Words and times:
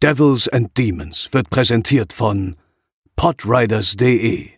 Devils 0.00 0.46
and 0.46 0.68
Demons 0.78 1.28
wird 1.32 1.50
präsentiert 1.50 2.12
von 2.12 2.54
podriders.de, 3.16 4.50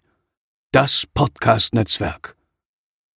das 0.71 1.07
Podcast-Netzwerk. 1.15 2.37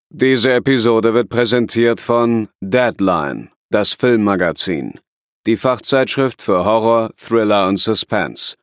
Diese 0.10 0.54
Episode 0.54 1.13
wird 1.13 1.28
präsentiert 1.28 1.99
von 1.99 2.47
Deadline, 2.62 3.49
das 3.71 3.91
Filmmagazin, 3.91 5.01
die 5.46 5.57
Fachzeitschrift 5.57 6.41
für 6.41 6.63
Horror, 6.63 7.12
Thriller 7.17 7.67
und 7.67 7.76
Suspense. 7.76 8.55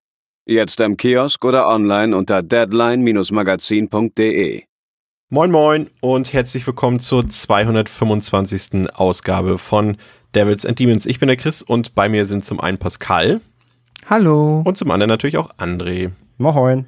Jetzt 0.46 0.80
im 0.80 0.96
Kiosk 0.96 1.44
oder 1.44 1.68
online 1.68 2.16
unter 2.16 2.42
deadline-magazin.de. 2.42 4.62
Moin 5.28 5.50
Moin 5.50 5.90
und 6.00 6.32
herzlich 6.32 6.66
willkommen 6.66 7.00
zur 7.00 7.28
225. 7.28 8.88
Ausgabe 8.94 9.58
von 9.58 9.98
Devils 10.34 10.64
and 10.64 10.78
Demons. 10.78 11.04
Ich 11.04 11.18
bin 11.18 11.26
der 11.26 11.36
Chris 11.36 11.60
und 11.60 11.94
bei 11.94 12.08
mir 12.08 12.24
sind 12.24 12.46
zum 12.46 12.58
einen 12.58 12.78
Pascal. 12.78 13.42
Hallo. 14.06 14.62
Und 14.64 14.76
zum 14.76 14.90
anderen 14.90 15.08
natürlich 15.08 15.38
auch 15.38 15.50
André. 15.58 16.12
Moin. 16.38 16.86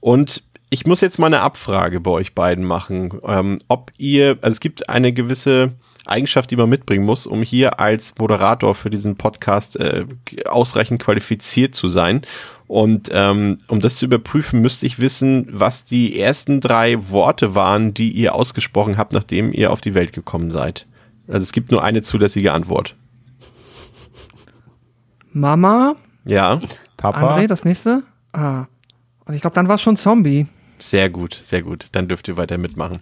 Und 0.00 0.42
ich 0.70 0.86
muss 0.86 1.00
jetzt 1.00 1.18
mal 1.18 1.26
eine 1.26 1.40
Abfrage 1.40 2.00
bei 2.00 2.10
euch 2.10 2.34
beiden 2.34 2.64
machen, 2.64 3.12
ähm, 3.26 3.58
ob 3.68 3.92
ihr, 3.98 4.38
also 4.40 4.54
es 4.54 4.60
gibt 4.60 4.88
eine 4.88 5.12
gewisse 5.12 5.72
Eigenschaft, 6.06 6.50
die 6.50 6.56
man 6.56 6.68
mitbringen 6.68 7.04
muss, 7.04 7.26
um 7.26 7.42
hier 7.42 7.78
als 7.78 8.14
Moderator 8.18 8.74
für 8.74 8.90
diesen 8.90 9.16
Podcast 9.16 9.76
äh, 9.76 10.06
ausreichend 10.46 11.00
qualifiziert 11.00 11.74
zu 11.74 11.88
sein. 11.88 12.22
Und 12.66 13.10
ähm, 13.12 13.58
um 13.68 13.80
das 13.80 13.96
zu 13.96 14.06
überprüfen, 14.06 14.60
müsste 14.62 14.86
ich 14.86 14.98
wissen, 14.98 15.46
was 15.50 15.84
die 15.84 16.18
ersten 16.18 16.60
drei 16.60 17.10
Worte 17.10 17.54
waren, 17.54 17.92
die 17.92 18.10
ihr 18.10 18.34
ausgesprochen 18.34 18.96
habt, 18.96 19.12
nachdem 19.12 19.52
ihr 19.52 19.70
auf 19.70 19.80
die 19.80 19.94
Welt 19.94 20.12
gekommen 20.12 20.50
seid. 20.50 20.86
Also 21.28 21.44
es 21.44 21.52
gibt 21.52 21.70
nur 21.70 21.84
eine 21.84 22.02
zulässige 22.02 22.52
Antwort. 22.52 22.96
Mama, 25.32 25.96
Ja, 26.24 26.60
Papa. 26.96 27.36
André, 27.36 27.46
das 27.46 27.64
nächste. 27.64 28.02
Ah. 28.32 28.66
Und 29.24 29.34
ich 29.34 29.40
glaube, 29.40 29.54
dann 29.54 29.68
war 29.68 29.76
es 29.76 29.82
schon 29.82 29.96
Zombie. 29.96 30.46
sehr 30.78 31.10
gut, 31.10 31.40
sehr 31.44 31.62
gut. 31.62 31.86
Dann 31.92 32.08
dürft 32.08 32.28
ihr 32.28 32.36
weiter 32.36 32.58
mitmachen. 32.58 32.98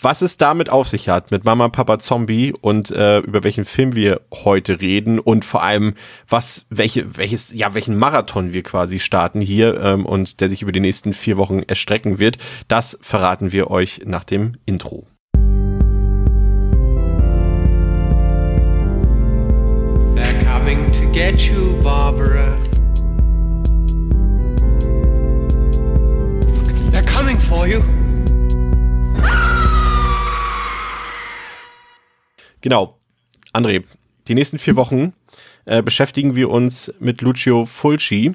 Was 0.00 0.22
es 0.22 0.36
damit 0.36 0.70
auf 0.70 0.88
sich 0.88 1.08
hat 1.08 1.30
mit 1.30 1.44
Mama, 1.44 1.68
Papa, 1.68 1.98
Zombie 1.98 2.52
und 2.60 2.90
äh, 2.90 3.20
über 3.20 3.42
welchen 3.44 3.64
Film 3.64 3.94
wir 3.94 4.20
heute 4.32 4.80
reden 4.80 5.18
und 5.18 5.44
vor 5.44 5.62
allem, 5.62 5.94
was, 6.28 6.66
welche, 6.68 7.16
welches, 7.16 7.54
ja, 7.54 7.74
welchen 7.74 7.96
Marathon 7.96 8.52
wir 8.52 8.62
quasi 8.62 8.98
starten 8.98 9.40
hier 9.40 9.80
ähm, 9.80 10.04
und 10.04 10.40
der 10.40 10.50
sich 10.50 10.62
über 10.62 10.72
die 10.72 10.80
nächsten 10.80 11.14
vier 11.14 11.36
Wochen 11.36 11.60
erstrecken 11.60 12.18
wird, 12.18 12.38
das 12.68 12.98
verraten 13.00 13.52
wir 13.52 13.70
euch 13.70 14.02
nach 14.04 14.24
dem 14.24 14.52
Intro. 14.66 15.06
Get 21.14 21.38
you, 21.42 21.80
Barbara. 21.80 22.58
They're 26.90 27.06
coming 27.06 27.36
for 27.36 27.68
you. 27.68 27.82
Genau. 32.62 32.98
André, 33.52 33.84
die 34.26 34.34
nächsten 34.34 34.58
vier 34.58 34.74
Wochen 34.74 35.12
äh, 35.66 35.82
beschäftigen 35.82 36.36
wir 36.36 36.50
uns 36.50 36.92
mit 36.98 37.20
Lucio 37.22 37.64
Fulci. 37.64 38.32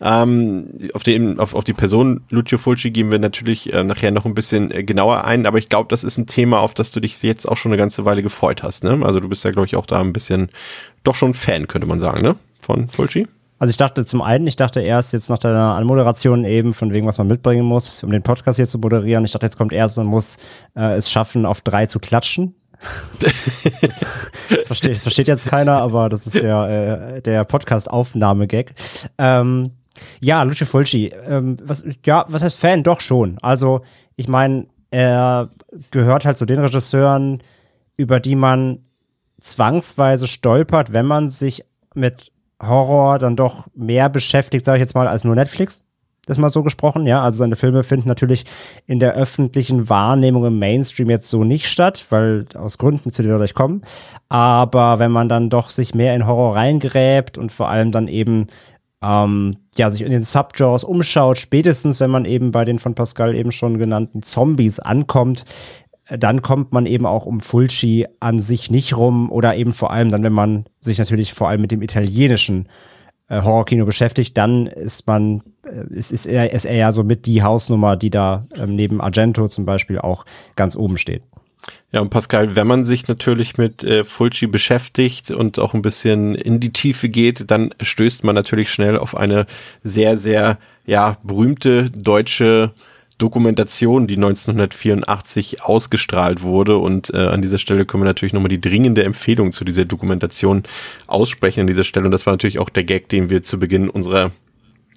Ähm, 0.00 0.90
auf, 0.94 1.02
den, 1.02 1.38
auf, 1.38 1.54
auf 1.54 1.64
die 1.64 1.74
Person 1.74 2.22
Lucio 2.30 2.56
Fulci 2.56 2.90
gehen 2.90 3.10
wir 3.10 3.18
natürlich 3.18 3.72
äh, 3.72 3.84
nachher 3.84 4.10
noch 4.10 4.24
ein 4.24 4.34
bisschen 4.34 4.70
äh, 4.70 4.82
genauer 4.82 5.24
ein, 5.24 5.44
aber 5.44 5.58
ich 5.58 5.68
glaube, 5.68 5.88
das 5.88 6.04
ist 6.04 6.16
ein 6.16 6.26
Thema, 6.26 6.60
auf 6.60 6.72
das 6.72 6.90
du 6.90 7.00
dich 7.00 7.22
jetzt 7.22 7.46
auch 7.46 7.58
schon 7.58 7.72
eine 7.72 7.78
ganze 7.78 8.06
Weile 8.06 8.22
gefreut 8.22 8.62
hast. 8.62 8.82
Ne? 8.82 9.00
Also 9.02 9.20
du 9.20 9.28
bist 9.28 9.44
ja, 9.44 9.50
glaube 9.50 9.66
ich, 9.66 9.76
auch 9.76 9.84
da 9.84 10.00
ein 10.00 10.14
bisschen, 10.14 10.48
doch 11.02 11.14
schon 11.14 11.34
Fan, 11.34 11.68
könnte 11.68 11.86
man 11.86 12.00
sagen, 12.00 12.22
ne? 12.22 12.36
Von 12.60 12.88
Fulci. 12.88 13.26
Also 13.60 13.72
ich 13.72 13.76
dachte 13.76 14.06
zum 14.06 14.22
einen, 14.22 14.46
ich 14.46 14.56
dachte 14.56 14.80
erst 14.80 15.12
jetzt 15.12 15.28
nach 15.28 15.36
der 15.36 15.52
Anmoderation 15.54 16.46
eben, 16.46 16.72
von 16.72 16.92
wegen, 16.92 17.06
was 17.06 17.18
man 17.18 17.26
mitbringen 17.26 17.66
muss, 17.66 18.02
um 18.02 18.10
den 18.10 18.22
Podcast 18.22 18.56
hier 18.56 18.66
zu 18.66 18.78
moderieren. 18.78 19.24
Ich 19.26 19.32
dachte, 19.32 19.44
jetzt 19.44 19.58
kommt 19.58 19.74
erst, 19.74 19.98
man 19.98 20.06
muss 20.06 20.38
äh, 20.74 20.96
es 20.96 21.10
schaffen, 21.10 21.44
auf 21.44 21.60
drei 21.60 21.84
zu 21.84 22.00
klatschen. 22.00 22.54
das, 23.20 23.32
das, 23.80 23.80
das, 23.80 24.66
versteht, 24.66 24.94
das 24.94 25.02
versteht 25.02 25.28
jetzt 25.28 25.46
keiner, 25.46 25.72
aber 25.72 26.08
das 26.08 26.26
ist 26.26 26.40
der, 26.40 27.16
äh, 27.16 27.20
der 27.20 27.44
Podcast-Aufnahme-Gag. 27.44 28.72
Ähm, 29.18 29.72
ja, 30.20 30.42
Lucio 30.42 30.66
Fulci, 30.66 31.12
ähm, 31.26 31.58
was, 31.62 31.84
ja, 32.06 32.24
was 32.28 32.42
heißt 32.42 32.58
Fan? 32.58 32.82
Doch 32.82 33.02
schon. 33.02 33.36
Also, 33.42 33.82
ich 34.16 34.26
meine, 34.26 34.68
er 34.90 35.50
gehört 35.90 36.24
halt 36.24 36.38
zu 36.38 36.46
den 36.46 36.60
Regisseuren, 36.60 37.42
über 37.98 38.20
die 38.20 38.36
man 38.36 38.78
zwangsweise 39.40 40.26
stolpert, 40.26 40.92
wenn 40.92 41.06
man 41.06 41.28
sich 41.28 41.64
mit 41.94 42.32
Horror 42.62 43.18
dann 43.18 43.36
doch 43.36 43.66
mehr 43.74 44.08
beschäftigt, 44.08 44.64
sage 44.64 44.78
ich 44.78 44.82
jetzt 44.82 44.94
mal, 44.94 45.08
als 45.08 45.24
nur 45.24 45.34
Netflix. 45.34 45.84
Das 46.26 46.38
mal 46.38 46.50
so 46.50 46.62
gesprochen, 46.62 47.06
ja. 47.06 47.22
Also 47.22 47.38
seine 47.38 47.56
Filme 47.56 47.82
finden 47.82 48.06
natürlich 48.06 48.44
in 48.86 49.00
der 49.00 49.14
öffentlichen 49.14 49.88
Wahrnehmung 49.88 50.44
im 50.44 50.58
Mainstream 50.58 51.10
jetzt 51.10 51.30
so 51.30 51.44
nicht 51.44 51.66
statt, 51.66 52.06
weil 52.10 52.46
aus 52.54 52.78
Gründen, 52.78 53.12
zu 53.12 53.22
denen 53.22 53.34
wir 53.34 53.38
gleich 53.38 53.54
kommen. 53.54 53.82
Aber 54.28 54.98
wenn 54.98 55.10
man 55.10 55.28
dann 55.28 55.50
doch 55.50 55.70
sich 55.70 55.94
mehr 55.94 56.14
in 56.14 56.26
Horror 56.26 56.54
reingräbt 56.54 57.38
und 57.38 57.50
vor 57.50 57.68
allem 57.68 57.90
dann 57.90 58.06
eben 58.06 58.46
ähm, 59.02 59.56
ja, 59.76 59.90
sich 59.90 60.02
in 60.02 60.10
den 60.10 60.22
Subgenres 60.22 60.84
umschaut, 60.84 61.38
spätestens 61.38 62.00
wenn 62.00 62.10
man 62.10 62.26
eben 62.26 62.52
bei 62.52 62.64
den 62.64 62.78
von 62.78 62.94
Pascal 62.94 63.34
eben 63.34 63.50
schon 63.50 63.78
genannten 63.78 64.22
Zombies 64.22 64.78
ankommt, 64.78 65.46
dann 66.18 66.42
kommt 66.42 66.72
man 66.72 66.86
eben 66.86 67.06
auch 67.06 67.26
um 67.26 67.40
Fulci 67.40 68.06
an 68.18 68.40
sich 68.40 68.70
nicht 68.70 68.96
rum 68.96 69.30
oder 69.30 69.56
eben 69.56 69.72
vor 69.72 69.92
allem 69.92 70.10
dann, 70.10 70.24
wenn 70.24 70.32
man 70.32 70.64
sich 70.80 70.98
natürlich 70.98 71.32
vor 71.32 71.48
allem 71.48 71.60
mit 71.60 71.70
dem 71.70 71.82
italienischen 71.82 72.68
äh, 73.28 73.42
Horrorkino 73.42 73.86
beschäftigt, 73.86 74.36
dann 74.36 74.66
ist 74.66 75.06
man, 75.06 75.42
äh, 75.64 75.94
ist, 75.94 76.10
ist, 76.10 76.26
er, 76.26 76.52
ist 76.52 76.64
er 76.64 76.76
ja 76.76 76.92
so 76.92 77.04
mit 77.04 77.26
die 77.26 77.42
Hausnummer, 77.42 77.96
die 77.96 78.10
da 78.10 78.44
ähm, 78.56 78.74
neben 78.74 79.00
Argento 79.00 79.46
zum 79.46 79.64
Beispiel 79.64 79.98
auch 79.98 80.26
ganz 80.56 80.76
oben 80.76 80.98
steht. 80.98 81.22
Ja, 81.92 82.00
und 82.00 82.10
Pascal, 82.10 82.56
wenn 82.56 82.66
man 82.66 82.84
sich 82.84 83.06
natürlich 83.08 83.58
mit 83.58 83.84
äh, 83.84 84.04
Fulci 84.04 84.46
beschäftigt 84.46 85.30
und 85.30 85.58
auch 85.58 85.74
ein 85.74 85.82
bisschen 85.82 86.34
in 86.34 86.58
die 86.58 86.72
Tiefe 86.72 87.08
geht, 87.08 87.50
dann 87.50 87.74
stößt 87.80 88.24
man 88.24 88.34
natürlich 88.34 88.70
schnell 88.70 88.96
auf 88.96 89.16
eine 89.16 89.46
sehr, 89.84 90.16
sehr, 90.16 90.58
ja, 90.86 91.18
berühmte 91.22 91.90
deutsche 91.90 92.72
Dokumentation, 93.20 94.06
die 94.06 94.16
1984 94.16 95.62
ausgestrahlt 95.62 96.42
wurde. 96.42 96.78
Und 96.78 97.12
äh, 97.14 97.18
an 97.18 97.42
dieser 97.42 97.58
Stelle 97.58 97.84
können 97.84 98.02
wir 98.02 98.08
natürlich 98.08 98.32
nochmal 98.32 98.48
die 98.48 98.60
dringende 98.60 99.04
Empfehlung 99.04 99.52
zu 99.52 99.64
dieser 99.64 99.84
Dokumentation 99.84 100.64
aussprechen 101.06 101.60
an 101.60 101.66
dieser 101.66 101.84
Stelle. 101.84 102.06
Und 102.06 102.12
das 102.12 102.26
war 102.26 102.32
natürlich 102.32 102.58
auch 102.58 102.70
der 102.70 102.84
Gag, 102.84 103.08
den 103.08 103.30
wir 103.30 103.42
zu 103.42 103.58
Beginn 103.58 103.88
unserer 103.88 104.32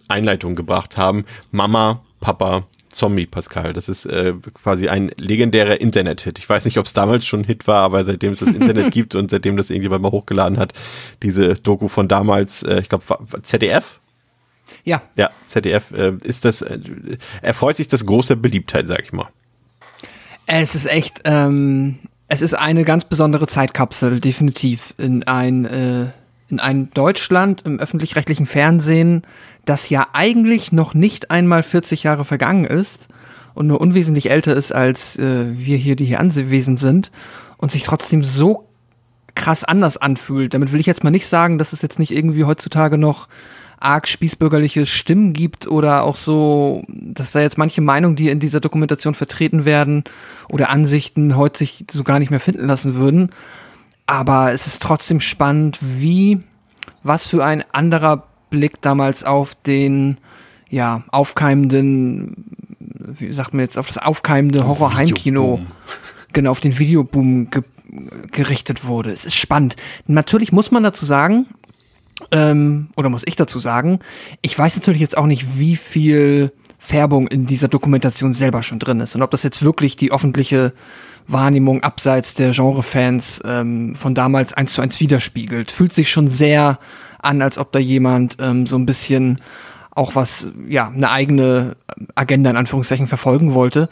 Einleitung 0.08 0.56
gebracht 0.56 0.98
haben. 0.98 1.26
Mama, 1.52 2.02
Papa, 2.20 2.66
Zombie, 2.92 3.26
Pascal. 3.26 3.74
Das 3.74 3.90
ist 3.90 4.06
äh, 4.06 4.34
quasi 4.54 4.88
ein 4.88 5.12
legendärer 5.18 5.82
Internet-Hit. 5.82 6.40
Ich 6.40 6.48
weiß 6.48 6.66
nicht, 6.66 6.78
ob 6.78 6.86
es 6.86 6.94
damals 6.94 7.26
schon 7.26 7.42
ein 7.42 7.46
Hit 7.46 7.68
war, 7.68 7.82
aber 7.82 8.04
seitdem 8.06 8.32
es 8.32 8.40
das 8.40 8.50
Internet 8.50 8.92
gibt 8.92 9.16
und 9.16 9.30
seitdem 9.30 9.58
das 9.58 9.70
irgendjemand 9.70 10.04
mal 10.04 10.12
hochgeladen 10.12 10.58
hat, 10.58 10.74
diese 11.22 11.56
Doku 11.56 11.88
von 11.88 12.08
damals, 12.08 12.64
äh, 12.64 12.80
ich 12.80 12.90
glaube, 12.90 13.04
ZDF, 13.42 14.00
Ja, 14.84 15.02
ja, 15.16 15.30
ZDF 15.48 15.92
äh, 15.92 16.14
ist 16.24 16.46
das, 16.46 16.62
äh, 16.62 16.80
erfreut 17.42 17.76
sich 17.76 17.88
das 17.88 18.06
große 18.06 18.36
Beliebtheit, 18.36 18.88
sag 18.88 19.04
ich 19.04 19.14
mal. 19.14 19.30
es 20.46 20.76
ist 20.76 20.86
echt, 20.86 21.22
ähm, 21.26 22.00
es 22.28 22.42
ist 22.42 22.54
eine 22.54 22.84
ganz 22.84 23.06
besondere 23.06 23.48
Zeitkapsel, 23.48 24.20
definitiv. 24.20 24.94
In 24.98 25.24
ein, 25.24 25.66
äh, 25.66 26.12
in 26.50 26.60
ein 26.60 26.90
Deutschland 26.94 27.62
im 27.66 27.80
öffentlich-rechtlichen 27.80 28.46
Fernsehen, 28.46 29.24
das 29.66 29.90
ja 29.90 30.08
eigentlich 30.14 30.72
noch 30.72 30.94
nicht 30.94 31.32
einmal 31.32 31.64
40 31.64 32.04
Jahre 32.04 32.26
vergangen 32.26 32.66
ist 32.66 33.08
und 33.54 33.68
nur 33.68 33.82
unwesentlich 33.82 34.30
älter 34.30 34.56
ist 34.56 34.72
als 34.72 35.18
äh, 35.18 35.46
wir 35.52 35.78
hier, 35.78 35.96
die 35.96 36.06
hier 36.06 36.20
anwesend 36.20 36.80
sind 36.80 37.12
und 37.58 37.72
sich 37.72 37.84
trotzdem 37.84 38.24
so 38.24 38.68
krass 39.36 39.64
anders 39.64 39.98
anfühlt. 39.98 40.54
Damit 40.54 40.72
will 40.74 40.80
ich 40.80 40.86
jetzt 40.86 41.04
mal 41.04 41.12
nicht 41.12 41.28
sagen, 41.28 41.58
dass 41.58 41.74
es 41.74 41.82
jetzt 41.82 42.00
nicht 42.00 42.12
irgendwie 42.12 42.46
heutzutage 42.46 42.98
noch 42.98 43.28
arg 43.84 44.08
spießbürgerliche 44.08 44.86
Stimmen 44.86 45.34
gibt 45.34 45.68
oder 45.68 46.04
auch 46.04 46.16
so, 46.16 46.84
dass 46.88 47.32
da 47.32 47.42
jetzt 47.42 47.58
manche 47.58 47.82
Meinungen, 47.82 48.16
die 48.16 48.30
in 48.30 48.40
dieser 48.40 48.60
Dokumentation 48.60 49.14
vertreten 49.14 49.66
werden 49.66 50.04
oder 50.50 50.70
Ansichten 50.70 51.36
heute 51.36 51.60
sich 51.60 51.86
so 51.92 52.04
gar 52.04 52.20
nicht 52.20 52.32
mehr 52.32 52.40
finden 52.40 52.66
lassen 52.66 52.96
würden. 52.96 53.30
Aber 54.06 54.52
es 54.52 54.68
ist 54.68 54.82
trotzdem 54.82 55.20
spannend, 55.20 55.80
wie, 55.82 56.40
was 57.04 57.28
für 57.28 57.44
ein 57.44 57.64
anderer 57.72 58.28
Blick 58.50 58.82
damals 58.82 59.24
auf 59.24 59.56
den, 59.56 60.18
ja, 60.70 61.04
aufkeimenden, 61.10 62.46
wie 63.18 63.34
sagt 63.34 63.54
man 63.54 63.62
jetzt, 63.62 63.78
auf 63.78 63.88
das 63.88 63.98
aufkeimende 63.98 64.68
Horror-Heimkino, 64.68 65.60
genau, 66.34 66.52
auf 66.52 66.60
den 66.60 66.78
Videoboom 66.80 67.50
ge 67.50 67.64
gerichtet 68.32 68.86
wurde. 68.86 69.12
Es 69.12 69.24
ist 69.24 69.36
spannend. 69.36 69.76
Natürlich 70.08 70.52
muss 70.52 70.72
man 70.72 70.82
dazu 70.82 71.06
sagen, 71.06 71.46
ähm, 72.32 72.90
oder 72.96 73.10
muss 73.10 73.24
ich 73.26 73.36
dazu 73.36 73.60
sagen, 73.60 74.00
ich 74.42 74.58
weiß 74.58 74.76
natürlich 74.76 75.02
jetzt 75.02 75.18
auch 75.18 75.26
nicht, 75.26 75.58
wie 75.60 75.76
viel 75.76 76.52
Färbung 76.78 77.28
in 77.28 77.46
dieser 77.46 77.70
Dokumentation 77.70 78.34
selber 78.34 78.62
schon 78.62 78.80
drin 78.80 79.00
ist. 79.00 79.16
Und 79.16 79.22
ob 79.22 79.32
das 79.32 79.44
jetzt 79.44 79.64
wirklich 79.64 79.96
die 79.96 80.12
öffentliche 80.12 80.74
Wahrnehmung 81.28 81.84
abseits 81.84 82.34
der 82.34 82.52
Genrefans 82.52 83.42
ähm, 83.46 83.96
von 83.96 84.14
damals 84.14 84.54
eins 84.54 84.74
zu 84.74 84.82
eins 84.82 85.00
widerspiegelt. 85.00 85.72
Fühlt 85.72 85.94
sich 85.94 86.12
schon 86.12 86.28
sehr 86.28 86.80
an, 87.20 87.42
als 87.42 87.58
ob 87.58 87.72
da 87.72 87.80
jemand 87.80 88.38
ähm, 88.40 88.68
so 88.68 88.78
ein 88.78 88.86
bisschen 88.86 89.40
auch 89.92 90.16
was, 90.16 90.48
ja, 90.68 90.90
eine 90.90 91.12
eigene 91.12 91.78
Agenda 92.16 92.50
in 92.50 92.58
Anführungszeichen 92.58 93.08
verfolgen 93.08 93.54
wollte 93.54 93.90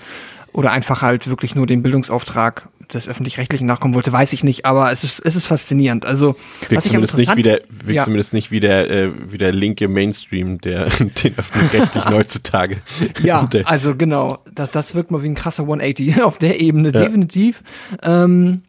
oder 0.51 0.71
einfach 0.71 1.01
halt 1.01 1.29
wirklich 1.29 1.55
nur 1.55 1.67
den 1.67 1.83
Bildungsauftrag 1.83 2.67
des 2.93 3.07
öffentlich-rechtlichen 3.07 3.65
nachkommen 3.65 3.93
wollte, 3.93 4.11
weiß 4.11 4.33
ich 4.33 4.43
nicht, 4.43 4.65
aber 4.65 4.91
es 4.91 5.03
ist, 5.03 5.19
es 5.19 5.35
ist 5.35 5.47
faszinierend. 5.47 6.05
Also, 6.05 6.35
wirkt 6.61 6.75
was 6.75 6.83
zumindest 6.85 7.17
nicht 7.17 7.35
wie 7.35 7.41
der, 7.41 7.61
wirkt 7.69 7.95
ja. 7.95 8.03
zumindest 8.03 8.33
nicht 8.33 8.51
wie 8.51 8.59
der, 8.59 8.89
äh, 8.89 9.11
wie 9.31 9.37
der 9.37 9.53
linke 9.53 9.87
Mainstream, 9.87 10.59
der 10.59 10.85
den 11.23 11.37
öffentlich-rechtlichen 11.37 12.13
heutzutage. 12.13 12.77
Ja, 13.23 13.47
also 13.65 13.95
genau, 13.95 14.39
das, 14.53 14.71
das 14.71 14.95
wirkt 14.95 15.11
mal 15.11 15.23
wie 15.23 15.29
ein 15.29 15.35
krasser 15.35 15.63
180 15.63 16.21
auf 16.21 16.37
der 16.37 16.59
Ebene, 16.59 16.91
ja. 16.93 17.01
definitiv. 17.01 17.63
Ähm, 18.03 18.61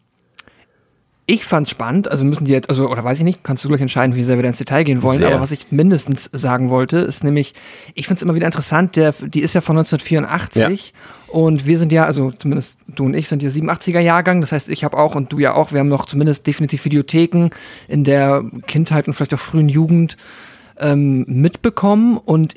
ich 1.27 1.45
fand 1.45 1.69
spannend, 1.69 2.11
also 2.11 2.25
müssen 2.25 2.47
die 2.47 2.53
jetzt, 2.53 2.69
also, 2.69 2.91
oder 2.91 3.05
weiß 3.05 3.19
ich 3.19 3.25
nicht, 3.25 3.45
kannst 3.45 3.65
du 3.65 3.69
gleich 3.69 3.81
entscheiden, 3.81 4.17
wie 4.17 4.23
sehr 4.23 4.37
wir 4.37 4.43
da 4.43 4.49
ins 4.49 4.59
Detail 4.59 4.83
gehen 4.83 5.03
wollen, 5.03 5.19
sehr. 5.19 5.29
aber 5.29 5.41
was 5.41 5.53
ich 5.53 5.71
mindestens 5.71 6.29
sagen 6.33 6.69
wollte, 6.69 6.99
ist 6.99 7.23
nämlich, 7.23 7.55
ich 7.95 8.07
finde 8.07 8.19
es 8.19 8.23
immer 8.23 8.35
wieder 8.35 8.47
interessant, 8.47 8.97
der, 8.97 9.13
die 9.13 9.41
ist 9.41 9.55
ja 9.55 9.61
von 9.61 9.79
1984 9.79 10.63
ja. 10.63 11.01
Und 11.33 11.67
wir 11.67 11.79
sind 11.79 11.93
ja, 11.93 12.05
also 12.05 12.31
zumindest 12.31 12.77
du 12.89 13.07
und 13.07 13.15
ich 13.15 13.27
sind 13.27 13.43
ja 13.43 13.49
87er 13.49 14.01
Jahrgang, 14.01 14.43
das 14.43 14.53
heißt, 14.53 14.69
ich 14.69 14.85
habe 14.85 14.99
auch 14.99 15.15
und 15.15 15.33
du 15.33 15.39
ja 15.39 15.55
auch, 15.55 15.73
wir 15.73 15.81
haben 15.81 15.89
noch 15.89 16.05
zumindest 16.05 16.47
definitiv 16.47 16.85
Videotheken 16.85 17.49
in 17.89 18.05
der 18.05 18.45
Kindheit 18.67 19.09
und 19.09 19.15
vielleicht 19.15 19.33
auch 19.33 19.39
frühen 19.39 19.71
Jugend 19.71 20.19
ähm, 20.79 21.25
mitbekommen. 21.27 22.19
Und 22.19 22.57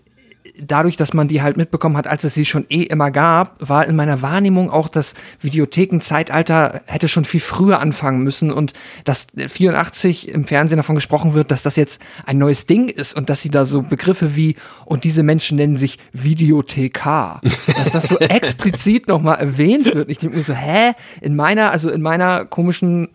dadurch, 0.61 0.97
dass 0.97 1.13
man 1.13 1.27
die 1.27 1.41
halt 1.41 1.57
mitbekommen 1.57 1.97
hat, 1.97 2.07
als 2.07 2.23
es 2.23 2.33
sie 2.33 2.45
schon 2.45 2.65
eh 2.69 2.83
immer 2.83 3.11
gab, 3.11 3.55
war 3.59 3.85
in 3.87 3.95
meiner 3.95 4.21
Wahrnehmung 4.21 4.69
auch 4.69 4.87
das 4.87 5.13
Videothekenzeitalter 5.41 6.81
hätte 6.85 7.07
schon 7.07 7.25
viel 7.25 7.39
früher 7.39 7.79
anfangen 7.79 8.21
müssen 8.23 8.51
und 8.51 8.73
dass 9.03 9.27
84 9.35 10.29
im 10.29 10.45
Fernsehen 10.45 10.77
davon 10.77 10.95
gesprochen 10.95 11.33
wird, 11.33 11.51
dass 11.51 11.63
das 11.63 11.75
jetzt 11.75 12.01
ein 12.25 12.37
neues 12.37 12.65
Ding 12.65 12.89
ist 12.89 13.15
und 13.15 13.29
dass 13.29 13.41
sie 13.41 13.49
da 13.49 13.65
so 13.65 13.81
Begriffe 13.81 14.35
wie 14.35 14.55
und 14.85 15.03
diese 15.03 15.23
Menschen 15.23 15.57
nennen 15.57 15.77
sich 15.77 15.97
Videothekar, 16.13 17.41
dass 17.77 17.91
das 17.91 18.07
so 18.07 18.17
explizit 18.17 19.07
nochmal 19.07 19.39
erwähnt 19.39 19.93
wird. 19.93 20.09
Ich 20.09 20.19
denke 20.19 20.37
mir 20.37 20.43
so, 20.43 20.53
hä? 20.53 20.93
In 21.21 21.35
meiner, 21.35 21.71
also 21.71 21.89
in 21.89 22.01
meiner 22.01 22.45
komischen 22.45 23.09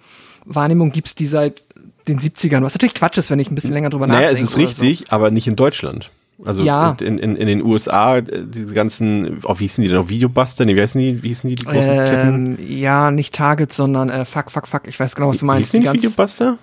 Wahrnehmung 0.45 0.93
gibt's 0.93 1.15
die 1.15 1.27
seit 1.27 1.65
den 2.09 2.19
70ern, 2.19 2.63
was 2.63 2.75
natürlich 2.75 2.95
Quatsch 2.95 3.19
ist, 3.19 3.31
wenn 3.31 3.39
ich 3.39 3.51
ein 3.51 3.55
bisschen 3.55 3.73
länger 3.73 3.91
drüber 3.91 4.07
naja, 4.07 4.21
nachdenke. 4.21 4.35
Naja, 4.35 4.45
es 4.45 4.51
ist 4.51 4.59
richtig, 4.59 5.07
so. 5.09 5.15
aber 5.15 5.31
nicht 5.31 5.47
in 5.47 5.57
Deutschland. 5.57 6.11
Also 6.45 6.63
ja. 6.63 6.97
in, 7.01 7.19
in, 7.19 7.37
in 7.37 7.47
den 7.47 7.63
USA, 7.63 8.17
äh, 8.17 8.23
diese 8.47 8.73
ganzen, 8.73 9.41
oh, 9.45 9.55
wie 9.59 9.65
hießen 9.65 9.83
die 9.83 9.89
denn 9.89 9.99
noch? 9.99 10.09
Videobuster? 10.09 10.65
Nee, 10.65 10.77
wie 10.77 10.83
heißen 10.83 11.01
die? 11.01 11.23
Wie 11.23 11.29
hießen 11.29 11.49
die, 11.49 11.57
die 11.57 11.65
großen 11.65 11.91
ähm, 11.91 12.57
Ketten? 12.57 12.59
Ja, 12.67 13.11
nicht 13.11 13.35
Target, 13.35 13.73
sondern 13.73 14.09
äh, 14.09 14.25
fuck, 14.25 14.51
fuck, 14.51 14.67
fuck. 14.67 14.83
Ich 14.87 14.99
weiß 14.99 15.15
genau, 15.15 15.29
was 15.29 15.39
du 15.39 15.47
meinst. 15.47 15.73
Hießen 15.73 15.81
die, 15.83 15.89
die 15.89 16.03
Videobuster? 16.05 16.59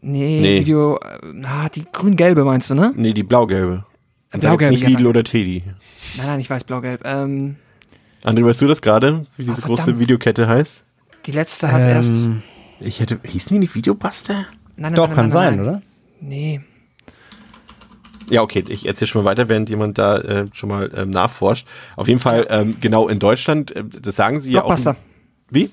Nee, 0.00 0.40
nee, 0.40 0.60
Video, 0.60 0.96
äh, 0.96 1.44
ah, 1.44 1.68
die 1.68 1.84
grün-gelbe 1.92 2.44
meinst 2.44 2.70
du, 2.70 2.74
ne? 2.74 2.92
Nee, 2.96 3.12
die 3.12 3.22
blau-gelbe. 3.22 3.84
Blau-gelbe. 4.30 4.74
Nicht 4.74 4.86
Lidl 4.86 5.06
oder 5.06 5.24
Teddy. 5.24 5.64
Nein, 6.16 6.26
nein, 6.26 6.40
ich 6.40 6.48
weiß 6.48 6.64
blau-gelb. 6.64 7.02
Ähm, 7.04 7.56
André, 8.22 8.44
weißt 8.44 8.60
du 8.60 8.68
das 8.68 8.80
gerade, 8.80 9.26
wie 9.36 9.44
diese 9.44 9.62
oh, 9.62 9.66
große 9.66 9.98
Videokette 9.98 10.46
heißt? 10.46 10.84
Die 11.26 11.32
letzte 11.32 11.72
hat 11.72 11.82
ähm, 11.82 11.88
erst. 11.88 12.14
Ich 12.80 13.00
hätte, 13.00 13.18
hießen 13.24 13.52
die 13.52 13.58
nicht 13.58 13.74
Videobuster? 13.74 14.34
Nein, 14.34 14.46
nein, 14.76 14.94
Doch, 14.94 15.08
nein, 15.08 15.16
kann 15.16 15.30
sein, 15.30 15.60
oder? 15.60 15.82
Nee. 16.20 16.60
Ja, 18.30 18.42
okay, 18.42 18.64
ich 18.68 18.86
erzähle 18.86 19.08
schon 19.08 19.24
mal 19.24 19.30
weiter, 19.30 19.48
während 19.48 19.68
jemand 19.68 19.98
da 19.98 20.18
äh, 20.18 20.46
schon 20.52 20.68
mal 20.68 20.90
ähm, 20.94 21.10
nachforscht. 21.10 21.66
Auf 21.96 22.08
jeden 22.08 22.20
Fall, 22.20 22.46
ähm, 22.48 22.76
genau 22.80 23.08
in 23.08 23.18
Deutschland, 23.18 23.74
äh, 23.74 23.84
das 23.84 24.16
sagen 24.16 24.40
sie 24.40 24.52
ja 24.52 24.62
auch. 24.62 24.76
Wie? 25.50 25.70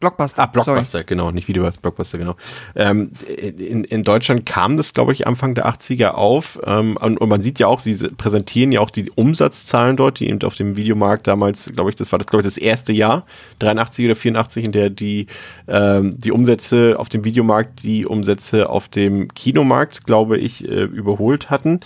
Blockbuster. 0.00 0.42
Ah, 0.42 0.46
Blockbuster, 0.46 0.84
Sorry. 0.84 1.04
genau, 1.04 1.30
nicht 1.30 1.46
Video, 1.46 1.68
Blockbuster, 1.82 2.16
genau. 2.16 2.34
Ähm, 2.74 3.12
in, 3.36 3.84
in 3.84 4.02
Deutschland 4.02 4.46
kam 4.46 4.78
das, 4.78 4.94
glaube 4.94 5.12
ich, 5.12 5.26
Anfang 5.26 5.54
der 5.54 5.68
80er 5.68 6.12
auf. 6.12 6.58
Ähm, 6.64 6.96
und, 6.96 7.18
und, 7.18 7.28
man 7.28 7.42
sieht 7.42 7.58
ja 7.58 7.66
auch, 7.66 7.80
sie 7.80 7.94
präsentieren 8.08 8.72
ja 8.72 8.80
auch 8.80 8.88
die 8.88 9.10
Umsatzzahlen 9.10 9.98
dort, 9.98 10.18
die 10.18 10.28
eben 10.28 10.42
auf 10.42 10.54
dem 10.54 10.76
Videomarkt 10.76 11.26
damals, 11.26 11.70
glaube 11.72 11.90
ich, 11.90 11.96
das 11.96 12.10
war 12.12 12.18
das, 12.18 12.26
glaube 12.26 12.40
ich, 12.40 12.46
das 12.46 12.56
erste 12.56 12.92
Jahr, 12.92 13.26
83 13.58 14.06
oder 14.06 14.16
84, 14.16 14.64
in 14.64 14.72
der 14.72 14.88
die, 14.88 15.26
ähm, 15.68 16.18
die 16.18 16.32
Umsätze 16.32 16.98
auf 16.98 17.10
dem 17.10 17.24
Videomarkt 17.24 17.82
die 17.82 18.06
Umsätze 18.06 18.70
auf 18.70 18.88
dem 18.88 19.28
Kinomarkt, 19.28 20.06
glaube 20.06 20.38
ich, 20.38 20.66
äh, 20.66 20.84
überholt 20.84 21.50
hatten. 21.50 21.80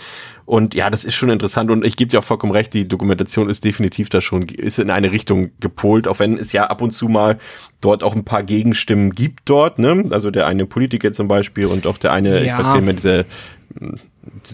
Und 0.45 0.75
ja, 0.75 0.91
das 0.91 1.03
ist 1.03 1.15
schon 1.15 1.29
interessant 1.29 1.71
und 1.71 1.85
ich 1.85 1.97
gebe 1.97 2.09
dir 2.09 2.19
auch 2.19 2.23
vollkommen 2.23 2.51
recht, 2.51 2.73
die 2.73 2.87
Dokumentation 2.87 3.49
ist 3.49 3.63
definitiv 3.63 4.09
da 4.09 4.21
schon, 4.21 4.43
ist 4.43 4.77
in 4.77 4.91
eine 4.91 5.11
Richtung 5.11 5.51
gepolt, 5.59 6.07
auch 6.07 6.19
wenn 6.19 6.37
es 6.37 6.51
ja 6.51 6.67
ab 6.67 6.81
und 6.81 6.91
zu 6.91 7.07
mal 7.07 7.39
dort 7.81 8.03
auch 8.03 8.15
ein 8.15 8.25
paar 8.25 8.43
Gegenstimmen 8.43 9.11
gibt 9.11 9.49
dort, 9.49 9.79
ne? 9.79 10.05
Also 10.11 10.29
der 10.29 10.45
eine 10.45 10.67
Politiker 10.67 11.11
zum 11.13 11.27
Beispiel 11.27 11.65
und 11.65 11.87
auch 11.87 11.97
der 11.97 12.11
eine, 12.11 12.45
ja. 12.45 12.53
ich 12.53 12.57
weiß 12.59 12.67
gar 12.67 12.75
nicht 12.75 12.85
mehr, 12.85 12.93
dieser 12.93 13.25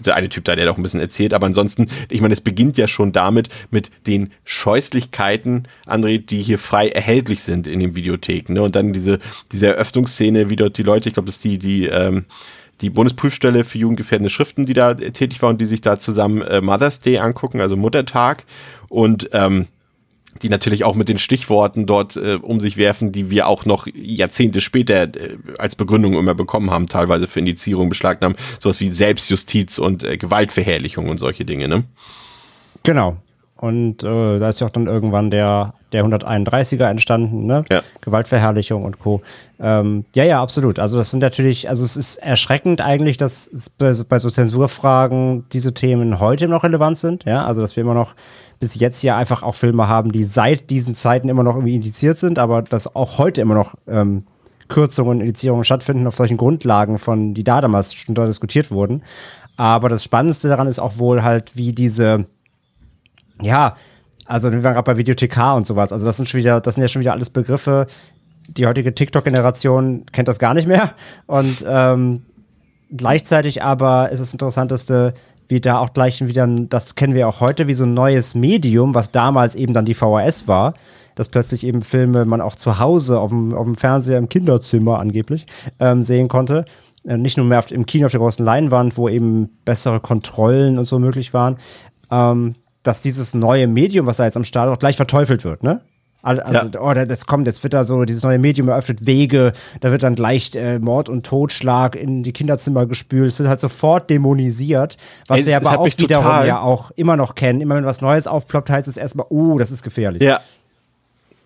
der 0.04 0.16
eine 0.16 0.28
Typ 0.28 0.44
da, 0.44 0.56
der 0.56 0.70
auch 0.70 0.76
ein 0.76 0.82
bisschen 0.82 1.00
erzählt, 1.00 1.34
aber 1.34 1.46
ansonsten, 1.46 1.88
ich 2.10 2.20
meine, 2.20 2.32
es 2.32 2.40
beginnt 2.40 2.76
ja 2.76 2.86
schon 2.86 3.12
damit, 3.12 3.48
mit 3.70 3.90
den 4.06 4.32
Scheußlichkeiten, 4.44 5.68
André, 5.86 6.18
die 6.18 6.42
hier 6.42 6.58
frei 6.58 6.88
erhältlich 6.88 7.42
sind 7.42 7.66
in 7.66 7.80
den 7.80 7.96
Videotheken, 7.96 8.54
ne? 8.54 8.62
Und 8.62 8.76
dann 8.76 8.92
diese, 8.92 9.18
diese 9.50 9.68
Eröffnungsszene, 9.68 10.50
wie 10.50 10.56
dort 10.56 10.78
die 10.78 10.82
Leute, 10.82 11.08
ich 11.08 11.14
glaube, 11.14 11.26
das 11.26 11.36
ist 11.36 11.44
die, 11.44 11.58
die, 11.58 11.86
ähm, 11.86 12.24
die 12.82 12.90
Bundesprüfstelle 12.90 13.64
für 13.64 13.78
jugendgefährdende 13.78 14.30
Schriften, 14.30 14.66
die 14.66 14.74
da 14.74 14.94
tätig 14.94 15.40
war 15.40 15.50
und 15.50 15.60
die 15.60 15.66
sich 15.66 15.80
da 15.80 15.98
zusammen 15.98 16.42
äh, 16.42 16.60
Mother's 16.60 17.00
Day 17.00 17.18
angucken, 17.18 17.60
also 17.60 17.76
Muttertag. 17.76 18.44
Und 18.88 19.30
ähm, 19.32 19.68
die 20.40 20.48
natürlich 20.48 20.84
auch 20.84 20.94
mit 20.94 21.08
den 21.08 21.18
Stichworten 21.18 21.86
dort 21.86 22.16
äh, 22.16 22.38
um 22.40 22.58
sich 22.58 22.76
werfen, 22.76 23.12
die 23.12 23.30
wir 23.30 23.46
auch 23.46 23.64
noch 23.64 23.86
Jahrzehnte 23.94 24.60
später 24.60 25.02
äh, 25.02 25.36
als 25.58 25.76
Begründung 25.76 26.14
immer 26.14 26.34
bekommen 26.34 26.70
haben, 26.70 26.88
teilweise 26.88 27.26
für 27.26 27.40
Indizierung, 27.40 27.88
Beschlagnahmt, 27.88 28.38
sowas 28.58 28.80
wie 28.80 28.88
Selbstjustiz 28.88 29.78
und 29.78 30.04
äh, 30.04 30.16
Gewaltverherrlichung 30.16 31.08
und 31.08 31.18
solche 31.18 31.44
Dinge, 31.44 31.68
ne? 31.68 31.84
Genau. 32.82 33.18
Und 33.62 34.02
äh, 34.02 34.40
da 34.40 34.48
ist 34.48 34.58
ja 34.58 34.66
auch 34.66 34.72
dann 34.72 34.88
irgendwann 34.88 35.30
der, 35.30 35.74
der 35.92 36.04
131er 36.04 36.90
entstanden, 36.90 37.46
ne? 37.46 37.62
Ja. 37.70 37.82
Gewaltverherrlichung 38.00 38.82
und 38.82 38.98
Co. 38.98 39.22
Ähm, 39.60 40.04
ja, 40.16 40.24
ja, 40.24 40.42
absolut. 40.42 40.80
Also 40.80 40.96
das 40.96 41.12
sind 41.12 41.20
natürlich, 41.20 41.68
also 41.68 41.84
es 41.84 41.96
ist 41.96 42.16
erschreckend 42.16 42.80
eigentlich, 42.80 43.18
dass 43.18 43.70
bei, 43.78 43.92
bei 44.08 44.18
so 44.18 44.28
Zensurfragen 44.28 45.44
diese 45.52 45.74
Themen 45.74 46.18
heute 46.18 46.48
noch 46.48 46.64
relevant 46.64 46.98
sind. 46.98 47.22
Ja, 47.24 47.44
also 47.44 47.60
dass 47.60 47.76
wir 47.76 47.82
immer 47.82 47.94
noch 47.94 48.16
bis 48.58 48.74
jetzt 48.74 49.00
ja 49.04 49.16
einfach 49.16 49.44
auch 49.44 49.54
Filme 49.54 49.86
haben, 49.86 50.10
die 50.10 50.24
seit 50.24 50.68
diesen 50.68 50.96
Zeiten 50.96 51.28
immer 51.28 51.44
noch 51.44 51.54
irgendwie 51.54 51.76
indiziert 51.76 52.18
sind, 52.18 52.40
aber 52.40 52.62
dass 52.62 52.96
auch 52.96 53.18
heute 53.18 53.42
immer 53.42 53.54
noch 53.54 53.76
ähm, 53.86 54.24
Kürzungen, 54.66 55.20
Indizierungen 55.20 55.62
stattfinden 55.62 56.08
auf 56.08 56.16
solchen 56.16 56.36
Grundlagen, 56.36 56.98
von 56.98 57.32
die 57.32 57.44
da 57.44 57.60
damals 57.60 57.94
schon 57.94 58.16
da 58.16 58.26
diskutiert 58.26 58.72
wurden. 58.72 59.04
Aber 59.56 59.88
das 59.88 60.02
Spannendste 60.02 60.48
daran 60.48 60.66
ist 60.66 60.80
auch 60.80 60.98
wohl 60.98 61.22
halt, 61.22 61.56
wie 61.56 61.72
diese 61.72 62.26
ja, 63.42 63.76
also 64.26 64.52
wir 64.52 64.62
waren 64.62 64.74
gerade 64.74 64.84
bei 64.84 64.96
Videothekar 64.96 65.56
und 65.56 65.66
sowas. 65.66 65.92
Also 65.92 66.06
das 66.06 66.16
sind 66.16 66.28
schon 66.28 66.38
wieder, 66.38 66.60
das 66.60 66.74
sind 66.74 66.82
ja 66.82 66.88
schon 66.88 67.00
wieder 67.00 67.12
alles 67.12 67.30
Begriffe. 67.30 67.86
Die 68.48 68.66
heutige 68.66 68.94
TikTok-Generation 68.94 70.06
kennt 70.12 70.28
das 70.28 70.38
gar 70.38 70.54
nicht 70.54 70.66
mehr. 70.66 70.92
Und 71.26 71.64
ähm, 71.66 72.22
gleichzeitig 72.90 73.62
aber 73.62 74.10
ist 74.10 74.20
das 74.20 74.32
Interessanteste, 74.32 75.14
wie 75.48 75.60
da 75.60 75.78
auch 75.78 75.92
gleich 75.92 76.26
wieder, 76.26 76.46
das 76.46 76.94
kennen 76.94 77.14
wir 77.14 77.28
auch 77.28 77.40
heute, 77.40 77.66
wie 77.66 77.74
so 77.74 77.84
ein 77.84 77.94
neues 77.94 78.34
Medium, 78.34 78.94
was 78.94 79.10
damals 79.10 79.54
eben 79.54 79.74
dann 79.74 79.84
die 79.84 79.94
VHS 79.94 80.48
war, 80.48 80.74
dass 81.14 81.28
plötzlich 81.28 81.66
eben 81.66 81.82
Filme 81.82 82.24
man 82.24 82.40
auch 82.40 82.56
zu 82.56 82.78
Hause 82.78 83.18
auf 83.18 83.30
dem, 83.30 83.52
auf 83.54 83.64
dem 83.64 83.74
Fernseher 83.74 84.18
im 84.18 84.28
Kinderzimmer 84.28 84.98
angeblich 84.98 85.46
ähm, 85.78 86.02
sehen 86.02 86.28
konnte. 86.28 86.64
Äh, 87.04 87.18
nicht 87.18 87.36
nur 87.36 87.44
mehr 87.44 87.58
auf, 87.58 87.70
im 87.70 87.86
Kino 87.86 88.06
auf 88.06 88.12
der 88.12 88.20
großen 88.20 88.44
Leinwand, 88.44 88.96
wo 88.96 89.08
eben 89.08 89.50
bessere 89.64 90.00
Kontrollen 90.00 90.78
und 90.78 90.84
so 90.84 90.98
möglich 90.98 91.34
waren. 91.34 91.56
Ähm, 92.10 92.54
dass 92.82 93.02
dieses 93.02 93.34
neue 93.34 93.66
Medium, 93.66 94.06
was 94.06 94.16
da 94.16 94.24
jetzt 94.24 94.36
am 94.36 94.44
Start 94.44 94.68
ist, 94.68 94.74
auch 94.74 94.78
gleich 94.78 94.96
verteufelt 94.96 95.44
wird, 95.44 95.62
ne? 95.62 95.80
Also, 96.24 96.40
ja. 96.52 96.80
oh, 96.80 96.94
das 96.94 97.26
kommt, 97.26 97.48
jetzt 97.48 97.64
wird 97.64 97.74
da 97.74 97.82
so, 97.82 98.04
dieses 98.04 98.22
neue 98.22 98.38
Medium 98.38 98.68
eröffnet 98.68 99.04
Wege, 99.06 99.52
da 99.80 99.90
wird 99.90 100.04
dann 100.04 100.14
gleich 100.14 100.54
äh, 100.54 100.78
Mord 100.78 101.08
und 101.08 101.26
Totschlag 101.26 101.96
in 101.96 102.22
die 102.22 102.32
Kinderzimmer 102.32 102.86
gespült, 102.86 103.28
es 103.28 103.38
wird 103.40 103.48
halt 103.48 103.60
sofort 103.60 104.08
dämonisiert, 104.08 104.96
was 105.26 105.40
Ey, 105.40 105.46
wir 105.46 105.56
aber 105.56 105.80
auch 105.80 105.98
wiederum 105.98 106.46
ja 106.46 106.60
auch 106.60 106.92
immer 106.92 107.16
noch 107.16 107.34
kennen. 107.34 107.60
Immer 107.60 107.74
wenn 107.74 107.84
was 107.84 108.00
Neues 108.00 108.28
aufploppt, 108.28 108.70
heißt 108.70 108.86
es 108.86 108.96
erstmal, 108.96 109.26
oh, 109.30 109.58
das 109.58 109.72
ist 109.72 109.82
gefährlich. 109.82 110.22
Ja. 110.22 110.40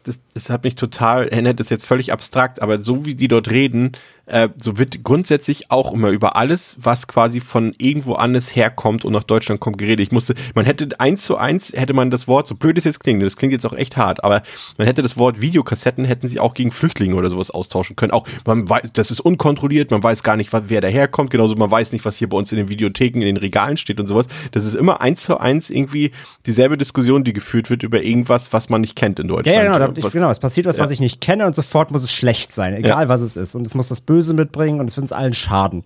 Das, 0.05 0.19
das 0.35 0.51
hat 0.51 0.63
mich 0.63 0.75
total, 0.75 1.29
erinnert 1.29 1.59
das 1.59 1.71
jetzt 1.71 1.87
völlig 1.87 2.13
abstrakt, 2.13 2.61
aber 2.61 2.81
so 2.81 3.07
wie 3.07 3.15
die 3.15 3.29
dort 3.29 3.51
reden, 3.51 3.93
äh, 4.27 4.49
so 4.59 4.79
wird 4.79 5.05
grundsätzlich 5.05 5.71
auch 5.71 5.93
immer 5.93 6.09
über 6.09 6.37
alles, 6.37 6.77
was 6.81 7.07
quasi 7.07 7.41
von 7.41 7.75
irgendwo 7.79 8.15
anders 8.15 8.55
herkommt 8.55 9.05
und 9.05 9.13
nach 9.13 9.23
Deutschland 9.23 9.61
kommt, 9.61 9.79
geredet. 9.79 10.01
Ich 10.01 10.13
musste, 10.13 10.35
man 10.55 10.65
hätte 10.65 10.89
eins 10.99 11.23
zu 11.23 11.37
eins, 11.37 11.73
hätte 11.73 11.95
man 11.95 12.11
das 12.11 12.27
Wort, 12.27 12.49
so 12.49 12.55
blöd 12.55 12.77
es 12.77 12.85
jetzt 12.85 13.01
klingt, 13.01 13.23
das 13.23 13.37
klingt 13.37 13.53
jetzt 13.53 13.65
auch 13.65 13.73
echt 13.73 13.97
hart, 13.97 14.25
aber 14.25 14.43
man 14.79 14.87
hätte 14.87 15.03
das 15.03 15.17
Wort 15.17 15.41
Videokassetten, 15.41 16.05
hätten 16.05 16.29
sie 16.29 16.41
auch 16.41 16.55
gegen 16.55 16.73
Flüchtlinge 16.73 17.15
oder 17.15 17.31
sowas 17.31 17.51
austauschen 17.51 17.95
können. 17.95 18.13
Auch, 18.13 18.27
man 18.45 18.69
weiß, 18.69 18.91
das 18.93 19.11
ist 19.11 19.21
unkontrolliert, 19.21 19.91
man 19.91 20.03
weiß 20.03 20.23
gar 20.23 20.37
nicht, 20.37 20.51
wer 20.53 20.81
daherkommt, 20.81 21.31
genauso 21.31 21.55
man 21.55 21.71
weiß 21.71 21.93
nicht, 21.93 22.05
was 22.05 22.17
hier 22.17 22.29
bei 22.29 22.37
uns 22.37 22.51
in 22.51 22.59
den 22.59 22.69
Videotheken, 22.69 23.21
in 23.21 23.27
den 23.27 23.37
Regalen 23.37 23.77
steht 23.77 24.01
und 24.01 24.09
sowas. 24.09 24.27
Das 24.51 24.65
ist 24.65 24.75
immer 24.75 25.01
eins 25.01 25.23
zu 25.23 25.39
eins 25.39 25.71
irgendwie 25.71 26.11
dieselbe 26.47 26.77
Diskussion, 26.77 27.23
die 27.23 27.33
geführt 27.33 27.71
wird 27.71 27.85
über 27.85 28.03
irgendwas, 28.03 28.53
was 28.53 28.69
man 28.69 28.81
nicht 28.81 28.97
kennt 28.97 29.21
in 29.21 29.29
Deutschland. 29.29 29.57
Ja, 29.57 29.79
genau, 29.79 29.93
ich, 29.97 30.13
genau, 30.13 30.31
es 30.31 30.41
passiert 30.41 30.67
was, 30.67 30.79
ja. 30.79 30.85
was 30.85 30.91
ich 30.91 31.01
nicht 31.01 31.21
kenne 31.21 31.47
und 31.47 31.55
sofort 31.55 31.93
muss 31.93 32.03
es 32.03 32.13
schlecht 32.13 32.53
sein, 32.53 32.75
egal 32.75 33.05
ja. 33.05 33.09
was 33.09 33.21
es 33.21 33.37
ist. 33.37 33.55
Und 33.55 33.67
es 33.67 33.75
muss 33.75 33.89
das 33.89 34.01
Böse 34.01 34.16
mitbringen 34.35 34.81
und 34.81 34.89
es 34.91 34.97
wird 34.97 35.05
uns 35.05 35.13
allen 35.13 35.35
schaden. 35.35 35.85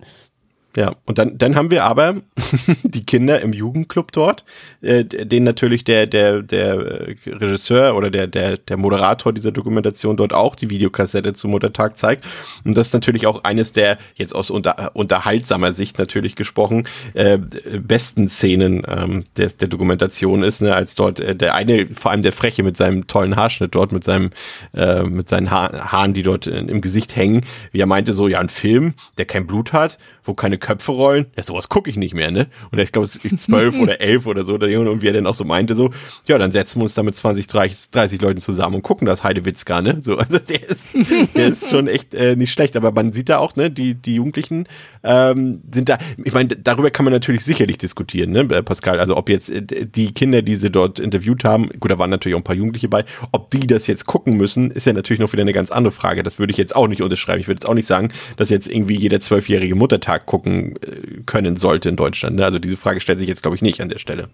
Ja, 0.75 0.95
und 1.05 1.17
dann, 1.17 1.37
dann 1.37 1.55
haben 1.55 1.69
wir 1.69 1.83
aber 1.83 2.15
die 2.83 3.05
Kinder 3.05 3.41
im 3.41 3.51
Jugendclub 3.51 4.13
dort, 4.13 4.45
äh, 4.81 5.03
den 5.03 5.43
natürlich 5.43 5.83
der, 5.83 6.07
der, 6.07 6.41
der 6.41 6.73
äh, 6.75 7.15
Regisseur 7.25 7.95
oder 7.95 8.09
der, 8.09 8.27
der, 8.27 8.57
der 8.57 8.77
Moderator 8.77 9.33
dieser 9.33 9.51
Dokumentation 9.51 10.15
dort 10.15 10.33
auch 10.33 10.55
die 10.55 10.69
Videokassette 10.69 11.33
zum 11.33 11.51
Muttertag 11.51 11.97
zeigt. 11.97 12.25
Und 12.63 12.77
das 12.77 12.87
ist 12.87 12.93
natürlich 12.93 13.27
auch 13.27 13.43
eines 13.43 13.73
der, 13.73 13.97
jetzt 14.15 14.33
aus 14.33 14.49
unter, 14.49 14.95
unterhaltsamer 14.95 15.73
Sicht 15.73 15.99
natürlich 15.99 16.37
gesprochen, 16.37 16.83
äh, 17.15 17.37
besten 17.37 18.29
Szenen 18.29 18.83
ähm, 18.87 19.25
der, 19.35 19.49
der 19.49 19.67
Dokumentation 19.67 20.41
ist, 20.41 20.61
ne, 20.61 20.73
als 20.73 20.95
dort 20.95 21.19
äh, 21.19 21.35
der 21.35 21.53
eine, 21.53 21.87
vor 21.87 22.11
allem 22.11 22.21
der 22.21 22.31
Freche 22.31 22.63
mit 22.63 22.77
seinem 22.77 23.07
tollen 23.07 23.35
Haarschnitt 23.35 23.75
dort, 23.75 23.91
mit 23.91 24.05
seinem, 24.05 24.29
äh, 24.73 25.03
mit 25.03 25.27
seinen 25.27 25.51
ha 25.51 25.91
Haaren, 25.91 26.13
die 26.13 26.23
dort 26.23 26.47
im 26.47 26.79
Gesicht 26.79 27.17
hängen, 27.17 27.45
wie 27.73 27.81
er 27.81 27.87
meinte, 27.87 28.13
so, 28.13 28.29
ja, 28.29 28.39
ein 28.39 28.47
Film, 28.47 28.93
der 29.17 29.25
kein 29.25 29.47
Blut 29.47 29.73
hat, 29.73 29.97
wo 30.23 30.33
keine 30.33 30.57
Köpfe 30.57 30.91
rollen, 30.91 31.27
ja, 31.37 31.43
sowas 31.43 31.69
gucke 31.69 31.89
ich 31.89 31.97
nicht 31.97 32.13
mehr, 32.13 32.31
ne? 32.31 32.47
Und 32.71 32.79
ich 32.79 32.91
glaube, 32.91 33.05
es 33.05 33.15
ist 33.15 33.39
zwölf 33.39 33.77
oder 33.79 34.01
elf 34.01 34.25
oder 34.27 34.43
so, 34.43 34.55
und 34.55 35.01
wie 35.01 35.07
er 35.07 35.13
dann 35.13 35.27
auch 35.27 35.35
so 35.35 35.43
meinte, 35.43 35.75
so, 35.75 35.91
ja, 36.27 36.37
dann 36.37 36.51
setzen 36.51 36.79
wir 36.79 36.83
uns 36.83 36.93
da 36.93 37.03
mit 37.03 37.15
20, 37.15 37.47
30, 37.47 37.89
30 37.91 38.21
Leuten 38.21 38.39
zusammen 38.39 38.75
und 38.75 38.81
gucken 38.81 39.05
das 39.05 39.23
Heidewitzka, 39.23 39.81
ne? 39.81 39.99
So, 40.01 40.17
also 40.17 40.37
der 40.49 40.69
ist, 40.69 40.87
der 41.35 41.47
ist 41.47 41.69
schon 41.69 41.87
echt 41.87 42.13
äh, 42.13 42.35
nicht 42.35 42.51
schlecht, 42.51 42.75
aber 42.75 42.91
man 42.91 43.13
sieht 43.13 43.29
da 43.29 43.37
auch, 43.37 43.55
ne, 43.55 43.71
die, 43.71 43.95
die 43.95 44.15
Jugendlichen 44.15 44.67
ähm, 45.03 45.61
sind 45.71 45.89
da, 45.89 45.97
ich 46.23 46.33
meine, 46.33 46.49
darüber 46.49 46.91
kann 46.91 47.05
man 47.05 47.13
natürlich 47.13 47.43
sicherlich 47.43 47.77
diskutieren, 47.77 48.31
ne, 48.31 48.45
Pascal, 48.45 48.99
also 48.99 49.17
ob 49.17 49.29
jetzt 49.29 49.49
äh, 49.49 49.61
die 49.61 50.13
Kinder, 50.13 50.41
die 50.41 50.55
sie 50.55 50.69
dort 50.69 50.99
interviewt 50.99 51.43
haben, 51.43 51.69
gut, 51.79 51.91
da 51.91 51.99
waren 51.99 52.09
natürlich 52.09 52.35
auch 52.35 52.39
ein 52.39 52.43
paar 52.43 52.55
Jugendliche 52.55 52.87
bei, 52.87 53.05
ob 53.31 53.49
die 53.49 53.67
das 53.67 53.87
jetzt 53.87 54.05
gucken 54.05 54.37
müssen, 54.37 54.71
ist 54.71 54.85
ja 54.85 54.93
natürlich 54.93 55.19
noch 55.19 55.31
wieder 55.33 55.41
eine 55.41 55.53
ganz 55.53 55.71
andere 55.71 55.91
Frage. 55.91 56.23
Das 56.23 56.39
würde 56.39 56.51
ich 56.51 56.57
jetzt 56.57 56.75
auch 56.75 56.87
nicht 56.87 57.01
unterschreiben. 57.01 57.41
Ich 57.41 57.47
würde 57.47 57.59
jetzt 57.59 57.67
auch 57.67 57.73
nicht 57.73 57.87
sagen, 57.87 58.09
dass 58.37 58.49
jetzt 58.49 58.67
irgendwie 58.67 58.95
jeder 58.95 59.19
zwölfjährige 59.19 59.75
Muttertag 59.75 60.10
Tag 60.11 60.25
gucken 60.25 60.75
äh, 60.81 61.21
können 61.25 61.55
sollte 61.55 61.89
in 61.89 61.95
Deutschland. 61.95 62.35
Ne? 62.35 62.45
Also 62.45 62.59
diese 62.59 62.77
Frage 62.77 62.99
stellt 62.99 63.19
sich 63.19 63.27
jetzt, 63.27 63.41
glaube 63.41 63.55
ich, 63.55 63.61
nicht 63.61 63.81
an 63.81 63.89
der 63.89 63.99
Stelle. 63.99 64.29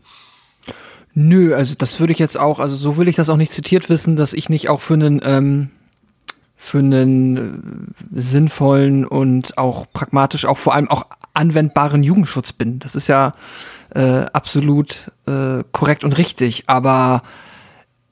Nö, 1.13 1.55
also 1.55 1.75
das 1.77 1.99
würde 1.99 2.13
ich 2.13 2.19
jetzt 2.19 2.39
auch, 2.39 2.59
also 2.59 2.75
so 2.75 2.97
will 2.97 3.07
ich 3.07 3.15
das 3.15 3.29
auch 3.29 3.37
nicht 3.37 3.51
zitiert 3.51 3.89
wissen, 3.89 4.15
dass 4.15 4.33
ich 4.33 4.49
nicht 4.49 4.69
auch 4.69 4.81
für 4.81 4.95
einen, 4.95 5.21
ähm, 5.23 5.69
für 6.55 6.79
einen 6.79 7.37
äh, 7.37 8.19
sinnvollen 8.19 9.05
und 9.05 9.57
auch 9.57 9.85
pragmatisch, 9.91 10.45
auch 10.45 10.57
vor 10.57 10.73
allem 10.73 10.89
auch 10.89 11.05
anwendbaren 11.33 12.03
Jugendschutz 12.03 12.53
bin. 12.53 12.79
Das 12.79 12.95
ist 12.95 13.07
ja 13.07 13.33
äh, 13.93 14.25
absolut 14.33 15.11
äh, 15.27 15.63
korrekt 15.71 16.03
und 16.03 16.17
richtig, 16.17 16.63
aber 16.67 17.21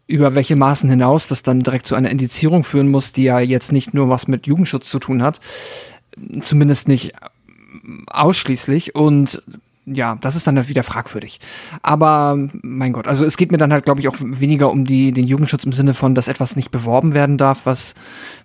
über 0.08 0.36
welche 0.36 0.56
Maßen 0.56 0.90
hinaus 0.90 1.28
das 1.28 1.42
dann 1.42 1.62
direkt 1.62 1.88
zu 1.88 1.96
einer 1.96 2.12
Indizierung 2.12 2.64
führen 2.64 2.90
muss, 2.90 3.12
die 3.12 3.24
ja 3.24 3.40
jetzt 3.40 3.72
nicht 3.72 3.96
nur 3.96 4.10
was 4.10 4.28
mit 4.28 4.46
Jugendschutz 4.46 4.90
zu 4.90 5.00
tun 5.00 5.24
hat, 5.24 5.40
zumindest 6.42 6.88
nicht 6.88 7.14
ausschließlich 8.08 8.96
und 8.96 9.42
ja, 9.86 10.18
das 10.20 10.36
ist 10.36 10.48
dann 10.48 10.58
halt 10.58 10.68
wieder 10.68 10.84
fragwürdig. 10.84 11.40
Aber 11.84 12.38
mein 12.64 12.92
Gott, 12.92 13.08
also 13.08 13.24
es 13.24 13.38
geht 13.38 13.52
mir 13.52 13.60
dann 13.60 13.72
halt, 13.72 13.86
glaube 13.86 14.00
ich, 14.00 14.08
auch 14.08 14.16
weniger 14.20 14.72
um 14.72 14.86
die, 14.86 15.12
den 15.12 15.28
Jugendschutz 15.28 15.64
im 15.64 15.74
Sinne 15.74 15.94
von, 15.94 16.16
dass 16.16 16.28
etwas 16.28 16.56
nicht 16.56 16.72
beworben 16.72 17.14
werden 17.14 17.38
darf, 17.38 17.66
was 17.66 17.94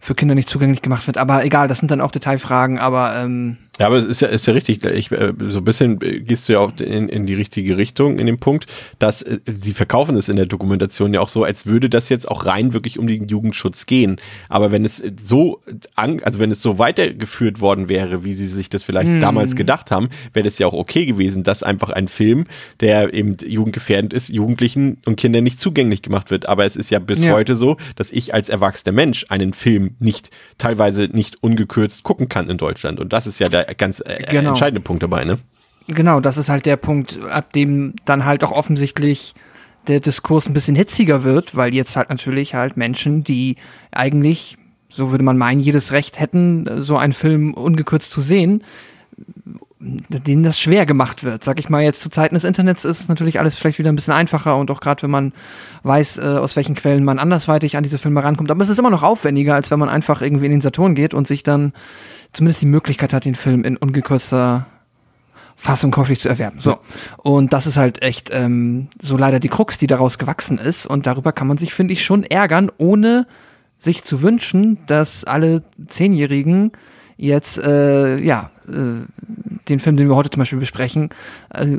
für 0.00 0.14
Kinder 0.14 0.34
nicht 0.34 0.50
zugänglich 0.50 0.82
gemacht 0.82 1.06
wird. 1.06 1.16
Aber 1.16 1.44
egal, 1.44 1.66
das 1.66 1.78
sind 1.78 1.90
dann 1.90 2.02
auch 2.02 2.10
Detailfragen, 2.10 2.78
aber 2.78 3.16
ähm, 3.16 3.56
ja, 3.80 3.86
aber 3.86 3.96
es 3.96 4.04
ist 4.04 4.20
ja, 4.20 4.28
ist 4.28 4.46
ja 4.46 4.52
richtig. 4.52 4.84
Ich, 4.84 5.10
äh, 5.10 5.32
so 5.48 5.58
ein 5.58 5.64
bisschen 5.64 5.98
gehst 5.98 6.48
du 6.48 6.52
ja 6.52 6.58
auch 6.58 6.72
in, 6.78 7.08
in 7.08 7.24
die 7.24 7.32
richtige 7.32 7.78
Richtung 7.78 8.18
in 8.18 8.26
dem 8.26 8.38
Punkt, 8.38 8.66
dass 8.98 9.22
äh, 9.22 9.38
sie 9.46 9.72
verkaufen 9.72 10.18
es 10.18 10.28
in 10.28 10.36
der 10.36 10.44
Dokumentation 10.44 11.14
ja 11.14 11.20
auch 11.20 11.28
so, 11.28 11.44
als 11.44 11.64
würde 11.64 11.88
das 11.88 12.10
jetzt 12.10 12.28
auch 12.28 12.44
rein 12.44 12.74
wirklich 12.74 12.98
um 12.98 13.06
den 13.06 13.28
Jugendschutz 13.28 13.86
gehen. 13.86 14.20
Aber 14.50 14.70
wenn 14.70 14.84
es 14.84 15.02
so, 15.22 15.62
an, 15.94 16.20
also 16.22 16.40
wenn 16.40 16.50
es 16.50 16.60
so 16.60 16.78
weitergeführt 16.78 17.62
worden 17.62 17.88
wäre, 17.88 18.22
wie 18.22 18.34
sie 18.34 18.46
sich 18.46 18.68
das 18.68 18.82
vielleicht 18.82 19.08
hm. 19.08 19.20
damals 19.20 19.56
gedacht 19.56 19.90
haben, 19.90 20.10
wäre 20.34 20.44
das 20.44 20.58
ja 20.58 20.66
auch 20.66 20.74
okay 20.74 21.06
gewesen, 21.06 21.42
dass 21.42 21.62
einfach 21.62 21.88
ein 21.88 22.08
Film, 22.08 22.44
der 22.80 23.14
eben 23.14 23.34
jugendgefährdend 23.42 24.12
ist, 24.12 24.28
Jugendlichen 24.28 24.98
und 25.06 25.16
Kindern 25.16 25.42
nicht 25.42 25.58
zugänglich 25.58 26.02
gemacht 26.02 26.30
wird. 26.30 26.46
Aber 26.50 26.66
es 26.66 26.76
ist 26.76 26.90
ja 26.90 26.98
bis 26.98 27.22
ja. 27.22 27.32
heute 27.32 27.56
so, 27.56 27.78
dass 27.96 28.12
ich 28.12 28.34
als 28.34 28.50
erwachsener 28.50 28.92
Mensch 28.92 29.24
einen 29.30 29.54
Film 29.54 29.96
nicht, 30.00 30.28
teilweise 30.58 31.04
nicht 31.04 31.42
ungekürzt 31.42 32.02
gucken 32.02 32.28
kann 32.28 32.50
in 32.50 32.58
Deutschland. 32.58 33.00
Und 33.00 33.14
das 33.14 33.26
ist 33.26 33.38
ja 33.38 33.48
der 33.48 33.69
ganz 33.76 34.00
äh, 34.00 34.24
genau. 34.28 34.50
entscheidende 34.50 34.80
Punkt 34.80 35.02
dabei, 35.02 35.24
ne? 35.24 35.38
Genau, 35.88 36.20
das 36.20 36.36
ist 36.36 36.48
halt 36.48 36.66
der 36.66 36.76
Punkt, 36.76 37.20
ab 37.24 37.52
dem 37.52 37.94
dann 38.04 38.24
halt 38.24 38.44
auch 38.44 38.52
offensichtlich 38.52 39.34
der 39.88 40.00
Diskurs 40.00 40.48
ein 40.48 40.54
bisschen 40.54 40.76
hitziger 40.76 41.24
wird, 41.24 41.56
weil 41.56 41.74
jetzt 41.74 41.96
halt 41.96 42.10
natürlich 42.10 42.54
halt 42.54 42.76
Menschen, 42.76 43.24
die 43.24 43.56
eigentlich, 43.90 44.56
so 44.88 45.10
würde 45.10 45.24
man 45.24 45.38
meinen, 45.38 45.60
jedes 45.60 45.92
Recht 45.92 46.20
hätten, 46.20 46.82
so 46.82 46.96
einen 46.96 47.12
Film 47.12 47.54
ungekürzt 47.54 48.12
zu 48.12 48.20
sehen, 48.20 48.62
denen 49.80 50.42
das 50.42 50.60
schwer 50.60 50.84
gemacht 50.84 51.24
wird. 51.24 51.42
Sag 51.42 51.58
ich 51.58 51.70
mal, 51.70 51.82
jetzt 51.82 52.02
zu 52.02 52.10
Zeiten 52.10 52.34
des 52.34 52.44
Internets 52.44 52.84
ist 52.84 53.08
natürlich 53.08 53.38
alles 53.38 53.56
vielleicht 53.56 53.78
wieder 53.78 53.90
ein 53.90 53.96
bisschen 53.96 54.12
einfacher 54.12 54.56
und 54.58 54.70
auch 54.70 54.80
gerade 54.80 55.02
wenn 55.02 55.10
man 55.10 55.32
weiß, 55.84 56.18
äh, 56.18 56.22
aus 56.22 56.54
welchen 56.54 56.74
Quellen 56.74 57.02
man 57.02 57.18
andersweitig 57.18 57.78
an 57.78 57.82
diese 57.82 57.98
Filme 57.98 58.22
rankommt. 58.22 58.50
Aber 58.50 58.62
es 58.62 58.68
ist 58.68 58.78
immer 58.78 58.90
noch 58.90 59.02
aufwendiger, 59.02 59.54
als 59.54 59.70
wenn 59.70 59.78
man 59.78 59.88
einfach 59.88 60.20
irgendwie 60.20 60.44
in 60.44 60.50
den 60.50 60.60
Saturn 60.60 60.94
geht 60.94 61.14
und 61.14 61.26
sich 61.26 61.42
dann 61.42 61.72
zumindest 62.32 62.62
die 62.62 62.66
Möglichkeit 62.66 63.12
hat, 63.12 63.24
den 63.24 63.34
Film 63.34 63.64
in 63.64 63.76
ungekürzter 63.76 64.66
Fassung 65.56 65.90
käuflich 65.90 66.18
zu 66.20 66.28
erwerben. 66.28 66.60
So. 66.60 66.78
Und 67.18 67.52
das 67.52 67.66
ist 67.66 67.76
halt 67.76 68.02
echt 68.02 68.30
ähm, 68.32 68.88
so 69.00 69.16
leider 69.16 69.40
die 69.40 69.48
Krux, 69.48 69.76
die 69.76 69.86
daraus 69.86 70.18
gewachsen 70.18 70.58
ist. 70.58 70.86
Und 70.86 71.06
darüber 71.06 71.32
kann 71.32 71.46
man 71.46 71.58
sich, 71.58 71.74
finde 71.74 71.92
ich, 71.92 72.02
schon 72.02 72.24
ärgern, 72.24 72.70
ohne 72.78 73.26
sich 73.78 74.02
zu 74.02 74.22
wünschen, 74.22 74.78
dass 74.86 75.24
alle 75.24 75.62
Zehnjährigen 75.86 76.72
jetzt, 77.18 77.58
äh, 77.58 78.18
ja, 78.18 78.50
äh, 78.68 79.04
den 79.68 79.78
Film, 79.78 79.96
den 79.96 80.08
wir 80.08 80.16
heute 80.16 80.30
zum 80.30 80.40
Beispiel 80.40 80.58
besprechen, 80.58 81.10
äh, 81.50 81.76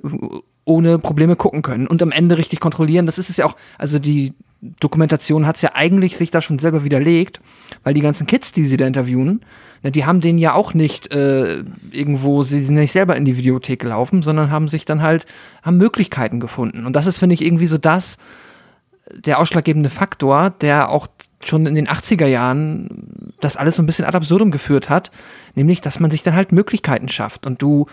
ohne 0.63 0.99
Probleme 0.99 1.35
gucken 1.35 1.63
können 1.63 1.87
und 1.87 2.03
am 2.03 2.11
Ende 2.11 2.37
richtig 2.37 2.59
kontrollieren. 2.59 3.07
Das 3.07 3.17
ist 3.17 3.31
es 3.31 3.37
ja 3.37 3.45
auch, 3.45 3.55
also 3.79 3.97
die 3.97 4.33
Dokumentation 4.61 5.47
hat 5.47 5.55
es 5.55 5.63
ja 5.63 5.71
eigentlich 5.73 6.17
sich 6.17 6.29
da 6.29 6.39
schon 6.39 6.59
selber 6.59 6.83
widerlegt, 6.83 7.41
weil 7.83 7.95
die 7.95 8.01
ganzen 8.01 8.27
Kids, 8.27 8.51
die 8.51 8.63
sie 8.63 8.77
da 8.77 8.85
interviewen, 8.85 9.41
ne, 9.81 9.91
die 9.91 10.05
haben 10.05 10.21
den 10.21 10.37
ja 10.37 10.53
auch 10.53 10.75
nicht 10.75 11.11
äh, 11.13 11.63
irgendwo, 11.91 12.43
sie 12.43 12.63
sind 12.63 12.75
nicht 12.75 12.91
selber 12.91 13.15
in 13.15 13.25
die 13.25 13.37
Videothek 13.37 13.79
gelaufen, 13.79 14.21
sondern 14.21 14.51
haben 14.51 14.67
sich 14.67 14.85
dann 14.85 15.01
halt, 15.01 15.25
haben 15.63 15.77
Möglichkeiten 15.77 16.39
gefunden. 16.39 16.85
Und 16.85 16.95
das 16.95 17.07
ist, 17.07 17.17
finde 17.17 17.33
ich, 17.33 17.43
irgendwie 17.43 17.65
so 17.65 17.79
das, 17.79 18.17
der 19.25 19.39
ausschlaggebende 19.39 19.89
Faktor, 19.89 20.51
der 20.61 20.89
auch 20.89 21.07
schon 21.43 21.65
in 21.65 21.73
den 21.73 21.87
80er 21.87 22.27
Jahren 22.27 23.33
das 23.39 23.57
alles 23.57 23.77
so 23.77 23.81
ein 23.81 23.87
bisschen 23.87 24.05
ad 24.05 24.15
absurdum 24.15 24.51
geführt 24.51 24.89
hat, 24.89 25.09
nämlich, 25.55 25.81
dass 25.81 25.99
man 25.99 26.11
sich 26.11 26.21
dann 26.21 26.35
halt 26.35 26.51
Möglichkeiten 26.51 27.09
schafft 27.09 27.47
und 27.47 27.63
du 27.63 27.87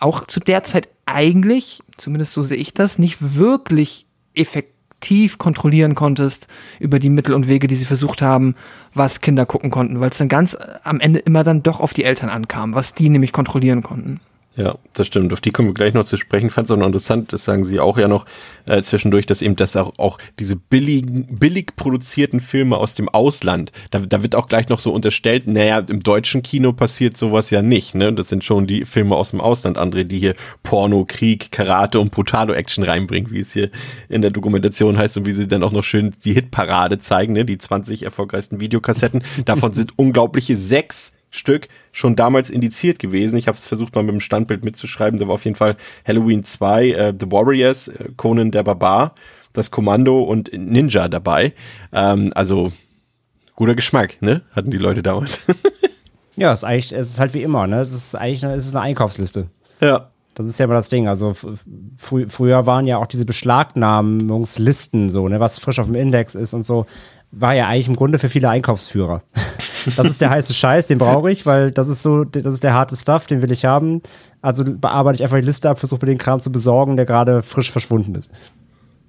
auch 0.00 0.26
zu 0.26 0.40
der 0.40 0.64
Zeit 0.64 0.88
eigentlich, 1.06 1.78
zumindest 1.96 2.32
so 2.32 2.42
sehe 2.42 2.56
ich 2.56 2.74
das, 2.74 2.98
nicht 2.98 3.36
wirklich 3.36 4.06
effektiv 4.34 4.72
aktiv 5.02 5.36
kontrollieren 5.36 5.96
konntest 5.96 6.46
über 6.78 7.00
die 7.00 7.10
Mittel 7.10 7.34
und 7.34 7.48
Wege, 7.48 7.66
die 7.66 7.74
sie 7.74 7.86
versucht 7.86 8.22
haben, 8.22 8.54
was 8.94 9.20
Kinder 9.20 9.46
gucken 9.46 9.68
konnten, 9.68 9.98
weil 9.98 10.10
es 10.10 10.18
dann 10.18 10.28
ganz 10.28 10.56
am 10.84 11.00
Ende 11.00 11.18
immer 11.18 11.42
dann 11.42 11.64
doch 11.64 11.80
auf 11.80 11.92
die 11.92 12.04
Eltern 12.04 12.28
ankam, 12.28 12.76
was 12.76 12.94
die 12.94 13.08
nämlich 13.08 13.32
kontrollieren 13.32 13.82
konnten. 13.82 14.20
Ja, 14.54 14.76
das 14.92 15.06
stimmt. 15.06 15.32
Auf 15.32 15.40
die 15.40 15.50
kommen 15.50 15.68
wir 15.68 15.74
gleich 15.74 15.94
noch 15.94 16.04
zu 16.04 16.18
sprechen. 16.18 16.50
Fand 16.50 16.66
es 16.66 16.70
auch 16.70 16.76
noch 16.76 16.86
interessant, 16.86 17.32
das 17.32 17.44
sagen 17.44 17.64
Sie 17.64 17.80
auch 17.80 17.96
ja 17.96 18.06
noch 18.06 18.26
äh, 18.66 18.82
zwischendurch, 18.82 19.24
dass 19.24 19.40
eben 19.40 19.56
das 19.56 19.76
auch, 19.76 19.98
auch 19.98 20.18
diese 20.38 20.56
billigen, 20.56 21.38
billig 21.38 21.74
produzierten 21.74 22.40
Filme 22.40 22.76
aus 22.76 22.92
dem 22.92 23.08
Ausland, 23.08 23.72
da, 23.90 24.00
da 24.00 24.22
wird 24.22 24.34
auch 24.34 24.48
gleich 24.48 24.68
noch 24.68 24.78
so 24.78 24.92
unterstellt, 24.92 25.46
naja, 25.46 25.78
im 25.78 26.00
deutschen 26.00 26.42
Kino 26.42 26.74
passiert 26.74 27.16
sowas 27.16 27.48
ja 27.48 27.62
nicht, 27.62 27.94
ne? 27.94 28.12
Das 28.12 28.28
sind 28.28 28.44
schon 28.44 28.66
die 28.66 28.84
Filme 28.84 29.16
aus 29.16 29.30
dem 29.30 29.40
Ausland, 29.40 29.78
André, 29.78 30.04
die 30.04 30.18
hier 30.18 30.34
Porno, 30.62 31.06
Krieg, 31.06 31.50
Karate 31.50 31.98
und 31.98 32.10
Brutalo-Action 32.10 32.84
reinbringen, 32.84 33.30
wie 33.30 33.40
es 33.40 33.54
hier 33.54 33.70
in 34.10 34.20
der 34.20 34.32
Dokumentation 34.32 34.98
heißt 34.98 35.16
und 35.16 35.24
wie 35.24 35.32
sie 35.32 35.48
dann 35.48 35.62
auch 35.62 35.72
noch 35.72 35.84
schön 35.84 36.12
die 36.26 36.34
Hitparade 36.34 36.98
zeigen, 36.98 37.32
ne? 37.32 37.46
Die 37.46 37.56
20 37.56 38.02
erfolgreichsten 38.02 38.60
Videokassetten. 38.60 39.24
Davon 39.46 39.72
sind 39.72 39.92
unglaubliche 39.96 40.56
sechs 40.56 41.12
Stück 41.32 41.68
schon 41.90 42.14
damals 42.14 42.50
indiziert 42.50 42.98
gewesen. 42.98 43.36
Ich 43.36 43.48
habe 43.48 43.58
es 43.58 43.66
versucht 43.66 43.94
mal 43.96 44.02
mit 44.02 44.12
dem 44.12 44.20
Standbild 44.20 44.64
mitzuschreiben. 44.64 45.18
Da 45.18 45.26
war 45.26 45.34
auf 45.34 45.44
jeden 45.44 45.56
Fall 45.56 45.76
Halloween 46.06 46.44
2, 46.44 46.90
äh, 46.90 47.14
The 47.18 47.32
Warriors, 47.32 47.88
äh, 47.88 48.10
Conan 48.16 48.52
der 48.52 48.62
Barbar, 48.62 49.14
das 49.52 49.70
Kommando 49.70 50.22
und 50.22 50.52
Ninja 50.52 51.08
dabei. 51.08 51.54
Ähm, 51.92 52.32
also 52.34 52.70
guter 53.56 53.74
Geschmack, 53.74 54.20
ne? 54.20 54.42
Hatten 54.52 54.70
die 54.70 54.78
Leute 54.78 55.02
damals. 55.02 55.46
Ja, 56.34 56.52
es 56.52 56.60
ist 56.60 56.64
eigentlich, 56.64 56.92
es 56.92 57.10
ist 57.10 57.20
halt 57.20 57.34
wie 57.34 57.42
immer, 57.42 57.66
ne? 57.66 57.80
Es 57.80 57.92
ist 57.92 58.14
eigentlich 58.14 58.44
eine, 58.44 58.54
es 58.54 58.64
ist 58.66 58.74
eine 58.74 58.84
Einkaufsliste. 58.84 59.48
Ja. 59.80 60.08
Das 60.34 60.46
ist 60.46 60.58
ja 60.58 60.64
immer 60.64 60.74
das 60.74 60.88
Ding. 60.88 61.08
Also 61.08 61.34
frü 61.34 62.26
früher 62.28 62.64
waren 62.64 62.86
ja 62.86 62.96
auch 62.96 63.06
diese 63.06 63.26
Beschlagnahmungslisten 63.26 65.10
so, 65.10 65.28
ne, 65.28 65.40
was 65.40 65.58
frisch 65.58 65.78
auf 65.78 65.86
dem 65.86 65.94
Index 65.94 66.34
ist 66.34 66.54
und 66.54 66.62
so, 66.62 66.86
war 67.32 67.54
ja 67.54 67.68
eigentlich 67.68 67.88
im 67.88 67.96
Grunde 67.96 68.18
für 68.18 68.30
viele 68.30 68.48
Einkaufsführer. 68.48 69.22
das 69.84 70.06
ist 70.06 70.20
der 70.20 70.30
heiße 70.30 70.54
Scheiß, 70.54 70.86
den 70.86 70.98
brauche 70.98 71.30
ich, 71.30 71.46
weil 71.46 71.70
das 71.70 71.88
ist 71.88 72.02
so, 72.02 72.24
das 72.24 72.54
ist 72.54 72.64
der 72.64 72.74
harte 72.74 72.96
Stuff, 72.96 73.26
den 73.26 73.42
will 73.42 73.52
ich 73.52 73.64
haben. 73.64 74.00
Also 74.40 74.64
bearbeite 74.64 75.16
ich 75.16 75.22
einfach 75.22 75.38
die 75.38 75.44
Liste 75.44 75.70
ab, 75.70 75.78
versuche 75.78 76.04
mir 76.04 76.12
den 76.12 76.18
Kram 76.18 76.40
zu 76.40 76.50
besorgen, 76.50 76.96
der 76.96 77.06
gerade 77.06 77.42
frisch 77.42 77.70
verschwunden 77.70 78.14
ist. 78.14 78.30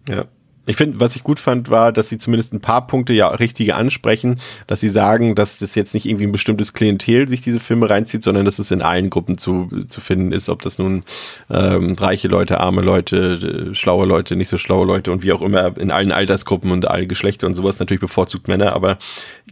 Ja. 0.07 0.25
Ich 0.65 0.77
finde, 0.77 0.99
was 1.01 1.15
ich 1.15 1.23
gut 1.23 1.39
fand, 1.39 1.69
war, 1.69 1.91
dass 1.91 2.07
sie 2.07 2.17
zumindest 2.17 2.53
ein 2.53 2.61
paar 2.61 2.87
Punkte 2.87 3.11
ja 3.11 3.27
richtige 3.27 3.75
ansprechen, 3.75 4.39
dass 4.65 4.79
sie 4.79 4.87
sagen, 4.87 5.35
dass 5.35 5.57
das 5.57 5.75
jetzt 5.75 5.93
nicht 5.93 6.05
irgendwie 6.05 6.25
ein 6.25 6.31
bestimmtes 6.31 6.73
Klientel 6.73 7.27
sich 7.27 7.41
diese 7.41 7.59
Filme 7.59 7.89
reinzieht, 7.89 8.23
sondern 8.23 8.45
dass 8.45 8.59
es 8.59 8.71
in 8.71 8.81
allen 8.81 9.09
Gruppen 9.09 9.37
zu, 9.37 9.67
zu 9.87 9.99
finden 9.99 10.31
ist, 10.31 10.47
ob 10.47 10.61
das 10.61 10.77
nun 10.77 11.03
ähm, 11.49 11.95
reiche 11.99 12.29
Leute, 12.29 12.61
arme 12.61 12.81
Leute, 12.81 13.71
äh, 13.71 13.75
schlaue 13.75 14.05
Leute, 14.05 14.37
nicht 14.37 14.47
so 14.47 14.57
schlaue 14.57 14.85
Leute 14.85 15.11
und 15.11 15.23
wie 15.23 15.33
auch 15.33 15.41
immer 15.41 15.77
in 15.77 15.91
allen 15.91 16.13
Altersgruppen 16.13 16.71
und 16.71 16.87
alle 16.87 17.07
Geschlechter 17.07 17.47
und 17.47 17.55
sowas, 17.55 17.79
natürlich 17.79 18.01
bevorzugt 18.01 18.47
Männer, 18.47 18.73
aber 18.73 18.97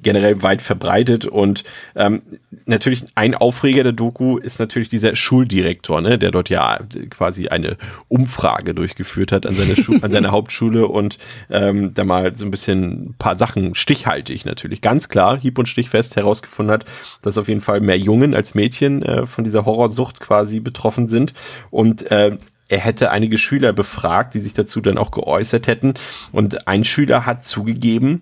generell 0.01 0.41
weit 0.41 0.62
verbreitet 0.62 1.25
und 1.25 1.65
ähm, 1.96 2.22
natürlich 2.65 3.03
ein 3.15 3.36
Aufreger 3.36 3.84
der 3.84 3.91
Doku 3.91 4.38
ist 4.38 4.60
natürlich 4.60 4.88
dieser 4.88 5.15
Schuldirektor, 5.15 6.00
ne, 6.01 6.18
der 6.18 6.32
dort 6.32 6.50
ja 6.50 6.80
quasi 7.10 7.50
eine 7.50 7.75
Umfrage 8.08 8.74
durchgeführt 8.74 9.34
hat 9.34 9.46
an 9.46 9.56
seiner, 9.56 9.75
Schu 9.75 9.98
an 10.01 10.12
seiner 10.12 10.32
Hauptschule 10.32 10.88
und 10.88 11.00
ähm, 11.50 11.93
da 11.93 12.03
mal 12.03 12.36
so 12.36 12.46
ein 12.46 12.51
bisschen 12.51 13.10
ein 13.10 13.15
paar 13.17 13.38
Sachen 13.38 13.75
stichhaltig 13.75 14.46
natürlich 14.46 14.81
ganz 14.81 15.10
klar 15.10 15.39
hieb- 15.39 15.60
und 15.60 15.67
stichfest 15.67 16.15
herausgefunden 16.15 16.74
hat, 16.74 16.86
dass 17.22 17.38
auf 17.38 17.48
jeden 17.48 17.62
Fall 17.62 17.81
mehr 17.81 17.98
Jungen 17.98 18.36
als 18.36 18.55
Mädchen 18.55 19.03
äh, 19.03 19.25
von 19.27 19.43
dieser 19.43 19.65
Horrorsucht 19.65 20.20
quasi 20.20 20.60
betroffen 20.60 21.08
sind 21.08 21.34
und 21.70 22.10
äh, 22.12 22.38
er 22.72 22.79
hätte 22.79 23.12
einige 23.12 23.38
Schüler 23.38 23.74
befragt, 23.74 24.34
die 24.34 24.39
sich 24.39 24.53
dazu 24.53 24.79
dann 24.79 24.98
auch 24.98 25.12
geäußert 25.12 25.67
hätten. 25.67 25.96
Und 26.31 26.70
ein 26.70 26.86
Schüler 26.86 27.25
hat 27.25 27.43
zugegeben, 27.43 28.22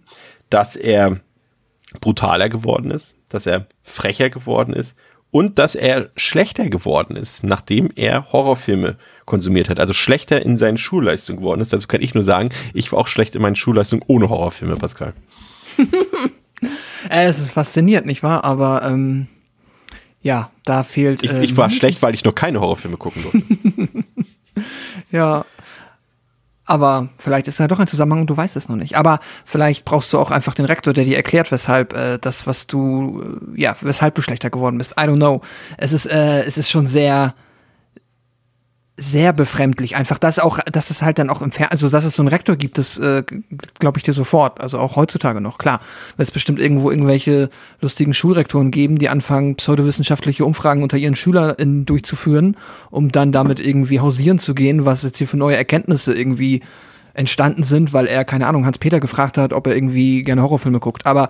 dass 0.49 0.75
er 0.75 1.19
brutaler 2.01 2.49
geworden 2.49 2.89
ist, 2.89 3.15
dass 3.29 3.45
er 3.45 3.67
frecher 3.83 4.31
geworden 4.31 4.73
ist 4.73 4.95
und 5.31 5.59
dass 5.59 5.75
er 5.75 6.09
schlechter 6.15 6.69
geworden 6.69 7.15
ist, 7.15 7.43
nachdem 7.43 7.91
er 7.95 8.31
Horrorfilme 8.31 8.97
konsumiert 9.29 9.69
hat. 9.69 9.79
Also 9.79 9.93
schlechter 9.93 10.41
in 10.43 10.57
seinen 10.57 10.77
Schulleistungen 10.77 11.39
geworden 11.39 11.61
ist. 11.61 11.71
Dazu 11.71 11.87
kann 11.87 12.01
ich 12.01 12.13
nur 12.13 12.23
sagen, 12.23 12.49
ich 12.73 12.91
war 12.91 12.99
auch 12.99 13.07
schlecht 13.07 13.35
in 13.35 13.41
meinen 13.41 13.55
Schulleistungen 13.55 14.03
ohne 14.07 14.29
Horrorfilme, 14.29 14.75
Pascal. 14.75 15.13
äh, 17.09 17.25
es 17.27 17.39
ist 17.39 17.51
faszinierend, 17.51 18.07
nicht 18.07 18.23
wahr? 18.23 18.43
Aber 18.43 18.83
ähm, 18.83 19.27
ja, 20.21 20.51
da 20.65 20.83
fehlt. 20.83 21.23
Ich, 21.23 21.31
ich 21.31 21.55
war 21.55 21.69
schlecht, 21.69 22.01
weil 22.01 22.13
ich 22.13 22.25
noch 22.25 22.35
keine 22.35 22.59
Horrorfilme 22.59 22.97
gucken 22.97 23.21
durfte. 23.21 24.03
ja, 25.11 25.45
aber 26.65 27.09
vielleicht 27.17 27.47
ist 27.47 27.59
da 27.59 27.67
doch 27.67 27.79
ein 27.79 27.87
Zusammenhang 27.87 28.21
und 28.21 28.29
du 28.29 28.37
weißt 28.37 28.55
es 28.55 28.69
noch 28.69 28.75
nicht. 28.75 28.95
Aber 28.95 29.19
vielleicht 29.43 29.85
brauchst 29.85 30.13
du 30.13 30.19
auch 30.19 30.29
einfach 30.29 30.53
den 30.53 30.65
Rektor, 30.65 30.93
der 30.93 31.03
dir 31.03 31.17
erklärt, 31.17 31.51
weshalb 31.51 31.93
äh, 31.93 32.19
das, 32.19 32.45
was 32.45 32.67
du, 32.67 33.39
äh, 33.55 33.61
ja, 33.61 33.75
weshalb 33.81 34.13
du 34.13 34.21
schlechter 34.21 34.51
geworden 34.51 34.77
bist. 34.77 34.91
I 34.91 35.05
don't 35.05 35.15
know. 35.15 35.41
Es 35.77 35.93
ist, 35.93 36.05
äh, 36.05 36.43
es 36.43 36.59
ist 36.59 36.69
schon 36.69 36.87
sehr 36.87 37.33
sehr 38.99 39.33
befremdlich. 39.33 39.95
Einfach 39.95 40.17
das 40.17 40.39
auch, 40.39 40.59
dass 40.71 40.89
es 40.89 41.01
halt 41.01 41.19
dann 41.19 41.29
auch 41.29 41.41
im 41.41 41.51
Fernsehen, 41.51 41.71
also 41.71 41.89
dass 41.89 42.05
es 42.05 42.15
so 42.15 42.21
einen 42.21 42.27
Rektor 42.27 42.55
gibt, 42.55 42.77
das 42.77 42.97
äh, 42.97 43.23
glaube 43.79 43.97
ich 43.97 44.03
dir 44.03 44.13
sofort. 44.13 44.59
Also 44.59 44.77
auch 44.79 44.95
heutzutage 44.95 45.41
noch, 45.41 45.57
klar. 45.57 45.79
Wird 46.17 46.27
es 46.27 46.33
bestimmt 46.33 46.59
irgendwo 46.59 46.91
irgendwelche 46.91 47.49
lustigen 47.81 48.13
Schulrektoren 48.13 48.71
geben, 48.71 48.97
die 48.97 49.09
anfangen, 49.09 49.55
pseudowissenschaftliche 49.55 50.45
Umfragen 50.45 50.83
unter 50.83 50.97
ihren 50.97 51.15
SchülerInnen 51.15 51.85
durchzuführen, 51.85 52.57
um 52.91 53.11
dann 53.11 53.31
damit 53.31 53.59
irgendwie 53.59 53.99
hausieren 53.99 54.39
zu 54.39 54.53
gehen, 54.53 54.85
was 54.85 55.03
jetzt 55.03 55.17
hier 55.17 55.27
für 55.27 55.37
neue 55.37 55.55
Erkenntnisse 55.55 56.13
irgendwie 56.13 56.61
entstanden 57.13 57.63
sind, 57.63 57.91
weil 57.91 58.05
er, 58.07 58.23
keine 58.23 58.47
Ahnung, 58.47 58.65
Hans-Peter 58.65 58.99
gefragt 58.99 59.37
hat, 59.37 59.53
ob 59.53 59.67
er 59.67 59.75
irgendwie 59.75 60.23
gerne 60.23 60.41
Horrorfilme 60.41 60.79
guckt. 60.79 61.05
Aber 61.05 61.29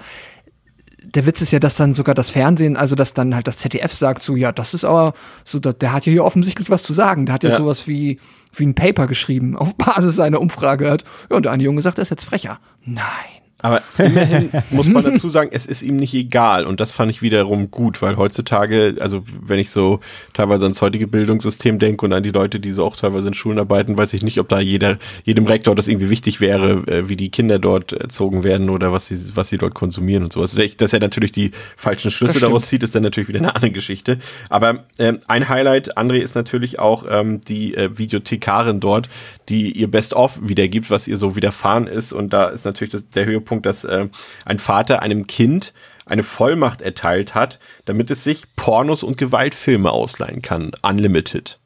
der 1.04 1.26
Witz 1.26 1.42
ist 1.42 1.52
ja, 1.52 1.60
dass 1.60 1.76
dann 1.76 1.94
sogar 1.94 2.16
das 2.16 2.30
Fernsehen, 2.30 2.76
also 2.76 2.96
dass 2.96 3.14
dann 3.14 3.36
halt 3.36 3.48
das 3.48 3.58
ZDF 3.58 3.94
sagt 3.94 4.24
so, 4.24 4.36
ja, 4.36 4.52
das 4.52 4.74
ist 4.74 4.86
aber 4.86 5.14
so, 5.46 5.60
der 5.60 5.94
hat 5.94 6.06
ja 6.06 6.12
hier 6.12 6.26
offensichtlich 6.26 6.70
was 6.70 6.84
zu 6.84 6.94
sagen. 6.94 7.26
Der 7.26 7.36
hat 7.36 7.44
ja, 7.44 7.52
ja. 7.52 7.58
sowas 7.58 7.88
wie, 7.88 8.20
wie 8.54 8.66
ein 8.66 8.76
Paper 8.76 9.08
geschrieben 9.08 9.58
auf 9.58 9.76
Basis 9.76 10.16
seiner 10.16 10.42
Umfrage. 10.42 10.86
Ja, 10.86 11.36
und 11.36 11.44
der 11.44 11.52
eine 11.52 11.64
Junge 11.64 11.82
sagt, 11.82 11.98
er 11.98 12.04
ist 12.04 12.10
jetzt 12.10 12.26
frecher. 12.26 12.60
Nein. 12.86 13.39
Aber 13.62 13.82
immerhin 13.98 14.52
muss 14.70 14.88
man 14.88 15.04
dazu 15.04 15.30
sagen, 15.30 15.50
es 15.52 15.66
ist 15.66 15.82
ihm 15.82 15.98
nicht 15.98 16.14
egal. 16.14 16.66
Und 16.66 16.80
das 16.80 16.94
fand 16.94 17.12
ich 17.12 17.22
wiederum 17.22 17.72
gut, 17.72 18.02
weil 18.02 18.16
heutzutage, 18.16 18.96
also 19.00 19.24
wenn 19.42 19.60
ich 19.60 19.70
so 19.70 20.00
teilweise 20.34 20.64
ans 20.64 20.82
heutige 20.82 21.08
Bildungssystem 21.08 21.78
denke 21.78 22.06
und 22.06 22.14
an 22.14 22.24
die 22.24 22.32
Leute, 22.32 22.60
die 22.60 22.72
so 22.72 22.86
auch 22.86 22.96
teilweise 22.96 23.28
in 23.28 23.34
Schulen 23.34 23.60
arbeiten, 23.60 23.98
weiß 23.98 24.14
ich 24.14 24.24
nicht, 24.24 24.40
ob 24.40 24.48
da 24.48 24.60
jeder, 24.60 24.98
jedem 25.26 25.46
Rektor 25.46 25.76
das 25.76 25.90
irgendwie 25.90 26.10
wichtig 26.10 26.40
wäre, 26.40 26.88
äh, 26.88 27.10
wie 27.10 27.18
die 27.18 27.30
Kinder 27.30 27.60
dort 27.60 27.92
erzogen 27.92 28.44
werden 28.46 28.70
oder 28.70 28.94
was 28.94 29.08
sie, 29.08 29.18
was 29.36 29.50
sie 29.50 29.58
dort 29.58 29.74
konsumieren 29.74 30.24
und 30.24 30.32
sowas. 30.32 30.58
Dass 30.78 30.94
er 30.94 31.00
natürlich 31.02 31.34
die 31.34 31.52
falschen 31.76 32.12
Schlüsse 32.12 32.40
daraus 32.40 32.68
zieht, 32.68 32.84
ist 32.84 32.96
dann 32.96 33.04
natürlich 33.04 33.28
wieder 33.28 33.40
eine 33.40 33.56
andere 33.56 33.72
Geschichte. 33.72 34.20
Aber 34.50 34.86
ähm, 35.00 35.20
ein 35.28 35.50
Highlight, 35.50 35.98
André, 35.98 36.20
ist 36.20 36.36
natürlich 36.36 36.80
auch 36.80 37.06
ähm, 37.10 37.42
die 37.42 37.76
äh, 37.76 37.98
Videothekarin 37.98 38.80
dort, 38.80 39.10
die 39.50 39.72
ihr 39.72 39.90
Best-of 39.90 40.40
wiedergibt, 40.42 40.90
was 40.90 41.08
ihr 41.08 41.18
so 41.18 41.36
widerfahren 41.36 41.88
ist. 41.88 42.14
Und 42.14 42.32
da 42.32 42.46
ist 42.48 42.64
natürlich 42.66 42.92
das, 42.92 43.10
der 43.10 43.26
Höhepunkt 43.26 43.49
Punkt, 43.50 43.66
dass 43.66 43.84
äh, 43.84 44.08
ein 44.46 44.60
Vater 44.60 45.02
einem 45.02 45.28
Kind 45.28 45.74
eine 46.06 46.24
Vollmacht 46.24 46.82
erteilt 46.82 47.36
hat, 47.36 47.60
damit 47.86 48.12
es 48.12 48.24
sich 48.24 48.56
Pornos 48.56 49.04
und 49.04 49.18
Gewaltfilme 49.18 49.92
ausleihen 49.92 50.42
kann, 50.42 50.72
unlimited. 50.82 51.60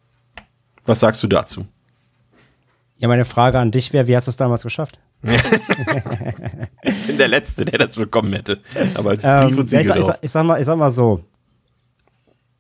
Was 0.85 1.01
sagst 1.01 1.21
du 1.23 1.27
dazu? 1.27 1.65
Ja, 2.97 3.07
meine 3.07 3.25
Frage 3.25 3.59
an 3.59 3.71
dich 3.71 3.93
wäre, 3.93 4.07
wie 4.07 4.15
hast 4.15 4.27
du 4.27 4.29
es 4.29 4.37
damals 4.37 4.63
geschafft? 4.63 4.99
ich 6.83 7.07
bin 7.07 7.17
der 7.17 7.27
Letzte, 7.29 7.65
der 7.65 7.79
das 7.79 7.95
bekommen 7.95 8.33
hätte. 8.33 8.59
Aber 8.95 9.11
als 9.11 9.23
ähm, 9.23 9.47
Brief 9.47 9.57
und 9.59 9.71
ja, 9.71 9.79
ich, 9.79 9.87
sag, 9.87 9.97
ich, 9.97 10.05
sag, 10.05 10.17
ich, 10.21 10.31
sag 10.31 10.43
mal, 10.45 10.59
ich 10.59 10.65
sag 10.65 10.77
mal 10.77 10.91
so, 10.91 11.23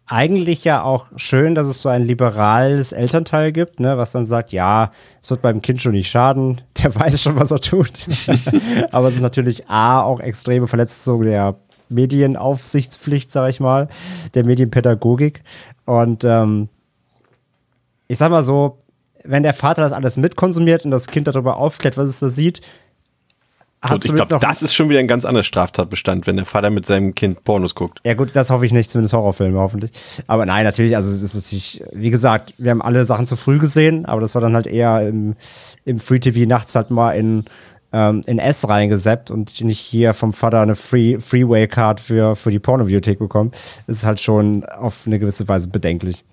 eigentlich 0.05 0.63
ja 0.63 0.83
auch 0.83 1.07
schön, 1.15 1.55
dass 1.55 1.67
es 1.67 1.81
so 1.81 1.89
ein 1.89 2.05
liberales 2.05 2.91
Elternteil 2.91 3.51
gibt, 3.51 3.79
ne, 3.79 3.97
was 3.97 4.11
dann 4.11 4.25
sagt, 4.25 4.51
ja, 4.51 4.91
es 5.21 5.29
wird 5.29 5.41
beim 5.41 5.61
Kind 5.61 5.81
schon 5.81 5.93
nicht 5.93 6.09
schaden, 6.09 6.61
der 6.83 6.93
weiß 6.93 7.21
schon, 7.21 7.39
was 7.39 7.51
er 7.51 7.61
tut. 7.61 8.07
Aber 8.91 9.07
es 9.07 9.15
ist 9.15 9.21
natürlich 9.21 9.69
A, 9.69 10.01
auch 10.01 10.19
extreme 10.19 10.67
Verletzung 10.67 11.21
der 11.23 11.55
Medienaufsichtspflicht, 11.89 13.31
sag 13.31 13.49
ich 13.49 13.59
mal, 13.59 13.87
der 14.33 14.45
Medienpädagogik. 14.45 15.43
Und 15.85 16.23
ähm, 16.23 16.69
ich 18.07 18.17
sag 18.17 18.29
mal 18.29 18.43
so, 18.43 18.77
wenn 19.23 19.43
der 19.43 19.53
Vater 19.53 19.83
das 19.83 19.93
alles 19.93 20.17
mitkonsumiert 20.17 20.85
und 20.85 20.91
das 20.91 21.07
Kind 21.07 21.27
darüber 21.27 21.57
aufklärt, 21.57 21.97
was 21.97 22.09
es 22.09 22.19
da 22.19 22.29
sieht, 22.29 22.61
und 23.91 24.05
ich 24.05 24.13
glaube, 24.13 24.37
das 24.39 24.61
ist 24.61 24.73
schon 24.73 24.89
wieder 24.89 24.99
ein 24.99 25.07
ganz 25.07 25.25
anderer 25.25 25.43
Straftatbestand, 25.43 26.25
wenn 26.25 26.37
der 26.37 26.45
Vater 26.45 26.69
mit 26.69 26.85
seinem 26.85 27.15
Kind 27.15 27.43
Pornos 27.43 27.75
guckt. 27.75 27.99
Ja 28.05 28.13
gut, 28.13 28.35
das 28.35 28.49
hoffe 28.49 28.65
ich 28.65 28.71
nicht, 28.71 28.89
zumindest 28.89 29.13
Horrorfilme 29.13 29.59
hoffentlich. 29.59 29.91
Aber 30.27 30.45
nein, 30.45 30.63
natürlich, 30.63 30.95
also 30.95 31.11
es 31.11 31.35
ist 31.35 31.51
nicht, 31.51 31.83
wie 31.91 32.09
gesagt, 32.09 32.53
wir 32.57 32.71
haben 32.71 32.81
alle 32.81 33.05
Sachen 33.05 33.27
zu 33.27 33.35
früh 33.35 33.59
gesehen, 33.59 34.05
aber 34.05 34.21
das 34.21 34.35
war 34.35 34.41
dann 34.41 34.55
halt 34.55 34.67
eher 34.67 35.07
im, 35.07 35.35
im 35.85 35.99
Free 35.99 36.19
TV 36.19 36.47
nachts 36.47 36.75
halt 36.75 36.91
mal 36.91 37.11
in, 37.11 37.45
ähm, 37.91 38.21
in 38.25 38.39
S 38.39 38.67
reingeseppt 38.67 39.31
und 39.31 39.59
nicht 39.61 39.79
hier 39.79 40.13
vom 40.13 40.33
Vater 40.33 40.61
eine 40.61 40.75
Free, 40.75 41.19
Freeway-Card 41.19 41.99
für, 41.99 42.35
für 42.35 42.51
die 42.51 42.59
Pornobibliothek 42.59 43.19
bekommen. 43.19 43.51
Das 43.87 43.97
ist 43.97 44.05
halt 44.05 44.21
schon 44.21 44.63
auf 44.65 45.03
eine 45.05 45.19
gewisse 45.19 45.47
Weise 45.47 45.69
bedenklich. 45.69 46.23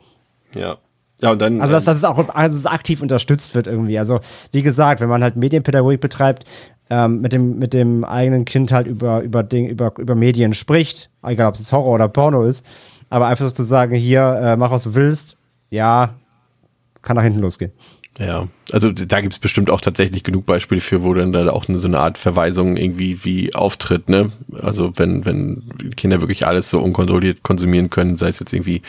Ja, 0.55 0.79
ja, 1.23 1.33
und 1.33 1.39
dann. 1.41 1.61
Also, 1.61 1.75
dass, 1.75 1.85
dass 1.85 1.97
es 1.97 2.05
auch 2.05 2.35
also 2.35 2.57
es 2.57 2.67
aktiv 2.67 3.03
unterstützt 3.03 3.55
wird 3.55 3.67
irgendwie. 3.67 3.99
Also, 3.99 4.21
wie 4.53 4.63
gesagt, 4.63 5.01
wenn 5.01 5.09
man 5.09 5.23
halt 5.23 5.37
Medienpädagogik 5.37 6.01
betreibt, 6.01 6.45
ähm, 6.90 7.20
mit, 7.20 7.33
dem, 7.33 7.59
mit 7.59 7.72
dem 7.72 8.05
eigenen 8.05 8.44
Kind 8.44 8.72
halt 8.72 8.87
über, 8.87 9.22
über, 9.22 9.42
Ding, 9.42 9.68
über, 9.68 9.92
über 9.98 10.14
Medien 10.14 10.53
spricht, 10.53 11.09
egal 11.22 11.48
ob 11.48 11.55
es 11.55 11.72
Horror 11.72 11.94
oder 11.94 12.09
Porno 12.09 12.44
ist, 12.44 12.66
aber 13.09 13.26
einfach 13.29 13.46
so 13.46 13.50
zu 13.50 13.62
sagen, 13.62 13.94
hier, 13.94 14.40
äh, 14.42 14.57
mach 14.57 14.70
was 14.70 14.83
du 14.83 14.94
willst, 14.94 15.37
ja, 15.70 16.14
kann 17.03 17.16
nach 17.16 17.22
hinten 17.22 17.40
losgehen. 17.40 17.72
Ja, 18.21 18.49
also 18.71 18.93
da 18.93 19.23
gibt 19.23 19.33
es 19.33 19.39
bestimmt 19.39 19.71
auch 19.71 19.81
tatsächlich 19.81 20.23
genug 20.23 20.45
Beispiele 20.45 20.83
für, 20.83 21.03
wo 21.03 21.15
dann 21.15 21.33
da 21.33 21.49
auch 21.49 21.65
so 21.67 21.89
eine 21.89 21.99
Art 21.99 22.19
Verweisung 22.19 22.77
irgendwie 22.77 23.25
wie 23.25 23.55
auftritt, 23.55 24.11
ne? 24.11 24.31
Also 24.61 24.93
wenn, 24.97 25.25
wenn 25.25 25.63
Kinder 25.97 26.21
wirklich 26.21 26.47
alles 26.47 26.69
so 26.69 26.81
unkontrolliert 26.81 27.43
konsumieren 27.43 27.89
können, 27.89 28.19
sei 28.19 28.29
es 28.29 28.39
jetzt 28.39 28.53
irgendwie, 28.53 28.83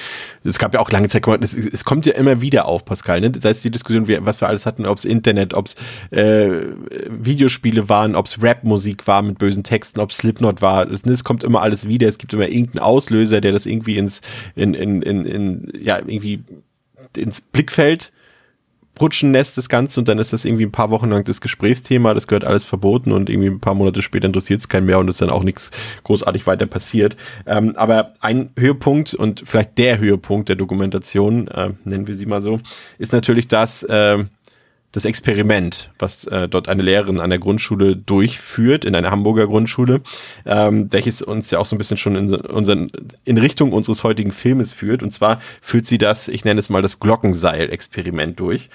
es 0.44 0.60
gab 0.60 0.74
ja 0.74 0.82
auch 0.82 0.92
lange 0.92 1.08
Zeit, 1.08 1.26
es, 1.42 1.54
es 1.54 1.86
kommt 1.86 2.06
ja 2.06 2.14
immer 2.14 2.42
wieder 2.42 2.66
auf, 2.66 2.84
Pascal, 2.84 3.22
ne? 3.22 3.32
Sei 3.42 3.52
es 3.52 3.60
die 3.60 3.72
Diskussion, 3.72 4.06
was 4.26 4.42
wir 4.42 4.50
alles 4.50 4.66
hatten, 4.66 4.86
ob 4.86 4.98
es 4.98 5.06
Internet, 5.06 5.54
ob 5.54 5.68
es 5.68 5.76
äh, 6.12 6.66
Videospiele 7.10 7.88
waren, 7.88 8.18
ob 8.18 8.26
es 8.26 8.44
Rap-Musik 8.44 9.08
war 9.08 9.22
mit 9.22 9.38
bösen 9.38 9.64
Texten, 9.64 10.02
ob 10.02 10.10
es 10.10 10.18
Slipknot 10.18 10.62
war, 10.62 10.92
es, 10.92 11.04
es 11.06 11.24
kommt 11.24 11.46
immer 11.46 11.62
alles 11.62 11.88
wieder, 11.88 12.10
es 12.10 12.18
gibt 12.18 12.34
immer 12.34 12.50
irgendeinen 12.50 12.84
Auslöser, 12.84 13.40
der 13.40 13.54
das 13.54 13.66
irgendwie 13.66 13.98
ins, 13.98 14.20
in, 14.58 14.74
in, 14.74 15.02
in, 15.02 15.26
in 15.26 15.72
ja, 15.82 16.00
irgendwie 16.00 16.44
ins 17.16 17.40
Blickfeld 17.40 18.12
Rutschennest 19.02 19.58
das 19.58 19.70
Ganze 19.70 20.00
und 20.00 20.08
dann 20.08 20.20
ist 20.20 20.34
das 20.34 20.46
irgendwie 20.46 20.66
ein 20.66 20.72
paar 20.72 20.92
Wochen 20.92 21.10
lang 21.10 21.24
das 21.24 21.42
Gesprächsthema, 21.42 22.14
das 22.14 22.28
gehört 22.28 22.44
alles 22.44 22.64
verboten 22.64 23.12
und 23.12 23.30
irgendwie 23.30 23.50
ein 23.50 23.60
paar 23.60 23.74
Monate 23.74 24.02
später 24.02 24.28
interessiert 24.28 24.62
es 24.62 24.70
keinen 24.70 24.86
mehr 24.86 25.00
und 25.00 25.08
es 25.08 25.16
ist 25.16 25.22
dann 25.22 25.30
auch 25.30 25.44
nichts 25.44 25.72
großartig 26.04 26.48
weiter 26.48 26.66
passiert. 26.66 27.18
Ähm, 27.46 27.74
aber 27.76 28.14
ein 28.22 28.52
Höhepunkt 28.58 29.14
und 29.14 29.44
vielleicht 29.46 29.78
der 29.78 29.98
Höhepunkt 29.98 30.50
der 30.50 30.56
Dokumentation, 30.56 31.48
äh, 31.48 31.72
nennen 31.84 32.08
wir 32.08 32.16
sie 32.16 32.26
mal 32.26 32.42
so, 32.42 32.60
ist 32.98 33.14
natürlich 33.14 33.48
das, 33.48 33.84
äh, 33.84 34.24
das 34.92 35.06
Experiment, 35.06 35.90
was 36.00 36.26
äh, 36.26 36.50
dort 36.50 36.68
eine 36.68 36.84
Lehrerin 36.84 37.20
an 37.20 37.30
der 37.30 37.40
Grundschule 37.40 37.96
durchführt, 37.96 38.84
in 38.84 38.94
einer 38.94 39.12
Hamburger 39.12 39.48
Grundschule, 39.48 40.02
ähm, 40.46 40.88
welches 40.92 41.22
uns 41.22 41.50
ja 41.52 41.60
auch 41.60 41.66
so 41.66 41.76
ein 41.76 41.78
bisschen 41.78 41.98
schon 41.98 42.16
in, 42.16 42.34
unseren, 42.34 42.92
in 43.24 43.38
Richtung 43.38 43.72
unseres 43.72 44.04
heutigen 44.04 44.32
Filmes 44.32 44.74
führt. 44.74 45.02
Und 45.02 45.12
zwar 45.12 45.42
führt 45.62 45.88
sie 45.88 45.98
das, 45.98 46.28
ich 46.28 46.44
nenne 46.44 46.60
es 46.60 46.70
mal 46.70 46.82
das 46.82 47.00
Glockenseil-Experiment 47.00 48.40
durch. 48.40 48.70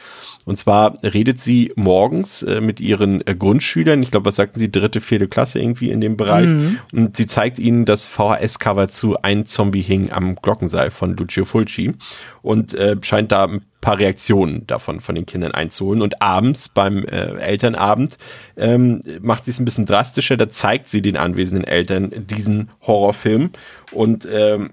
Und 0.46 0.56
zwar 0.56 0.94
redet 1.02 1.40
sie 1.40 1.72
morgens 1.74 2.44
äh, 2.44 2.60
mit 2.60 2.80
ihren 2.80 3.20
äh, 3.26 3.34
Grundschülern, 3.34 4.00
ich 4.00 4.12
glaube, 4.12 4.26
was 4.26 4.36
sagten 4.36 4.60
sie, 4.60 4.70
dritte, 4.70 5.00
vierte 5.00 5.26
Klasse 5.26 5.58
irgendwie 5.58 5.90
in 5.90 6.00
dem 6.00 6.16
Bereich. 6.16 6.46
Mhm. 6.46 6.78
Und 6.92 7.16
sie 7.16 7.26
zeigt 7.26 7.58
ihnen 7.58 7.84
das 7.84 8.06
VHS-Cover 8.06 8.86
zu 8.88 9.20
Ein 9.22 9.46
Zombie 9.46 9.82
hing 9.82 10.12
am 10.12 10.36
Glockenseil 10.36 10.92
von 10.92 11.16
Lucio 11.16 11.44
Fulci 11.44 11.94
und 12.42 12.74
äh, 12.74 12.96
scheint 13.02 13.32
da 13.32 13.46
ein 13.46 13.62
paar 13.80 13.98
Reaktionen 13.98 14.64
davon 14.68 15.00
von 15.00 15.16
den 15.16 15.26
Kindern 15.26 15.50
einzuholen. 15.50 16.00
Und 16.00 16.22
abends 16.22 16.68
beim 16.68 17.04
äh, 17.04 17.38
Elternabend 17.40 18.16
ähm, 18.56 19.00
macht 19.20 19.46
sie 19.46 19.50
es 19.50 19.58
ein 19.58 19.64
bisschen 19.64 19.86
drastischer. 19.86 20.36
Da 20.36 20.48
zeigt 20.48 20.88
sie 20.88 21.02
den 21.02 21.16
anwesenden 21.16 21.64
Eltern 21.64 22.12
diesen 22.24 22.70
Horrorfilm 22.86 23.50
und 23.90 24.28
ähm, 24.30 24.70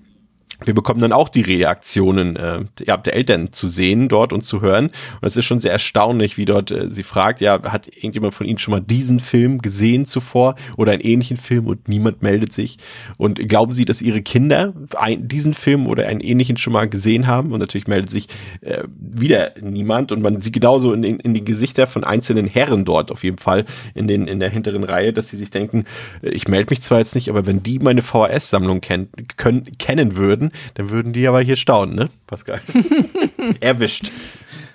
wir 0.68 0.74
bekommen 0.74 1.02
dann 1.02 1.14
auch 1.14 1.30
die 1.30 1.42
Reaktionen 1.42 2.36
äh, 2.36 2.60
ja, 2.86 2.98
der 2.98 3.14
Eltern 3.14 3.52
zu 3.52 3.68
sehen 3.68 4.08
dort 4.08 4.34
und 4.34 4.46
zu 4.46 4.62
hören. 4.62 4.86
Und 4.86 5.28
es 5.28 5.36
ist 5.36 5.46
schon 5.46 5.60
sehr 5.60 5.72
erstaunlich, 5.72 6.38
wie 6.38 6.46
dort 6.46 6.72
äh, 6.72 6.90
sie 6.90 7.04
fragt, 7.04 7.42
ja, 7.42 7.62
hat 7.64 7.88
irgendjemand 7.88 8.34
von 8.34 8.48
Ihnen 8.48 8.60
schon 8.60 8.74
mal 8.74 8.82
diesen 8.82 9.20
Film 9.20 9.62
gesehen 9.62 10.06
zuvor 10.06 10.56
oder 10.78 10.92
einen 10.92 11.02
ähnlichen 11.02 11.38
Film 11.38 11.68
und 11.68 11.88
niemand 11.88 12.22
meldet 12.22 12.54
sich? 12.54 12.78
Und 13.18 13.48
glauben 13.48 13.72
Sie, 13.72 13.86
dass 13.86 14.02
Ihre 14.02 14.22
Kinder 14.22 14.74
ein, 14.96 15.28
diesen 15.28 15.54
Film 15.54 15.88
oder 15.88 16.08
einen 16.08 16.22
ähnlichen 16.22 16.58
schon 16.58 16.74
mal 16.74 16.88
gesehen 16.88 17.28
haben? 17.28 17.52
Und 17.52 17.60
natürlich 17.60 17.88
meldet 17.88 18.10
sich 18.10 18.28
äh, 18.62 18.84
wieder 18.98 19.52
niemand 19.62 20.12
und 20.12 20.22
man 20.22 20.42
sieht 20.42 20.54
genauso 20.54 20.94
in, 20.94 21.02
den, 21.02 21.20
in 21.20 21.34
die 21.34 21.44
Gesichter 21.44 21.88
von 21.88 22.04
einzelnen 22.04 22.48
Herren 22.48 22.86
dort 22.86 23.12
auf 23.12 23.24
jeden 23.24 23.38
Fall 23.38 23.66
in, 23.94 24.08
den, 24.08 24.28
in 24.28 24.40
der 24.40 24.50
hinteren 24.50 24.84
Reihe, 24.84 25.14
dass 25.14 25.30
sie 25.30 25.38
sich 25.38 25.50
denken, 25.50 25.86
äh, 26.22 26.30
ich 26.30 26.48
melde 26.48 26.70
mich 26.70 26.82
zwar 26.82 27.00
jetzt 27.00 27.16
nicht, 27.16 27.30
aber 27.30 27.46
wenn 27.46 27.64
die 27.64 27.80
meine 27.80 28.02
VHS-Sammlung 28.02 28.82
ken 28.82 29.10
können, 29.38 29.66
kennen 29.78 30.16
würden, 30.16 30.52
dann 30.76 30.90
würden 30.90 31.14
die 31.14 31.28
aber 31.28 31.42
hier 31.42 31.56
staunen, 31.56 31.96
ne, 31.96 32.10
Pascal? 32.28 32.62
Erwischt. 33.60 34.12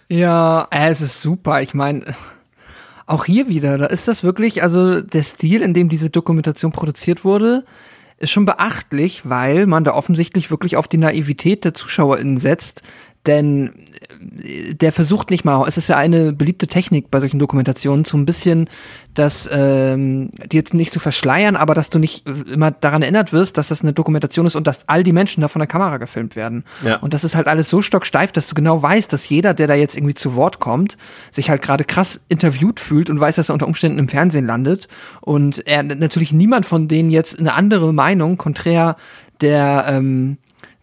Ja, 0.08 0.68
äh, 0.70 0.88
es 0.88 1.00
ist 1.00 1.20
super. 1.20 1.60
Ich 1.62 1.74
meine, 1.74 2.04
auch 3.06 3.24
hier 3.24 3.48
wieder, 3.48 3.78
da 3.78 3.86
ist 3.86 4.08
das 4.08 4.24
wirklich, 4.24 4.62
also 4.62 5.00
der 5.00 5.22
Stil, 5.22 5.62
in 5.62 5.74
dem 5.74 5.88
diese 5.88 6.10
Dokumentation 6.10 6.72
produziert 6.72 7.24
wurde, 7.24 7.64
ist 8.18 8.30
schon 8.30 8.44
beachtlich, 8.44 9.28
weil 9.28 9.66
man 9.66 9.84
da 9.84 9.94
offensichtlich 9.94 10.50
wirklich 10.50 10.76
auf 10.76 10.88
die 10.88 10.98
Naivität 10.98 11.64
der 11.64 11.74
ZuschauerInnen 11.74 12.38
setzt, 12.38 12.82
denn 13.26 13.72
äh, 14.42 14.74
der 14.74 14.92
versucht 14.92 15.30
nicht 15.30 15.44
mal, 15.44 15.66
es 15.66 15.76
ist 15.76 15.88
ja 15.88 15.96
eine 15.96 16.32
beliebte 16.32 16.66
Technik 16.66 17.10
bei 17.10 17.20
solchen 17.20 17.38
Dokumentationen, 17.38 18.04
so 18.04 18.16
ein 18.16 18.26
bisschen 18.26 18.68
das, 19.14 19.48
ähm, 19.52 20.30
dir 20.50 20.62
nicht 20.72 20.92
zu 20.92 21.00
verschleiern, 21.00 21.56
aber 21.56 21.74
dass 21.74 21.90
du 21.90 21.98
nicht 21.98 22.26
immer 22.26 22.70
daran 22.70 23.02
erinnert 23.02 23.32
wirst, 23.32 23.58
dass 23.58 23.68
das 23.68 23.82
eine 23.82 23.92
Dokumentation 23.92 24.46
ist 24.46 24.54
und 24.54 24.66
dass 24.66 24.88
all 24.88 25.02
die 25.02 25.12
Menschen 25.12 25.40
da 25.40 25.48
von 25.48 25.60
der 25.60 25.66
Kamera 25.66 25.96
gefilmt 25.96 26.36
werden. 26.36 26.64
Ja. 26.84 26.96
Und 26.96 27.14
das 27.14 27.24
ist 27.24 27.34
halt 27.34 27.48
alles 27.48 27.68
so 27.68 27.80
stocksteif, 27.80 28.32
dass 28.32 28.46
du 28.46 28.54
genau 28.54 28.80
weißt, 28.80 29.12
dass 29.12 29.28
jeder, 29.28 29.54
der 29.54 29.66
da 29.66 29.74
jetzt 29.74 29.96
irgendwie 29.96 30.14
zu 30.14 30.34
Wort 30.34 30.60
kommt, 30.60 30.96
sich 31.30 31.50
halt 31.50 31.62
gerade 31.62 31.84
krass 31.84 32.20
interviewt 32.28 32.78
fühlt 32.80 33.10
und 33.10 33.18
weiß, 33.18 33.36
dass 33.36 33.50
er 33.50 33.54
unter 33.54 33.66
Umständen 33.66 33.98
im 33.98 34.08
Fernsehen 34.08 34.46
landet. 34.46 34.88
Und 35.20 35.66
er 35.66 35.82
natürlich 35.82 36.32
niemand 36.32 36.64
von 36.66 36.86
denen 36.86 37.10
jetzt 37.10 37.40
eine 37.40 37.54
andere 37.54 37.92
Meinung, 37.92 38.38
konträr 38.38 38.96
der, 39.40 39.86
ähm, 39.88 40.38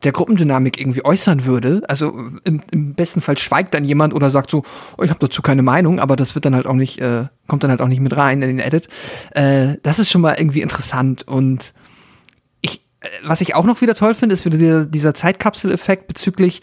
der 0.06 0.12
Gruppendynamik 0.12 0.80
irgendwie 0.80 1.04
äußern 1.04 1.46
würde. 1.46 1.82
Also 1.88 2.18
im, 2.44 2.62
im 2.72 2.94
besten 2.94 3.22
Fall 3.22 3.38
schweigt 3.38 3.74
dann 3.74 3.84
jemand 3.84 4.14
oder 4.14 4.30
sagt 4.30 4.52
so, 4.52 4.64
oh, 4.98 5.04
ich 5.04 5.10
habe 5.10 5.20
dazu 5.20 5.42
keine 5.42 5.64
Meinung, 5.64 6.00
aber 6.00 6.16
das 6.16 6.36
wird 6.36 6.46
dann 6.46 6.56
halt 6.56 6.68
auch 6.68 6.76
nicht, 6.76 7.02
äh, 7.02 7.26
kommt 7.48 7.64
dann 7.64 7.72
halt 7.72 7.82
auch 7.82 7.88
nicht 7.88 8.00
mit 8.00 8.16
rein 8.16 8.42
in 8.42 8.48
den 8.48 8.60
Edit. 8.60 8.88
Äh, 9.32 9.78
das 9.84 10.00
ist 10.00 10.12
schon 10.12 10.22
mal 10.22 10.36
irgendwie 10.38 10.62
interessant 10.62 11.28
und 11.28 11.74
ich, 12.62 12.82
äh, 13.02 13.08
was 13.24 13.42
ich 13.42 13.56
auch 13.56 13.66
noch 13.66 13.82
wieder 13.82 13.96
toll 13.96 14.14
finde, 14.14 14.34
ist 14.34 14.46
wieder 14.46 14.58
dieser, 14.58 14.86
dieser 14.86 15.14
Zeitkapsel-Effekt 15.14 16.08
bezüglich 16.08 16.62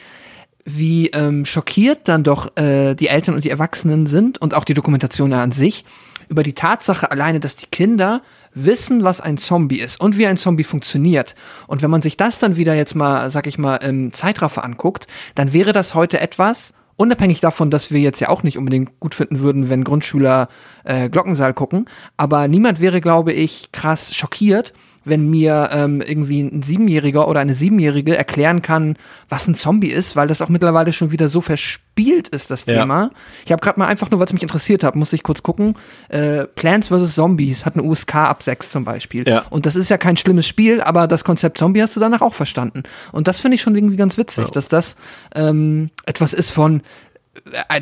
wie 0.65 1.09
ähm, 1.09 1.45
schockiert 1.45 2.07
dann 2.07 2.23
doch 2.23 2.57
äh, 2.57 2.95
die 2.95 3.09
Eltern 3.09 3.35
und 3.35 3.45
die 3.45 3.51
Erwachsenen 3.51 4.07
sind 4.07 4.41
und 4.41 4.55
auch 4.55 4.63
die 4.63 4.75
Dokumentation 4.75 5.33
an 5.33 5.51
sich 5.51 5.85
über 6.29 6.45
die 6.45 6.53
Tatsache 6.53 7.11
alleine, 7.11 7.41
dass 7.41 7.57
die 7.57 7.67
Kinder 7.67 8.23
wissen, 8.55 9.05
was 9.05 9.21
ein 9.21 9.39
Zombie 9.39 9.81
ist 9.81 10.01
und 10.01 10.19
wie 10.19 10.27
ein 10.27 10.37
Zombie 10.37 10.65
funktioniert. 10.65 11.35
Und 11.67 11.83
wenn 11.83 11.91
man 11.91 12.03
sich 12.03 12.17
das 12.17 12.39
dann 12.39 12.57
wieder 12.57 12.75
jetzt 12.75 12.95
mal, 12.95 13.31
sag 13.31 13.47
ich 13.47 13.59
mal, 13.59 13.77
im 13.77 14.13
Zeitraffer 14.13 14.65
anguckt, 14.65 15.07
dann 15.35 15.53
wäre 15.53 15.73
das 15.73 15.95
heute 15.95 16.21
etwas, 16.21 16.75
unabhängig 16.97 17.41
davon, 17.41 17.71
dass 17.71 17.91
wir 17.91 18.01
jetzt 18.01 18.21
ja 18.21 18.29
auch 18.29 18.43
nicht 18.43 18.59
unbedingt 18.59 19.01
gut 19.01 19.15
finden 19.15 19.41
würden, 19.41 19.71
wenn 19.71 19.85
Grundschüler 19.85 20.49
äh, 20.85 21.09
Glockensaal 21.09 21.55
gucken, 21.55 21.87
aber 22.17 22.49
niemand 22.49 22.81
wäre, 22.81 23.01
glaube 23.01 23.33
ich, 23.33 23.73
krass 23.73 24.15
schockiert, 24.15 24.73
wenn 25.05 25.29
mir 25.29 25.71
ähm, 25.73 26.01
irgendwie 26.01 26.41
ein 26.41 26.63
Siebenjähriger 26.63 27.29
oder 27.29 27.41
eine 27.41 27.55
Siebenjährige 27.55 28.17
erklären 28.17 28.63
kann, 28.63 28.97
was 29.29 29.47
ein 29.47 29.55
Zombie 29.55 29.91
ist, 29.91 30.17
weil 30.17 30.29
das 30.29 30.43
auch 30.43 30.49
mittlerweile 30.49 30.93
schon 30.93 31.11
wieder 31.11 31.29
so 31.29 31.41
verspielt 31.41 32.29
ist, 32.29 32.51
das 32.51 32.65
ja. 32.67 32.81
Thema. 32.81 33.11
Ich 33.45 33.53
habe 33.53 33.61
gerade 33.61 33.79
mal 33.79 33.87
einfach 33.87 34.11
nur, 34.11 34.21
was 34.21 34.33
mich 34.33 34.43
interessiert 34.43 34.85
hat, 34.85 34.97
muss 34.97 35.13
ich 35.13 35.23
kurz 35.23 35.43
gucken. 35.43 35.75
Äh, 36.09 36.45
Plants 36.45 36.89
vs. 36.89 37.15
Zombies 37.15 37.67
hat 37.67 37.75
eine 37.75 37.83
USK 37.83 38.15
ab 38.17 38.43
6 38.43 38.71
zum 38.71 38.85
Beispiel. 38.85 39.29
Ja. 39.29 39.45
Und 39.51 39.67
das 39.67 39.77
ist 39.77 39.89
ja 39.89 39.99
kein 39.99 40.17
schlimmes 40.17 40.47
Spiel, 40.47 40.81
aber 40.81 41.07
das 41.07 41.25
Konzept 41.25 41.59
Zombie 41.59 41.83
hast 41.83 41.97
du 41.97 42.01
danach 42.01 42.21
auch 42.21 42.35
verstanden. 42.35 42.83
Und 43.13 43.29
das 43.29 43.41
finde 43.41 43.57
ich 43.57 43.63
schon 43.63 43.75
irgendwie 43.75 43.97
ganz 43.97 44.17
witzig, 44.17 44.45
ja. 44.45 44.51
dass 44.51 44.69
das 44.69 44.97
ähm, 45.35 45.91
etwas 46.07 46.33
ist 46.33 46.51
von, 46.51 46.83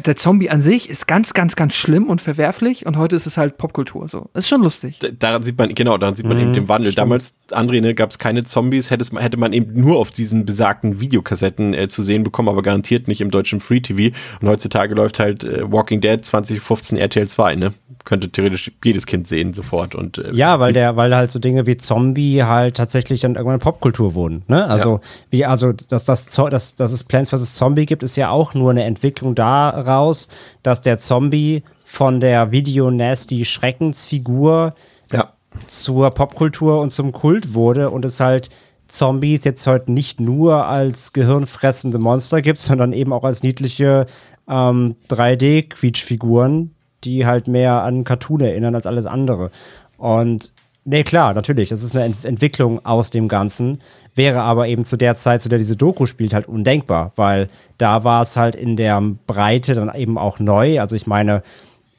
der 0.06 0.14
Zombie 0.14 0.48
an 0.48 0.60
sich 0.60 0.88
ist 0.88 1.08
ganz, 1.08 1.34
ganz, 1.34 1.56
ganz 1.56 1.74
schlimm 1.74 2.08
und 2.08 2.20
verwerflich 2.20 2.86
und 2.86 2.96
heute 2.96 3.16
ist 3.16 3.26
es 3.26 3.36
halt 3.36 3.58
Popkultur. 3.58 4.06
So, 4.06 4.30
ist 4.32 4.48
schon 4.48 4.62
lustig. 4.62 5.00
daran 5.18 5.42
sieht 5.42 5.58
man, 5.58 5.74
genau, 5.74 5.98
daran 5.98 6.14
sieht 6.14 6.24
man 6.24 6.36
mhm, 6.36 6.42
eben 6.44 6.52
den 6.52 6.68
Wandel. 6.68 6.92
Stimmt. 6.92 7.02
Damals, 7.02 7.34
André, 7.50 7.80
ne, 7.80 7.94
gab 7.94 8.10
es 8.10 8.18
keine 8.18 8.44
Zombies, 8.44 8.90
hätte, 8.90 9.04
hätte 9.20 9.36
man 9.36 9.52
eben 9.52 9.80
nur 9.80 9.98
auf 9.98 10.12
diesen 10.12 10.46
besagten 10.46 11.00
Videokassetten 11.00 11.74
äh, 11.74 11.88
zu 11.88 12.02
sehen 12.04 12.22
bekommen, 12.22 12.48
aber 12.48 12.62
garantiert 12.62 13.08
nicht 13.08 13.20
im 13.20 13.32
deutschen 13.32 13.60
Free 13.60 13.80
TV. 13.80 14.16
Und 14.40 14.48
heutzutage 14.48 14.94
läuft 14.94 15.18
halt 15.18 15.42
äh, 15.42 15.70
Walking 15.70 16.00
Dead 16.00 16.24
2015 16.24 16.96
RTL 16.96 17.26
2, 17.26 17.56
ne? 17.56 17.74
Könnte 18.04 18.30
theoretisch 18.30 18.70
jedes 18.84 19.04
Kind 19.04 19.26
sehen 19.26 19.52
sofort. 19.52 19.96
Und, 19.96 20.18
äh, 20.18 20.32
ja, 20.32 20.60
weil 20.60 20.72
der, 20.72 20.96
weil 20.96 21.14
halt 21.14 21.32
so 21.32 21.40
Dinge 21.40 21.66
wie 21.66 21.76
Zombie 21.76 22.44
halt 22.44 22.76
tatsächlich 22.76 23.20
dann 23.20 23.34
irgendwann 23.34 23.58
Popkultur 23.58 24.14
wurden. 24.14 24.42
Ne? 24.46 24.64
Also, 24.64 24.94
ja. 24.94 25.00
wie, 25.30 25.44
also, 25.44 25.72
dass, 25.72 26.04
das, 26.04 26.26
dass, 26.26 26.74
dass 26.76 26.92
es 26.92 27.02
Plants 27.02 27.30
vs. 27.30 27.56
Zombie 27.56 27.84
gibt, 27.84 28.04
ist 28.04 28.16
ja 28.16 28.30
auch 28.30 28.54
nur 28.54 28.70
eine 28.70 28.84
Entwicklung 28.84 29.34
daraus, 29.40 30.28
dass 30.62 30.82
der 30.82 30.98
Zombie 30.98 31.64
von 31.84 32.20
der 32.20 32.52
Video-Nasty 32.52 33.44
Schreckensfigur 33.44 34.74
ja. 35.10 35.32
zur 35.66 36.10
Popkultur 36.10 36.80
und 36.80 36.90
zum 36.90 37.12
Kult 37.12 37.54
wurde 37.54 37.90
und 37.90 38.04
es 38.04 38.20
halt 38.20 38.50
Zombies 38.86 39.44
jetzt 39.44 39.66
heute 39.66 39.92
nicht 39.92 40.20
nur 40.20 40.66
als 40.66 41.12
gehirnfressende 41.12 41.98
Monster 41.98 42.42
gibt, 42.42 42.58
sondern 42.58 42.92
eben 42.92 43.12
auch 43.12 43.24
als 43.24 43.42
niedliche 43.42 44.06
ähm, 44.48 44.96
3D-Quietschfiguren, 45.08 46.70
die 47.04 47.24
halt 47.24 47.48
mehr 47.48 47.82
an 47.82 48.04
Cartoon 48.04 48.40
erinnern 48.40 48.74
als 48.74 48.86
alles 48.86 49.06
andere. 49.06 49.50
Und 49.96 50.52
nee, 50.84 51.04
klar, 51.04 51.34
natürlich, 51.34 51.68
das 51.68 51.82
ist 51.82 51.94
eine 51.94 52.04
Ent 52.04 52.24
Entwicklung 52.24 52.84
aus 52.84 53.10
dem 53.10 53.28
Ganzen, 53.28 53.78
wäre 54.14 54.40
aber 54.40 54.68
eben 54.68 54.84
zu 54.84 54.96
der 54.96 55.16
Zeit, 55.16 55.42
zu 55.42 55.48
der 55.48 55.58
diese 55.58 55.76
Doku 55.76 56.06
spielt, 56.06 56.34
halt 56.34 56.48
undenkbar, 56.48 57.12
weil 57.16 57.48
da 57.78 58.04
war 58.04 58.22
es 58.22 58.36
halt 58.36 58.56
in 58.56 58.76
der 58.76 59.00
Breite 59.26 59.74
dann 59.74 59.94
eben 59.94 60.18
auch 60.18 60.38
neu. 60.38 60.80
Also 60.80 60.96
ich 60.96 61.06
meine, 61.06 61.42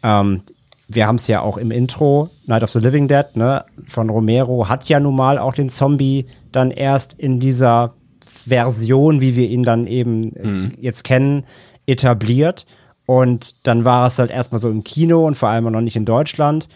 ähm, 0.04 0.42
wir 0.88 1.08
haben 1.08 1.16
es 1.16 1.28
ja 1.28 1.42
auch 1.42 1.58
im 1.58 1.72
Intro, 1.72 2.30
Night 2.46 2.64
of 2.64 2.72
the 2.72 2.80
Living 2.80 3.08
Dead, 3.08 3.26
ne, 3.36 3.64
von 3.88 4.10
Romero, 4.10 4.68
hat 4.68 4.90
ja 4.90 5.00
nun 5.00 5.16
mal 5.16 5.38
auch 5.38 5.54
den 5.54 5.70
Zombie 5.70 6.26
dann 6.52 6.72
erst 6.72 7.14
in 7.14 7.40
dieser 7.40 7.94
Version, 8.48 9.22
wie 9.22 9.36
wir 9.36 9.50
ihn 9.50 9.64
dann 9.64 9.88
eben 9.88 10.34
mhm. 10.42 10.72
jetzt 10.80 11.04
kennen, 11.04 11.46
etabliert. 11.86 12.66
Und 13.06 13.56
dann 13.66 13.84
war 13.86 14.08
es 14.08 14.20
halt 14.20 14.32
erstmal 14.32 14.60
so 14.60 14.70
im 14.70 14.84
Kino 14.84 15.26
und 15.26 15.36
vor 15.36 15.50
allem 15.50 15.66
noch 15.66 15.82
nicht 15.82 15.96
in 15.96 16.06
Deutschland. 16.06 16.68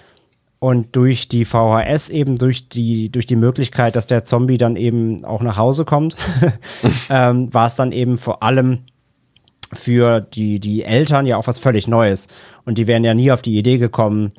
Und 0.60 0.96
durch 0.96 1.28
die 1.28 1.46
VHS 1.46 2.10
eben, 2.10 2.38
durch 2.38 2.70
die, 2.70 3.10
durch 3.10 3.26
die 3.26 3.36
Möglichkeit, 3.36 3.96
dass 3.96 4.08
der 4.08 4.26
Zombie 4.26 4.58
dann 4.58 4.76
eben 4.76 5.24
auch 5.26 5.42
nach 5.42 5.58
Hause 5.58 5.86
kommt, 5.86 6.16
ähm, 7.10 7.54
war 7.54 7.68
es 7.68 7.76
dann 7.76 7.92
eben 7.92 8.18
vor 8.18 8.42
allem 8.42 8.86
für 9.74 10.22
die, 10.22 10.60
die 10.60 10.84
Eltern 10.84 11.26
ja 11.26 11.38
auch 11.38 11.48
was 11.48 11.60
völlig 11.60 11.88
Neues. 11.88 12.28
Und 12.64 12.78
die 12.78 12.88
wären 12.88 13.04
ja 13.04 13.14
nie 13.14 13.32
auf 13.32 13.42
die 13.42 13.58
Idee 13.58 13.78
gekommen, 13.78 14.32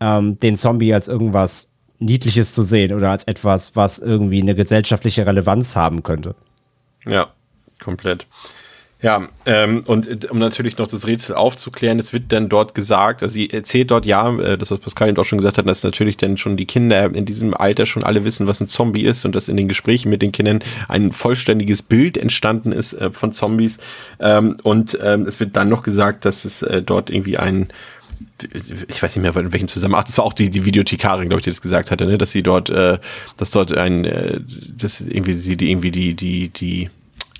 ähm, 0.00 0.38
den 0.38 0.56
Zombie 0.56 0.92
als 0.92 1.08
irgendwas 1.08 1.70
Niedliches 1.98 2.52
zu 2.52 2.62
sehen 2.62 2.94
oder 2.94 3.10
als 3.10 3.24
etwas, 3.24 3.76
was 3.76 3.98
irgendwie 3.98 4.40
eine 4.40 4.54
gesellschaftliche 4.54 5.26
Relevanz 5.26 5.76
haben 5.76 6.02
könnte. 6.02 6.34
Ja, 7.06 7.28
komplett. 7.82 8.26
Ja, 9.02 9.28
ähm, 9.46 9.82
und 9.86 10.30
um 10.30 10.38
natürlich 10.38 10.76
noch 10.76 10.86
das 10.86 11.06
Rätsel 11.06 11.34
aufzuklären, 11.34 11.98
es 11.98 12.12
wird 12.12 12.24
dann 12.28 12.50
dort 12.50 12.74
gesagt, 12.74 13.22
also 13.22 13.32
sie 13.32 13.48
erzählt 13.48 13.90
dort, 13.90 14.04
ja, 14.04 14.38
äh, 14.38 14.58
das, 14.58 14.70
was 14.70 14.78
Pascal 14.78 15.08
eben 15.08 15.16
auch 15.16 15.24
schon 15.24 15.38
gesagt 15.38 15.56
hat, 15.56 15.66
dass 15.66 15.82
natürlich 15.82 16.18
dann 16.18 16.36
schon 16.36 16.58
die 16.58 16.66
Kinder 16.66 17.06
in 17.14 17.24
diesem 17.24 17.54
Alter 17.54 17.86
schon 17.86 18.04
alle 18.04 18.24
wissen, 18.24 18.46
was 18.46 18.60
ein 18.60 18.68
Zombie 18.68 19.04
ist 19.04 19.24
und 19.24 19.34
dass 19.34 19.48
in 19.48 19.56
den 19.56 19.68
Gesprächen 19.68 20.10
mit 20.10 20.20
den 20.20 20.32
Kindern 20.32 20.60
ein 20.88 21.12
vollständiges 21.12 21.80
Bild 21.82 22.18
entstanden 22.18 22.72
ist 22.72 22.92
äh, 22.92 23.10
von 23.10 23.32
Zombies. 23.32 23.78
Ähm, 24.18 24.58
und 24.64 24.98
ähm, 25.02 25.26
es 25.26 25.40
wird 25.40 25.56
dann 25.56 25.70
noch 25.70 25.82
gesagt, 25.82 26.26
dass 26.26 26.44
es 26.44 26.60
äh, 26.62 26.82
dort 26.82 27.08
irgendwie 27.08 27.38
ein 27.38 27.68
ich 28.88 29.02
weiß 29.02 29.16
nicht 29.16 29.22
mehr, 29.22 29.34
in 29.42 29.52
welchem 29.52 29.68
Zusammenhang. 29.68 30.02
Ach, 30.02 30.06
das 30.06 30.18
war 30.18 30.24
auch 30.26 30.34
die, 30.34 30.50
die 30.50 30.66
Videothekarin, 30.66 31.28
glaube 31.28 31.40
ich, 31.40 31.44
die 31.44 31.50
das 31.50 31.62
gesagt 31.62 31.90
hatte, 31.90 32.04
ne? 32.06 32.18
dass 32.18 32.32
sie 32.32 32.42
dort, 32.42 32.68
äh, 32.68 32.98
dass 33.38 33.50
dort 33.50 33.74
ein, 33.76 34.04
äh, 34.04 34.40
dass 34.76 35.00
irgendwie 35.00 35.32
sie 35.32 35.56
die 35.56 35.70
irgendwie 35.70 35.90
die, 35.90 36.14
die, 36.14 36.48
die 36.48 36.90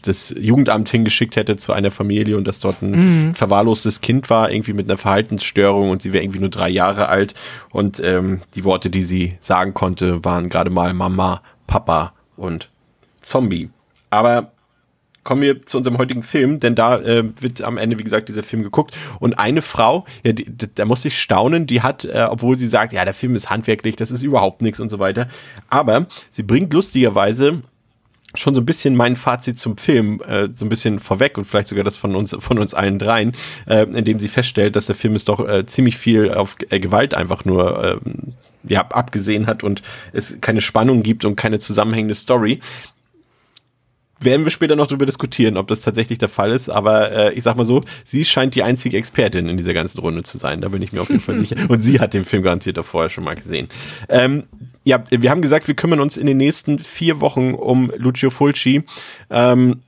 das 0.02 0.34
Jugendamt 0.38 0.88
hingeschickt 0.88 1.36
hätte 1.36 1.56
zu 1.56 1.72
einer 1.72 1.90
Familie 1.90 2.36
und 2.36 2.46
dass 2.46 2.58
dort 2.58 2.82
ein 2.82 3.28
mhm. 3.28 3.34
verwahrlostes 3.34 4.00
Kind 4.00 4.30
war, 4.30 4.50
irgendwie 4.50 4.72
mit 4.72 4.88
einer 4.88 4.98
Verhaltensstörung 4.98 5.90
und 5.90 6.02
sie 6.02 6.12
wäre 6.12 6.24
irgendwie 6.24 6.40
nur 6.40 6.50
drei 6.50 6.68
Jahre 6.68 7.08
alt 7.08 7.34
und 7.70 8.00
ähm, 8.00 8.42
die 8.54 8.64
Worte, 8.64 8.90
die 8.90 9.02
sie 9.02 9.36
sagen 9.40 9.74
konnte, 9.74 10.24
waren 10.24 10.48
gerade 10.48 10.70
mal 10.70 10.94
Mama, 10.94 11.42
Papa 11.66 12.12
und 12.36 12.70
Zombie. 13.20 13.70
Aber 14.10 14.52
kommen 15.22 15.42
wir 15.42 15.62
zu 15.62 15.76
unserem 15.76 15.98
heutigen 15.98 16.22
Film, 16.22 16.60
denn 16.60 16.74
da 16.74 16.98
äh, 16.98 17.24
wird 17.40 17.62
am 17.62 17.78
Ende, 17.78 17.98
wie 17.98 18.04
gesagt, 18.04 18.28
dieser 18.28 18.42
Film 18.42 18.62
geguckt. 18.62 18.96
Und 19.18 19.38
eine 19.38 19.62
Frau, 19.62 20.04
ja, 20.24 20.32
die, 20.32 20.46
da 20.74 20.84
muss 20.84 21.04
ich 21.04 21.18
staunen, 21.18 21.66
die 21.66 21.82
hat, 21.82 22.04
äh, 22.04 22.26
obwohl 22.28 22.58
sie 22.58 22.66
sagt, 22.66 22.92
ja, 22.92 23.04
der 23.04 23.14
Film 23.14 23.34
ist 23.34 23.50
handwerklich, 23.50 23.96
das 23.96 24.10
ist 24.10 24.22
überhaupt 24.22 24.62
nichts 24.62 24.80
und 24.80 24.88
so 24.88 24.98
weiter. 24.98 25.28
Aber 25.68 26.06
sie 26.30 26.42
bringt 26.42 26.72
lustigerweise 26.72 27.62
schon 28.34 28.54
so 28.54 28.60
ein 28.60 28.66
bisschen 28.66 28.96
mein 28.96 29.16
Fazit 29.16 29.58
zum 29.58 29.76
Film 29.76 30.20
äh, 30.26 30.48
so 30.54 30.64
ein 30.64 30.68
bisschen 30.68 30.98
vorweg 30.98 31.38
und 31.38 31.44
vielleicht 31.44 31.68
sogar 31.68 31.84
das 31.84 31.96
von 31.96 32.14
uns 32.14 32.36
von 32.38 32.58
uns 32.58 32.74
allen 32.74 32.98
dreien, 32.98 33.32
äh, 33.66 33.84
indem 33.84 34.18
sie 34.18 34.28
feststellt, 34.28 34.76
dass 34.76 34.86
der 34.86 34.94
Film 34.94 35.16
ist 35.16 35.28
doch 35.28 35.46
äh, 35.46 35.66
ziemlich 35.66 35.96
viel 35.96 36.32
auf 36.32 36.56
äh, 36.70 36.78
Gewalt 36.80 37.14
einfach 37.14 37.44
nur 37.44 37.84
äh, 37.84 37.96
ja, 38.64 38.82
abgesehen 38.88 39.46
hat 39.46 39.62
und 39.64 39.82
es 40.12 40.40
keine 40.40 40.60
Spannung 40.60 41.02
gibt 41.02 41.24
und 41.24 41.36
keine 41.36 41.58
zusammenhängende 41.58 42.14
Story 42.14 42.60
werden 44.20 44.44
wir 44.44 44.50
später 44.50 44.76
noch 44.76 44.86
darüber 44.86 45.06
diskutieren, 45.06 45.56
ob 45.56 45.66
das 45.66 45.80
tatsächlich 45.80 46.18
der 46.18 46.28
Fall 46.28 46.52
ist. 46.52 46.68
Aber 46.68 47.10
äh, 47.10 47.32
ich 47.32 47.42
sag 47.42 47.56
mal 47.56 47.64
so, 47.64 47.80
sie 48.04 48.24
scheint 48.24 48.54
die 48.54 48.62
einzige 48.62 48.96
Expertin 48.96 49.48
in 49.48 49.56
dieser 49.56 49.72
ganzen 49.74 49.98
Runde 49.98 50.22
zu 50.22 50.38
sein. 50.38 50.60
Da 50.60 50.68
bin 50.68 50.82
ich 50.82 50.92
mir 50.92 51.00
auf 51.00 51.08
jeden 51.08 51.22
Fall 51.22 51.38
sicher. 51.38 51.56
Und 51.68 51.80
sie 51.80 52.00
hat 52.00 52.14
den 52.14 52.24
Film 52.24 52.42
garantiert 52.42 52.78
auch 52.78 52.84
vorher 52.84 53.08
schon 53.08 53.24
mal 53.24 53.34
gesehen. 53.34 53.68
Ähm, 54.08 54.44
ja, 54.84 55.02
wir 55.10 55.30
haben 55.30 55.42
gesagt, 55.42 55.68
wir 55.68 55.74
kümmern 55.74 56.00
uns 56.00 56.16
in 56.16 56.26
den 56.26 56.36
nächsten 56.36 56.78
vier 56.78 57.20
Wochen 57.20 57.54
um 57.54 57.92
Lucio 57.96 58.30
Fulci. 58.30 58.82
Ähm, 59.28 59.82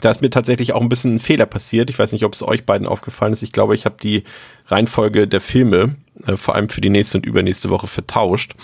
da 0.00 0.10
ist 0.10 0.22
mir 0.22 0.30
tatsächlich 0.30 0.72
auch 0.72 0.80
ein 0.80 0.88
bisschen 0.88 1.16
ein 1.16 1.20
Fehler 1.20 1.46
passiert. 1.46 1.88
Ich 1.88 1.98
weiß 1.98 2.12
nicht, 2.12 2.24
ob 2.24 2.32
es 2.34 2.42
euch 2.42 2.64
beiden 2.64 2.86
aufgefallen 2.86 3.32
ist. 3.32 3.42
Ich 3.42 3.52
glaube, 3.52 3.74
ich 3.74 3.84
habe 3.84 3.96
die 4.02 4.24
Reihenfolge 4.66 5.28
der 5.28 5.40
Filme 5.40 5.96
äh, 6.26 6.36
vor 6.36 6.54
allem 6.54 6.68
für 6.68 6.80
die 6.80 6.90
nächste 6.90 7.18
und 7.18 7.26
übernächste 7.26 7.70
Woche 7.70 7.86
vertauscht. 7.86 8.54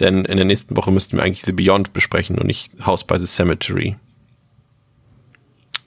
Denn 0.00 0.24
in 0.24 0.36
der 0.36 0.46
nächsten 0.46 0.76
Woche 0.76 0.90
müssten 0.90 1.16
wir 1.16 1.22
eigentlich 1.22 1.44
The 1.44 1.52
Beyond 1.52 1.92
besprechen 1.92 2.38
und 2.38 2.46
nicht 2.46 2.70
House 2.84 3.04
by 3.04 3.18
the 3.18 3.26
Cemetery 3.26 3.96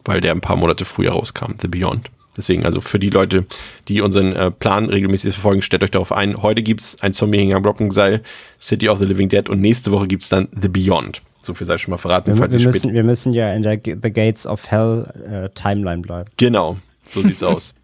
weil 0.06 0.22
der 0.22 0.32
ein 0.32 0.42
paar 0.42 0.56
Monate 0.56 0.86
früher 0.86 1.12
rauskam, 1.12 1.54
The 1.62 1.68
Beyond. 1.68 2.10
Deswegen 2.36 2.65
also 2.65 2.82
für 2.82 3.00
die 3.00 3.10
Leute, 3.10 3.46
die 3.88 4.02
unseren 4.02 4.36
äh, 4.36 4.52
Plan 4.52 4.89
regelmäßig 4.89 5.34
verfolgen, 5.34 5.62
stellt 5.62 5.84
euch 5.84 5.91
darauf 5.91 6.12
ein. 6.12 6.41
Heute 6.41 6.63
gibt's 6.63 7.02
ein 7.02 7.13
Zombie-Hänger 7.13 7.58
am 7.58 7.63
Glockenseil, 7.63 8.24
City 8.60 8.89
of 8.89 9.00
the 9.00 9.06
Living 9.06 9.30
Dead 9.30 9.50
und 9.50 9.62
nächste 9.62 9.91
Woche 9.91 10.08
gibt's 10.08 10.30
dann 10.30 10.48
The 10.60 10.67
Beyond. 10.67 11.22
So 11.41 11.54
viel 11.54 11.67
sei 11.67 11.78
schon 11.78 11.91
mal 11.91 11.98
verraten. 11.98 12.38
Wir, 12.38 12.52
wir 12.52 12.60
müssen, 12.60 12.93
wir 12.93 13.04
müssen 13.04 13.34
ja 13.34 13.54
in 13.54 13.63
der 13.63 13.78
G 13.78 13.96
The 14.02 14.12
Gates 14.12 14.48
of 14.48 14.72
Hell 14.72 15.08
äh, 15.30 15.50
Timeline 15.50 16.02
bleiben. 16.02 16.30
Genau, 16.38 16.76
so 17.04 17.22
sieht's 17.22 17.43
aus. 17.43 17.76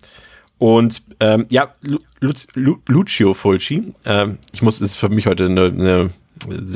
Und 0.57 1.03
ähm, 1.19 1.45
ja, 1.49 1.73
Lu 1.81 1.99
Lu 2.53 2.77
Lucio 2.87 3.33
Fulci, 3.33 3.93
ähm, 4.05 4.37
ich 4.51 4.61
muss, 4.61 4.79
das 4.79 4.91
ist 4.91 4.95
für 4.97 5.09
mich 5.09 5.25
heute 5.25 5.45
eine, 5.45 5.65
eine 5.65 6.09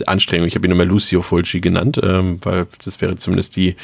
Anstrengung. 0.05 0.47
Ich 0.47 0.55
habe 0.55 0.67
ihn 0.67 0.71
immer 0.71 0.86
Lucio 0.86 1.21
Fulci 1.21 1.62
genannt, 1.62 1.99
ähm, 2.01 2.39
weil 2.43 2.67
das 2.83 3.01
wäre 3.01 3.15
zumindest 3.17 3.55
die 3.55 3.75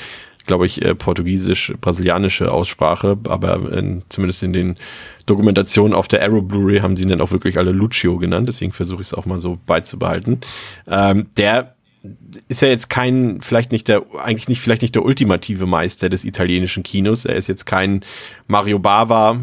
glaube 0.46 0.66
ich, 0.66 0.82
äh, 0.82 0.96
portugiesisch-brasilianische 0.96 2.52
Aussprache, 2.52 3.18
aber 3.28 3.72
in, 3.72 4.04
zumindest 4.10 4.44
in 4.44 4.54
den 4.54 4.76
Dokumentationen 5.26 5.94
auf 5.94 6.08
der 6.08 6.24
Arrow 6.24 6.44
Blu-ray 6.44 6.80
haben 6.80 6.98
sie 6.98 7.04
ihn 7.04 7.10
dann 7.10 7.22
auch 7.22 7.32
wirklich 7.32 7.58
alle 7.58 7.72
Lucio 7.72 8.18
genannt, 8.18 8.48
deswegen 8.48 8.72
versuche 8.72 9.02
ich 9.02 9.10
es 9.10 9.14
auch 9.14 9.26
mal 9.26 9.40
so 9.40 9.60
beizubehalten. 9.66 10.42
Ähm, 10.88 11.28
der 11.38 11.76
ist 12.48 12.62
ja 12.62 12.70
jetzt 12.70 12.90
kein, 12.90 13.42
vielleicht 13.42 13.74
nicht 13.74 13.90
der, 13.90 14.04
eigentlich 14.18 14.48
nicht, 14.48 14.62
vielleicht 14.62 14.84
nicht 14.84 14.96
der 14.96 15.04
ultimative 15.04 15.66
Meister 15.66 16.08
des 16.08 16.24
italienischen 16.24 16.82
Kinos. 16.82 17.26
Er 17.26 17.36
ist 17.36 17.48
jetzt 17.48 17.66
kein 17.66 18.02
Mario 18.48 18.80
Bava 18.80 19.42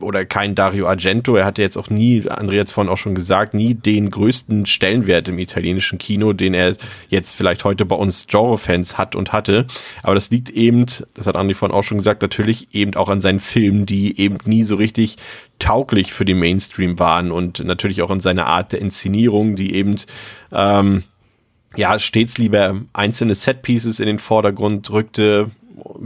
oder 0.00 0.24
kein 0.24 0.56
Dario 0.56 0.88
Argento. 0.88 1.36
Er 1.36 1.44
hatte 1.44 1.62
jetzt 1.62 1.76
auch 1.76 1.88
nie, 1.88 2.22
André 2.22 2.58
hat 2.58 2.70
vorhin 2.70 2.92
auch 2.92 2.98
schon 2.98 3.14
gesagt, 3.14 3.54
nie 3.54 3.74
den 3.74 4.10
größten 4.10 4.66
Stellenwert 4.66 5.28
im 5.28 5.38
italienischen 5.38 5.98
Kino, 5.98 6.32
den 6.32 6.54
er 6.54 6.76
jetzt 7.08 7.36
vielleicht 7.36 7.64
heute 7.64 7.86
bei 7.86 7.96
uns 7.96 8.26
Genre-Fans 8.26 8.98
hat 8.98 9.14
und 9.14 9.32
hatte. 9.32 9.66
Aber 10.02 10.14
das 10.14 10.30
liegt 10.30 10.50
eben, 10.50 10.86
das 11.14 11.28
hat 11.28 11.36
André 11.36 11.54
vorhin 11.54 11.76
auch 11.76 11.84
schon 11.84 11.98
gesagt, 11.98 12.20
natürlich 12.20 12.74
eben 12.74 12.94
auch 12.94 13.08
an 13.08 13.20
seinen 13.20 13.40
Filmen, 13.40 13.86
die 13.86 14.18
eben 14.20 14.38
nie 14.44 14.64
so 14.64 14.74
richtig 14.74 15.18
tauglich 15.60 16.12
für 16.12 16.24
den 16.24 16.40
Mainstream 16.40 16.98
waren 16.98 17.30
und 17.30 17.64
natürlich 17.64 18.02
auch 18.02 18.10
an 18.10 18.18
seiner 18.18 18.46
Art 18.46 18.72
der 18.72 18.80
Inszenierung, 18.80 19.54
die 19.54 19.74
eben 19.74 19.96
ähm, 20.52 21.04
ja, 21.76 21.98
stets 21.98 22.38
lieber 22.38 22.80
einzelne 22.92 23.34
Setpieces 23.34 24.00
in 24.00 24.06
den 24.06 24.18
Vordergrund 24.18 24.90
rückte, 24.90 25.50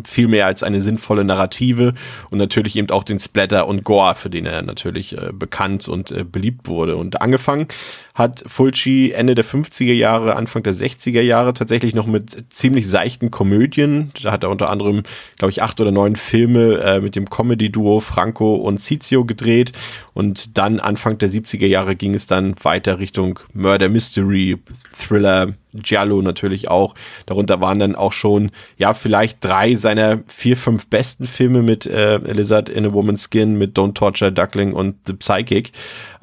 viel 0.04 0.28
mehr 0.28 0.46
als 0.46 0.62
eine 0.62 0.80
sinnvolle 0.82 1.24
Narrative 1.24 1.94
und 2.30 2.38
natürlich 2.38 2.76
eben 2.76 2.90
auch 2.90 3.04
den 3.04 3.18
Splatter 3.18 3.66
und 3.66 3.84
Gore, 3.84 4.14
für 4.14 4.30
den 4.30 4.46
er 4.46 4.62
natürlich 4.62 5.20
äh, 5.20 5.32
bekannt 5.32 5.88
und 5.88 6.10
äh, 6.10 6.24
beliebt 6.24 6.68
wurde. 6.68 6.96
Und 6.96 7.20
angefangen 7.20 7.68
hat 8.14 8.44
Fulci 8.46 9.10
Ende 9.10 9.34
der 9.34 9.44
50er 9.44 9.92
Jahre, 9.92 10.36
Anfang 10.36 10.62
der 10.62 10.72
60er 10.72 11.20
Jahre 11.20 11.52
tatsächlich 11.52 11.96
noch 11.96 12.06
mit 12.06 12.44
ziemlich 12.50 12.88
seichten 12.88 13.32
Komödien. 13.32 14.12
Da 14.22 14.30
hat 14.30 14.44
er 14.44 14.50
unter 14.50 14.70
anderem, 14.70 15.02
glaube 15.36 15.50
ich, 15.50 15.62
acht 15.62 15.80
oder 15.80 15.90
neun 15.90 16.14
Filme 16.14 16.78
äh, 16.78 17.00
mit 17.00 17.16
dem 17.16 17.28
Comedy-Duo 17.28 17.98
Franco 17.98 18.54
und 18.54 18.80
Cizio 18.80 19.24
gedreht. 19.24 19.72
Und 20.12 20.56
dann 20.56 20.78
Anfang 20.78 21.18
der 21.18 21.28
70er 21.28 21.66
Jahre 21.66 21.96
ging 21.96 22.14
es 22.14 22.24
dann 22.24 22.54
weiter 22.62 23.00
Richtung 23.00 23.40
Murder 23.52 23.88
Mystery, 23.88 24.58
Thriller, 24.96 25.54
Giallo 25.72 26.22
natürlich 26.22 26.68
auch. 26.68 26.94
Darunter 27.26 27.60
waren 27.60 27.80
dann 27.80 27.96
auch 27.96 28.12
schon, 28.12 28.52
ja, 28.78 28.94
vielleicht 28.94 29.44
drei 29.44 29.74
seiner 29.74 30.22
vier, 30.28 30.56
fünf 30.56 30.86
besten 30.86 31.26
Filme 31.26 31.62
mit 31.62 31.84
äh, 31.86 32.18
Lizard 32.18 32.68
in 32.68 32.86
a 32.86 32.92
Woman's 32.92 33.28
Skin, 33.28 33.58
mit 33.58 33.76
Don't 33.76 33.94
Torture 33.94 34.30
Duckling 34.30 34.72
und 34.72 34.94
The 35.04 35.14
Psychic 35.14 35.72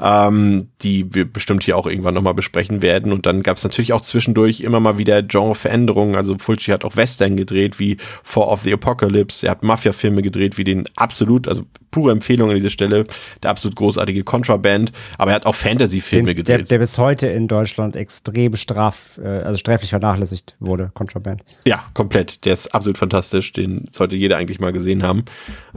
ähm, 0.01 0.69
die 0.81 1.13
wir 1.13 1.31
bestimmt 1.31 1.63
hier 1.63 1.77
auch 1.77 1.80
irgendwann 1.87 2.13
nochmal 2.13 2.33
besprechen 2.33 2.81
werden. 2.81 3.11
Und 3.11 3.25
dann 3.25 3.43
gab 3.43 3.57
es 3.57 3.63
natürlich 3.63 3.93
auch 3.93 4.01
zwischendurch 4.01 4.61
immer 4.61 4.79
mal 4.79 4.97
wieder 4.97 5.21
Genreveränderungen. 5.23 6.15
Also 6.15 6.37
Fulci 6.37 6.71
hat 6.71 6.85
auch 6.85 6.95
Western 6.95 7.35
gedreht, 7.35 7.79
wie 7.79 7.97
Four 8.23 8.49
of 8.49 8.61
the 8.61 8.73
Apocalypse. 8.73 9.45
Er 9.45 9.51
hat 9.51 9.63
Mafia-Filme 9.63 10.21
gedreht, 10.21 10.57
wie 10.57 10.63
den 10.63 10.85
absolut, 10.95 11.47
also 11.47 11.63
pure 11.91 12.11
Empfehlung 12.11 12.49
an 12.49 12.55
dieser 12.55 12.69
Stelle, 12.69 13.03
der 13.43 13.51
absolut 13.51 13.75
großartige 13.75 14.23
Contraband. 14.23 14.91
Aber 15.17 15.31
er 15.31 15.35
hat 15.35 15.45
auch 15.45 15.55
Fantasy-Filme 15.55 16.33
gedreht. 16.33 16.59
Der, 16.59 16.63
der, 16.63 16.79
bis 16.79 16.97
heute 16.97 17.27
in 17.27 17.47
Deutschland 17.47 17.95
extrem 17.95 18.55
straf, 18.55 19.19
äh, 19.21 19.27
also 19.27 19.57
sträflich 19.57 19.91
vernachlässigt 19.91 20.55
wurde, 20.59 20.91
Contraband. 20.93 21.43
Ja, 21.65 21.83
komplett. 21.93 22.45
Der 22.45 22.53
ist 22.53 22.73
absolut 22.73 22.97
fantastisch. 22.97 23.53
Den 23.53 23.85
sollte 23.91 24.15
jeder 24.15 24.37
eigentlich 24.37 24.59
mal 24.59 24.71
gesehen 24.71 25.03
haben. 25.03 25.25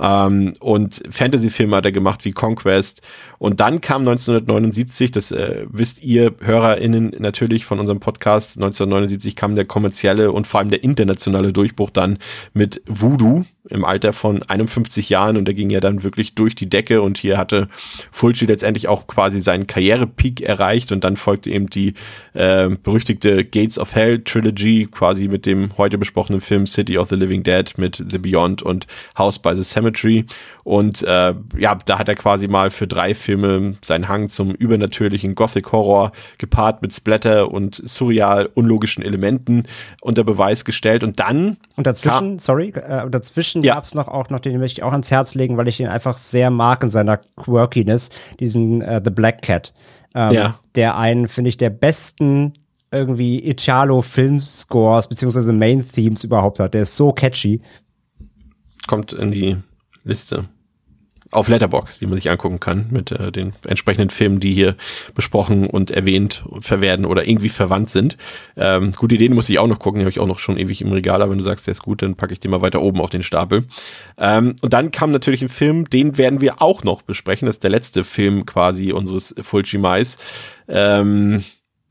Ähm, 0.01 0.53
und 0.61 1.03
Fantasy-Filme 1.11 1.77
hat 1.77 1.85
er 1.85 1.93
gemacht 1.93 2.25
wie 2.25 2.33
Conquest. 2.33 3.03
Und 3.45 3.61
dann 3.61 3.83
kam 3.83 4.09
1979, 4.09 5.11
das 5.11 5.31
äh, 5.31 5.67
wisst 5.69 6.03
ihr 6.03 6.35
HörerInnen 6.41 7.15
natürlich 7.19 7.67
von 7.67 7.79
unserem 7.79 8.01
Podcast, 8.01 8.57
1979 8.57 9.37
kam 9.37 9.55
der 9.55 9.67
kommerzielle 9.67 10.33
und 10.33 10.47
vor 10.47 10.61
allem 10.61 10.71
der 10.71 10.83
internationale 10.83 11.53
Durchbruch 11.53 11.91
dann 11.91 12.17
mit 12.55 12.81
Voodoo 12.87 13.45
im 13.71 13.85
Alter 13.85 14.13
von 14.13 14.43
51 14.43 15.09
Jahren 15.09 15.37
und 15.37 15.47
der 15.47 15.55
ging 15.55 15.71
ja 15.71 15.81
dann 15.81 16.03
wirklich 16.03 16.35
durch 16.35 16.55
die 16.55 16.69
Decke 16.69 17.01
und 17.01 17.17
hier 17.17 17.39
hatte 17.39 17.69
Fulci 18.13 18.45
letztendlich 18.45 18.89
auch 18.89 19.07
quasi 19.07 19.41
seinen 19.41 19.67
Karrierepeak 19.67 20.43
erreicht 20.43 20.93
und 20.93 21.03
dann 21.03 21.17
folgte 21.17 21.51
eben 21.51 21.71
die 21.71 21.95
äh, 22.35 22.69
berüchtigte 22.69 23.45
Gates 23.45 23.79
of 23.79 23.95
Hell 23.95 24.23
Trilogy 24.23 24.89
quasi 24.91 25.29
mit 25.29 25.47
dem 25.47 25.77
heute 25.79 25.97
besprochenen 25.97 26.41
Film 26.41 26.67
City 26.67 26.99
of 26.99 27.09
the 27.09 27.17
Living 27.17 27.43
Dead 27.43 27.65
mit 27.79 28.05
The 28.09 28.19
Beyond 28.19 28.63
und 28.63 28.87
House 29.17 29.39
by 29.39 29.55
the 29.55 29.65
Cemetery. 29.65 30.27
Und 30.65 31.03
äh, 31.03 31.35
ja, 31.59 31.75
da 31.85 31.99
hat 31.99 32.09
er 32.09 32.15
quasi 32.15 32.49
mal 32.49 32.71
für 32.71 32.87
drei 32.87 33.15
Filme 33.15 33.77
seinen 33.83 34.09
Hang 34.09 34.31
zum 34.31 34.51
übernatürlichen 34.51 35.35
Gothic 35.35 35.73
Horror 35.73 36.13
gepaart 36.39 36.81
mit 36.81 36.95
Splatter 36.95 37.51
und 37.51 37.81
surreal 37.85 38.49
unlogischen 38.55 39.03
Elementen 39.05 39.65
unter 40.01 40.25
Beweis 40.25 40.65
gestellt. 40.65 41.05
Und 41.05 41.21
dann 41.21 41.59
und 41.77 41.87
dazwischen, 41.87 42.39
sorry, 42.39 42.71
äh, 42.71 43.09
dazwischen 43.11 43.54
ja. 43.63 43.75
gab 43.75 43.85
es 43.85 43.95
noch 43.95 44.09
auch 44.09 44.31
noch 44.31 44.41
den 44.41 44.59
möchte 44.59 44.81
ich 44.81 44.83
auch 44.83 44.93
ans 44.93 45.11
Herz 45.11 45.35
legen, 45.35 45.57
weil 45.57 45.69
ich 45.69 45.81
ihn 45.81 45.87
einfach 45.87 46.17
sehr 46.17 46.51
mag 46.51 46.83
in 46.83 46.89
seiner 46.89 47.19
Quirkiness, 47.37 48.11
diesen 48.41 48.83
äh, 48.83 49.01
The 49.05 49.11
Black 49.11 49.43
Cat, 49.43 49.73
ähm, 50.15 50.33
ja. 50.33 50.59
der 50.75 50.97
einen 50.97 51.29
finde 51.29 51.51
ich 51.51 51.57
der 51.57 51.71
besten 51.71 52.55
irgendwie 52.91 53.45
Italo 53.49 54.03
Filmscores 54.03 55.09
beziehungsweise 55.09 55.53
Main 55.53 55.85
Themes 55.85 56.25
überhaupt 56.25 56.61
hat. 56.61 56.75
Der 56.75 56.83
ist 56.83 56.97
so 56.97 57.13
catchy. 57.13 57.61
kommt 58.87 59.13
in 59.13 59.33
die 59.33 59.57
Liste 60.05 60.49
auf 61.35 61.49
Letterbox, 61.49 61.99
die 61.99 62.07
man 62.07 62.17
sich 62.17 62.31
angucken 62.31 62.61
kann 62.61 62.87
mit 62.91 63.11
äh, 63.11 63.33
den 63.33 63.55
entsprechenden 63.67 64.11
Filmen, 64.11 64.41
die 64.41 64.53
hier 64.53 64.77
besprochen 65.15 65.67
und 65.67 65.91
erwähnt 65.91 66.45
verwerden 66.61 67.05
oder 67.05 67.27
irgendwie 67.27 67.49
verwandt 67.49 67.91
sind. 67.91 68.17
Ähm, 68.57 68.93
gute 68.93 69.17
Ideen 69.17 69.35
muss 69.35 69.49
ich 69.49 69.59
auch 69.59 69.67
noch 69.67 69.81
gucken, 69.81 69.99
die 69.99 70.05
habe 70.05 70.11
ich 70.11 70.21
auch 70.21 70.27
noch 70.27 70.39
schon 70.39 70.57
ewig 70.57 70.81
im 70.81 70.93
Regal, 70.93 71.23
aber 71.23 71.33
wenn 71.33 71.39
du 71.39 71.45
sagst, 71.45 71.67
der 71.67 71.73
ist 71.73 71.83
gut, 71.83 72.03
dann 72.03 72.15
packe 72.15 72.33
ich 72.33 72.41
den 72.41 72.51
mal 72.51 72.63
weiter 72.63 72.83
oben 72.83 73.01
auf 73.01 73.11
den 73.11 73.23
Stapel. 73.23 73.65
Ähm, 74.17 74.55
und 74.63 74.73
dann 74.73 74.93
kam 74.93 75.11
natürlich 75.11 75.43
ein 75.43 75.49
Film, 75.49 75.91
den 75.91 76.19
werden 76.19 76.41
wir 76.41 76.63
auch 76.63 76.85
noch 76.85 77.03
besprechen. 77.03 77.47
Das 77.47 77.57
ist 77.57 77.65
der 77.65 77.71
letzte 77.71 78.05
Film 78.05 78.47
quasi 78.47 78.93
unseres 78.93 79.35
Fulci 79.43 79.79
Mais. 79.79 80.19
Ähm, 80.69 81.43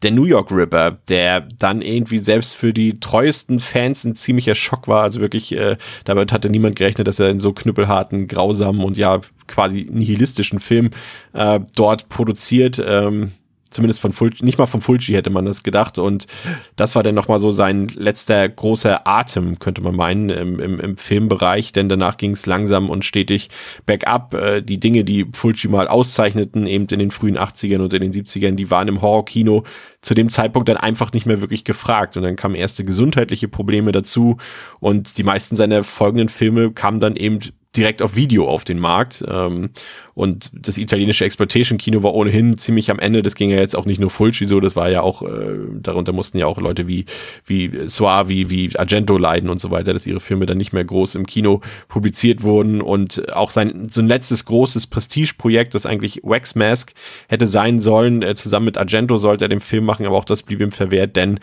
der 0.03 0.11
New 0.11 0.25
York 0.25 0.51
Ripper, 0.51 0.97
der 1.07 1.41
dann 1.41 1.81
irgendwie 1.81 2.19
selbst 2.19 2.55
für 2.55 2.73
die 2.73 2.99
treuesten 2.99 3.59
Fans 3.59 4.03
ein 4.03 4.15
ziemlicher 4.15 4.55
Schock 4.55 4.87
war. 4.87 5.03
Also 5.03 5.21
wirklich, 5.21 5.55
äh, 5.55 5.77
damit 6.03 6.31
hatte 6.31 6.49
niemand 6.49 6.75
gerechnet, 6.75 7.07
dass 7.07 7.19
er 7.19 7.29
in 7.29 7.39
so 7.39 7.53
knüppelharten, 7.53 8.27
grausamen 8.27 8.83
und 8.83 8.97
ja 8.97 9.21
quasi 9.47 9.87
nihilistischen 9.89 10.59
Film 10.59 10.91
äh, 11.33 11.59
dort 11.75 12.09
produziert. 12.09 12.83
Ähm, 12.85 13.31
zumindest 13.73 13.99
von 13.99 14.13
Fulci, 14.13 14.45
nicht 14.45 14.57
mal 14.57 14.65
von 14.65 14.81
Fulci 14.81 15.13
hätte 15.13 15.29
man 15.29 15.45
das 15.45 15.63
gedacht. 15.63 15.97
Und 15.97 16.27
das 16.75 16.95
war 16.95 17.03
dann 17.03 17.15
nochmal 17.15 17.39
so 17.39 17.51
sein 17.51 17.87
letzter 17.89 18.47
großer 18.47 19.07
Atem, 19.07 19.59
könnte 19.59 19.81
man 19.81 19.95
meinen, 19.95 20.29
im, 20.29 20.59
im, 20.59 20.79
im 20.79 20.97
Filmbereich, 20.97 21.71
denn 21.71 21.89
danach 21.89 22.17
ging 22.17 22.31
es 22.31 22.45
langsam 22.45 22.89
und 22.89 23.05
stetig 23.05 23.49
bergab. 23.85 24.33
Äh, 24.33 24.61
die 24.61 24.79
Dinge, 24.79 25.03
die 25.03 25.25
Fulci 25.33 25.67
mal 25.67 25.87
auszeichneten, 25.87 26.67
eben 26.67 26.87
in 26.87 26.99
den 26.99 27.11
frühen 27.11 27.37
80ern 27.37 27.79
und 27.79 27.93
in 27.93 28.01
den 28.01 28.13
70ern, 28.13 28.55
die 28.55 28.69
waren 28.71 28.87
im 28.87 29.01
Horrorkino 29.01 29.63
zu 30.01 30.13
dem 30.13 30.29
Zeitpunkt 30.29 30.69
dann 30.69 30.77
einfach 30.77 31.13
nicht 31.13 31.25
mehr 31.25 31.41
wirklich 31.41 31.63
gefragt. 31.63 32.17
Und 32.17 32.23
dann 32.23 32.35
kamen 32.35 32.55
erste 32.55 32.85
gesundheitliche 32.85 33.47
Probleme 33.47 33.91
dazu 33.91 34.37
und 34.79 35.17
die 35.17 35.23
meisten 35.23 35.55
seiner 35.55 35.83
folgenden 35.83 36.29
Filme 36.29 36.71
kamen 36.71 36.99
dann 36.99 37.15
eben 37.15 37.39
direkt 37.75 38.01
auf 38.01 38.15
Video 38.15 38.47
auf 38.47 38.63
den 38.63 38.79
Markt. 38.79 39.23
Ähm, 39.27 39.69
und 40.15 40.51
das 40.53 40.77
italienische 40.77 41.25
Exploitation-Kino 41.25 42.03
war 42.03 42.13
ohnehin 42.13 42.57
ziemlich 42.57 42.91
am 42.91 42.99
Ende. 42.99 43.23
Das 43.23 43.35
ging 43.35 43.49
ja 43.49 43.57
jetzt 43.57 43.75
auch 43.75 43.85
nicht 43.85 43.99
nur 43.99 44.09
Fulci 44.09 44.45
so, 44.45 44.59
das 44.59 44.75
war 44.75 44.89
ja 44.89 45.01
auch, 45.01 45.23
äh, 45.23 45.57
darunter 45.81 46.13
mussten 46.13 46.37
ja 46.37 46.45
auch 46.45 46.59
Leute 46.59 46.87
wie, 46.87 47.05
wie 47.45 47.87
Suavi, 47.87 48.49
wie 48.49 48.77
Argento 48.77 49.17
leiden 49.17 49.49
und 49.49 49.59
so 49.59 49.71
weiter, 49.71 49.93
dass 49.93 50.05
ihre 50.05 50.19
Filme 50.19 50.45
dann 50.45 50.57
nicht 50.57 50.71
mehr 50.71 50.83
groß 50.83 51.15
im 51.15 51.25
Kino 51.25 51.61
publiziert 51.87 52.43
wurden. 52.43 52.81
Und 52.81 53.33
auch 53.33 53.49
sein, 53.49 53.87
so 53.89 54.01
ein 54.01 54.07
letztes 54.07 54.45
großes 54.45 54.87
Prestigeprojekt, 54.87 55.73
das 55.73 55.85
eigentlich 55.85 56.21
Wax 56.23 56.55
Mask 56.55 56.93
hätte 57.27 57.47
sein 57.47 57.81
sollen, 57.81 58.21
äh, 58.21 58.35
zusammen 58.35 58.65
mit 58.65 58.77
Argento 58.77 59.17
sollte 59.17 59.45
er 59.45 59.49
den 59.49 59.61
Film 59.61 59.85
machen, 59.85 60.05
aber 60.05 60.17
auch 60.17 60.25
das 60.25 60.43
blieb 60.43 60.61
ihm 60.61 60.71
verwehrt, 60.71 61.15
denn 61.15 61.39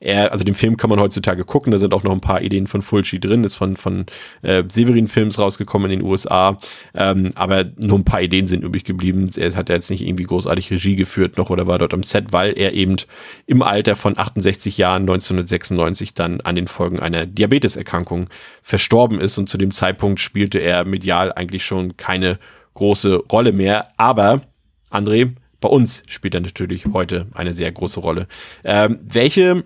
er, 0.00 0.32
also 0.32 0.44
den 0.44 0.54
Film 0.54 0.76
kann 0.76 0.90
man 0.90 1.00
heutzutage 1.00 1.44
gucken, 1.44 1.72
da 1.72 1.78
sind 1.78 1.92
auch 1.92 2.02
noch 2.02 2.12
ein 2.12 2.20
paar 2.20 2.40
Ideen 2.40 2.66
von 2.66 2.80
Fulci 2.80 3.20
drin, 3.20 3.44
ist 3.44 3.54
von, 3.54 3.76
von 3.76 4.06
äh, 4.42 4.62
Severin 4.68 5.08
Films 5.08 5.38
rausgekommen 5.38 5.90
in 5.90 6.00
den 6.00 6.08
USA, 6.08 6.58
ähm, 6.94 7.30
aber 7.34 7.64
nur 7.76 7.98
ein 7.98 8.04
paar 8.04 8.13
paar 8.14 8.22
Ideen 8.22 8.46
sind 8.46 8.62
übrig 8.62 8.84
geblieben. 8.84 9.28
Er 9.36 9.52
hat 9.56 9.68
ja 9.68 9.74
jetzt 9.74 9.90
nicht 9.90 10.06
irgendwie 10.06 10.22
großartig 10.22 10.70
Regie 10.70 10.94
geführt 10.94 11.36
noch 11.36 11.50
oder 11.50 11.66
war 11.66 11.80
dort 11.80 11.92
am 11.92 12.04
Set, 12.04 12.26
weil 12.32 12.56
er 12.56 12.72
eben 12.72 12.94
im 13.46 13.60
Alter 13.60 13.96
von 13.96 14.16
68 14.16 14.78
Jahren 14.78 15.02
1996 15.02 16.14
dann 16.14 16.40
an 16.40 16.54
den 16.54 16.68
Folgen 16.68 17.00
einer 17.00 17.26
Diabeteserkrankung 17.26 18.28
verstorben 18.62 19.18
ist 19.18 19.36
und 19.36 19.48
zu 19.48 19.58
dem 19.58 19.72
Zeitpunkt 19.72 20.20
spielte 20.20 20.60
er 20.60 20.84
medial 20.84 21.32
eigentlich 21.32 21.64
schon 21.64 21.96
keine 21.96 22.38
große 22.74 23.16
Rolle 23.32 23.50
mehr. 23.50 23.88
Aber 23.96 24.42
André, 24.92 25.32
bei 25.60 25.68
uns 25.68 26.04
spielt 26.06 26.36
er 26.36 26.40
natürlich 26.40 26.86
heute 26.92 27.26
eine 27.34 27.52
sehr 27.52 27.72
große 27.72 27.98
Rolle. 27.98 28.28
Ähm, 28.62 29.00
welche 29.02 29.64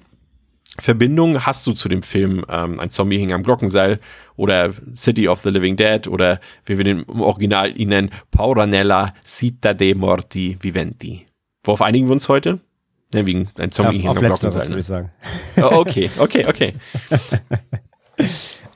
Verbindung 0.81 1.45
hast 1.45 1.67
du 1.67 1.73
zu 1.73 1.89
dem 1.89 2.03
Film 2.03 2.45
ähm, 2.49 2.79
Ein 2.79 2.91
Zombie 2.91 3.19
hing 3.19 3.33
am 3.33 3.43
Glockenseil 3.43 3.99
oder 4.37 4.73
City 4.95 5.29
of 5.29 5.41
the 5.41 5.51
Living 5.51 5.77
Dead 5.77 6.07
oder 6.07 6.41
wie 6.65 6.79
wir 6.79 6.85
den 6.85 7.03
im 7.03 7.21
Original 7.21 7.79
ihn 7.79 7.89
nennen, 7.89 8.11
Pauranella 8.31 9.15
Città 9.27 9.75
dei 9.75 9.95
Morti 9.95 10.57
Viventi. 10.61 11.27
Worauf 11.65 11.83
einigen 11.83 12.07
wir 12.09 12.13
uns 12.13 12.29
heute? 12.29 12.61
Ja, 13.13 13.27
wegen 13.27 13.49
Ein 13.57 13.71
Zombie 13.71 13.97
ja, 13.97 14.03
hing 14.03 14.11
am 14.11 14.17
Glockenseil. 14.17 14.63
Ne? 14.63 14.69
würde 14.69 14.81
ich 14.81 14.87
sagen. 14.87 15.11
Oh, 15.57 15.79
okay, 15.79 16.11
okay, 16.19 16.47
okay. 16.47 16.75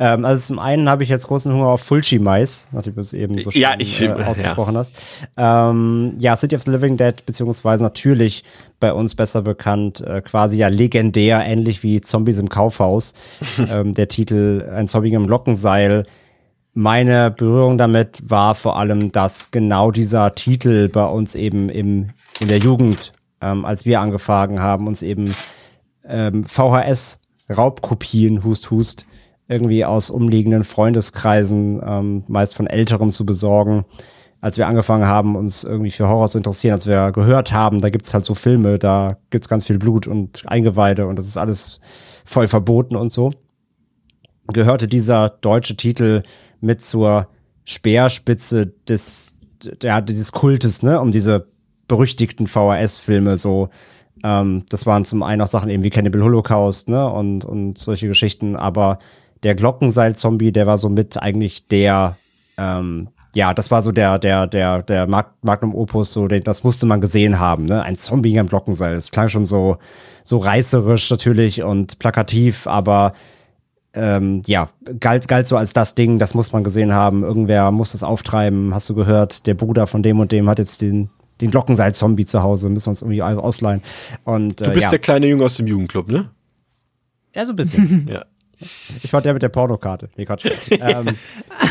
Ähm, 0.02 0.24
also 0.24 0.44
zum 0.44 0.58
einen 0.58 0.88
habe 0.88 1.04
ich 1.04 1.08
jetzt 1.08 1.28
großen 1.28 1.52
Hunger 1.52 1.68
auf 1.68 1.82
Fulci-Mais, 1.82 2.66
nachdem 2.72 2.96
du 2.96 3.00
es 3.00 3.12
eben 3.12 3.38
so 3.38 3.52
schön 3.52 3.62
ja, 3.62 3.74
ich, 3.78 4.02
äh, 4.02 4.10
ausgesprochen 4.10 4.74
ja. 4.74 4.80
hast. 4.80 4.96
Ähm, 5.36 6.14
ja, 6.18 6.34
City 6.34 6.56
of 6.56 6.62
the 6.62 6.72
Living 6.72 6.96
Dead, 6.96 7.24
beziehungsweise 7.24 7.84
natürlich 7.84 8.42
bei 8.80 8.92
uns 8.92 9.14
besser 9.14 9.42
bekannt, 9.42 10.00
äh, 10.00 10.20
quasi 10.20 10.58
ja 10.58 10.66
legendär, 10.66 11.46
ähnlich 11.46 11.84
wie 11.84 12.00
Zombies 12.00 12.40
im 12.40 12.48
Kaufhaus. 12.48 13.14
ähm, 13.70 13.94
der 13.94 14.08
Titel 14.08 14.68
Ein 14.74 14.88
Zombie 14.88 15.12
im 15.12 15.26
Lockenseil. 15.26 16.04
Meine 16.74 17.30
Berührung 17.30 17.78
damit 17.78 18.22
war 18.28 18.56
vor 18.56 18.80
allem, 18.80 19.12
dass 19.12 19.52
genau 19.52 19.92
dieser 19.92 20.34
Titel 20.34 20.88
bei 20.88 21.06
uns 21.06 21.36
eben 21.36 21.68
im, 21.68 22.08
in 22.40 22.48
der 22.48 22.58
Jugend, 22.58 23.12
ähm, 23.40 23.64
als 23.64 23.84
wir 23.84 24.00
angefangen 24.00 24.58
haben, 24.58 24.88
uns 24.88 25.02
eben 25.02 25.32
ähm, 26.08 26.44
VHS 26.44 27.20
Raubkopien, 27.56 28.42
Hust, 28.42 28.72
Hust, 28.72 29.06
irgendwie 29.52 29.84
aus 29.84 30.10
umliegenden 30.10 30.64
Freundeskreisen, 30.64 31.80
ähm, 31.84 32.24
meist 32.26 32.54
von 32.54 32.66
Älteren 32.66 33.10
zu 33.10 33.26
besorgen. 33.26 33.84
Als 34.40 34.58
wir 34.58 34.66
angefangen 34.66 35.06
haben, 35.06 35.36
uns 35.36 35.62
irgendwie 35.62 35.92
für 35.92 36.08
Horror 36.08 36.28
zu 36.28 36.38
interessieren, 36.38 36.74
als 36.74 36.86
wir 36.86 37.12
gehört 37.12 37.52
haben, 37.52 37.80
da 37.80 37.90
gibt's 37.90 38.12
halt 38.12 38.24
so 38.24 38.34
Filme, 38.34 38.78
da 38.78 39.18
gibt's 39.30 39.48
ganz 39.48 39.66
viel 39.66 39.78
Blut 39.78 40.08
und 40.08 40.42
Eingeweide 40.46 41.06
und 41.06 41.16
das 41.16 41.28
ist 41.28 41.36
alles 41.36 41.78
voll 42.24 42.48
verboten 42.48 42.96
und 42.96 43.12
so. 43.12 43.32
Gehörte 44.52 44.88
dieser 44.88 45.28
deutsche 45.28 45.76
Titel 45.76 46.22
mit 46.60 46.82
zur 46.82 47.28
Speerspitze 47.64 48.72
des, 48.88 49.36
ja, 49.80 50.00
dieses 50.00 50.32
Kultes, 50.32 50.82
ne, 50.82 51.00
um 51.00 51.12
diese 51.12 51.46
berüchtigten 51.86 52.48
VHS-Filme 52.48 53.36
so 53.36 53.68
ähm, 54.24 54.64
das 54.68 54.86
waren 54.86 55.04
zum 55.04 55.22
einen 55.22 55.42
auch 55.42 55.46
Sachen 55.48 55.70
eben 55.70 55.82
wie 55.82 55.90
Cannibal 55.90 56.22
Holocaust, 56.22 56.88
ne, 56.88 57.08
und, 57.10 57.44
und 57.44 57.78
solche 57.78 58.08
Geschichten, 58.08 58.56
aber 58.56 58.98
der 59.42 59.54
Glockenseil-Zombie, 59.54 60.52
der 60.52 60.66
war 60.66 60.78
so 60.78 60.88
mit 60.88 61.20
eigentlich 61.20 61.66
der, 61.68 62.16
ähm, 62.56 63.08
ja, 63.34 63.54
das 63.54 63.70
war 63.70 63.82
so 63.82 63.92
der, 63.92 64.18
der, 64.18 64.46
der, 64.46 64.82
der 64.82 65.06
Magnum 65.06 65.74
Opus, 65.74 66.12
so, 66.12 66.28
das 66.28 66.64
musste 66.64 66.86
man 66.86 67.00
gesehen 67.00 67.38
haben, 67.38 67.64
ne? 67.64 67.82
Ein 67.82 67.96
Zombie 67.96 68.38
am 68.38 68.48
Glockenseil. 68.48 68.94
Das 68.94 69.10
klang 69.10 69.28
schon 69.28 69.44
so, 69.44 69.78
so 70.22 70.38
reißerisch 70.38 71.10
natürlich 71.10 71.62
und 71.62 71.98
plakativ, 71.98 72.66
aber 72.66 73.12
ähm, 73.94 74.42
ja, 74.46 74.68
galt, 75.00 75.28
galt 75.28 75.46
so 75.46 75.56
als 75.56 75.72
das 75.72 75.94
Ding, 75.94 76.18
das 76.18 76.34
muss 76.34 76.52
man 76.52 76.64
gesehen 76.64 76.92
haben. 76.92 77.24
Irgendwer 77.24 77.70
muss 77.72 77.92
das 77.92 78.02
auftreiben. 78.02 78.74
Hast 78.74 78.88
du 78.88 78.94
gehört, 78.94 79.46
der 79.46 79.54
Bruder 79.54 79.86
von 79.86 80.02
dem 80.02 80.20
und 80.20 80.32
dem 80.32 80.48
hat 80.48 80.58
jetzt 80.58 80.82
den, 80.82 81.10
den 81.40 81.50
Glockenseil-Zombie 81.50 82.24
zu 82.24 82.42
Hause, 82.42 82.68
müssen 82.68 82.86
wir 82.86 82.90
uns 82.90 83.02
irgendwie 83.02 83.22
ausleihen. 83.22 83.82
Und, 84.24 84.60
äh, 84.60 84.66
du 84.66 84.70
bist 84.72 84.84
ja. 84.84 84.90
der 84.90 84.98
kleine 84.98 85.26
Junge 85.26 85.44
aus 85.44 85.56
dem 85.56 85.66
Jugendclub, 85.66 86.08
ne? 86.08 86.30
Ja, 87.34 87.46
so 87.46 87.52
ein 87.52 87.56
bisschen. 87.56 88.08
ja. 88.12 88.24
Ich 89.02 89.12
war 89.12 89.22
der 89.22 89.32
mit 89.32 89.42
der 89.42 89.48
Pornokarte. 89.48 90.08
Nee, 90.16 90.24
Quatsch. 90.24 90.44
ähm, 90.70 91.06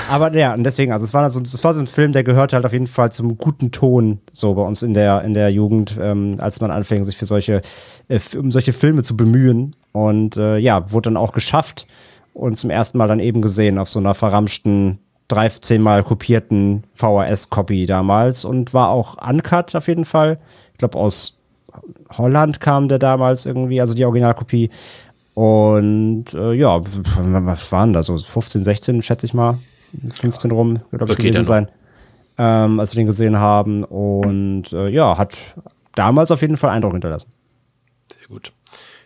aber 0.09 0.35
ja, 0.35 0.53
und 0.53 0.63
deswegen, 0.63 0.91
also 0.91 1.05
es 1.05 1.13
war, 1.13 1.29
so, 1.29 1.39
es 1.41 1.63
war 1.63 1.73
so 1.73 1.79
ein 1.79 1.87
Film, 1.87 2.11
der 2.11 2.23
gehört 2.23 2.53
halt 2.53 2.65
auf 2.65 2.73
jeden 2.73 2.87
Fall 2.87 3.11
zum 3.11 3.37
guten 3.37 3.71
Ton, 3.71 4.19
so 4.31 4.53
bei 4.53 4.61
uns 4.61 4.83
in 4.83 4.93
der, 4.93 5.23
in 5.23 5.33
der 5.33 5.49
Jugend, 5.51 5.97
ähm, 5.99 6.35
als 6.39 6.61
man 6.61 6.71
anfing, 6.71 7.03
sich 7.03 7.17
für 7.17 7.25
solche, 7.25 7.61
äh, 8.07 8.19
um 8.37 8.51
solche 8.51 8.73
Filme 8.73 9.03
zu 9.03 9.15
bemühen. 9.15 9.75
Und 9.93 10.37
äh, 10.37 10.57
ja, 10.57 10.91
wurde 10.91 11.09
dann 11.09 11.17
auch 11.17 11.33
geschafft 11.33 11.87
und 12.33 12.57
zum 12.57 12.69
ersten 12.69 12.97
Mal 12.97 13.07
dann 13.07 13.19
eben 13.19 13.41
gesehen 13.41 13.77
auf 13.77 13.89
so 13.89 13.99
einer 13.99 14.15
verramschten, 14.15 14.99
drei, 15.27 15.49
zehnmal 15.49 16.03
kopierten 16.03 16.83
VHS-Copy 16.95 17.85
damals 17.85 18.45
und 18.45 18.73
war 18.73 18.89
auch 18.89 19.17
uncut 19.17 19.75
auf 19.75 19.87
jeden 19.87 20.05
Fall. 20.05 20.39
Ich 20.73 20.77
glaube, 20.77 20.97
aus 20.97 21.37
Holland 22.17 22.59
kam 22.59 22.89
der 22.89 22.99
damals 22.99 23.45
irgendwie, 23.45 23.79
also 23.79 23.93
die 23.93 24.05
Originalkopie. 24.05 24.69
Und 25.41 26.35
äh, 26.35 26.53
ja, 26.53 26.79
was 26.83 27.71
waren 27.71 27.93
da 27.93 28.03
so 28.03 28.15
15, 28.15 28.63
16, 28.63 29.01
schätze 29.01 29.25
ich 29.25 29.33
mal. 29.33 29.57
15 30.13 30.51
rum, 30.51 30.81
glaube 30.91 31.05
ich, 31.05 31.17
okay, 31.17 31.29
gewesen 31.29 31.43
sein. 31.43 31.67
Ähm, 32.37 32.79
als 32.79 32.93
wir 32.93 33.01
den 33.01 33.07
gesehen 33.07 33.39
haben. 33.39 33.83
Und 33.83 34.71
äh, 34.71 34.89
ja, 34.89 35.17
hat 35.17 35.35
damals 35.95 36.29
auf 36.29 36.41
jeden 36.41 36.57
Fall 36.57 36.69
Eindruck 36.69 36.91
hinterlassen. 36.91 37.31
Sehr 38.13 38.27
gut. 38.27 38.53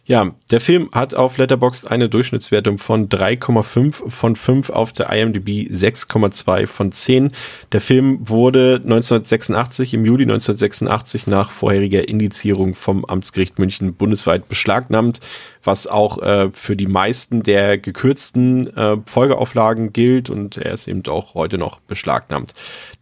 Ja, 0.08 0.36
der 0.52 0.62
Film 0.62 0.90
hat 0.92 1.16
auf 1.16 1.40
Letterboxd 1.40 1.90
eine 1.90 2.10
Durchschnittswertung 2.10 2.78
von 2.78 3.10
3,5 3.10 4.08
von 4.08 4.36
5 4.36 4.70
auf 4.70 4.94
der 4.94 5.10
IMDb 5.10 5.68
6,2 5.72 6.68
von 6.68 6.92
10. 6.92 7.32
Der 7.72 7.82
Film 7.82 8.20
wurde 8.30 8.82
1986 8.84 9.96
im 9.96 10.06
Juli 10.06 10.26
1986 10.26 11.26
nach 11.26 11.50
vorheriger 11.50 12.08
Indizierung 12.08 12.76
vom 12.76 13.04
Amtsgericht 13.06 13.58
München 13.58 13.96
bundesweit 13.96 14.48
beschlagnahmt 14.48 15.22
was 15.66 15.88
auch 15.88 16.22
äh, 16.22 16.50
für 16.54 16.76
die 16.76 16.88
meisten 16.88 17.44
der 17.44 17.78
gekürzten 17.78 18.76
äh, 18.76 18.98
Folgeauflagen 19.06 19.94
gilt 19.94 20.30
und 20.30 20.58
er 20.58 20.74
ist 20.74 20.88
eben 20.88 21.06
auch 21.08 21.34
heute 21.34 21.58
noch 21.58 21.80
beschlagnahmt. 21.82 22.54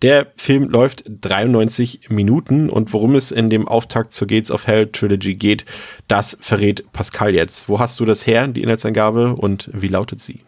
Der 0.01 0.27
Film 0.37 0.69
läuft 0.69 1.03
93 1.07 2.09
Minuten 2.09 2.69
und 2.69 2.93
worum 2.93 3.15
es 3.15 3.31
in 3.31 3.49
dem 3.49 3.67
Auftakt 3.67 4.13
zur 4.13 4.27
Gates 4.27 4.51
of 4.51 4.67
Hell 4.67 4.87
Trilogy 4.87 5.35
geht, 5.35 5.65
das 6.07 6.37
verrät 6.39 6.91
Pascal 6.93 7.35
jetzt. 7.35 7.67
Wo 7.67 7.79
hast 7.79 7.99
du 7.99 8.05
das 8.05 8.25
her, 8.25 8.47
die 8.47 8.61
Inhaltsangabe 8.61 9.35
und 9.35 9.69
wie 9.73 9.87
lautet 9.87 10.19
sie? 10.19 10.41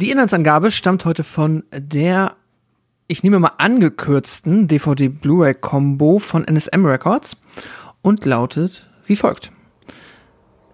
Die 0.00 0.10
Inhaltsangabe 0.10 0.70
stammt 0.70 1.04
heute 1.04 1.24
von 1.24 1.64
der, 1.72 2.36
ich 3.08 3.22
nehme 3.22 3.40
mal 3.40 3.52
angekürzten 3.58 4.68
DVD-Blu-ray-Kombo 4.68 6.18
von 6.18 6.44
NSM 6.44 6.86
Records 6.86 7.36
und 8.00 8.24
lautet 8.24 8.88
wie 9.06 9.16
folgt. 9.16 9.50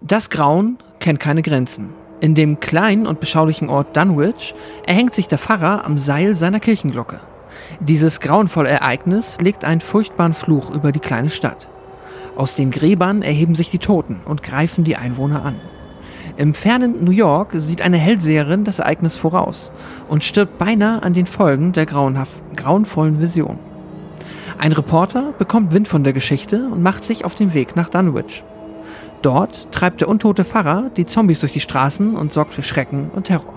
Das 0.01 0.29
Grauen 0.29 0.77
kennt 0.99 1.19
keine 1.19 1.41
Grenzen. 1.41 1.93
In 2.21 2.33
dem 2.33 2.59
kleinen 2.59 3.07
und 3.07 3.19
beschaulichen 3.19 3.69
Ort 3.69 3.95
Dunwich 3.95 4.55
erhängt 4.87 5.13
sich 5.13 5.27
der 5.27 5.37
Pfarrer 5.37 5.85
am 5.85 5.99
Seil 5.99 6.35
seiner 6.35 6.59
Kirchenglocke. 6.59 7.19
Dieses 7.79 8.19
grauenvolle 8.19 8.69
Ereignis 8.69 9.37
legt 9.41 9.65
einen 9.65 9.81
furchtbaren 9.81 10.33
Fluch 10.33 10.71
über 10.71 10.91
die 10.91 10.99
kleine 10.99 11.29
Stadt. 11.29 11.67
Aus 12.35 12.55
den 12.55 12.71
Gräbern 12.71 13.21
erheben 13.21 13.55
sich 13.55 13.69
die 13.69 13.79
Toten 13.79 14.21
und 14.25 14.43
greifen 14.43 14.83
die 14.83 14.95
Einwohner 14.95 15.43
an. 15.45 15.55
Im 16.37 16.53
fernen 16.53 17.03
New 17.03 17.11
York 17.11 17.51
sieht 17.53 17.81
eine 17.81 17.97
Hellseherin 17.97 18.63
das 18.63 18.79
Ereignis 18.79 19.15
voraus 19.15 19.71
und 20.09 20.23
stirbt 20.23 20.57
beinahe 20.57 21.01
an 21.01 21.13
den 21.13 21.27
Folgen 21.27 21.71
der 21.71 21.85
grauenvollen 21.85 23.21
Vision. 23.21 23.59
Ein 24.57 24.71
Reporter 24.71 25.33
bekommt 25.37 25.73
Wind 25.73 25.87
von 25.87 26.03
der 26.03 26.13
Geschichte 26.13 26.67
und 26.71 26.81
macht 26.81 27.03
sich 27.03 27.23
auf 27.23 27.35
den 27.35 27.53
Weg 27.53 27.75
nach 27.75 27.89
Dunwich. 27.89 28.43
Dort 29.25 29.71
treibt 29.71 30.01
der 30.01 30.07
untote 30.07 30.45
Pfarrer 30.45 30.91
die 30.95 31.07
Zombies 31.07 31.39
durch 31.39 31.51
die 31.51 31.59
Straßen 31.59 32.15
und 32.15 32.31
sorgt 32.31 32.53
für 32.53 32.61
Schrecken 32.61 33.09
und 33.09 33.23
Terror. 33.23 33.55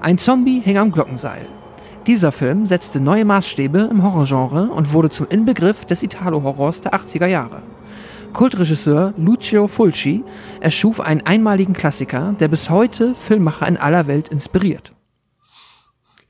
Ein 0.00 0.18
Zombie 0.18 0.58
hing 0.58 0.78
am 0.78 0.90
Glockenseil. 0.90 1.46
Dieser 2.08 2.32
Film 2.32 2.66
setzte 2.66 2.98
neue 2.98 3.24
Maßstäbe 3.24 3.88
im 3.88 4.02
Horrorgenre 4.02 4.64
und 4.64 4.92
wurde 4.92 5.08
zum 5.08 5.28
Inbegriff 5.28 5.84
des 5.84 6.02
Italo-Horrors 6.02 6.80
der 6.80 6.92
80er 6.92 7.28
Jahre. 7.28 7.62
Kultregisseur 8.32 9.14
Lucio 9.16 9.68
Fulci 9.68 10.24
erschuf 10.58 10.98
einen 10.98 11.24
einmaligen 11.24 11.72
Klassiker, 11.72 12.34
der 12.40 12.48
bis 12.48 12.68
heute 12.68 13.14
Filmmacher 13.14 13.68
in 13.68 13.76
aller 13.76 14.08
Welt 14.08 14.30
inspiriert. 14.30 14.92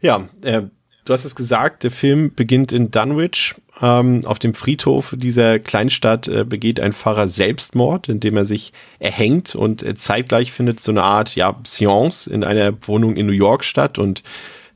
Ja, 0.02 0.28
äh, 0.42 0.64
du 1.10 1.14
hast 1.14 1.24
es 1.24 1.34
gesagt, 1.34 1.82
der 1.82 1.90
Film 1.90 2.32
beginnt 2.36 2.70
in 2.70 2.92
Dunwich. 2.92 3.56
Ähm, 3.82 4.20
auf 4.26 4.38
dem 4.38 4.54
Friedhof 4.54 5.12
dieser 5.16 5.58
Kleinstadt 5.58 6.28
äh, 6.28 6.44
begeht 6.44 6.78
ein 6.78 6.92
Pfarrer 6.92 7.26
Selbstmord, 7.26 8.08
indem 8.08 8.36
er 8.36 8.44
sich 8.44 8.72
erhängt 9.00 9.56
und 9.56 9.82
äh, 9.82 9.94
zeitgleich 9.96 10.52
findet 10.52 10.80
so 10.80 10.92
eine 10.92 11.02
Art 11.02 11.34
ja, 11.34 11.58
Seance 11.64 12.30
in 12.30 12.44
einer 12.44 12.74
Wohnung 12.82 13.16
in 13.16 13.26
New 13.26 13.32
York 13.32 13.64
statt 13.64 13.98
und 13.98 14.22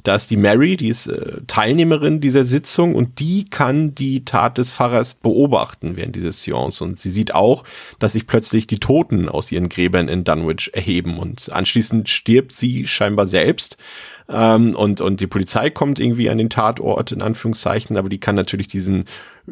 da 0.03 0.14
ist 0.16 0.30
die 0.30 0.37
Mary, 0.37 0.76
die 0.76 0.89
ist 0.89 1.07
äh, 1.07 1.41
Teilnehmerin 1.47 2.20
dieser 2.20 2.45
Sitzung 2.45 2.95
und 2.95 3.20
die 3.20 3.47
kann 3.49 3.95
die 3.95 4.24
Tat 4.24 4.59
des 4.59 4.70
Pfarrers 4.70 5.14
beobachten 5.14 5.97
während 5.97 6.14
dieser 6.14 6.32
Seance. 6.32 6.85
Und 6.85 7.01
sie 7.01 7.11
sieht 7.11 7.35
auch, 7.35 7.64
dass 8.01 8.12
sich 8.12 8.26
plötzlich 8.26 8.66
die 8.66 8.80
Toten 8.80 9.30
aus 9.30 9.51
ihren 9.51 9.70
Gräbern 9.70 10.09
in 10.09 10.22
Dunwich 10.22 10.72
erheben. 10.74 11.18
Und 11.18 11.51
anschließend 11.51 12.11
stirbt 12.11 12.55
sie 12.55 12.87
scheinbar 12.87 13.26
selbst. 13.26 13.78
Ähm, 14.29 14.75
und, 14.75 15.01
und 15.01 15.20
die 15.20 15.27
Polizei 15.27 15.70
kommt 15.70 16.01
irgendwie 16.01 16.31
an 16.31 16.39
den 16.39 16.51
Tatort, 16.51 17.12
in 17.12 17.22
Anführungszeichen, 17.22 17.97
aber 17.97 18.09
die 18.09 18.18
kann 18.18 18.35
natürlich 18.35 18.68
diesen 18.68 19.05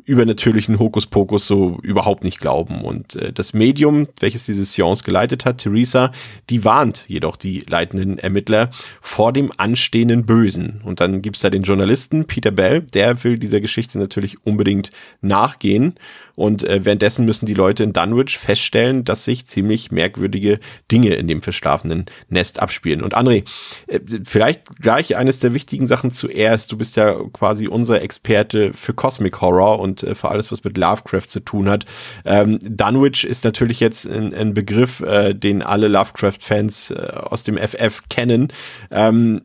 übernatürlichen 0.04 0.78
Hokuspokus 0.78 1.46
so 1.46 1.78
überhaupt 1.82 2.24
nicht 2.24 2.40
glauben. 2.40 2.82
Und 2.82 3.14
äh, 3.16 3.32
das 3.32 3.52
Medium, 3.52 4.08
welches 4.20 4.44
diese 4.44 4.64
Seance 4.64 5.04
geleitet 5.04 5.44
hat, 5.44 5.58
Theresa, 5.58 6.12
die 6.48 6.64
warnt 6.64 7.08
jedoch 7.08 7.36
die 7.36 7.60
leitenden 7.68 8.18
Ermittler 8.18 8.70
vor 9.02 9.32
dem 9.32 9.52
anstehenden 9.58 10.24
Bösen. 10.24 10.80
Und 10.84 11.00
dann 11.00 11.20
gibt's 11.20 11.40
da 11.40 11.50
den 11.50 11.62
Journalisten 11.62 12.26
Peter 12.26 12.50
Bell, 12.50 12.80
der 12.80 13.22
will 13.22 13.38
dieser 13.38 13.60
Geschichte 13.60 13.98
natürlich 13.98 14.46
unbedingt 14.46 14.90
nachgehen. 15.20 15.94
Und 16.34 16.64
äh, 16.64 16.84
währenddessen 16.84 17.24
müssen 17.24 17.46
die 17.46 17.54
Leute 17.54 17.82
in 17.82 17.92
Dunwich 17.92 18.38
feststellen, 18.38 19.04
dass 19.04 19.24
sich 19.24 19.46
ziemlich 19.46 19.90
merkwürdige 19.92 20.60
Dinge 20.90 21.14
in 21.14 21.28
dem 21.28 21.42
verschlafenen 21.42 22.06
Nest 22.28 22.60
abspielen. 22.60 23.02
Und 23.02 23.16
André, 23.16 23.44
äh, 23.86 24.00
vielleicht 24.24 24.80
gleich 24.80 25.16
eines 25.16 25.38
der 25.38 25.54
wichtigen 25.54 25.86
Sachen 25.86 26.12
zuerst. 26.12 26.72
Du 26.72 26.76
bist 26.76 26.96
ja 26.96 27.14
quasi 27.32 27.68
unser 27.68 28.02
Experte 28.02 28.72
für 28.72 28.94
Cosmic 28.94 29.40
Horror 29.40 29.78
und 29.78 30.02
äh, 30.02 30.14
für 30.14 30.28
alles, 30.28 30.50
was 30.50 30.64
mit 30.64 30.78
Lovecraft 30.78 31.28
zu 31.28 31.40
tun 31.40 31.68
hat. 31.68 31.84
Ähm, 32.24 32.58
Dunwich 32.62 33.24
ist 33.24 33.44
natürlich 33.44 33.80
jetzt 33.80 34.06
ein, 34.06 34.34
ein 34.34 34.54
Begriff, 34.54 35.00
äh, 35.00 35.34
den 35.34 35.62
alle 35.62 35.88
Lovecraft-Fans 35.88 36.92
äh, 36.92 37.12
aus 37.14 37.42
dem 37.42 37.56
FF 37.56 38.02
kennen. 38.08 38.48
Ähm, 38.90 39.42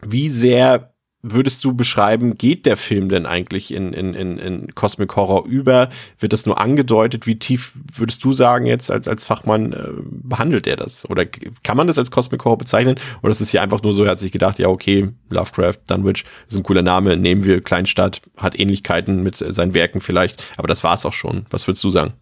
wie 0.00 0.28
sehr 0.28 0.94
würdest 1.22 1.64
du 1.64 1.74
beschreiben, 1.74 2.36
geht 2.36 2.64
der 2.64 2.76
Film 2.76 3.08
denn 3.08 3.26
eigentlich 3.26 3.74
in, 3.74 3.92
in, 3.92 4.14
in, 4.14 4.38
in 4.38 4.74
Cosmic 4.74 5.16
Horror 5.16 5.46
über? 5.46 5.90
Wird 6.20 6.32
das 6.32 6.46
nur 6.46 6.58
angedeutet? 6.58 7.26
Wie 7.26 7.38
tief 7.38 7.72
würdest 7.94 8.22
du 8.22 8.34
sagen 8.34 8.66
jetzt 8.66 8.90
als, 8.90 9.08
als 9.08 9.24
Fachmann, 9.24 9.72
äh, 9.72 9.88
behandelt 9.98 10.68
er 10.68 10.76
das? 10.76 11.08
Oder 11.10 11.26
kann 11.26 11.76
man 11.76 11.88
das 11.88 11.98
als 11.98 12.12
Cosmic 12.12 12.44
Horror 12.44 12.58
bezeichnen? 12.58 12.96
Oder 13.22 13.32
ist 13.32 13.40
es 13.40 13.50
hier 13.50 13.62
einfach 13.62 13.82
nur 13.82 13.94
so, 13.94 14.04
er 14.04 14.12
hat 14.12 14.20
sich 14.20 14.30
gedacht, 14.30 14.60
ja, 14.60 14.68
okay, 14.68 15.08
Lovecraft, 15.28 15.78
Dunwich 15.88 16.24
ist 16.48 16.56
ein 16.56 16.62
cooler 16.62 16.82
Name, 16.82 17.16
nehmen 17.16 17.44
wir 17.44 17.60
Kleinstadt, 17.62 18.22
hat 18.36 18.58
Ähnlichkeiten 18.58 19.22
mit 19.22 19.36
seinen 19.36 19.74
Werken 19.74 20.00
vielleicht, 20.00 20.44
aber 20.56 20.68
das 20.68 20.84
war's 20.84 21.04
auch 21.04 21.12
schon. 21.12 21.46
Was 21.50 21.66
würdest 21.66 21.82
du 21.82 21.90
sagen? 21.90 22.12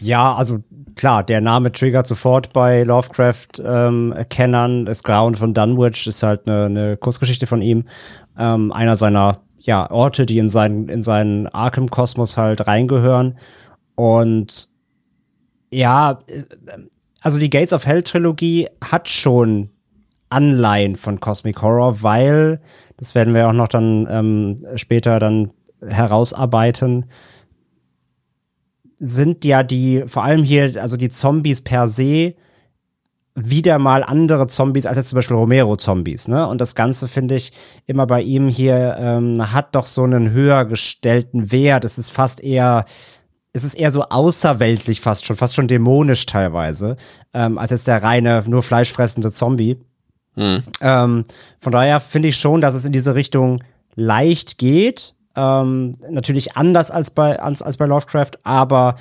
Ja, 0.00 0.34
also 0.34 0.62
klar, 0.94 1.24
der 1.24 1.40
Name 1.40 1.72
triggert 1.72 2.06
sofort 2.06 2.52
bei 2.52 2.82
Lovecraft-Kennern. 2.84 4.78
Ähm, 4.78 4.84
das 4.84 5.02
Grauen 5.02 5.34
von 5.34 5.54
Dunwich 5.54 6.06
ist 6.06 6.22
halt 6.22 6.46
eine, 6.46 6.66
eine 6.66 6.96
Kurzgeschichte 6.96 7.46
von 7.46 7.62
ihm. 7.62 7.84
Ähm, 8.38 8.72
einer 8.72 8.96
seiner 8.96 9.40
ja, 9.58 9.90
Orte, 9.90 10.26
die 10.26 10.38
in 10.38 10.48
seinen, 10.48 10.88
in 10.88 11.02
seinen 11.02 11.46
Arkham-Kosmos 11.48 12.36
halt 12.36 12.66
reingehören. 12.66 13.38
Und 13.94 14.68
ja, 15.70 16.18
also 17.20 17.38
die 17.38 17.50
Gates 17.50 17.72
of 17.72 17.86
Hell-Trilogie 17.86 18.68
hat 18.84 19.08
schon 19.08 19.70
Anleihen 20.28 20.96
von 20.96 21.20
Cosmic 21.20 21.62
Horror, 21.62 22.02
weil, 22.02 22.60
das 22.96 23.14
werden 23.14 23.34
wir 23.34 23.48
auch 23.48 23.52
noch 23.52 23.68
dann 23.68 24.06
ähm, 24.10 24.66
später 24.76 25.18
dann 25.18 25.50
herausarbeiten, 25.86 27.06
sind 28.98 29.44
ja 29.44 29.62
die, 29.62 30.04
vor 30.06 30.24
allem 30.24 30.42
hier, 30.42 30.80
also 30.80 30.96
die 30.96 31.10
Zombies 31.10 31.60
per 31.60 31.88
se, 31.88 32.34
wieder 33.34 33.78
mal 33.78 34.04
andere 34.04 34.46
Zombies 34.46 34.86
als 34.86 34.96
jetzt 34.96 35.08
zum 35.08 35.16
Beispiel 35.16 35.36
Romero-Zombies, 35.36 36.28
ne? 36.28 36.46
Und 36.46 36.60
das 36.60 36.76
Ganze 36.76 37.08
finde 37.08 37.34
ich 37.34 37.52
immer 37.86 38.06
bei 38.06 38.22
ihm 38.22 38.48
hier 38.48 38.96
ähm, 38.98 39.52
hat 39.52 39.74
doch 39.74 39.86
so 39.86 40.04
einen 40.04 40.30
höher 40.30 40.64
gestellten 40.64 41.50
Wert. 41.50 41.84
Es 41.84 41.98
ist 41.98 42.10
fast 42.10 42.40
eher, 42.40 42.84
es 43.52 43.64
ist 43.64 43.74
eher 43.74 43.90
so 43.90 44.02
außerweltlich 44.02 45.00
fast 45.00 45.26
schon, 45.26 45.34
fast 45.34 45.56
schon 45.56 45.66
dämonisch 45.66 46.26
teilweise, 46.26 46.96
ähm, 47.32 47.58
als 47.58 47.72
jetzt 47.72 47.88
der 47.88 48.04
reine, 48.04 48.44
nur 48.46 48.62
fleischfressende 48.62 49.32
Zombie. 49.32 49.80
Mhm. 50.36 50.62
Ähm, 50.80 51.24
von 51.58 51.72
daher 51.72 51.98
finde 51.98 52.28
ich 52.28 52.36
schon, 52.36 52.60
dass 52.60 52.74
es 52.74 52.84
in 52.84 52.92
diese 52.92 53.16
Richtung 53.16 53.64
leicht 53.96 54.58
geht, 54.58 55.13
ähm, 55.36 55.92
natürlich 56.10 56.56
anders 56.56 56.90
als 56.90 57.10
bei, 57.10 57.38
als, 57.40 57.62
als 57.62 57.76
bei 57.76 57.86
Lovecraft, 57.86 58.32
aber 58.42 58.96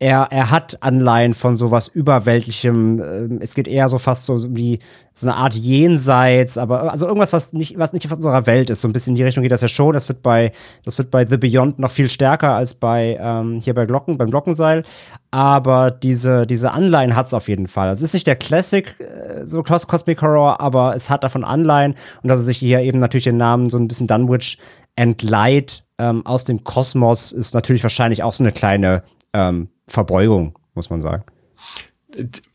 er, 0.00 0.26
er 0.30 0.50
hat 0.50 0.82
Anleihen 0.82 1.34
von 1.34 1.56
sowas 1.56 1.88
Überweltlichem. 1.88 3.00
Ähm, 3.00 3.38
es 3.40 3.54
geht 3.54 3.68
eher 3.68 3.88
so 3.88 3.98
fast 3.98 4.26
so 4.26 4.54
wie 4.54 4.80
so 5.14 5.28
eine 5.28 5.36
Art 5.36 5.54
Jenseits, 5.54 6.58
aber 6.58 6.90
also 6.90 7.06
irgendwas, 7.06 7.32
was 7.32 7.52
nicht, 7.52 7.78
was 7.78 7.92
nicht 7.92 8.04
auf 8.04 8.12
unserer 8.12 8.46
Welt 8.46 8.68
ist. 8.68 8.80
So 8.80 8.88
ein 8.88 8.92
bisschen 8.92 9.12
in 9.12 9.16
die 9.16 9.22
Richtung 9.22 9.42
geht 9.42 9.52
das 9.52 9.62
ja 9.62 9.68
schon. 9.68 9.94
Das 9.94 10.08
wird 10.08 10.20
bei, 10.20 10.50
das 10.84 10.98
wird 10.98 11.10
bei 11.10 11.24
The 11.24 11.38
Beyond 11.38 11.78
noch 11.78 11.92
viel 11.92 12.10
stärker 12.10 12.50
als 12.50 12.74
bei 12.74 13.18
ähm, 13.18 13.60
hier 13.62 13.72
bei 13.72 13.86
Glocken, 13.86 14.18
beim 14.18 14.30
Glockenseil. 14.30 14.82
Aber 15.30 15.90
diese, 15.92 16.46
diese 16.46 16.72
Anleihen 16.72 17.14
hat's 17.14 17.32
auf 17.32 17.48
jeden 17.48 17.68
Fall. 17.68 17.88
Also 17.88 18.02
es 18.02 18.10
ist 18.10 18.14
nicht 18.14 18.26
der 18.26 18.36
Classic, 18.36 18.94
äh, 19.00 19.46
so 19.46 19.62
Cosmic 19.62 20.20
Horror, 20.20 20.60
aber 20.60 20.94
es 20.96 21.08
hat 21.08 21.22
davon 21.22 21.44
Anleihen 21.44 21.94
und 22.22 22.28
dass 22.28 22.40
er 22.40 22.44
sich 22.44 22.58
hier 22.58 22.80
eben 22.80 22.98
natürlich 22.98 23.24
den 23.24 23.36
Namen 23.36 23.70
so 23.70 23.78
ein 23.78 23.86
bisschen 23.86 24.08
Dunwich 24.08 24.58
entleiht 24.96 25.84
ähm, 25.98 26.24
aus 26.26 26.44
dem 26.44 26.64
Kosmos, 26.64 27.32
ist 27.32 27.54
natürlich 27.54 27.82
wahrscheinlich 27.82 28.22
auch 28.22 28.32
so 28.32 28.42
eine 28.42 28.52
kleine 28.52 29.02
ähm, 29.32 29.68
Verbeugung, 29.86 30.58
muss 30.74 30.90
man 30.90 31.00
sagen. 31.00 31.24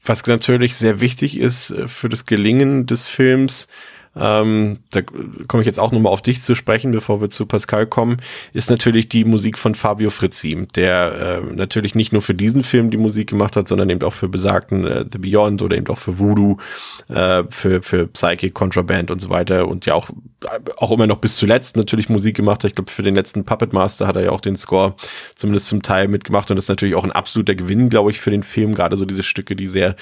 Was 0.03 0.25
natürlich 0.25 0.75
sehr 0.75 1.01
wichtig 1.01 1.37
ist 1.37 1.71
äh, 1.71 1.87
für 1.87 2.09
das 2.09 2.25
Gelingen 2.25 2.85
des 2.85 3.07
Films, 3.07 3.67
ähm, 4.15 4.79
da 4.91 5.01
komme 5.01 5.61
ich 5.61 5.67
jetzt 5.67 5.79
auch 5.79 5.91
nochmal 5.91 6.11
auf 6.11 6.21
dich 6.21 6.41
zu 6.41 6.55
sprechen, 6.55 6.91
bevor 6.91 7.21
wir 7.21 7.29
zu 7.29 7.45
Pascal 7.45 7.85
kommen, 7.85 8.17
ist 8.53 8.69
natürlich 8.69 9.07
die 9.07 9.23
Musik 9.23 9.57
von 9.57 9.75
Fabio 9.75 10.09
Frizzi, 10.09 10.67
der 10.75 11.41
äh, 11.43 11.53
natürlich 11.53 11.95
nicht 11.95 12.11
nur 12.11 12.21
für 12.21 12.33
diesen 12.33 12.63
Film 12.63 12.89
die 12.89 12.97
Musik 12.97 13.29
gemacht 13.29 13.55
hat, 13.55 13.67
sondern 13.67 13.89
eben 13.89 14.01
auch 14.01 14.13
für 14.13 14.27
besagten 14.27 14.85
äh, 14.85 15.05
The 15.11 15.19
Beyond 15.19 15.61
oder 15.61 15.77
eben 15.77 15.87
auch 15.87 15.97
für 15.97 16.17
Voodoo, 16.17 16.57
äh, 17.07 17.43
für, 17.49 17.81
für 17.83 18.07
Psychic, 18.07 18.53
Contraband 18.53 19.11
und 19.11 19.19
so 19.19 19.29
weiter 19.29 19.67
und 19.67 19.85
ja 19.85 19.93
auch, 19.93 20.09
auch 20.77 20.91
immer 20.91 21.07
noch 21.07 21.17
bis 21.17 21.35
zuletzt 21.35 21.77
natürlich 21.77 22.09
Musik 22.09 22.35
gemacht 22.35 22.63
hat. 22.63 22.71
Ich 22.71 22.75
glaube, 22.75 22.91
für 22.91 23.03
den 23.03 23.15
letzten 23.15 23.45
Puppet 23.45 23.73
Master 23.73 24.07
hat 24.07 24.15
er 24.15 24.23
ja 24.23 24.31
auch 24.31 24.41
den 24.41 24.55
Score 24.55 24.95
zumindest 25.35 25.67
zum 25.67 25.83
Teil 25.83 26.07
mitgemacht 26.07 26.49
und 26.49 26.55
das 26.55 26.65
ist 26.65 26.69
natürlich 26.69 26.95
auch 26.95 27.03
ein 27.03 27.11
absoluter 27.11 27.53
Gewinn, 27.53 27.89
glaube 27.89 28.11
ich, 28.11 28.19
für 28.19 28.31
den 28.31 28.43
Film, 28.43 28.73
gerade 28.73 28.95
so 28.95 29.05
diese 29.05 29.23
Stücke, 29.23 29.55
die 29.55 29.67
sehr 29.67 29.95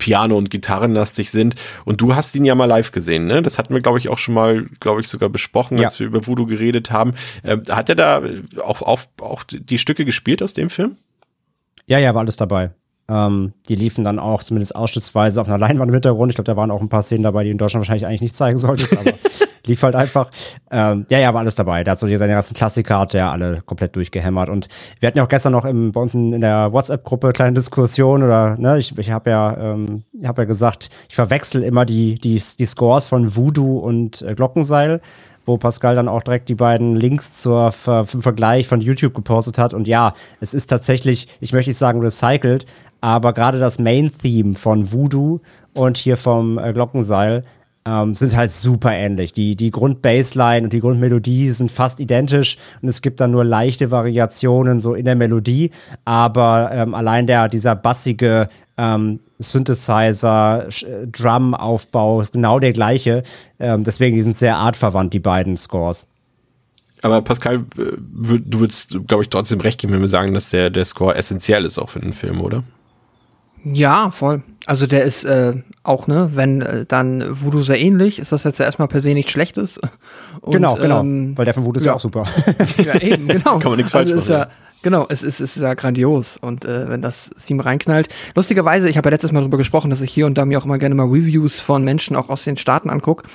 Piano- 0.00 0.36
und 0.36 0.50
Gitarrenlastig 0.50 1.30
sind. 1.30 1.54
Und 1.84 2.00
du 2.00 2.16
hast 2.16 2.34
ihn 2.34 2.44
ja 2.44 2.56
mal 2.56 2.64
live 2.64 2.90
gesehen, 2.90 3.26
ne? 3.26 3.42
Das 3.42 3.58
hatten 3.58 3.72
wir, 3.72 3.80
glaube 3.80 4.00
ich, 4.00 4.08
auch 4.08 4.18
schon 4.18 4.34
mal, 4.34 4.66
glaube 4.80 5.00
ich, 5.00 5.08
sogar 5.08 5.28
besprochen, 5.28 5.78
ja. 5.78 5.84
als 5.84 6.00
wir 6.00 6.08
über 6.08 6.26
Voodoo 6.26 6.46
geredet 6.46 6.90
haben. 6.90 7.14
Äh, 7.44 7.58
hat 7.68 7.88
er 7.88 7.94
da 7.94 8.22
auch, 8.64 8.82
auch, 8.82 9.02
auch 9.20 9.44
die 9.44 9.78
Stücke 9.78 10.04
gespielt 10.04 10.42
aus 10.42 10.54
dem 10.54 10.70
Film? 10.70 10.96
Ja, 11.86 11.98
ja, 11.98 12.12
war 12.14 12.22
alles 12.22 12.36
dabei. 12.36 12.70
Ähm, 13.08 13.52
die 13.68 13.74
liefen 13.74 14.02
dann 14.02 14.18
auch 14.18 14.42
zumindest 14.42 14.74
ausschnittsweise 14.74 15.40
auf 15.40 15.48
einer 15.48 15.58
Leinwand 15.58 15.90
im 15.90 15.94
Hintergrund. 15.94 16.30
Ich 16.30 16.36
glaube, 16.36 16.50
da 16.50 16.56
waren 16.56 16.70
auch 16.70 16.80
ein 16.80 16.88
paar 16.88 17.02
Szenen 17.02 17.24
dabei, 17.24 17.44
die 17.44 17.50
in 17.50 17.58
Deutschland 17.58 17.82
wahrscheinlich 17.82 18.06
eigentlich 18.06 18.22
nicht 18.22 18.36
zeigen 18.36 18.58
solltest, 18.58 18.96
aber 18.96 19.12
lief 19.70 19.82
halt 19.82 19.94
einfach. 19.94 20.30
Ähm, 20.70 21.06
ja, 21.08 21.18
ja, 21.18 21.32
war 21.32 21.40
alles 21.40 21.54
dabei. 21.54 21.82
Der 21.84 21.92
hat 21.92 21.98
so 21.98 22.06
seine 22.06 22.32
ganzen 22.32 22.54
Klassiker, 22.54 22.98
hat 22.98 23.14
der 23.14 23.30
alle 23.30 23.62
komplett 23.64 23.96
durchgehämmert. 23.96 24.48
Und 24.48 24.68
wir 24.98 25.06
hatten 25.06 25.18
ja 25.18 25.24
auch 25.24 25.28
gestern 25.28 25.52
noch 25.52 25.64
im, 25.64 25.92
bei 25.92 26.00
uns 26.00 26.14
in, 26.14 26.32
in 26.32 26.40
der 26.40 26.72
WhatsApp-Gruppe 26.72 27.32
kleine 27.32 27.54
Diskussion 27.54 28.22
oder, 28.22 28.56
ne, 28.58 28.78
ich, 28.78 28.96
ich 28.98 29.10
habe 29.10 29.30
ja, 29.30 29.56
ähm, 29.56 30.02
habe 30.24 30.42
ja 30.42 30.46
gesagt, 30.46 30.90
ich 31.08 31.14
verwechsel 31.14 31.62
immer 31.62 31.86
die, 31.86 32.16
die, 32.16 32.42
die 32.58 32.66
Scores 32.66 33.06
von 33.06 33.34
Voodoo 33.34 33.78
und 33.78 34.22
äh, 34.22 34.34
Glockenseil 34.34 35.00
wo 35.46 35.56
Pascal 35.56 35.96
dann 35.96 36.06
auch 36.06 36.22
direkt 36.22 36.48
die 36.48 36.54
beiden 36.54 36.94
Links 36.94 37.40
zur, 37.40 37.72
zum 37.72 38.22
Vergleich 38.22 38.68
von 38.68 38.82
YouTube 38.82 39.14
gepostet 39.14 39.58
hat. 39.58 39.74
Und 39.74 39.88
ja, 39.88 40.12
es 40.38 40.54
ist 40.54 40.66
tatsächlich, 40.66 41.28
ich 41.40 41.52
möchte 41.52 41.70
nicht 41.70 41.78
sagen 41.78 42.00
recycelt, 42.00 42.66
aber 43.00 43.32
gerade 43.32 43.58
das 43.58 43.78
Main-Theme 43.78 44.54
von 44.54 44.92
Voodoo 44.92 45.40
und 45.74 45.96
hier 45.96 46.16
vom 46.16 46.58
äh, 46.58 46.72
Glockenseil 46.72 47.44
ähm, 47.90 48.14
sind 48.14 48.36
halt 48.36 48.52
super 48.52 48.92
ähnlich. 48.92 49.32
Die, 49.32 49.56
die 49.56 49.70
Grundbaseline 49.70 50.64
und 50.64 50.72
die 50.72 50.80
Grundmelodie 50.80 51.48
sind 51.50 51.70
fast 51.70 51.98
identisch 51.98 52.56
und 52.82 52.88
es 52.88 53.02
gibt 53.02 53.20
dann 53.20 53.32
nur 53.32 53.44
leichte 53.44 53.90
Variationen 53.90 54.80
so 54.80 54.94
in 54.94 55.04
der 55.04 55.16
Melodie, 55.16 55.70
aber 56.04 56.70
ähm, 56.72 56.94
allein 56.94 57.26
der, 57.26 57.48
dieser 57.48 57.74
bassige 57.74 58.48
ähm, 58.76 59.20
Synthesizer, 59.38 60.68
äh, 60.68 61.06
Drum-Aufbau 61.06 62.20
ist 62.20 62.32
genau 62.32 62.58
der 62.58 62.72
gleiche. 62.72 63.22
Ähm, 63.58 63.84
deswegen, 63.84 64.16
die 64.16 64.22
sind 64.22 64.36
sehr 64.36 64.56
artverwandt, 64.56 65.12
die 65.12 65.20
beiden 65.20 65.56
Scores. 65.56 66.08
Aber 67.02 67.22
Pascal, 67.22 67.56
äh, 67.56 67.96
du 68.16 68.60
würdest, 68.60 68.98
glaube 69.06 69.24
ich, 69.24 69.30
trotzdem 69.30 69.60
recht 69.60 69.80
geben, 69.80 69.94
wenn 69.94 70.02
wir 70.02 70.08
sagen, 70.08 70.34
dass 70.34 70.50
der, 70.50 70.70
der 70.70 70.84
Score 70.84 71.14
essentiell 71.14 71.64
ist 71.64 71.78
auch 71.78 71.88
für 71.88 72.00
den 72.00 72.12
Film, 72.12 72.40
oder? 72.40 72.62
Ja, 73.64 74.10
voll. 74.10 74.42
Also 74.66 74.86
der 74.86 75.04
ist 75.04 75.24
äh, 75.24 75.54
auch, 75.82 76.06
ne, 76.06 76.30
wenn 76.34 76.62
äh, 76.62 76.84
dann 76.86 77.24
Voodoo 77.28 77.60
sehr 77.60 77.80
ähnlich, 77.80 78.18
ist 78.18 78.32
das 78.32 78.44
jetzt 78.44 78.58
ja 78.58 78.66
erstmal 78.66 78.88
per 78.88 79.00
se 79.00 79.14
nichts 79.14 79.32
Schlechtes. 79.32 79.80
Und, 80.40 80.52
genau, 80.52 80.74
genau. 80.74 81.00
Ähm, 81.00 81.36
Weil 81.36 81.44
der 81.44 81.54
von 81.54 81.64
Voodoo 81.64 81.80
ist 81.80 81.86
ja 81.86 81.94
auch 81.94 82.00
super. 82.00 82.26
Ja, 82.84 83.00
eben, 83.00 83.28
genau. 83.28 83.58
Kann 83.58 83.72
man 83.72 83.76
nichts 83.76 83.92
falsch 83.92 84.12
also 84.12 84.32
machen. 84.32 84.48
Ja, 84.48 84.56
Genau, 84.82 85.06
es 85.10 85.22
ist, 85.22 85.40
es 85.40 85.56
ist 85.56 85.62
ja 85.62 85.74
grandios 85.74 86.38
und 86.38 86.64
äh, 86.64 86.88
wenn 86.88 87.02
das 87.02 87.28
Theme 87.30 87.64
reinknallt. 87.64 88.08
Lustigerweise, 88.34 88.88
ich 88.88 88.96
habe 88.96 89.08
ja 89.08 89.10
letztes 89.10 89.30
Mal 89.30 89.40
darüber 89.40 89.58
gesprochen, 89.58 89.90
dass 89.90 90.00
ich 90.00 90.10
hier 90.10 90.24
und 90.24 90.38
da 90.38 90.46
mir 90.46 90.58
auch 90.58 90.64
immer 90.64 90.78
gerne 90.78 90.94
mal 90.94 91.06
Reviews 91.06 91.60
von 91.60 91.84
Menschen 91.84 92.16
auch 92.16 92.30
aus 92.30 92.44
den 92.44 92.56
Staaten 92.56 92.88
angucke. 92.88 93.28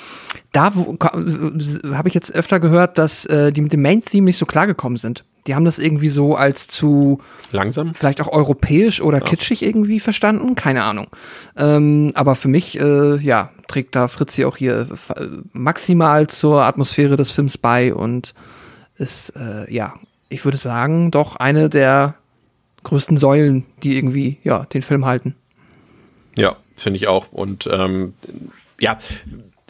Da 0.53 0.69
äh, 0.69 1.93
habe 1.93 2.07
ich 2.07 2.15
jetzt 2.15 2.33
öfter 2.33 2.59
gehört, 2.59 2.97
dass 2.97 3.25
äh, 3.25 3.51
die 3.51 3.61
mit 3.61 3.73
dem 3.73 3.83
Main-Theme 3.83 4.25
nicht 4.25 4.39
so 4.39 4.47
klargekommen 4.47 4.97
sind. 4.97 5.23
Die 5.47 5.55
haben 5.55 5.65
das 5.65 5.79
irgendwie 5.79 6.09
so 6.09 6.35
als 6.35 6.67
zu 6.67 7.21
langsam, 7.51 7.93
vielleicht 7.93 8.19
auch 8.21 8.31
europäisch 8.31 9.01
oder 9.01 9.19
ja. 9.19 9.25
kitschig 9.25 9.63
irgendwie 9.63 9.99
verstanden, 9.99 10.55
keine 10.55 10.83
Ahnung. 10.83 11.07
Ähm, 11.55 12.11
aber 12.15 12.35
für 12.35 12.47
mich, 12.47 12.79
äh, 12.79 13.17
ja, 13.17 13.51
trägt 13.67 13.95
da 13.95 14.07
Fritzi 14.07 14.45
auch 14.45 14.57
hier 14.57 14.87
maximal 15.53 16.27
zur 16.27 16.63
Atmosphäre 16.63 17.15
des 17.15 17.31
Films 17.31 17.57
bei 17.57 17.93
und 17.93 18.33
ist 18.97 19.33
äh, 19.35 19.71
ja 19.73 19.93
ich 20.29 20.43
würde 20.45 20.57
sagen, 20.57 21.11
doch 21.11 21.35
eine 21.35 21.69
der 21.69 22.15
größten 22.83 23.17
Säulen, 23.17 23.65
die 23.83 23.97
irgendwie 23.97 24.37
ja 24.43 24.65
den 24.65 24.81
Film 24.81 25.05
halten. 25.05 25.35
Ja, 26.35 26.57
finde 26.75 26.97
ich 26.97 27.07
auch. 27.07 27.31
Und 27.31 27.67
ähm, 27.71 28.13
ja, 28.79 28.97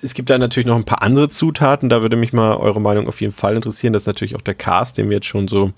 es 0.05 0.13
gibt 0.13 0.29
da 0.29 0.37
natürlich 0.37 0.67
noch 0.67 0.75
ein 0.75 0.85
paar 0.85 1.01
andere 1.01 1.29
Zutaten. 1.29 1.89
Da 1.89 2.01
würde 2.01 2.15
mich 2.15 2.31
mal 2.31 2.55
eure 2.57 2.79
Meinung 2.79 3.07
auf 3.07 3.21
jeden 3.21 3.33
Fall 3.33 3.55
interessieren. 3.55 3.93
Das 3.93 4.03
ist 4.03 4.07
natürlich 4.07 4.35
auch 4.35 4.41
der 4.41 4.53
Cast, 4.53 4.97
den 4.97 5.09
wir 5.09 5.17
jetzt 5.17 5.27
schon 5.27 5.47
so 5.47 5.73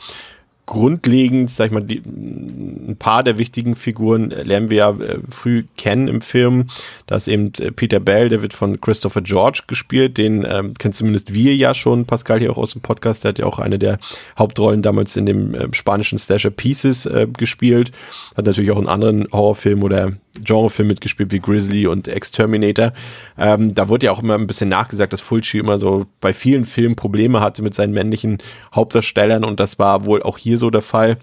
grundlegend, 0.68 1.50
sag 1.50 1.68
ich 1.68 1.72
mal, 1.72 1.82
die, 1.82 2.02
ein 2.06 2.98
paar 3.00 3.24
der 3.24 3.38
wichtigen 3.38 3.78
Figuren 3.78 4.32
lernen 4.32 4.70
wir 4.70 4.78
ja 4.78 4.90
äh, 4.92 5.20
früh 5.30 5.64
kennen 5.78 6.10
im 6.10 6.20
Film. 6.20 6.68
Da 7.08 7.16
ist 7.16 7.30
eben 7.30 7.54
äh, 7.60 7.72
Peter 7.72 8.02
Bell, 8.02 8.28
der 8.28 8.42
wird 8.42 8.54
von 8.54 8.82
Christopher 8.82 9.22
George 9.22 9.62
gespielt. 9.68 10.18
Den 10.18 10.46
ähm, 10.48 10.74
kennen 10.74 10.94
zumindest 10.94 11.34
wir 11.34 11.56
ja 11.56 11.74
schon, 11.74 12.06
Pascal 12.06 12.40
hier 12.40 12.52
auch 12.52 12.58
aus 12.58 12.74
dem 12.74 12.82
Podcast. 12.82 13.24
Der 13.24 13.30
hat 13.30 13.40
ja 13.40 13.46
auch 13.46 13.60
eine 13.60 13.80
der 13.80 13.98
Hauptrollen 14.38 14.82
damals 14.82 15.16
in 15.16 15.26
dem 15.26 15.56
äh, 15.56 15.68
spanischen 15.72 16.18
Slasher 16.18 16.52
Pieces 16.52 17.06
äh, 17.06 17.28
gespielt. 17.32 17.94
Hat 18.36 18.46
natürlich 18.46 18.72
auch 18.72 18.78
einen 18.78 18.90
anderen 18.90 19.26
Horrorfilm 19.32 19.84
oder 19.84 20.12
Genrefilm 20.44 20.88
mitgespielt 20.88 21.32
wie 21.32 21.40
Grizzly 21.40 21.88
und 21.88 22.08
Exterminator. 22.08 22.94
Ähm, 23.38 23.74
da 23.74 23.90
wurde 23.90 24.08
ja 24.08 24.12
auch 24.12 24.22
immer 24.22 24.36
ein 24.36 24.48
bisschen 24.48 24.70
nachgesagt, 24.70 25.14
dass 25.14 25.22
Fulci 25.22 25.60
immer 25.60 25.80
so 25.80 26.06
bei 26.22 26.34
vielen 26.34 26.66
Filmen 26.66 26.96
Probleme 26.96 27.40
hatte 27.40 27.62
mit 27.62 27.74
seinen 27.74 27.94
männlichen 27.94 28.38
Hauptdarstellern 28.74 29.44
und 29.44 29.60
das 29.60 29.80
war 29.80 30.06
wohl 30.06 30.24
auch 30.24 30.38
hier 30.38 30.58
so 30.58 30.70
der 30.70 30.82
Fall. 30.82 31.18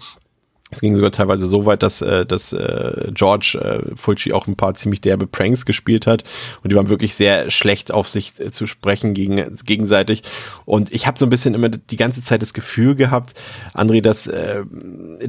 Es 0.75 0.81
ging 0.81 0.95
sogar 0.95 1.11
teilweise 1.11 1.47
so 1.47 1.65
weit, 1.65 1.83
dass, 1.83 2.01
äh, 2.01 2.25
dass 2.25 2.51
äh, 2.51 3.09
George 3.13 3.57
äh, 3.61 3.95
Fulci 3.95 4.33
auch 4.33 4.45
ein 4.45 4.57
paar 4.57 4.73
ziemlich 4.73 4.99
derbe 4.99 5.25
Pranks 5.25 5.65
gespielt 5.65 6.05
hat 6.05 6.23
und 6.63 6.71
die 6.71 6.75
waren 6.75 6.89
wirklich 6.89 7.15
sehr 7.15 7.49
schlecht 7.49 7.93
auf 7.93 8.09
sich 8.09 8.33
äh, 8.39 8.51
zu 8.51 8.67
sprechen 8.67 9.13
gegen, 9.13 9.55
gegenseitig. 9.65 10.23
Und 10.65 10.91
ich 10.91 11.07
habe 11.07 11.17
so 11.17 11.25
ein 11.25 11.29
bisschen 11.29 11.53
immer 11.53 11.69
die 11.69 11.95
ganze 11.95 12.21
Zeit 12.21 12.41
das 12.41 12.53
Gefühl 12.53 12.95
gehabt, 12.95 13.33
André, 13.73 14.01
dass 14.01 14.27
äh, 14.27 14.63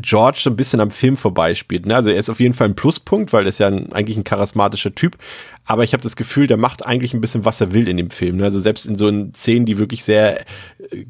George 0.01 0.41
so 0.43 0.51
ein 0.51 0.57
bisschen 0.57 0.81
am 0.81 0.91
Film 0.91 1.17
vorbeispielt. 1.17 1.87
Ne? 1.87 1.95
Also 1.95 2.11
er 2.11 2.17
ist 2.17 2.29
auf 2.29 2.41
jeden 2.41 2.55
Fall 2.55 2.69
ein 2.69 2.75
Pluspunkt, 2.75 3.33
weil 3.33 3.45
er 3.45 3.49
ist 3.49 3.61
ja 3.61 3.69
ein, 3.69 3.93
eigentlich 3.93 4.17
ein 4.17 4.25
charismatischer 4.25 4.95
Typ, 4.95 5.17
aber 5.65 5.83
ich 5.83 5.93
habe 5.93 6.03
das 6.03 6.17
Gefühl, 6.17 6.47
der 6.47 6.57
macht 6.57 6.87
eigentlich 6.87 7.13
ein 7.13 7.21
bisschen, 7.21 7.45
was 7.45 7.61
er 7.61 7.75
will 7.75 7.89
in 7.89 7.97
dem 7.97 8.11
Film. 8.11 8.37
Ne? 8.37 8.45
Also 8.45 8.61
selbst 8.61 8.87
in 8.87 8.97
so 8.97 9.11
Szenen, 9.35 9.67
die 9.67 9.79
wirklich 9.79 10.05
sehr 10.05 10.45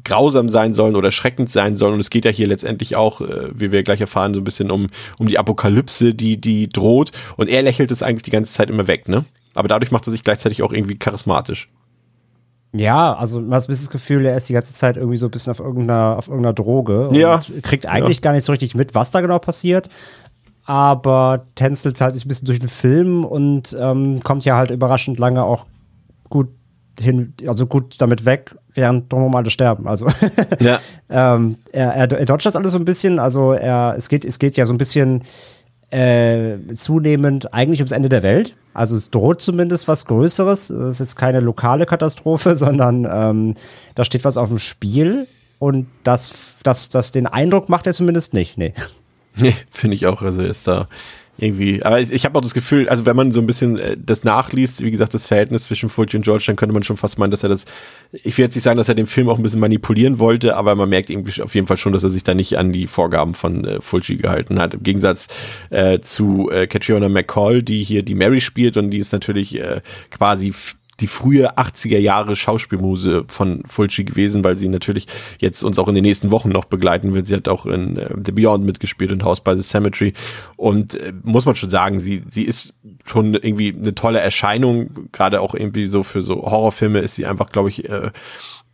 grausam 0.03 0.49
sein 0.49 0.73
sollen 0.73 0.95
oder 0.95 1.11
schreckend 1.11 1.51
sein 1.51 1.77
sollen. 1.77 1.95
Und 1.95 1.99
es 1.99 2.09
geht 2.09 2.25
ja 2.25 2.31
hier 2.31 2.47
letztendlich 2.47 2.95
auch, 2.95 3.21
äh, 3.21 3.49
wie 3.53 3.71
wir 3.71 3.83
gleich 3.83 4.01
erfahren, 4.01 4.33
so 4.33 4.41
ein 4.41 4.43
bisschen 4.43 4.71
um, 4.71 4.87
um 5.17 5.27
die 5.27 5.39
Apokalypse, 5.39 6.13
die, 6.13 6.39
die 6.39 6.69
droht. 6.69 7.11
Und 7.35 7.49
er 7.49 7.63
lächelt 7.63 7.91
es 7.91 8.03
eigentlich 8.03 8.23
die 8.23 8.31
ganze 8.31 8.53
Zeit 8.53 8.69
immer 8.69 8.87
weg, 8.87 9.07
ne? 9.07 9.25
Aber 9.55 9.67
dadurch 9.67 9.91
macht 9.91 10.07
er 10.07 10.11
sich 10.11 10.23
gleichzeitig 10.23 10.61
auch 10.61 10.71
irgendwie 10.71 10.97
charismatisch. 10.97 11.69
Ja, 12.73 13.15
also 13.15 13.39
man 13.39 13.53
hat 13.55 13.63
ein 13.63 13.67
bisschen 13.67 13.85
das 13.85 13.91
Gefühl, 13.91 14.25
er 14.25 14.37
ist 14.37 14.49
die 14.49 14.53
ganze 14.53 14.73
Zeit 14.73 14.97
irgendwie 14.97 15.17
so 15.17 15.27
ein 15.27 15.31
bisschen 15.31 15.51
auf 15.51 15.59
irgendeiner, 15.59 16.17
auf 16.17 16.27
irgendeiner 16.27 16.53
Droge 16.53 17.09
und 17.09 17.15
ja. 17.15 17.39
kriegt 17.63 17.85
eigentlich 17.87 18.17
ja. 18.17 18.21
gar 18.21 18.33
nicht 18.33 18.43
so 18.43 18.51
richtig 18.51 18.75
mit, 18.75 18.93
was 18.93 19.09
da 19.09 19.21
genau 19.21 19.39
passiert 19.39 19.89
aber 20.67 21.45
tänzelt 21.55 22.01
halt 22.01 22.13
sich 22.13 22.25
ein 22.25 22.27
bisschen 22.27 22.45
durch 22.45 22.59
den 22.59 22.67
Film 22.67 23.23
und 23.23 23.75
ähm, 23.79 24.19
kommt 24.21 24.43
ja 24.43 24.57
halt 24.57 24.69
überraschend 24.69 25.17
lange 25.17 25.43
auch 25.43 25.65
gut 26.29 26.49
hin, 26.99 27.33
also 27.45 27.65
gut 27.65 27.95
damit 27.99 28.25
weg, 28.25 28.55
während 28.73 29.11
drumherum 29.11 29.35
alle 29.35 29.49
sterben. 29.49 29.87
Also 29.87 30.07
ja. 30.59 30.79
ähm, 31.09 31.57
er, 31.71 31.93
er, 31.93 32.11
er 32.11 32.25
dodgt 32.25 32.45
das 32.45 32.55
alles 32.55 32.71
so 32.71 32.77
ein 32.77 32.85
bisschen, 32.85 33.19
also 33.19 33.53
er, 33.53 33.95
es 33.97 34.09
geht, 34.09 34.25
es 34.25 34.39
geht 34.39 34.57
ja 34.57 34.65
so 34.65 34.73
ein 34.73 34.77
bisschen 34.77 35.23
äh, 35.89 36.57
zunehmend 36.73 37.53
eigentlich 37.53 37.79
ums 37.79 37.91
Ende 37.91 38.09
der 38.09 38.23
Welt. 38.23 38.55
Also 38.73 38.95
es 38.95 39.09
droht 39.09 39.41
zumindest 39.41 39.87
was 39.87 40.05
Größeres. 40.05 40.69
Es 40.69 40.95
ist 40.95 40.99
jetzt 40.99 41.15
keine 41.15 41.39
lokale 41.39 41.85
Katastrophe, 41.85 42.55
sondern 42.57 43.07
ähm, 43.09 43.55
da 43.95 44.03
steht 44.03 44.23
was 44.23 44.37
auf 44.37 44.49
dem 44.49 44.59
Spiel. 44.59 45.27
Und 45.59 45.87
das, 46.03 46.55
das, 46.63 46.89
das 46.89 47.11
den 47.11 47.25
Eindruck 47.25 47.69
macht 47.69 47.87
er 47.87 47.93
zumindest 47.93 48.33
nicht. 48.33 48.57
Nee. 48.57 48.73
Nee, 49.35 49.55
finde 49.71 49.95
ich 49.95 50.05
auch. 50.05 50.21
Also 50.21 50.41
ist 50.41 50.67
da 50.67 50.87
irgendwie. 51.37 51.83
Aber 51.83 51.99
ich, 51.99 52.11
ich 52.11 52.25
habe 52.25 52.37
auch 52.37 52.41
das 52.41 52.53
Gefühl, 52.53 52.89
also 52.89 53.05
wenn 53.05 53.15
man 53.15 53.31
so 53.31 53.39
ein 53.39 53.45
bisschen 53.45 53.77
äh, 53.77 53.95
das 53.97 54.23
nachliest, 54.23 54.83
wie 54.83 54.91
gesagt, 54.91 55.13
das 55.13 55.25
Verhältnis 55.25 55.63
zwischen 55.63 55.89
Fulci 55.89 56.17
und 56.17 56.23
George, 56.23 56.43
dann 56.47 56.55
könnte 56.55 56.73
man 56.73 56.83
schon 56.83 56.97
fast 56.97 57.19
meinen, 57.19 57.31
dass 57.31 57.43
er 57.43 57.49
das. 57.49 57.65
Ich 58.11 58.37
will 58.37 58.45
jetzt 58.45 58.55
nicht 58.55 58.63
sagen, 58.63 58.77
dass 58.77 58.89
er 58.89 58.95
den 58.95 59.07
Film 59.07 59.29
auch 59.29 59.37
ein 59.37 59.43
bisschen 59.43 59.59
manipulieren 59.59 60.19
wollte, 60.19 60.55
aber 60.55 60.75
man 60.75 60.89
merkt 60.89 61.09
irgendwie 61.09 61.41
auf 61.41 61.53
jeden 61.55 61.67
Fall 61.67 61.77
schon, 61.77 61.93
dass 61.93 62.03
er 62.03 62.09
sich 62.09 62.23
da 62.23 62.33
nicht 62.33 62.57
an 62.57 62.71
die 62.71 62.87
Vorgaben 62.87 63.33
von 63.33 63.65
äh, 63.65 63.81
Fulci 63.81 64.15
gehalten 64.15 64.59
hat. 64.59 64.73
Im 64.73 64.83
Gegensatz 64.83 65.27
äh, 65.69 65.99
zu 65.99 66.49
äh, 66.51 66.67
Catriona 66.67 67.09
McCall, 67.09 67.63
die 67.63 67.83
hier 67.83 68.03
die 68.03 68.15
Mary 68.15 68.41
spielt 68.41 68.77
und 68.77 68.91
die 68.91 68.97
ist 68.97 69.13
natürlich 69.13 69.59
äh, 69.59 69.81
quasi 70.09 70.53
die 70.99 71.07
frühe 71.07 71.57
80er 71.57 71.97
Jahre 71.97 72.35
Schauspielmuse 72.35 73.25
von 73.27 73.63
Fulci 73.67 74.03
gewesen, 74.03 74.43
weil 74.43 74.57
sie 74.57 74.67
natürlich 74.67 75.07
jetzt 75.39 75.63
uns 75.63 75.77
auch 75.77 75.87
in 75.87 75.95
den 75.95 76.03
nächsten 76.03 76.31
Wochen 76.31 76.49
noch 76.49 76.65
begleiten 76.65 77.13
wird. 77.13 77.27
Sie 77.27 77.35
hat 77.35 77.47
auch 77.47 77.65
in 77.65 77.97
äh, 77.97 78.09
The 78.23 78.31
Beyond 78.31 78.65
mitgespielt 78.65 79.11
und 79.11 79.23
House 79.23 79.41
by 79.41 79.55
the 79.55 79.61
Cemetery. 79.61 80.13
Und 80.55 80.95
äh, 80.95 81.13
muss 81.23 81.45
man 81.45 81.55
schon 81.55 81.69
sagen, 81.69 81.99
sie, 81.99 82.23
sie 82.29 82.43
ist 82.43 82.73
schon 83.05 83.33
irgendwie 83.35 83.75
eine 83.75 83.93
tolle 83.93 84.19
Erscheinung. 84.19 84.89
Gerade 85.11 85.41
auch 85.41 85.53
irgendwie 85.53 85.87
so 85.87 86.03
für 86.03 86.21
so 86.21 86.43
Horrorfilme 86.43 86.99
ist 86.99 87.15
sie 87.15 87.25
einfach, 87.25 87.49
glaube 87.49 87.69
ich, 87.69 87.87
äh, 87.87 88.11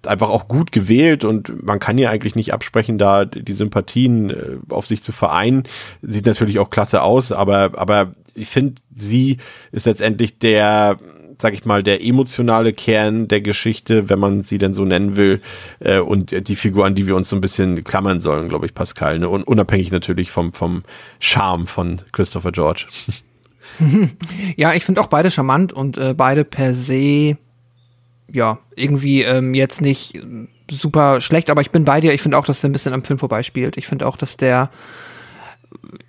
einfach 0.05 0.29
auch 0.29 0.47
gut 0.47 0.71
gewählt 0.71 1.23
und 1.23 1.63
man 1.63 1.79
kann 1.79 1.97
ihr 1.97 2.09
eigentlich 2.09 2.35
nicht 2.35 2.53
absprechen, 2.53 2.97
da 2.97 3.25
die 3.25 3.53
Sympathien 3.53 4.29
äh, 4.29 4.57
auf 4.69 4.87
sich 4.87 5.03
zu 5.03 5.11
vereinen. 5.11 5.63
Sieht 6.01 6.25
natürlich 6.25 6.59
auch 6.59 6.69
klasse 6.69 7.01
aus, 7.01 7.31
aber, 7.31 7.71
aber 7.75 8.13
ich 8.35 8.49
finde, 8.49 8.75
sie 8.95 9.37
ist 9.71 9.85
letztendlich 9.85 10.39
der 10.39 10.97
sag 11.37 11.53
ich 11.53 11.65
mal, 11.65 11.83
der 11.83 12.03
emotionale 12.03 12.73
Kern 12.73 13.27
der 13.27 13.41
Geschichte, 13.41 14.09
wenn 14.09 14.19
man 14.19 14.43
sie 14.43 14.57
denn 14.57 14.73
so 14.73 14.85
nennen 14.85 15.17
will, 15.17 15.41
äh, 15.79 15.99
und 15.99 16.47
die 16.47 16.55
Figur, 16.55 16.85
an 16.85 16.95
die 16.95 17.07
wir 17.07 17.15
uns 17.15 17.29
so 17.29 17.35
ein 17.35 17.41
bisschen 17.41 17.83
klammern 17.83 18.21
sollen, 18.21 18.49
glaube 18.49 18.65
ich, 18.65 18.73
Pascal. 18.73 19.19
Ne? 19.19 19.29
Und 19.29 19.43
unabhängig 19.43 19.91
natürlich 19.91 20.31
vom, 20.31 20.53
vom 20.53 20.83
Charme 21.19 21.67
von 21.67 22.01
Christopher 22.11 22.51
George. 22.51 22.87
Ja, 24.55 24.75
ich 24.75 24.85
finde 24.85 25.01
auch 25.01 25.07
beide 25.07 25.31
charmant 25.31 25.73
und 25.73 25.97
äh, 25.97 26.13
beide 26.13 26.43
per 26.43 26.75
se, 26.75 27.37
ja, 28.31 28.59
irgendwie 28.75 29.23
ähm, 29.23 29.55
jetzt 29.55 29.81
nicht 29.81 30.21
super 30.69 31.21
schlecht, 31.21 31.49
aber 31.49 31.61
ich 31.61 31.71
bin 31.71 31.85
bei 31.85 31.99
dir. 31.99 32.13
Ich 32.13 32.21
finde 32.21 32.37
auch, 32.37 32.45
dass 32.45 32.61
der 32.61 32.69
ein 32.69 32.73
bisschen 32.73 32.93
am 32.93 33.03
Film 33.03 33.19
vorbeispielt. 33.19 33.77
Ich 33.77 33.87
finde 33.87 34.07
auch, 34.07 34.17
dass 34.17 34.37
der, 34.37 34.69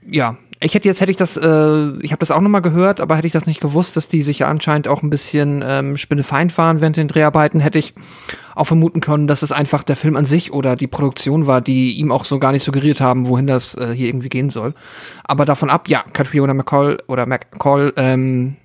ja, 0.07 0.37
ich 0.64 0.74
hätte 0.74 0.88
jetzt, 0.88 1.02
hätte 1.02 1.10
ich 1.10 1.18
das, 1.18 1.36
äh, 1.36 1.98
ich 2.00 2.10
habe 2.12 2.20
das 2.20 2.30
auch 2.30 2.40
nochmal 2.40 2.62
gehört, 2.62 3.02
aber 3.02 3.16
hätte 3.16 3.26
ich 3.26 3.34
das 3.34 3.44
nicht 3.44 3.60
gewusst, 3.60 3.98
dass 3.98 4.08
die 4.08 4.22
sich 4.22 4.38
ja 4.38 4.48
anscheinend 4.48 4.88
auch 4.88 5.02
ein 5.02 5.10
bisschen 5.10 5.62
ähm, 5.66 5.98
spinnefeind 5.98 6.56
waren 6.56 6.80
während 6.80 6.96
den 6.96 7.06
Dreharbeiten, 7.06 7.60
hätte 7.60 7.78
ich 7.78 7.92
auch 8.54 8.64
vermuten 8.64 9.00
können, 9.00 9.26
dass 9.26 9.42
es 9.42 9.52
einfach 9.52 9.82
der 9.82 9.96
Film 9.96 10.16
an 10.16 10.24
sich 10.24 10.54
oder 10.54 10.74
die 10.74 10.86
Produktion 10.86 11.46
war, 11.46 11.60
die 11.60 11.98
ihm 11.98 12.10
auch 12.10 12.24
so 12.24 12.38
gar 12.38 12.52
nicht 12.52 12.64
suggeriert 12.64 13.02
haben, 13.02 13.28
wohin 13.28 13.46
das 13.46 13.74
äh, 13.74 13.92
hier 13.94 14.08
irgendwie 14.08 14.30
gehen 14.30 14.48
soll. 14.48 14.72
Aber 15.24 15.44
davon 15.44 15.68
ab, 15.68 15.86
ja, 15.88 16.02
Catriona 16.14 16.54
McCall 16.54 16.96
oder 17.08 17.26
McCall, 17.26 17.92
ähm, 17.96 18.56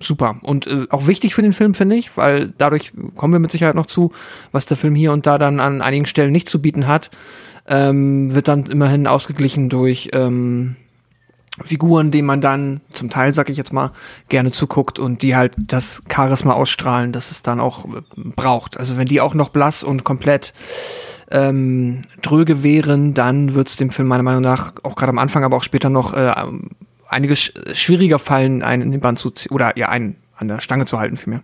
super. 0.00 0.36
Und 0.42 0.66
äh, 0.66 0.86
auch 0.90 1.06
wichtig 1.06 1.36
für 1.36 1.42
den 1.42 1.52
Film, 1.52 1.74
finde 1.74 1.94
ich, 1.94 2.16
weil 2.16 2.52
dadurch 2.58 2.92
kommen 3.14 3.32
wir 3.32 3.38
mit 3.38 3.52
Sicherheit 3.52 3.76
noch 3.76 3.86
zu, 3.86 4.10
was 4.50 4.66
der 4.66 4.76
Film 4.76 4.96
hier 4.96 5.12
und 5.12 5.24
da 5.24 5.38
dann 5.38 5.60
an 5.60 5.82
einigen 5.82 6.06
Stellen 6.06 6.32
nicht 6.32 6.48
zu 6.48 6.60
bieten 6.60 6.88
hat, 6.88 7.12
ähm, 7.68 8.34
wird 8.34 8.48
dann 8.48 8.64
immerhin 8.66 9.06
ausgeglichen 9.06 9.68
durch 9.68 10.10
ähm, 10.14 10.74
Figuren, 11.62 12.10
denen 12.10 12.26
man 12.26 12.40
dann 12.40 12.80
zum 12.90 13.10
Teil, 13.10 13.32
sag 13.32 13.48
ich 13.48 13.56
jetzt 13.56 13.72
mal, 13.72 13.92
gerne 14.28 14.50
zuguckt 14.50 14.98
und 14.98 15.22
die 15.22 15.36
halt 15.36 15.54
das 15.56 16.02
Charisma 16.12 16.54
ausstrahlen, 16.54 17.12
das 17.12 17.30
es 17.30 17.42
dann 17.42 17.60
auch 17.60 17.84
äh, 17.84 18.00
braucht. 18.16 18.76
Also 18.76 18.96
wenn 18.96 19.06
die 19.06 19.20
auch 19.20 19.34
noch 19.34 19.50
blass 19.50 19.84
und 19.84 20.02
komplett 20.02 20.52
ähm, 21.30 22.02
dröge 22.22 22.62
wären, 22.64 23.14
dann 23.14 23.54
wird 23.54 23.68
es 23.68 23.76
dem 23.76 23.90
Film 23.90 24.08
meiner 24.08 24.24
Meinung 24.24 24.42
nach 24.42 24.72
auch 24.82 24.96
gerade 24.96 25.10
am 25.10 25.18
Anfang, 25.18 25.44
aber 25.44 25.56
auch 25.56 25.62
später 25.62 25.90
noch 25.90 26.12
äh, 26.12 26.32
einiges 27.08 27.40
sch 27.40 27.52
schwieriger 27.74 28.18
fallen, 28.18 28.62
einen 28.62 28.82
in 28.82 28.90
den 28.90 29.00
Band 29.00 29.20
zu 29.20 29.30
ziehen 29.30 29.52
oder 29.52 29.78
ja, 29.78 29.88
einen 29.88 30.16
an 30.36 30.48
der 30.48 30.60
Stange 30.60 30.86
zu 30.86 30.98
halten 30.98 31.16
vielmehr. 31.16 31.42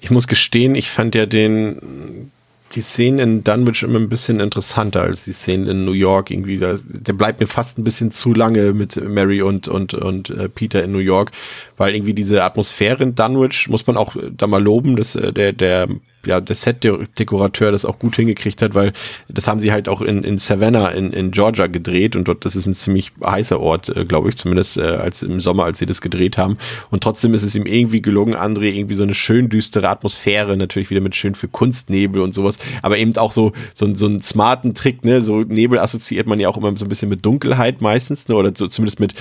Ich 0.00 0.10
muss 0.10 0.28
gestehen, 0.28 0.76
ich 0.76 0.90
fand 0.90 1.14
ja 1.14 1.26
den 1.26 2.30
die 2.74 2.80
Szenen 2.80 3.18
in 3.18 3.44
Dunwich 3.44 3.82
immer 3.82 3.98
ein 3.98 4.08
bisschen 4.08 4.40
interessanter 4.40 5.02
als 5.02 5.24
die 5.24 5.32
Szenen 5.32 5.68
in 5.68 5.84
New 5.84 5.92
York 5.92 6.30
irgendwie. 6.30 6.58
Da, 6.58 6.76
der 6.84 7.12
bleibt 7.12 7.40
mir 7.40 7.46
fast 7.46 7.78
ein 7.78 7.84
bisschen 7.84 8.10
zu 8.10 8.34
lange 8.34 8.72
mit 8.72 8.96
Mary 8.96 9.42
und, 9.42 9.68
und, 9.68 9.94
und 9.94 10.30
äh, 10.30 10.48
Peter 10.48 10.82
in 10.82 10.92
New 10.92 10.98
York, 10.98 11.30
weil 11.76 11.94
irgendwie 11.94 12.14
diese 12.14 12.42
Atmosphäre 12.42 13.02
in 13.02 13.14
Dunwich, 13.14 13.68
muss 13.68 13.86
man 13.86 13.96
auch 13.96 14.16
da 14.36 14.46
mal 14.46 14.62
loben, 14.62 14.96
dass 14.96 15.14
äh, 15.14 15.32
der, 15.32 15.52
der 15.52 15.88
ja, 16.26 16.40
der 16.40 16.56
Set-Dekorateur 16.56 17.72
das 17.72 17.84
auch 17.84 17.98
gut 17.98 18.16
hingekriegt 18.16 18.62
hat, 18.62 18.74
weil 18.74 18.92
das 19.28 19.46
haben 19.46 19.60
sie 19.60 19.72
halt 19.72 19.88
auch 19.88 20.00
in, 20.00 20.24
in 20.24 20.38
Savannah 20.38 20.88
in, 20.88 21.12
in 21.12 21.30
Georgia 21.30 21.66
gedreht 21.66 22.16
und 22.16 22.28
dort, 22.28 22.44
das 22.44 22.56
ist 22.56 22.66
ein 22.66 22.74
ziemlich 22.74 23.12
heißer 23.24 23.60
Ort, 23.60 23.88
äh, 23.94 24.04
glaube 24.04 24.28
ich, 24.28 24.36
zumindest 24.36 24.76
äh, 24.76 24.82
als 24.82 25.22
im 25.22 25.40
Sommer, 25.40 25.64
als 25.64 25.78
sie 25.78 25.86
das 25.86 26.00
gedreht 26.00 26.38
haben. 26.38 26.58
Und 26.90 27.02
trotzdem 27.02 27.34
ist 27.34 27.42
es 27.42 27.54
ihm 27.54 27.66
irgendwie 27.66 28.02
gelungen, 28.02 28.34
André 28.34 28.72
irgendwie 28.72 28.94
so 28.94 29.02
eine 29.02 29.14
schön 29.14 29.48
düstere 29.48 29.88
Atmosphäre, 29.88 30.56
natürlich 30.56 30.90
wieder 30.90 31.00
mit 31.00 31.16
schön 31.16 31.34
für 31.34 31.48
Kunstnebel 31.48 32.20
und 32.20 32.34
sowas, 32.34 32.58
aber 32.82 32.98
eben 32.98 33.16
auch 33.16 33.32
so, 33.32 33.52
so, 33.74 33.94
so 33.94 34.06
einen 34.06 34.20
smarten 34.20 34.74
Trick, 34.74 35.04
ne, 35.04 35.20
so 35.22 35.40
Nebel 35.40 35.78
assoziiert 35.78 36.26
man 36.26 36.40
ja 36.40 36.48
auch 36.48 36.56
immer 36.56 36.76
so 36.76 36.84
ein 36.84 36.88
bisschen 36.88 37.08
mit 37.08 37.24
Dunkelheit 37.24 37.80
meistens, 37.80 38.28
ne, 38.28 38.34
oder 38.34 38.52
so 38.56 38.68
zumindest 38.68 39.00
mit 39.00 39.14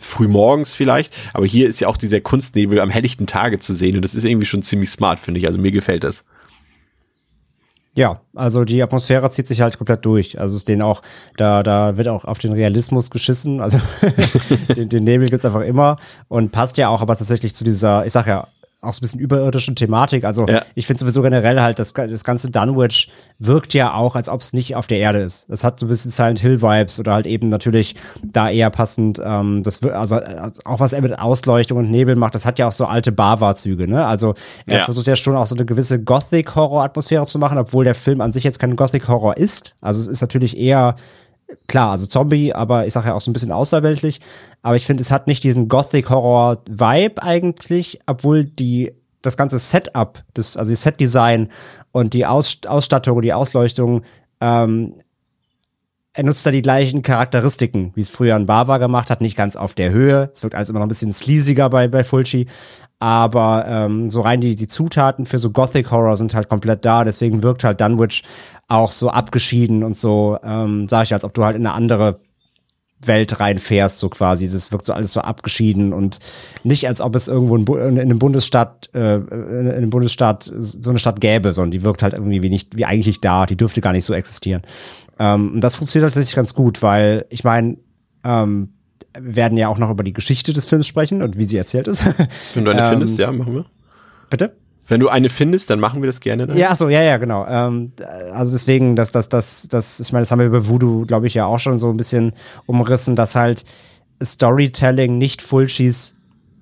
frühmorgens 0.00 0.74
vielleicht, 0.74 1.14
aber 1.32 1.46
hier 1.46 1.68
ist 1.68 1.80
ja 1.80 1.88
auch 1.88 1.96
dieser 1.96 2.20
Kunstnebel 2.20 2.80
am 2.80 2.90
helllichten 2.90 3.26
Tage 3.26 3.58
zu 3.58 3.74
sehen 3.74 3.96
und 3.96 4.02
das 4.02 4.14
ist 4.14 4.24
irgendwie 4.24 4.46
schon 4.46 4.62
ziemlich 4.62 4.90
smart, 4.90 5.20
finde 5.20 5.40
ich, 5.40 5.46
also 5.46 5.58
mir 5.58 5.72
gefällt 5.72 6.04
das. 6.04 6.24
Ja, 7.94 8.22
also 8.34 8.64
die 8.64 8.82
Atmosphäre 8.82 9.30
zieht 9.30 9.46
sich 9.46 9.60
halt 9.60 9.76
komplett 9.76 10.04
durch. 10.06 10.40
Also 10.40 10.56
ist 10.56 10.66
denen 10.66 10.80
auch, 10.80 11.02
da, 11.36 11.62
da 11.62 11.98
wird 11.98 12.08
auch 12.08 12.24
auf 12.24 12.38
den 12.38 12.52
Realismus 12.52 13.10
geschissen. 13.10 13.60
Also 13.60 13.78
den, 14.76 14.88
den 14.88 15.04
Nebel 15.04 15.28
gibt's 15.28 15.44
einfach 15.44 15.60
immer 15.60 15.98
und 16.28 16.52
passt 16.52 16.78
ja 16.78 16.88
auch 16.88 17.02
aber 17.02 17.16
tatsächlich 17.16 17.54
zu 17.54 17.64
dieser, 17.64 18.06
ich 18.06 18.12
sag 18.12 18.26
ja, 18.26 18.48
auch 18.82 18.92
so 18.92 18.98
ein 18.98 19.02
bisschen 19.02 19.20
überirdischen 19.20 19.76
Thematik. 19.76 20.24
Also 20.24 20.46
ja. 20.48 20.62
ich 20.74 20.88
finde 20.88 21.00
sowieso 21.00 21.22
generell 21.22 21.60
halt, 21.60 21.78
das, 21.78 21.92
das 21.92 22.24
ganze 22.24 22.50
Dunwich 22.50 23.10
wirkt 23.38 23.74
ja 23.74 23.94
auch, 23.94 24.16
als 24.16 24.28
ob 24.28 24.40
es 24.40 24.52
nicht 24.52 24.74
auf 24.74 24.88
der 24.88 24.98
Erde 24.98 25.20
ist. 25.20 25.48
Es 25.48 25.62
hat 25.62 25.78
so 25.78 25.86
ein 25.86 25.88
bisschen 25.88 26.10
Silent 26.10 26.40
Hill 26.40 26.62
Vibes 26.62 26.98
oder 26.98 27.12
halt 27.12 27.26
eben 27.26 27.48
natürlich 27.48 27.94
da 28.24 28.50
eher 28.50 28.70
passend, 28.70 29.22
ähm, 29.24 29.62
das 29.62 29.82
also 29.84 30.20
auch 30.64 30.80
was 30.80 30.92
er 30.92 31.00
mit 31.00 31.16
Ausleuchtung 31.16 31.78
und 31.78 31.92
Nebel 31.92 32.16
macht, 32.16 32.34
das 32.34 32.44
hat 32.44 32.58
ja 32.58 32.66
auch 32.66 32.72
so 32.72 32.86
alte 32.86 33.12
Bava-Züge, 33.12 33.86
ne? 33.86 34.04
Also 34.04 34.34
er 34.66 34.78
ja. 34.78 34.84
versucht 34.84 35.06
ja 35.06 35.14
schon 35.14 35.36
auch 35.36 35.46
so 35.46 35.54
eine 35.54 35.64
gewisse 35.64 36.02
Gothic-Horror-Atmosphäre 36.02 37.24
zu 37.26 37.38
machen, 37.38 37.58
obwohl 37.58 37.84
der 37.84 37.94
Film 37.94 38.20
an 38.20 38.32
sich 38.32 38.42
jetzt 38.42 38.58
kein 38.58 38.74
Gothic-Horror 38.74 39.36
ist. 39.36 39.76
Also 39.80 40.00
es 40.00 40.08
ist 40.08 40.22
natürlich 40.22 40.58
eher 40.58 40.96
klar, 41.66 41.92
also 41.92 42.06
Zombie, 42.06 42.52
aber 42.52 42.86
ich 42.86 42.92
sage 42.92 43.08
ja 43.08 43.14
auch 43.14 43.20
so 43.20 43.30
ein 43.30 43.32
bisschen 43.32 43.52
außerweltlich. 43.52 44.20
Aber 44.62 44.76
ich 44.76 44.86
finde, 44.86 45.02
es 45.02 45.10
hat 45.10 45.26
nicht 45.26 45.44
diesen 45.44 45.68
Gothic-Horror-Vibe 45.68 47.22
eigentlich, 47.22 47.98
obwohl 48.06 48.44
die 48.44 48.92
das 49.22 49.36
ganze 49.36 49.58
Setup, 49.58 50.22
das, 50.34 50.56
also 50.56 50.70
die 50.70 50.76
Set-Design 50.76 51.48
und 51.92 52.12
die 52.12 52.26
Aus 52.26 52.58
Ausstattung 52.66 53.16
und 53.16 53.22
die 53.22 53.32
Ausleuchtung, 53.32 54.02
ähm, 54.40 54.94
er 56.14 56.24
nutzt 56.24 56.44
da 56.44 56.50
die 56.50 56.60
gleichen 56.60 57.00
Charakteristiken, 57.00 57.92
wie 57.94 58.02
es 58.02 58.10
früher 58.10 58.36
ein 58.36 58.44
Bava 58.44 58.76
gemacht 58.76 59.08
hat, 59.08 59.22
nicht 59.22 59.36
ganz 59.36 59.56
auf 59.56 59.74
der 59.74 59.92
Höhe. 59.92 60.28
Es 60.30 60.42
wirkt 60.42 60.54
alles 60.54 60.68
immer 60.68 60.80
noch 60.80 60.86
ein 60.86 60.90
bisschen 60.90 61.12
sleasiger 61.12 61.70
bei, 61.70 61.88
bei 61.88 62.04
Fulci. 62.04 62.46
Aber 62.98 63.64
ähm, 63.66 64.10
so 64.10 64.20
rein 64.20 64.42
die, 64.42 64.54
die 64.54 64.68
Zutaten 64.68 65.24
für 65.24 65.38
so 65.38 65.50
Gothic 65.50 65.90
Horror 65.90 66.18
sind 66.18 66.34
halt 66.34 66.50
komplett 66.50 66.84
da. 66.84 67.04
Deswegen 67.04 67.42
wirkt 67.42 67.64
halt 67.64 67.80
Dunwich 67.80 68.24
auch 68.72 68.92
so 68.92 69.10
abgeschieden 69.10 69.84
und 69.84 69.96
so, 69.96 70.38
ähm, 70.42 70.88
sag 70.88 71.04
ich, 71.04 71.12
als 71.12 71.24
ob 71.24 71.34
du 71.34 71.44
halt 71.44 71.56
in 71.56 71.66
eine 71.66 71.74
andere 71.74 72.20
Welt 73.04 73.40
reinfährst, 73.40 73.98
so 73.98 74.08
quasi. 74.08 74.48
Das 74.48 74.72
wirkt 74.72 74.86
so 74.86 74.92
alles 74.92 75.12
so 75.12 75.20
abgeschieden 75.20 75.92
und 75.92 76.20
nicht, 76.62 76.86
als 76.86 77.00
ob 77.00 77.14
es 77.16 77.28
irgendwo 77.28 77.56
in, 77.56 77.96
in 77.96 77.98
einem 77.98 78.18
Bundesstaat, 78.18 78.90
äh, 78.94 79.16
in 79.16 79.70
einem 79.70 79.90
Bundesstaat 79.90 80.50
so 80.54 80.90
eine 80.90 80.98
Stadt 80.98 81.20
gäbe, 81.20 81.52
sondern 81.52 81.72
die 81.72 81.82
wirkt 81.82 82.02
halt 82.02 82.14
irgendwie 82.14 82.42
wie 82.42 82.50
nicht, 82.50 82.76
wie 82.76 82.84
eigentlich 82.84 83.20
da. 83.20 83.44
Die 83.46 83.56
dürfte 83.56 83.80
gar 83.80 83.92
nicht 83.92 84.04
so 84.04 84.14
existieren. 84.14 84.62
Ähm, 85.18 85.52
und 85.54 85.60
das 85.60 85.74
funktioniert 85.74 86.10
tatsächlich 86.10 86.36
ganz 86.36 86.54
gut, 86.54 86.82
weil 86.82 87.26
ich 87.28 87.44
meine, 87.44 87.76
ähm, 88.24 88.74
wir 89.20 89.36
werden 89.36 89.58
ja 89.58 89.68
auch 89.68 89.78
noch 89.78 89.90
über 89.90 90.04
die 90.04 90.14
Geschichte 90.14 90.52
des 90.52 90.64
Films 90.64 90.86
sprechen 90.86 91.22
und 91.22 91.36
wie 91.36 91.44
sie 91.44 91.58
erzählt 91.58 91.88
ist. 91.88 92.04
Wenn 92.54 92.64
du 92.64 92.70
eine 92.70 92.80
ähm, 92.84 92.90
findest, 92.90 93.18
ja, 93.18 93.30
machen 93.32 93.54
wir. 93.54 93.66
Bitte? 94.30 94.56
Wenn 94.86 95.00
du 95.00 95.08
eine 95.08 95.28
findest, 95.28 95.70
dann 95.70 95.80
machen 95.80 96.02
wir 96.02 96.08
das 96.08 96.20
gerne. 96.20 96.46
Dann. 96.46 96.56
Ja, 96.56 96.74
so, 96.74 96.88
ja, 96.88 97.02
ja, 97.02 97.16
genau. 97.16 97.46
Ähm, 97.46 97.92
also 98.32 98.52
deswegen, 98.52 98.96
dass 98.96 99.12
das, 99.12 99.28
das, 99.28 99.68
das, 99.68 100.00
ich 100.00 100.12
meine, 100.12 100.22
das 100.22 100.32
haben 100.32 100.40
wir 100.40 100.46
über 100.46 100.68
Voodoo, 100.68 101.06
glaube 101.06 101.26
ich, 101.26 101.34
ja 101.34 101.46
auch 101.46 101.58
schon 101.58 101.78
so 101.78 101.88
ein 101.90 101.96
bisschen 101.96 102.32
umrissen, 102.66 103.14
dass 103.14 103.36
halt 103.36 103.64
Storytelling 104.22 105.18
nicht 105.18 105.40
Fulcis 105.40 106.16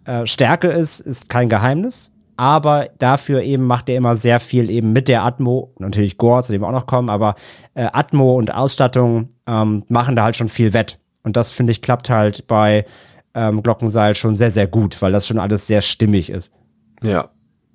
äh, 0.04 0.26
Stärke 0.26 0.68
ist, 0.68 1.00
ist 1.00 1.28
kein 1.28 1.48
Geheimnis. 1.48 2.12
Aber 2.36 2.88
dafür 2.98 3.42
eben 3.42 3.64
macht 3.66 3.90
er 3.90 3.96
immer 3.96 4.16
sehr 4.16 4.40
viel 4.40 4.70
eben 4.70 4.92
mit 4.94 5.08
der 5.08 5.24
Atmo, 5.24 5.74
natürlich 5.78 6.16
Gore, 6.16 6.42
zu 6.42 6.52
dem 6.52 6.62
wir 6.62 6.68
auch 6.68 6.72
noch 6.72 6.86
kommen, 6.86 7.10
aber 7.10 7.34
äh, 7.74 7.88
Atmo 7.92 8.36
und 8.36 8.54
Ausstattung 8.54 9.28
ähm, 9.46 9.84
machen 9.88 10.16
da 10.16 10.24
halt 10.24 10.36
schon 10.36 10.48
viel 10.48 10.72
wett. 10.72 10.98
Und 11.22 11.36
das, 11.36 11.50
finde 11.50 11.72
ich, 11.72 11.82
klappt 11.82 12.08
halt 12.08 12.46
bei 12.46 12.86
ähm, 13.34 13.62
Glockenseil 13.62 14.14
schon 14.14 14.36
sehr, 14.36 14.50
sehr 14.50 14.66
gut, 14.66 15.02
weil 15.02 15.12
das 15.12 15.26
schon 15.26 15.38
alles 15.38 15.66
sehr 15.66 15.82
stimmig 15.82 16.30
ist. 16.30 16.50
Ja, 17.02 17.28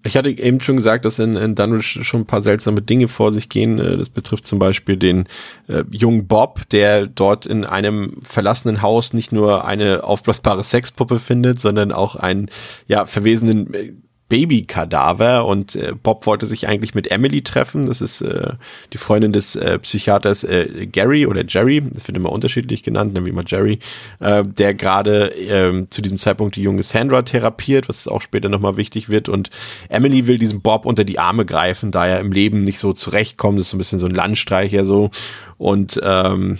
ich 0.05 0.15
hatte 0.15 0.29
eben 0.29 0.59
schon 0.59 0.77
gesagt, 0.77 1.03
dass 1.03 1.17
in, 1.17 1.33
in 1.33 1.55
Dunwich 1.55 1.99
schon 2.03 2.21
ein 2.21 2.25
paar 2.27 2.41
seltsame 2.41 2.81
Dinge 2.81 3.07
vor 3.07 3.33
sich 3.33 3.49
gehen. 3.49 3.79
Äh, 3.79 3.97
das 3.97 4.09
betrifft 4.09 4.45
zum 4.45 4.59
Beispiel 4.59 4.97
den 4.97 5.27
äh, 5.67 5.83
jungen 5.89 6.27
Bob, 6.27 6.69
der 6.69 7.07
dort 7.07 7.45
in 7.45 7.65
einem 7.65 8.17
verlassenen 8.21 8.81
Haus 8.81 9.13
nicht 9.13 9.31
nur 9.31 9.65
eine 9.65 10.03
aufblasbare 10.03 10.63
Sexpuppe 10.63 11.19
findet, 11.19 11.59
sondern 11.59 11.91
auch 11.91 12.15
einen 12.15 12.49
ja, 12.87 13.05
verwesenen 13.05 13.73
äh, 13.73 13.93
Babykadaver 14.27 15.45
und 15.45 15.75
äh, 15.75 15.93
Bob 16.01 16.25
wollte 16.25 16.47
sich 16.47 16.67
eigentlich 16.67 16.95
mit 16.95 17.11
Emily 17.11 17.43
treffen. 17.43 17.85
Das 17.85 18.01
ist 18.01 18.21
äh, 18.21 18.53
die 18.91 18.97
Freundin 18.97 19.33
des 19.33 19.55
äh, 19.55 19.77
Psychiaters 19.79 20.43
äh, 20.43 20.87
Gary 20.87 21.27
oder 21.27 21.43
Jerry, 21.47 21.83
das 21.93 22.07
wird 22.07 22.17
immer 22.17 22.31
unterschiedlich 22.31 22.81
genannt, 22.81 23.13
nennen 23.13 23.25
wir 23.25 23.33
mal 23.33 23.45
Jerry, 23.45 23.79
äh, 24.19 24.43
der 24.43 24.73
gerade 24.73 25.35
äh, 25.37 25.85
zu 25.89 26.01
diesem 26.01 26.17
Zeitpunkt 26.17 26.55
die 26.55 26.63
junge 26.63 26.81
Sandra 26.81 27.21
therapiert, 27.21 27.87
was 27.87 28.07
auch 28.07 28.21
später 28.21 28.49
nochmal 28.49 28.77
wichtig 28.77 29.09
wird. 29.09 29.29
Und 29.29 29.51
Emily 29.89 30.25
will 30.25 30.39
diesem 30.39 30.61
Bob 30.61 30.85
unter 30.85 31.03
die 31.03 31.19
Arme 31.19 31.45
greifen, 31.45 31.91
da 31.91 32.07
er 32.07 32.19
im 32.19 32.31
Leben 32.31 32.63
nicht 32.63 32.79
so 32.79 32.93
zurechtkommt. 32.93 33.59
Das 33.59 33.67
ist 33.67 33.71
so 33.71 33.77
ein 33.77 33.79
bisschen 33.79 33.99
so 33.99 34.07
ein 34.07 34.15
Landstreicher 34.15 34.85
so. 34.85 35.11
Und 35.57 35.99
ähm, 36.03 36.57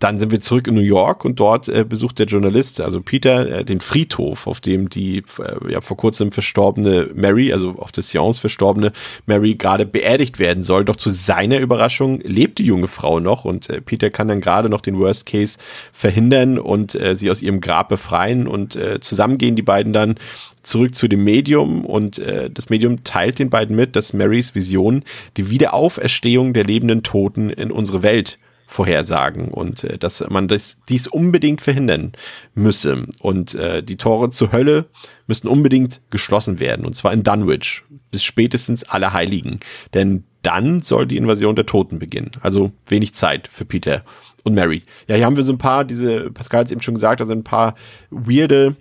dann 0.00 0.18
sind 0.18 0.32
wir 0.32 0.40
zurück 0.40 0.66
in 0.66 0.74
New 0.74 0.80
York 0.80 1.24
und 1.26 1.38
dort 1.38 1.68
äh, 1.68 1.84
besucht 1.84 2.18
der 2.18 2.26
Journalist, 2.26 2.80
also 2.80 3.02
Peter, 3.02 3.60
äh, 3.60 3.64
den 3.64 3.80
Friedhof, 3.80 4.46
auf 4.46 4.60
dem 4.60 4.88
die 4.88 5.18
äh, 5.38 5.72
ja 5.72 5.82
vor 5.82 5.98
kurzem 5.98 6.32
verstorbene 6.32 7.10
Mary, 7.14 7.52
also 7.52 7.76
auf 7.78 7.92
der 7.92 8.02
Seance 8.02 8.40
verstorbene 8.40 8.92
Mary 9.26 9.54
gerade 9.54 9.84
beerdigt 9.84 10.38
werden 10.38 10.62
soll. 10.62 10.86
Doch 10.86 10.96
zu 10.96 11.10
seiner 11.10 11.58
Überraschung 11.58 12.20
lebt 12.22 12.58
die 12.58 12.64
junge 12.64 12.88
Frau 12.88 13.20
noch 13.20 13.44
und 13.44 13.68
äh, 13.68 13.82
Peter 13.82 14.08
kann 14.08 14.28
dann 14.28 14.40
gerade 14.40 14.70
noch 14.70 14.80
den 14.80 14.98
Worst 14.98 15.26
Case 15.26 15.58
verhindern 15.92 16.58
und 16.58 16.94
äh, 16.94 17.14
sie 17.14 17.30
aus 17.30 17.42
ihrem 17.42 17.60
Grab 17.60 17.90
befreien 17.90 18.48
und 18.48 18.76
äh, 18.76 19.00
zusammen 19.00 19.36
gehen 19.36 19.54
die 19.54 19.62
beiden 19.62 19.92
dann 19.92 20.14
zurück 20.62 20.94
zu 20.94 21.08
dem 21.08 21.24
Medium 21.24 21.84
und 21.84 22.18
äh, 22.18 22.48
das 22.50 22.70
Medium 22.70 23.04
teilt 23.04 23.38
den 23.38 23.50
beiden 23.50 23.76
mit, 23.76 23.96
dass 23.96 24.14
Marys 24.14 24.54
Vision 24.54 25.04
die 25.36 25.50
Wiederauferstehung 25.50 26.54
der 26.54 26.64
lebenden 26.64 27.02
Toten 27.02 27.50
in 27.50 27.70
unsere 27.70 28.02
Welt 28.02 28.38
vorhersagen 28.70 29.48
und 29.48 29.82
äh, 29.84 29.98
dass 29.98 30.24
man 30.30 30.46
das, 30.46 30.76
dies 30.88 31.08
unbedingt 31.08 31.60
verhindern 31.60 32.12
müsse. 32.54 33.04
Und 33.20 33.54
äh, 33.56 33.82
die 33.82 33.96
Tore 33.96 34.30
zur 34.30 34.52
Hölle 34.52 34.88
müssten 35.26 35.48
unbedingt 35.48 36.00
geschlossen 36.10 36.60
werden, 36.60 36.86
und 36.86 36.94
zwar 36.94 37.12
in 37.12 37.24
Dunwich, 37.24 37.82
bis 38.12 38.22
spätestens 38.22 38.84
alle 38.84 39.12
Heiligen. 39.12 39.58
Denn 39.92 40.24
dann 40.42 40.82
soll 40.82 41.06
die 41.06 41.16
Invasion 41.16 41.56
der 41.56 41.66
Toten 41.66 41.98
beginnen. 41.98 42.30
Also 42.40 42.72
wenig 42.86 43.14
Zeit 43.14 43.48
für 43.48 43.64
Peter 43.64 44.04
und 44.44 44.54
Mary. 44.54 44.84
Ja, 45.08 45.16
hier 45.16 45.26
haben 45.26 45.36
wir 45.36 45.44
so 45.44 45.52
ein 45.52 45.58
paar, 45.58 45.84
diese, 45.84 46.30
Pascal 46.30 46.60
hat 46.60 46.66
es 46.66 46.72
eben 46.72 46.80
schon 46.80 46.94
gesagt, 46.94 47.20
also 47.20 47.32
ein 47.32 47.44
paar 47.44 47.74
weirde 48.10 48.76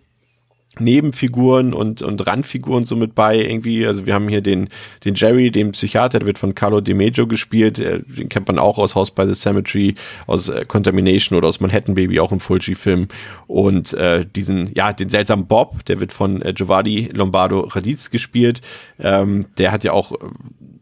Nebenfiguren 0.79 1.73
und, 1.73 2.01
und 2.01 2.25
Randfiguren 2.25 2.85
so 2.85 2.95
mit 2.95 3.15
bei 3.15 3.37
irgendwie. 3.37 3.85
Also 3.85 4.05
wir 4.05 4.13
haben 4.13 4.27
hier 4.27 4.41
den, 4.41 4.69
den 5.05 5.15
Jerry, 5.15 5.51
den 5.51 5.71
Psychiater, 5.71 6.19
der 6.19 6.27
wird 6.27 6.39
von 6.39 6.55
Carlo 6.55 6.81
De 6.81 6.93
Mejo 6.93 7.27
gespielt. 7.27 7.77
Den 7.77 8.29
kennt 8.29 8.47
man 8.47 8.59
auch 8.59 8.77
aus 8.77 8.95
House 8.95 9.11
by 9.11 9.25
the 9.27 9.35
Cemetery, 9.35 9.95
aus 10.27 10.49
äh, 10.49 10.65
Contamination 10.67 11.37
oder 11.37 11.47
aus 11.47 11.59
Manhattan 11.59 11.95
Baby, 11.95 12.19
auch 12.19 12.31
im 12.31 12.39
Fulci-Film. 12.39 13.07
Und 13.47 13.93
äh, 13.93 14.25
diesen, 14.25 14.71
ja, 14.75 14.93
den 14.93 15.09
seltsamen 15.09 15.47
Bob, 15.47 15.85
der 15.85 15.99
wird 15.99 16.13
von 16.13 16.41
äh, 16.41 16.53
Giovanni 16.53 17.09
Lombardo 17.13 17.61
Radiz 17.61 18.09
gespielt. 18.09 18.61
Ähm, 18.99 19.45
der 19.57 19.71
hat 19.71 19.83
ja 19.83 19.93
auch 19.93 20.13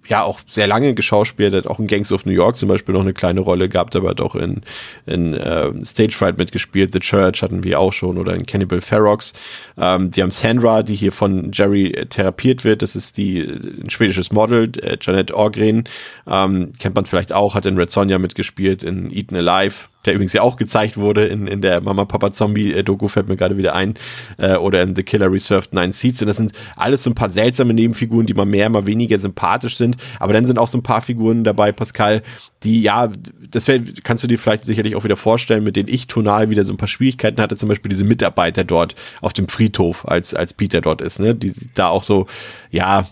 ja 0.08 0.24
auch 0.24 0.40
sehr 0.48 0.68
lange 0.68 0.94
geschauspielt, 0.94 1.54
hat 1.54 1.68
auch 1.68 1.80
in 1.80 1.88
Gangs 1.88 2.12
of 2.12 2.26
New 2.26 2.32
York 2.32 2.58
zum 2.58 2.70
Beispiel 2.70 2.94
noch 2.94 3.02
eine 3.02 3.14
kleine 3.14 3.42
Rolle 3.42 3.70
gehabt, 3.70 3.96
aber 3.96 4.14
auch 4.24 4.36
in, 4.36 4.62
in 5.06 5.34
äh, 5.34 5.72
Stage 5.86 6.14
Fright 6.14 6.38
mitgespielt, 6.38 6.94
The 6.94 7.00
Church 7.00 7.42
hatten 7.42 7.64
wir 7.64 7.80
auch 7.80 7.94
schon 7.94 8.18
oder 8.18 8.34
in 8.34 8.46
Cannibal 8.46 8.82
Ferox. 8.82 9.34
Ähm, 9.78 10.16
wir 10.16 10.24
haben 10.24 10.32
Sandra, 10.32 10.84
die 10.84 10.96
hier 10.96 11.12
von 11.12 11.52
Jerry 11.52 11.92
äh, 11.92 12.06
therapiert 12.06 12.64
wird, 12.64 12.82
das 12.82 12.96
ist 12.96 13.18
die 13.18 13.40
äh, 13.40 13.84
ein 13.84 13.90
schwedisches 13.90 14.32
Model, 14.32 14.72
äh, 14.82 14.98
Janet 15.02 15.32
Orgren, 15.32 15.84
ähm, 16.28 16.72
kennt 16.80 16.96
man 16.96 17.06
vielleicht 17.06 17.34
auch, 17.34 17.56
hat 17.56 17.66
in 17.66 17.78
Red 17.78 17.92
Sonja 17.92 18.20
mitgespielt, 18.20 18.84
in 18.84 19.12
Eaten 19.12 19.36
Alive, 19.36 19.88
der 20.06 20.14
übrigens 20.14 20.34
ja 20.34 20.42
auch 20.42 20.56
gezeigt 20.56 20.98
wurde 20.98 21.26
in, 21.26 21.48
in 21.48 21.62
der 21.62 21.82
Mama 21.82 22.06
Papa 22.06 22.32
Zombie 22.32 22.74
äh, 22.74 22.84
Doku, 22.84 23.08
fällt 23.08 23.28
mir 23.28 23.36
gerade 23.36 23.58
wieder 23.58 23.76
ein, 23.76 23.96
äh, 24.38 24.56
oder 24.56 24.82
in 24.82 24.96
The 24.96 25.04
Killer 25.04 25.32
Reserved 25.32 25.74
Nine 25.74 25.94
Seats. 25.94 26.22
Und 26.22 26.28
das 26.28 26.38
sind 26.38 26.54
alles 26.76 27.04
so 27.04 27.10
ein 27.10 27.16
paar 27.16 27.30
seltsame 27.30 27.74
Nebenfiguren, 27.74 28.26
die 28.26 28.34
mal 28.34 28.46
mehr, 28.46 28.70
mal 28.70 28.88
weniger 28.88 29.18
sympathisch 29.18 29.78
sind. 29.78 29.98
Aber 30.20 30.34
dann 30.34 30.46
sind 30.46 30.60
auch 30.60 30.68
so 30.68 30.78
ein 30.78 30.84
paar 30.84 31.02
Figuren 31.02 31.44
dabei, 31.44 31.72
Pascal, 31.72 32.24
die 32.64 32.82
ja, 32.82 33.10
das 33.50 33.68
wär, 33.68 33.82
kannst 34.04 34.24
du 34.24 34.28
dir 34.28 34.40
vielleicht 34.40 34.66
sicherlich 34.66 34.96
auch 34.96 35.04
wieder 35.04 35.18
vorstellen, 35.18 35.64
mit 35.64 35.76
denen 35.76 35.90
ich 35.90 36.08
tonal 36.08 36.50
wieder 36.50 36.64
so 36.64 36.74
ein 36.74 36.78
paar 36.78 36.88
Schwierigkeiten 36.88 37.42
hatte. 37.42 37.56
Zum 37.56 37.70
Beispiel 37.70 37.90
diese 37.90 38.06
Mitarbeiter 38.06 38.64
dort 38.64 38.96
auf 39.22 39.34
dem 39.34 39.48
Friedhof, 39.48 40.08
als, 40.08 40.34
als 40.34 40.54
Peter 40.54 40.82
dort 40.82 41.02
ist, 41.02 41.20
ne? 41.20 41.36
Die 41.36 41.54
da 41.74 41.90
auch 41.90 42.04
so, 42.04 42.28
ja, 42.72 43.08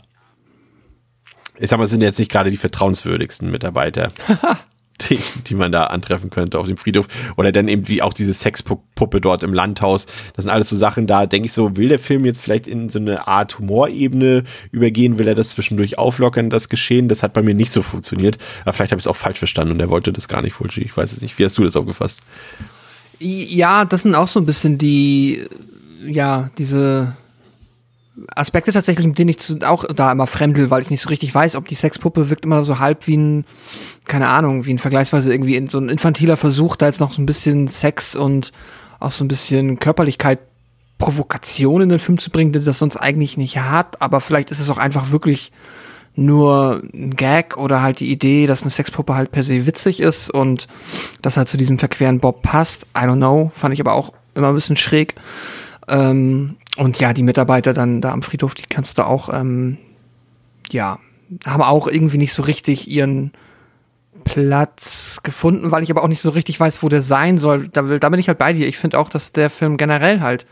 ich 1.58 1.70
sag 1.70 1.78
mal, 1.78 1.88
sind 1.88 2.02
jetzt 2.02 2.20
nicht 2.20 2.32
gerade 2.32 2.52
die 2.52 2.58
vertrauenswürdigsten 2.58 3.50
Mitarbeiter. 3.50 4.10
die, 5.02 5.20
die 5.48 5.56
man 5.56 5.72
da 5.72 5.86
antreffen 5.86 6.30
könnte 6.30 6.60
auf 6.60 6.68
dem 6.68 6.78
Friedhof. 6.78 7.08
Oder 7.38 7.52
dann 7.52 7.68
eben 7.68 7.88
wie 7.88 8.02
auch 8.02 8.14
diese 8.14 8.34
Sexpuppe 8.34 9.22
dort 9.22 9.44
im 9.44 9.54
Landhaus. 9.54 10.06
Das 10.36 10.44
sind 10.44 10.52
alles 10.52 10.70
so 10.70 10.78
Sachen, 10.78 11.08
da 11.08 11.26
denke 11.26 11.48
ich 11.48 11.54
so, 11.54 11.78
will 11.78 11.90
der 11.90 12.00
Film 12.00 12.26
jetzt 12.26 12.42
vielleicht 12.42 12.68
in 12.68 12.90
so 12.90 13.00
eine 13.00 13.28
Art 13.28 13.60
Humorebene 13.60 14.44
übergehen? 14.72 15.20
Will 15.20 15.28
er 15.28 15.36
das 15.36 15.50
zwischendurch 15.50 15.98
auflockern, 15.98 16.50
das 16.50 16.70
Geschehen? 16.70 17.10
Das 17.10 17.24
hat 17.24 17.34
bei 17.34 17.42
mir 17.42 17.56
nicht 17.56 17.72
so 17.72 17.82
funktioniert. 17.82 18.38
Aber 18.64 18.74
vielleicht 18.74 18.92
habe 18.92 19.00
ich 19.00 19.04
es 19.04 19.08
auch 19.08 19.16
falsch 19.16 19.40
verstanden 19.40 19.74
und 19.74 19.80
er 19.80 19.90
wollte 19.90 20.14
das 20.14 20.28
gar 20.28 20.42
nicht, 20.42 20.54
Fulci. 20.54 20.82
Ich 20.82 20.96
weiß 20.96 21.12
es 21.12 21.22
nicht. 21.22 21.38
Wie 21.38 21.46
hast 21.46 21.58
du 21.58 21.64
das 21.64 21.76
aufgefasst? 21.76 22.22
Ja, 23.20 23.86
das 23.86 24.02
sind 24.04 24.16
auch 24.16 24.28
so 24.28 24.40
ein 24.40 24.46
bisschen 24.46 24.78
die, 24.78 25.46
ja, 26.06 26.50
diese 26.58 27.16
Aspekte 28.34 28.72
tatsächlich, 28.72 29.06
mit 29.06 29.20
denen 29.20 29.30
ich 29.30 29.40
zu, 29.40 29.60
auch 29.62 29.84
da 29.86 30.12
immer 30.12 30.28
fremdel, 30.28 30.70
weil 30.70 30.82
ich 30.82 30.90
nicht 30.90 31.02
so 31.02 31.10
richtig 31.10 31.34
weiß, 31.34 31.56
ob 31.56 31.68
die 31.68 31.76
Sexpuppe 31.76 32.30
wirkt 32.30 32.46
immer 32.46 32.64
so 32.64 32.80
halb 32.80 33.08
wie 33.08 33.18
ein, 33.18 33.46
keine 34.06 34.30
Ahnung, 34.30 34.66
wie 34.66 34.74
ein 34.74 34.80
vergleichsweise 34.80 35.34
irgendwie 35.34 35.56
in, 35.56 35.68
so 35.68 35.78
ein 35.80 35.90
infantiler 35.90 36.38
Versuch, 36.38 36.76
da 36.76 36.86
jetzt 36.86 37.02
noch 37.02 37.14
so 37.14 37.22
ein 37.22 37.26
bisschen 37.26 37.68
Sex 37.68 38.16
und 38.16 38.52
auch 39.00 39.12
so 39.12 39.24
ein 39.26 39.28
bisschen 39.28 39.80
Körperlichkeit, 39.80 40.40
Provokation 40.98 41.82
in 41.82 41.90
den 41.90 42.00
Film 42.00 42.18
zu 42.18 42.30
bringen, 42.30 42.54
das 42.54 42.80
sonst 42.80 42.96
eigentlich 42.96 43.36
nicht 43.36 43.58
hat, 43.58 44.02
aber 44.02 44.22
vielleicht 44.22 44.50
ist 44.50 44.60
es 44.60 44.70
auch 44.70 44.78
einfach 44.78 45.12
wirklich 45.12 45.52
nur 46.16 46.82
ein 46.94 47.16
Gag 47.18 47.58
oder 47.58 47.82
halt 47.82 48.00
die 48.00 48.10
Idee, 48.10 48.48
dass 48.48 48.62
eine 48.62 48.72
Sexpuppe 48.72 49.16
halt 49.16 49.32
per 49.32 49.44
se 49.44 49.66
witzig 49.66 50.00
ist 50.00 50.30
und 50.30 50.68
das 51.22 51.36
halt 51.36 51.50
zu 51.50 51.58
diesem 51.58 51.78
verqueren 51.78 52.22
Bob 52.22 52.42
passt. 52.42 52.88
I 52.98 53.02
don't 53.02 53.18
know, 53.18 53.52
fand 53.54 53.74
ich 53.74 53.82
aber 53.82 53.94
auch 53.94 54.14
immer 54.34 54.50
ein 54.50 54.56
bisschen 54.56 54.78
schräg. 54.78 55.16
Ähm, 55.90 56.56
und 56.78 57.00
ja, 57.00 57.14
die 57.14 57.24
Mitarbeiter 57.24 57.74
dann 57.74 58.02
da 58.02 58.12
am 58.12 58.22
Friedhof, 58.22 58.54
die 58.54 58.64
kannst 58.64 58.98
du 58.98 59.04
auch, 59.04 59.30
ähm, 59.34 59.78
ja, 60.72 61.00
haben 61.46 61.64
auch 61.64 61.88
irgendwie 61.88 62.18
nicht 62.18 62.34
so 62.34 62.44
richtig 62.44 62.90
ihren 62.90 63.32
Platz 64.26 65.22
gefunden, 65.24 65.72
weil 65.72 65.84
ich 65.84 65.92
aber 65.92 66.04
auch 66.04 66.08
nicht 66.08 66.22
so 66.22 66.32
richtig 66.32 66.60
weiß, 66.60 66.84
wo 66.84 66.90
der 66.90 67.02
sein 67.02 67.38
soll. 67.38 67.70
Da, 67.70 67.84
da 67.84 68.10
bin 68.10 68.20
ich 68.20 68.28
halt 68.28 68.40
bei 68.40 68.54
dir. 68.54 68.68
Ich 68.68 68.78
finde 68.78 69.00
auch, 69.00 69.10
dass 69.10 69.32
der 69.32 69.50
Film 69.50 69.78
generell 69.78 70.20
halt 70.22 70.46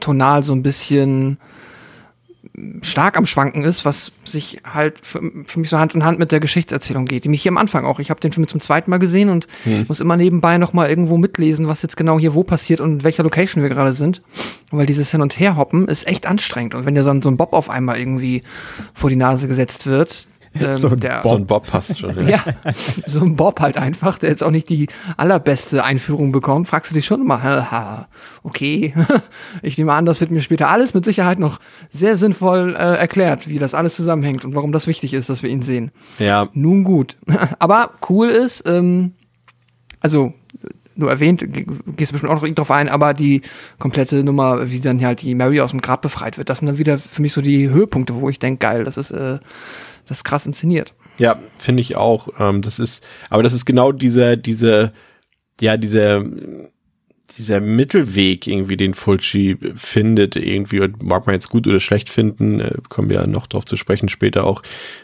tonal 0.00 0.42
so 0.42 0.54
ein 0.54 0.62
bisschen 0.62 1.38
stark 2.82 3.16
am 3.16 3.26
Schwanken 3.26 3.62
ist, 3.62 3.84
was 3.84 4.12
sich 4.24 4.60
halt 4.64 5.06
für, 5.06 5.20
für, 5.46 5.60
mich 5.60 5.70
so 5.70 5.78
Hand 5.78 5.94
in 5.94 6.04
Hand 6.04 6.18
mit 6.18 6.32
der 6.32 6.40
Geschichtserzählung 6.40 7.06
geht, 7.06 7.24
die 7.24 7.28
mich 7.28 7.42
hier 7.42 7.52
am 7.52 7.58
Anfang 7.58 7.84
auch. 7.84 8.00
Ich 8.00 8.10
habe 8.10 8.20
den 8.20 8.32
Film 8.32 8.48
zum 8.48 8.60
zweiten 8.60 8.90
Mal 8.90 8.98
gesehen 8.98 9.28
und 9.28 9.46
hm. 9.64 9.84
muss 9.88 10.00
immer 10.00 10.16
nebenbei 10.16 10.58
noch 10.58 10.72
mal 10.72 10.88
irgendwo 10.88 11.16
mitlesen, 11.16 11.68
was 11.68 11.82
jetzt 11.82 11.96
genau 11.96 12.18
hier 12.18 12.34
wo 12.34 12.42
passiert 12.42 12.80
und 12.80 12.92
in 12.92 13.04
welcher 13.04 13.22
Location 13.22 13.62
wir 13.62 13.70
gerade 13.70 13.92
sind, 13.92 14.22
weil 14.70 14.86
dieses 14.86 15.10
Hin 15.10 15.22
und 15.22 15.38
Her 15.38 15.56
hoppen 15.56 15.86
ist 15.88 16.06
echt 16.08 16.26
anstrengend 16.26 16.74
und 16.74 16.84
wenn 16.84 16.94
dir 16.94 17.04
dann 17.04 17.22
so 17.22 17.30
ein 17.30 17.36
Bob 17.36 17.52
auf 17.52 17.70
einmal 17.70 17.98
irgendwie 17.98 18.42
vor 18.94 19.10
die 19.10 19.16
Nase 19.16 19.46
gesetzt 19.46 19.86
wird, 19.86 20.26
ähm, 20.54 20.72
so, 20.72 20.88
ein 20.88 21.00
der, 21.00 21.22
so, 21.22 21.36
ein 21.36 21.46
Bob 21.46 21.66
passt 21.66 21.98
schon. 21.98 22.16
Ja. 22.26 22.42
ja, 22.64 22.72
so 23.06 23.20
ein 23.20 23.36
Bob 23.36 23.60
halt 23.60 23.76
einfach, 23.76 24.18
der 24.18 24.30
jetzt 24.30 24.42
auch 24.42 24.50
nicht 24.50 24.68
die 24.68 24.88
allerbeste 25.16 25.84
Einführung 25.84 26.32
bekommt, 26.32 26.66
fragst 26.66 26.90
du 26.90 26.94
dich 26.94 27.06
schon 27.06 27.20
immer, 27.20 27.42
haha, 27.42 28.08
okay, 28.42 28.94
ich 29.62 29.78
nehme 29.78 29.92
an, 29.92 30.06
das 30.06 30.20
wird 30.20 30.30
mir 30.30 30.40
später 30.40 30.68
alles 30.68 30.94
mit 30.94 31.04
Sicherheit 31.04 31.38
noch 31.38 31.60
sehr 31.88 32.16
sinnvoll 32.16 32.74
äh, 32.74 32.96
erklärt, 32.96 33.48
wie 33.48 33.58
das 33.58 33.74
alles 33.74 33.94
zusammenhängt 33.94 34.44
und 34.44 34.54
warum 34.54 34.72
das 34.72 34.86
wichtig 34.86 35.14
ist, 35.14 35.30
dass 35.30 35.42
wir 35.42 35.50
ihn 35.50 35.62
sehen. 35.62 35.92
Ja. 36.18 36.48
Nun 36.52 36.84
gut. 36.84 37.16
Aber 37.58 37.92
cool 38.08 38.28
ist, 38.28 38.68
ähm, 38.68 39.12
also 40.00 40.34
nur 41.00 41.10
erwähnt, 41.10 41.40
gehst 41.40 42.10
du 42.10 42.12
bestimmt 42.12 42.32
auch 42.32 42.42
noch 42.42 42.48
drauf 42.48 42.70
ein, 42.70 42.88
aber 42.88 43.14
die 43.14 43.40
komplette 43.78 44.22
Nummer, 44.22 44.70
wie 44.70 44.80
dann 44.80 45.02
halt 45.04 45.22
die 45.22 45.34
Mary 45.34 45.60
aus 45.60 45.70
dem 45.70 45.80
Grab 45.80 46.02
befreit 46.02 46.36
wird, 46.36 46.50
das 46.50 46.58
sind 46.58 46.66
dann 46.66 46.78
wieder 46.78 46.98
für 46.98 47.22
mich 47.22 47.32
so 47.32 47.40
die 47.40 47.70
Höhepunkte, 47.70 48.14
wo 48.20 48.28
ich 48.28 48.38
denke, 48.38 48.58
geil, 48.58 48.84
das 48.84 48.98
ist 48.98 49.10
äh, 49.10 49.38
das 50.10 50.18
ist 50.18 50.24
krass 50.24 50.44
inszeniert. 50.44 50.92
Ja, 51.18 51.38
finde 51.56 51.82
ich 51.82 51.96
auch. 51.96 52.28
Ähm, 52.40 52.62
das 52.62 52.80
ist, 52.80 53.06
aber 53.28 53.44
das 53.44 53.52
ist 53.52 53.64
genau 53.64 53.92
diese, 53.92 54.36
diese, 54.36 54.92
ja, 55.60 55.76
diese 55.76 56.68
dieser 57.38 57.60
Mittelweg 57.60 58.46
irgendwie, 58.46 58.76
den 58.76 58.94
Fulci 58.94 59.56
findet, 59.74 60.36
irgendwie, 60.36 60.80
mag 61.02 61.26
man 61.26 61.34
jetzt 61.34 61.48
gut 61.48 61.66
oder 61.66 61.80
schlecht 61.80 62.10
finden, 62.10 62.60
äh, 62.60 62.72
kommen 62.88 63.08
wir 63.08 63.16
ja 63.16 63.26
noch 63.26 63.46
drauf 63.46 63.64
zu 63.64 63.76
sprechen 63.76 64.08
später 64.08 64.44
auch 64.44 64.62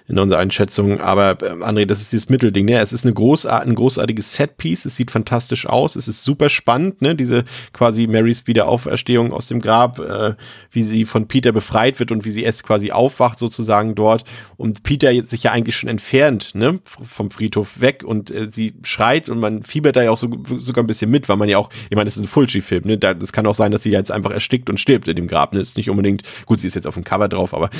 in 0.09 0.19
unserer 0.19 0.41
Einschätzung. 0.41 1.01
Aber 1.01 1.39
äh, 1.43 1.53
André, 1.63 1.87
das 1.87 2.01
ist 2.01 2.13
dieses 2.13 2.29
Mittelding. 2.29 2.67
Ne? 2.67 2.81
Es 2.81 2.93
ist 2.93 3.05
eine 3.05 3.15
großart 3.15 3.67
ein 3.67 3.75
großartiges 3.75 4.35
Setpiece, 4.35 4.85
es 4.85 4.97
sieht 4.97 5.11
fantastisch 5.11 5.67
aus, 5.67 5.97
es 5.97 6.09
ist 6.09 6.25
super 6.25 6.49
spannend, 6.49 7.03
ne? 7.03 7.15
diese 7.15 7.45
quasi 7.73 8.07
Marys 8.07 8.47
Wiederauferstehung 8.47 9.33
aus 9.33 9.47
dem 9.47 9.61
Grab, 9.61 9.99
äh, 9.99 10.35
wie 10.71 10.83
sie 10.83 11.05
von 11.05 11.29
Peter 11.29 11.53
befreit 11.53 11.99
wird 12.01 12.13
und 12.13 12.25
wie 12.25 12.31
sie 12.31 12.43
erst 12.43 12.65
quasi 12.65 12.93
aufwacht 12.93 13.39
sozusagen 13.39 13.95
dort 13.95 14.25
und 14.57 14.83
Peter 14.83 15.11
jetzt 15.11 15.31
sich 15.31 15.45
ja 15.45 15.53
eigentlich 15.53 15.77
schon 15.77 15.89
entfernt 15.89 16.55
ne? 16.55 16.81
vom 16.85 17.31
Friedhof 17.31 17.81
weg 17.81 18.03
und 18.05 18.31
äh, 18.31 18.49
sie 18.51 18.75
schreit 18.83 19.29
und 19.29 19.41
man 19.41 19.63
fiebert 19.63 19.97
da 19.97 20.03
ja 20.03 20.11
auch 20.11 20.19
so, 20.19 20.31
sogar 20.59 20.83
ein 20.83 20.87
bisschen 20.87 21.11
mit, 21.11 21.29
weil 21.29 21.37
man 21.37 21.49
ja 21.49 21.59
auch, 21.59 21.71
ich 21.91 21.97
meine, 21.97 22.09
ist 22.17 22.23
ein 22.23 22.29
Fulci-Film, 22.29 22.85
ne? 22.85 22.99
Da, 22.99 23.15
das 23.15 23.33
kann 23.33 23.47
auch 23.47 23.55
sein, 23.55 23.73
dass 23.73 23.83
sie 23.83 23.91
jetzt 23.91 24.11
einfach 24.11 24.31
erstickt 24.31 24.71
und 24.71 24.79
stirbt 24.79 25.09
in 25.09 25.17
dem 25.17 25.27
Grab. 25.27 25.53
Ne? 25.53 25.61
Ist 25.61 25.77
nicht 25.77 25.91
unbedingt, 25.91 26.23
gut, 26.47 26.61
sie 26.61 26.67
ist 26.67 26.75
jetzt 26.75 26.87
auf 26.87 26.95
dem 26.95 27.05
Cover 27.05 27.29
drauf, 27.29 27.55
aber 27.55 27.71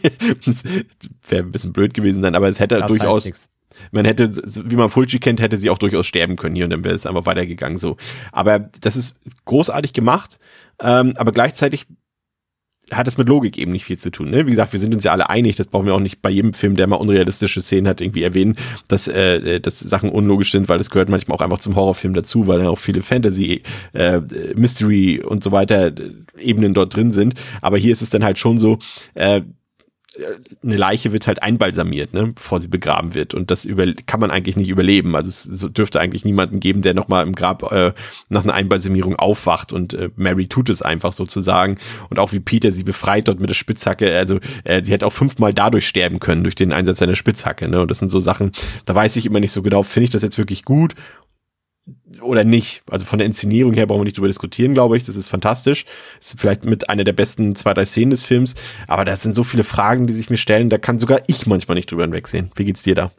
das 0.46 0.62
wäre 1.28 1.44
ein 1.44 1.52
bisschen 1.52 1.72
blöd 1.72 1.94
gewesen 1.94 2.22
sein, 2.22 2.34
aber 2.34 2.48
es 2.48 2.60
hätte 2.60 2.78
das 2.78 2.88
durchaus. 2.88 3.50
Man 3.90 4.06
hätte, 4.06 4.30
wie 4.70 4.76
man 4.76 4.88
Fulci 4.88 5.18
kennt, 5.18 5.40
hätte 5.40 5.58
sie 5.58 5.68
auch 5.68 5.76
durchaus 5.76 6.06
sterben 6.06 6.36
können 6.36 6.54
hier 6.54 6.64
und 6.64 6.70
dann 6.70 6.84
wäre 6.84 6.94
es 6.94 7.04
einfach 7.04 7.26
weitergegangen 7.26 7.76
so. 7.76 7.98
Aber 8.32 8.58
das 8.58 8.96
ist 8.96 9.16
großartig 9.44 9.92
gemacht, 9.92 10.38
ähm, 10.80 11.12
aber 11.16 11.32
gleichzeitig 11.32 11.86
hat 12.92 13.08
es 13.08 13.18
mit 13.18 13.28
Logik 13.28 13.58
eben 13.58 13.72
nicht 13.72 13.84
viel 13.84 13.98
zu 13.98 14.10
tun. 14.10 14.30
Ne? 14.30 14.46
Wie 14.46 14.50
gesagt, 14.50 14.72
wir 14.72 14.78
sind 14.78 14.94
uns 14.94 15.02
ja 15.02 15.10
alle 15.10 15.28
einig, 15.28 15.56
das 15.56 15.66
brauchen 15.66 15.86
wir 15.86 15.94
auch 15.94 16.00
nicht 16.00 16.22
bei 16.22 16.30
jedem 16.30 16.52
Film, 16.52 16.76
der 16.76 16.86
mal 16.86 16.96
unrealistische 16.96 17.60
Szenen 17.60 17.88
hat, 17.88 18.00
irgendwie 18.00 18.22
erwähnen, 18.22 18.56
dass, 18.86 19.08
äh, 19.08 19.60
dass 19.60 19.80
Sachen 19.80 20.10
unlogisch 20.10 20.52
sind, 20.52 20.68
weil 20.68 20.78
das 20.78 20.90
gehört 20.90 21.08
manchmal 21.08 21.36
auch 21.36 21.42
einfach 21.42 21.58
zum 21.58 21.74
Horrorfilm 21.74 22.14
dazu, 22.14 22.46
weil 22.46 22.60
da 22.60 22.68
auch 22.68 22.78
viele 22.78 23.02
Fantasy, 23.02 23.62
äh, 23.92 24.20
Mystery 24.54 25.20
und 25.20 25.42
so 25.42 25.50
weiter 25.50 25.88
äh, 25.88 25.92
Ebenen 26.38 26.74
dort 26.74 26.94
drin 26.94 27.12
sind. 27.12 27.34
Aber 27.60 27.76
hier 27.76 27.90
ist 27.90 28.02
es 28.02 28.10
dann 28.10 28.22
halt 28.22 28.38
schon 28.38 28.58
so, 28.58 28.78
äh, 29.14 29.42
eine 30.62 30.76
Leiche 30.76 31.12
wird 31.12 31.26
halt 31.26 31.42
einbalsamiert, 31.42 32.14
ne, 32.14 32.32
bevor 32.34 32.60
sie 32.60 32.68
begraben 32.68 33.14
wird. 33.14 33.34
Und 33.34 33.50
das 33.50 33.64
über 33.64 33.86
kann 34.06 34.20
man 34.20 34.30
eigentlich 34.30 34.56
nicht 34.56 34.68
überleben. 34.68 35.16
Also 35.16 35.28
es 35.28 35.66
dürfte 35.72 36.00
eigentlich 36.00 36.24
niemanden 36.24 36.60
geben, 36.60 36.82
der 36.82 36.94
nochmal 36.94 37.26
im 37.26 37.34
Grab 37.34 37.70
äh, 37.72 37.92
nach 38.28 38.44
einer 38.44 38.54
Einbalsamierung 38.54 39.16
aufwacht. 39.16 39.72
Und 39.72 39.94
äh, 39.94 40.10
Mary 40.16 40.46
tut 40.48 40.68
es 40.68 40.82
einfach 40.82 41.12
sozusagen. 41.12 41.78
Und 42.10 42.18
auch 42.18 42.32
wie 42.32 42.40
Peter 42.40 42.70
sie 42.70 42.84
befreit 42.84 43.28
dort 43.28 43.40
mit 43.40 43.50
der 43.50 43.54
Spitzhacke. 43.54 44.16
Also 44.16 44.38
äh, 44.64 44.82
sie 44.84 44.92
hätte 44.92 45.06
auch 45.06 45.12
fünfmal 45.12 45.54
dadurch 45.54 45.86
sterben 45.86 46.20
können, 46.20 46.42
durch 46.42 46.54
den 46.54 46.72
Einsatz 46.72 46.98
seiner 46.98 47.16
Spitzhacke. 47.16 47.68
Ne? 47.68 47.80
Und 47.80 47.90
das 47.90 47.98
sind 47.98 48.10
so 48.10 48.20
Sachen, 48.20 48.52
da 48.84 48.94
weiß 48.94 49.16
ich 49.16 49.26
immer 49.26 49.40
nicht 49.40 49.52
so 49.52 49.62
genau, 49.62 49.82
finde 49.82 50.04
ich 50.04 50.10
das 50.10 50.22
jetzt 50.22 50.38
wirklich 50.38 50.64
gut 50.64 50.94
oder 52.26 52.44
nicht. 52.44 52.82
Also 52.90 53.04
von 53.04 53.18
der 53.18 53.26
Inszenierung 53.26 53.74
her 53.74 53.86
brauchen 53.86 54.00
wir 54.00 54.04
nicht 54.04 54.16
drüber 54.16 54.28
diskutieren, 54.28 54.74
glaube 54.74 54.96
ich. 54.96 55.04
Das 55.04 55.16
ist 55.16 55.28
fantastisch. 55.28 55.84
Das 56.18 56.28
ist 56.28 56.40
vielleicht 56.40 56.64
mit 56.64 56.88
einer 56.88 57.04
der 57.04 57.12
besten 57.12 57.54
zwei, 57.54 57.74
drei 57.74 57.84
Szenen 57.84 58.10
des 58.10 58.22
Films. 58.22 58.54
Aber 58.86 59.04
das 59.04 59.22
sind 59.22 59.34
so 59.34 59.44
viele 59.44 59.64
Fragen, 59.64 60.06
die 60.06 60.12
sich 60.12 60.30
mir 60.30 60.36
stellen. 60.36 60.70
Da 60.70 60.78
kann 60.78 60.98
sogar 60.98 61.20
ich 61.26 61.46
manchmal 61.46 61.76
nicht 61.76 61.90
drüber 61.90 62.02
hinwegsehen. 62.02 62.50
Wie 62.54 62.64
geht's 62.64 62.82
dir 62.82 62.94
da? 62.94 63.10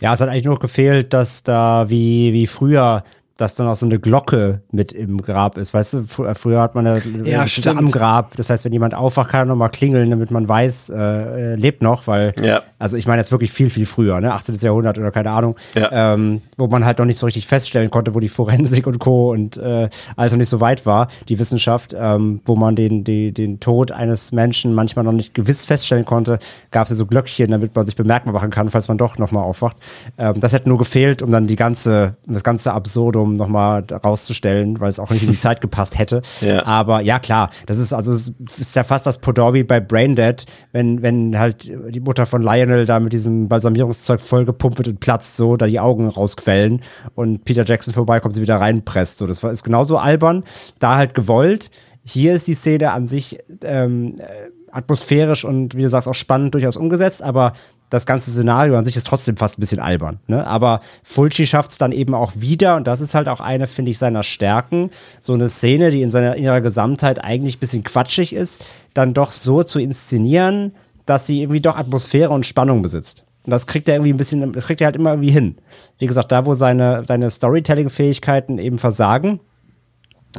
Ja, 0.00 0.12
es 0.12 0.20
hat 0.20 0.28
eigentlich 0.28 0.44
nur 0.44 0.58
gefehlt, 0.58 1.14
dass 1.14 1.42
da 1.42 1.88
wie, 1.88 2.32
wie 2.32 2.46
früher 2.46 3.02
dass 3.36 3.54
dann 3.54 3.68
auch 3.68 3.74
so 3.74 3.84
eine 3.84 3.98
Glocke 3.98 4.62
mit 4.70 4.92
im 4.92 5.20
Grab 5.20 5.58
ist. 5.58 5.74
Weißt 5.74 5.94
du, 5.94 6.04
fr 6.04 6.34
früher 6.34 6.60
hat 6.60 6.74
man 6.74 6.86
ja, 6.86 7.44
ja 7.44 7.44
am 7.66 7.90
Grab. 7.90 8.34
Das 8.36 8.48
heißt, 8.48 8.64
wenn 8.64 8.72
jemand 8.72 8.94
aufwacht, 8.94 9.30
kann 9.30 9.42
er 9.42 9.44
nochmal 9.46 9.68
klingeln, 9.68 10.08
damit 10.08 10.30
man 10.30 10.48
weiß, 10.48 10.90
äh, 10.90 11.54
lebt 11.54 11.82
noch, 11.82 12.06
weil, 12.06 12.34
ja. 12.42 12.62
also 12.78 12.96
ich 12.96 13.06
meine 13.06 13.20
jetzt 13.20 13.32
wirklich 13.32 13.52
viel, 13.52 13.68
viel 13.68 13.84
früher, 13.84 14.20
ne, 14.20 14.32
18. 14.32 14.54
Jahrhundert 14.54 14.98
oder 14.98 15.10
keine 15.10 15.30
Ahnung, 15.30 15.56
ja. 15.74 16.14
ähm, 16.14 16.40
wo 16.56 16.66
man 16.66 16.86
halt 16.86 16.98
noch 16.98 17.04
nicht 17.04 17.18
so 17.18 17.26
richtig 17.26 17.46
feststellen 17.46 17.90
konnte, 17.90 18.14
wo 18.14 18.20
die 18.20 18.30
Forensik 18.30 18.86
und 18.86 18.98
Co. 19.00 19.32
und 19.32 19.58
äh, 19.58 19.90
also 20.16 20.36
nicht 20.36 20.48
so 20.48 20.60
weit 20.60 20.86
war, 20.86 21.08
die 21.28 21.38
Wissenschaft, 21.38 21.94
ähm, 21.98 22.40
wo 22.46 22.56
man 22.56 22.74
den, 22.74 23.04
die, 23.04 23.32
den 23.32 23.60
Tod 23.60 23.92
eines 23.92 24.32
Menschen 24.32 24.74
manchmal 24.74 25.04
noch 25.04 25.12
nicht 25.12 25.34
gewiss 25.34 25.66
feststellen 25.66 26.06
konnte, 26.06 26.38
gab 26.70 26.84
es 26.84 26.90
ja 26.90 26.96
so 26.96 27.04
Glöckchen, 27.04 27.50
damit 27.50 27.76
man 27.76 27.84
sich 27.84 27.96
bemerkbar 27.96 28.32
machen 28.32 28.50
kann, 28.50 28.70
falls 28.70 28.88
man 28.88 28.96
doch 28.96 29.18
nochmal 29.18 29.44
aufwacht. 29.44 29.76
Ähm, 30.16 30.40
das 30.40 30.54
hätte 30.54 30.70
nur 30.70 30.78
gefehlt, 30.78 31.20
um 31.20 31.30
dann 31.30 31.46
die 31.46 31.56
ganze, 31.56 32.16
das 32.26 32.42
ganze 32.42 32.72
Absurdum 32.72 33.25
um 33.26 33.34
nochmal 33.34 33.84
rauszustellen, 33.90 34.80
weil 34.80 34.88
es 34.88 34.98
auch 34.98 35.10
nicht 35.10 35.22
in 35.22 35.30
die 35.30 35.38
Zeit 35.38 35.60
gepasst 35.60 35.98
hätte. 35.98 36.22
Ja. 36.46 36.64
Aber 36.66 37.00
ja, 37.00 37.18
klar, 37.18 37.50
das 37.64 37.78
ist 37.78 37.92
also 37.92 38.12
es 38.12 38.28
ist 38.58 38.76
ja 38.76 38.84
fast 38.84 39.06
das 39.06 39.18
Podorbi 39.18 39.64
bei 39.64 39.80
Braindead, 39.80 40.44
wenn, 40.72 41.02
wenn 41.02 41.38
halt 41.38 41.64
die 41.64 42.00
Mutter 42.00 42.26
von 42.26 42.42
Lionel 42.42 42.86
da 42.86 43.00
mit 43.00 43.12
diesem 43.12 43.48
Balsamierungszeug 43.48 44.20
vollgepumpt 44.20 44.78
wird 44.78 44.88
und 44.88 45.00
platzt, 45.00 45.36
so, 45.36 45.56
da 45.56 45.66
die 45.66 45.80
Augen 45.80 46.06
rausquellen 46.06 46.82
und 47.14 47.44
Peter 47.44 47.64
Jackson 47.64 47.94
vorbeikommt, 47.94 48.34
sie 48.34 48.42
wieder 48.42 48.60
reinpresst. 48.60 49.18
So, 49.18 49.26
das 49.26 49.42
war, 49.42 49.50
ist 49.50 49.64
genauso 49.64 49.96
albern, 49.96 50.44
da 50.78 50.96
halt 50.96 51.14
gewollt. 51.14 51.70
Hier 52.04 52.34
ist 52.34 52.46
die 52.46 52.54
Szene 52.54 52.92
an 52.92 53.06
sich 53.06 53.38
ähm, 53.64 54.16
äh, 54.18 54.50
atmosphärisch 54.70 55.44
und 55.44 55.74
wie 55.74 55.82
du 55.82 55.88
sagst 55.88 56.06
auch 56.06 56.14
spannend 56.14 56.54
durchaus 56.54 56.76
umgesetzt, 56.76 57.22
aber 57.22 57.54
das 57.90 58.06
ganze 58.06 58.30
Szenario 58.30 58.76
an 58.76 58.84
sich 58.84 58.96
ist 58.96 59.06
trotzdem 59.06 59.36
fast 59.36 59.58
ein 59.58 59.60
bisschen 59.60 59.78
albern. 59.78 60.18
Ne? 60.26 60.46
Aber 60.46 60.80
Fulci 61.04 61.46
schafft 61.46 61.70
es 61.70 61.78
dann 61.78 61.92
eben 61.92 62.14
auch 62.14 62.32
wieder, 62.34 62.76
und 62.76 62.86
das 62.86 63.00
ist 63.00 63.14
halt 63.14 63.28
auch 63.28 63.40
eine, 63.40 63.66
finde 63.66 63.90
ich, 63.90 63.98
seiner 63.98 64.22
Stärken, 64.22 64.90
so 65.20 65.34
eine 65.34 65.48
Szene, 65.48 65.90
die 65.90 66.02
in 66.02 66.10
seiner 66.10 66.36
ihrer 66.36 66.60
Gesamtheit 66.60 67.22
eigentlich 67.22 67.56
ein 67.56 67.60
bisschen 67.60 67.84
quatschig 67.84 68.32
ist, 68.32 68.64
dann 68.94 69.14
doch 69.14 69.30
so 69.30 69.62
zu 69.62 69.78
inszenieren, 69.78 70.72
dass 71.04 71.26
sie 71.26 71.42
irgendwie 71.42 71.60
doch 71.60 71.76
Atmosphäre 71.76 72.30
und 72.30 72.44
Spannung 72.44 72.82
besitzt. 72.82 73.24
Und 73.44 73.52
das 73.52 73.68
kriegt 73.68 73.88
er 73.88 73.94
irgendwie 73.94 74.12
ein 74.12 74.16
bisschen, 74.16 74.52
das 74.52 74.66
kriegt 74.66 74.80
er 74.80 74.86
halt 74.86 74.96
immer 74.96 75.10
irgendwie 75.10 75.30
hin. 75.30 75.56
Wie 75.98 76.06
gesagt, 76.06 76.32
da, 76.32 76.44
wo 76.46 76.54
seine, 76.54 77.04
seine 77.06 77.30
Storytelling-Fähigkeiten 77.30 78.58
eben 78.58 78.78
versagen, 78.78 79.38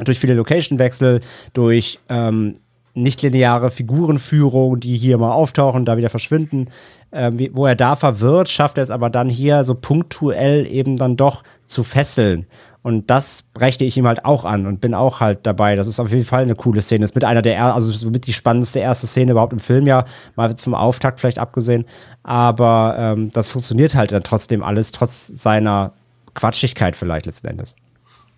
durch 0.04 0.18
viele 0.18 0.34
Location-Wechsel, 0.34 1.20
durch 1.54 1.98
ähm, 2.10 2.54
nichtlineare 3.02 3.70
Figurenführung, 3.70 4.80
die 4.80 4.96
hier 4.96 5.18
mal 5.18 5.32
auftauchen, 5.32 5.84
da 5.84 5.96
wieder 5.96 6.10
verschwinden. 6.10 6.68
Ähm, 7.10 7.38
wie, 7.38 7.54
wo 7.54 7.66
er 7.66 7.74
da 7.74 7.96
verwirrt, 7.96 8.48
schafft 8.48 8.78
er 8.78 8.82
es 8.82 8.90
aber 8.90 9.10
dann 9.10 9.30
hier 9.30 9.64
so 9.64 9.74
punktuell 9.74 10.66
eben 10.66 10.96
dann 10.96 11.16
doch 11.16 11.42
zu 11.64 11.82
fesseln. 11.82 12.46
Und 12.82 13.10
das 13.10 13.44
rechne 13.58 13.86
ich 13.86 13.96
ihm 13.96 14.06
halt 14.06 14.24
auch 14.24 14.44
an 14.44 14.66
und 14.66 14.80
bin 14.80 14.94
auch 14.94 15.20
halt 15.20 15.40
dabei. 15.42 15.76
Das 15.76 15.86
ist 15.86 16.00
auf 16.00 16.10
jeden 16.10 16.24
Fall 16.24 16.42
eine 16.42 16.54
coole 16.54 16.80
Szene. 16.80 17.00
Das 17.00 17.10
ist 17.10 17.14
mit 17.14 17.24
einer 17.24 17.42
der, 17.42 17.74
also 17.74 18.08
mit 18.08 18.26
die 18.26 18.32
spannendste 18.32 18.80
erste 18.80 19.06
Szene 19.06 19.32
überhaupt 19.32 19.52
im 19.52 19.60
Film, 19.60 19.86
ja. 19.86 20.04
Mal 20.36 20.50
jetzt 20.50 20.62
vom 20.62 20.74
Auftakt 20.74 21.20
vielleicht 21.20 21.38
abgesehen. 21.38 21.84
Aber 22.22 22.96
ähm, 22.98 23.30
das 23.32 23.48
funktioniert 23.48 23.94
halt 23.94 24.12
dann 24.12 24.22
trotzdem 24.22 24.62
alles, 24.62 24.92
trotz 24.92 25.26
seiner 25.26 25.92
Quatschigkeit 26.34 26.94
vielleicht 26.94 27.26
letzten 27.26 27.48
Endes. 27.48 27.76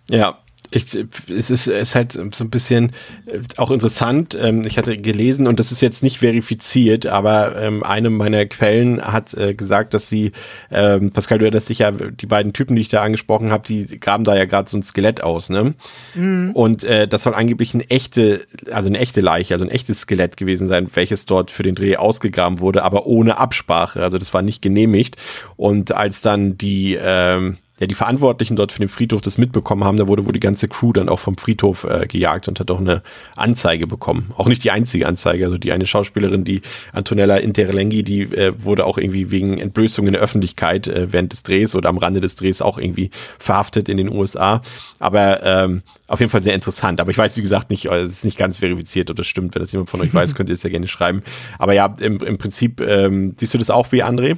Ja, 0.09 0.39
ich, 0.71 0.97
es 1.29 1.49
ist, 1.49 1.67
ist 1.67 1.95
halt 1.95 2.13
so 2.13 2.21
ein 2.21 2.49
bisschen 2.49 2.93
äh, 3.25 3.39
auch 3.57 3.71
interessant. 3.71 4.37
Ähm, 4.39 4.63
ich 4.65 4.77
hatte 4.77 4.97
gelesen, 4.97 5.45
und 5.47 5.59
das 5.59 5.71
ist 5.71 5.81
jetzt 5.81 6.01
nicht 6.01 6.19
verifiziert, 6.19 7.05
aber 7.05 7.61
ähm, 7.61 7.83
eine 7.83 8.09
meiner 8.09 8.45
Quellen 8.45 9.01
hat 9.01 9.33
äh, 9.33 9.53
gesagt, 9.53 9.93
dass 9.93 10.07
sie, 10.07 10.31
ähm, 10.71 11.11
Pascal, 11.11 11.39
du 11.39 11.45
erinnerst 11.45 11.67
dich 11.67 11.79
ja, 11.79 11.91
die 11.91 12.25
beiden 12.25 12.53
Typen, 12.53 12.75
die 12.75 12.81
ich 12.81 12.89
da 12.89 13.01
angesprochen 13.01 13.51
habe, 13.51 13.67
die 13.67 13.99
graben 13.99 14.23
da 14.23 14.35
ja 14.35 14.45
gerade 14.45 14.69
so 14.69 14.77
ein 14.77 14.83
Skelett 14.83 15.23
aus, 15.23 15.49
ne? 15.49 15.73
Mhm. 16.15 16.51
Und 16.53 16.85
äh, 16.85 17.05
das 17.07 17.23
soll 17.23 17.33
angeblich 17.33 17.73
eine 17.73 17.89
echte, 17.89 18.45
also 18.71 18.87
eine 18.87 18.99
echte 18.99 19.19
Leiche, 19.19 19.53
also 19.53 19.65
ein 19.65 19.71
echtes 19.71 20.01
Skelett 20.01 20.37
gewesen 20.37 20.67
sein, 20.67 20.87
welches 20.93 21.25
dort 21.25 21.51
für 21.51 21.63
den 21.63 21.75
Dreh 21.75 21.97
ausgegraben 21.97 22.59
wurde, 22.59 22.83
aber 22.83 23.05
ohne 23.07 23.37
Absprache. 23.37 24.01
Also 24.01 24.17
das 24.17 24.33
war 24.33 24.41
nicht 24.41 24.61
genehmigt. 24.61 25.17
Und 25.57 25.91
als 25.91 26.21
dann 26.21 26.57
die, 26.57 26.97
ähm, 26.99 27.57
ja, 27.81 27.87
die 27.87 27.95
Verantwortlichen 27.95 28.55
dort 28.55 28.71
für 28.71 28.77
den 28.77 28.89
Friedhof 28.89 29.21
das 29.21 29.39
mitbekommen 29.39 29.83
haben, 29.83 29.97
da 29.97 30.07
wurde 30.07 30.23
wohl 30.27 30.33
die 30.33 30.39
ganze 30.39 30.67
Crew 30.67 30.93
dann 30.93 31.09
auch 31.09 31.19
vom 31.19 31.35
Friedhof 31.35 31.83
äh, 31.83 32.05
gejagt 32.05 32.47
und 32.47 32.59
hat 32.59 32.69
auch 32.69 32.79
eine 32.79 33.01
Anzeige 33.35 33.87
bekommen. 33.87 34.31
Auch 34.37 34.47
nicht 34.47 34.63
die 34.63 34.69
einzige 34.69 35.07
Anzeige, 35.07 35.45
also 35.45 35.57
die 35.57 35.71
eine 35.71 35.87
Schauspielerin, 35.87 36.43
die 36.43 36.61
Antonella 36.93 37.37
Interlenghi, 37.37 38.03
die 38.03 38.21
äh, 38.21 38.53
wurde 38.63 38.85
auch 38.85 38.99
irgendwie 38.99 39.31
wegen 39.31 39.57
Entblößung 39.57 40.05
in 40.05 40.13
der 40.13 40.21
Öffentlichkeit 40.21 40.87
äh, 40.87 41.11
während 41.11 41.31
des 41.31 41.41
Drehs 41.41 41.75
oder 41.75 41.89
am 41.89 41.97
Rande 41.97 42.21
des 42.21 42.35
Drehs 42.35 42.61
auch 42.61 42.77
irgendwie 42.77 43.09
verhaftet 43.39 43.89
in 43.89 43.97
den 43.97 44.09
USA. 44.09 44.61
Aber 44.99 45.41
ähm, 45.43 45.81
auf 46.07 46.19
jeden 46.19 46.29
Fall 46.29 46.43
sehr 46.43 46.53
interessant. 46.53 47.01
Aber 47.01 47.09
ich 47.09 47.17
weiß, 47.17 47.35
wie 47.37 47.41
gesagt, 47.41 47.71
nicht, 47.71 47.85
es 47.85 48.09
ist 48.09 48.25
nicht 48.25 48.37
ganz 48.37 48.59
verifiziert 48.59 49.09
oder 49.09 49.23
stimmt. 49.23 49.55
Wenn 49.55 49.63
das 49.63 49.71
jemand 49.71 49.89
von 49.89 50.01
euch 50.01 50.13
weiß, 50.13 50.35
könnt 50.35 50.49
ihr 50.49 50.53
es 50.53 50.61
ja 50.61 50.69
gerne 50.69 50.87
schreiben. 50.87 51.23
Aber 51.57 51.73
ja, 51.73 51.95
im, 51.99 52.19
im 52.19 52.37
Prinzip, 52.37 52.79
ähm, 52.79 53.33
siehst 53.39 53.55
du 53.55 53.57
das 53.57 53.71
auch 53.71 53.91
wie 53.91 54.03
André? 54.03 54.37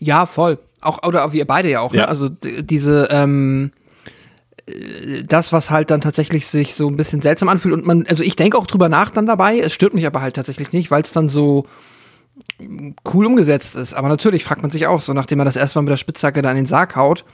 Ja, 0.00 0.26
voll. 0.26 0.58
Auch, 0.84 1.06
oder 1.06 1.32
wir 1.32 1.46
beide 1.46 1.70
ja 1.70 1.80
auch, 1.80 1.92
ne? 1.92 2.00
Ja. 2.00 2.04
Also 2.06 2.28
diese, 2.28 3.08
ähm, 3.10 3.72
äh, 4.66 5.22
das, 5.26 5.52
was 5.52 5.70
halt 5.70 5.90
dann 5.90 6.00
tatsächlich 6.00 6.46
sich 6.46 6.74
so 6.74 6.88
ein 6.88 6.96
bisschen 6.96 7.22
seltsam 7.22 7.48
anfühlt 7.48 7.74
und 7.74 7.86
man, 7.86 8.06
also 8.08 8.22
ich 8.22 8.36
denke 8.36 8.58
auch 8.58 8.66
drüber 8.66 8.88
nach 8.88 9.10
dann 9.10 9.26
dabei, 9.26 9.58
es 9.58 9.72
stört 9.72 9.94
mich 9.94 10.06
aber 10.06 10.20
halt 10.20 10.36
tatsächlich 10.36 10.72
nicht, 10.72 10.90
weil 10.90 11.02
es 11.02 11.12
dann 11.12 11.28
so 11.28 11.66
cool 13.12 13.26
umgesetzt 13.26 13.76
ist. 13.76 13.94
Aber 13.94 14.08
natürlich 14.08 14.44
fragt 14.44 14.62
man 14.62 14.70
sich 14.70 14.86
auch, 14.86 15.00
so 15.00 15.12
nachdem 15.12 15.38
man 15.38 15.44
das 15.44 15.56
erstmal 15.56 15.82
mit 15.82 15.90
der 15.90 15.96
Spitzhacke 15.96 16.42
da 16.42 16.50
in 16.50 16.56
den 16.56 16.66
Sarg 16.66 16.96
haut, 16.96 17.24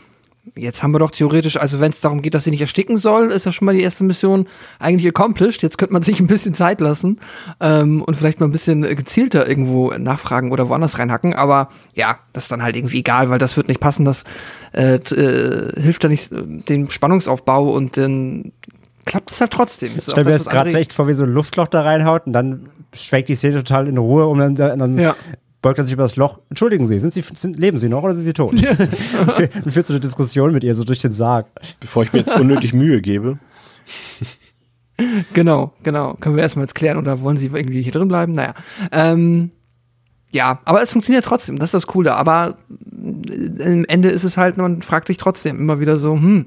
jetzt 0.57 0.83
haben 0.83 0.93
wir 0.93 0.99
doch 0.99 1.11
theoretisch, 1.11 1.57
also 1.57 1.81
wenn 1.81 1.91
es 1.91 2.01
darum 2.01 2.23
geht, 2.23 2.35
dass 2.35 2.45
sie 2.45 2.51
nicht 2.51 2.61
ersticken 2.61 2.97
soll, 2.97 3.31
ist 3.31 3.47
ja 3.47 3.53
schon 3.53 3.67
mal 3.67 3.75
die 3.75 3.83
erste 3.83 4.05
Mission 4.05 4.47
eigentlich 4.79 5.07
accomplished. 5.07 5.63
Jetzt 5.63 5.79
könnte 5.79 5.93
man 5.93 6.03
sich 6.03 6.21
ein 6.21 6.27
bisschen 6.27 6.55
Zeit 6.55 6.81
lassen 6.81 7.21
ähm, 7.61 8.03
und 8.03 8.17
vielleicht 8.17 8.41
mal 8.41 8.47
ein 8.47 8.53
bisschen 8.53 8.83
gezielter 8.83 9.49
irgendwo 9.49 9.91
nachfragen 9.93 10.53
oder 10.53 10.69
woanders 10.69 10.99
reinhacken. 10.99 11.35
Aber 11.35 11.69
ja, 11.95 12.19
das 12.33 12.45
ist 12.45 12.53
dann 12.53 12.63
halt 12.63 12.77
irgendwie 12.77 13.01
egal, 13.01 13.31
weil 13.31 13.39
das 13.39 13.57
wird 13.57 13.69
nicht 13.69 13.81
passen. 13.81 14.05
Das 14.05 14.25
äh, 14.73 14.95
äh, 14.95 15.81
hilft 15.81 16.03
ja 16.05 16.09
nicht 16.09 16.33
äh, 16.33 16.43
dem 16.45 16.91
Spannungsaufbau 16.91 17.71
und 17.71 17.97
dann 17.97 18.53
klappt 19.05 19.31
es 19.31 19.41
halt 19.41 19.53
trotzdem. 19.53 19.93
Ich 19.97 20.05
stelle 20.05 20.25
mir 20.25 20.33
jetzt 20.33 20.51
gerade 20.51 20.73
echt 20.73 20.93
vor, 20.93 21.09
wie 21.09 21.15
so 21.15 21.25
ein 21.25 21.33
Luftloch 21.33 21.69
da 21.69 21.83
reinhaut 21.83 22.27
und 22.27 22.33
dann 22.33 22.71
schwenkt 22.95 23.29
die 23.29 23.35
Szene 23.35 23.59
total 23.59 23.89
in 23.89 23.99
Ruhe, 23.99 24.27
um 24.27 24.39
dann, 24.39 24.55
dann 24.55 24.99
ja 24.99 25.15
beugt 25.63 25.79
er 25.79 25.85
sich 25.85 25.93
über 25.93 26.03
das 26.03 26.17
Loch. 26.17 26.41
Entschuldigen 26.49 26.87
Sie, 26.87 26.99
sind 26.99 27.13
Sie 27.13 27.23
sind, 27.35 27.59
leben 27.59 27.79
Sie 27.79 27.89
noch 27.89 28.03
oder 28.03 28.15
sind 28.15 28.25
Sie 28.25 28.33
tot? 28.33 28.59
Ja. 28.61 28.71
und 28.71 29.73
führt 29.73 29.87
so 29.87 29.93
eine 29.93 30.01
Diskussion 30.01 30.53
mit 30.53 30.65
ihr 30.65 30.75
so 30.75 30.85
durch 30.85 31.01
den 31.01 31.13
Sarg. 31.13 31.47
Bevor 31.81 32.03
ich 32.03 32.13
mir 32.13 32.21
jetzt 32.21 32.33
unnötig 32.33 32.73
Mühe 32.73 33.01
gebe. 33.01 33.39
Genau, 35.33 35.73
genau. 35.83 36.13
Können 36.21 36.37
wir 36.37 36.43
erstmal 36.43 36.65
jetzt 36.65 36.75
klären 36.75 36.99
oder 36.99 37.23
wollen 37.23 37.39
Sie 37.39 37.47
irgendwie 37.47 37.81
hier 37.81 37.93
drin 37.93 38.09
bleiben? 38.09 38.33
Naja. 38.33 38.55
Ähm, 38.93 39.51
ja, 40.31 40.61
aber 40.65 40.83
es 40.83 40.93
funktioniert 40.93 41.25
trotzdem, 41.25 41.59
das 41.59 41.69
ist 41.69 41.75
das 41.75 41.87
Coole. 41.87 42.15
Aber 42.15 42.59
am 43.03 43.85
Ende 43.87 44.11
ist 44.11 44.25
es 44.25 44.37
halt, 44.37 44.57
man 44.57 44.83
fragt 44.83 45.09
sich 45.09 45.17
trotzdem 45.17 45.59
immer 45.59 45.81
wieder 45.81 45.97
so, 45.97 46.13
hm, 46.13 46.47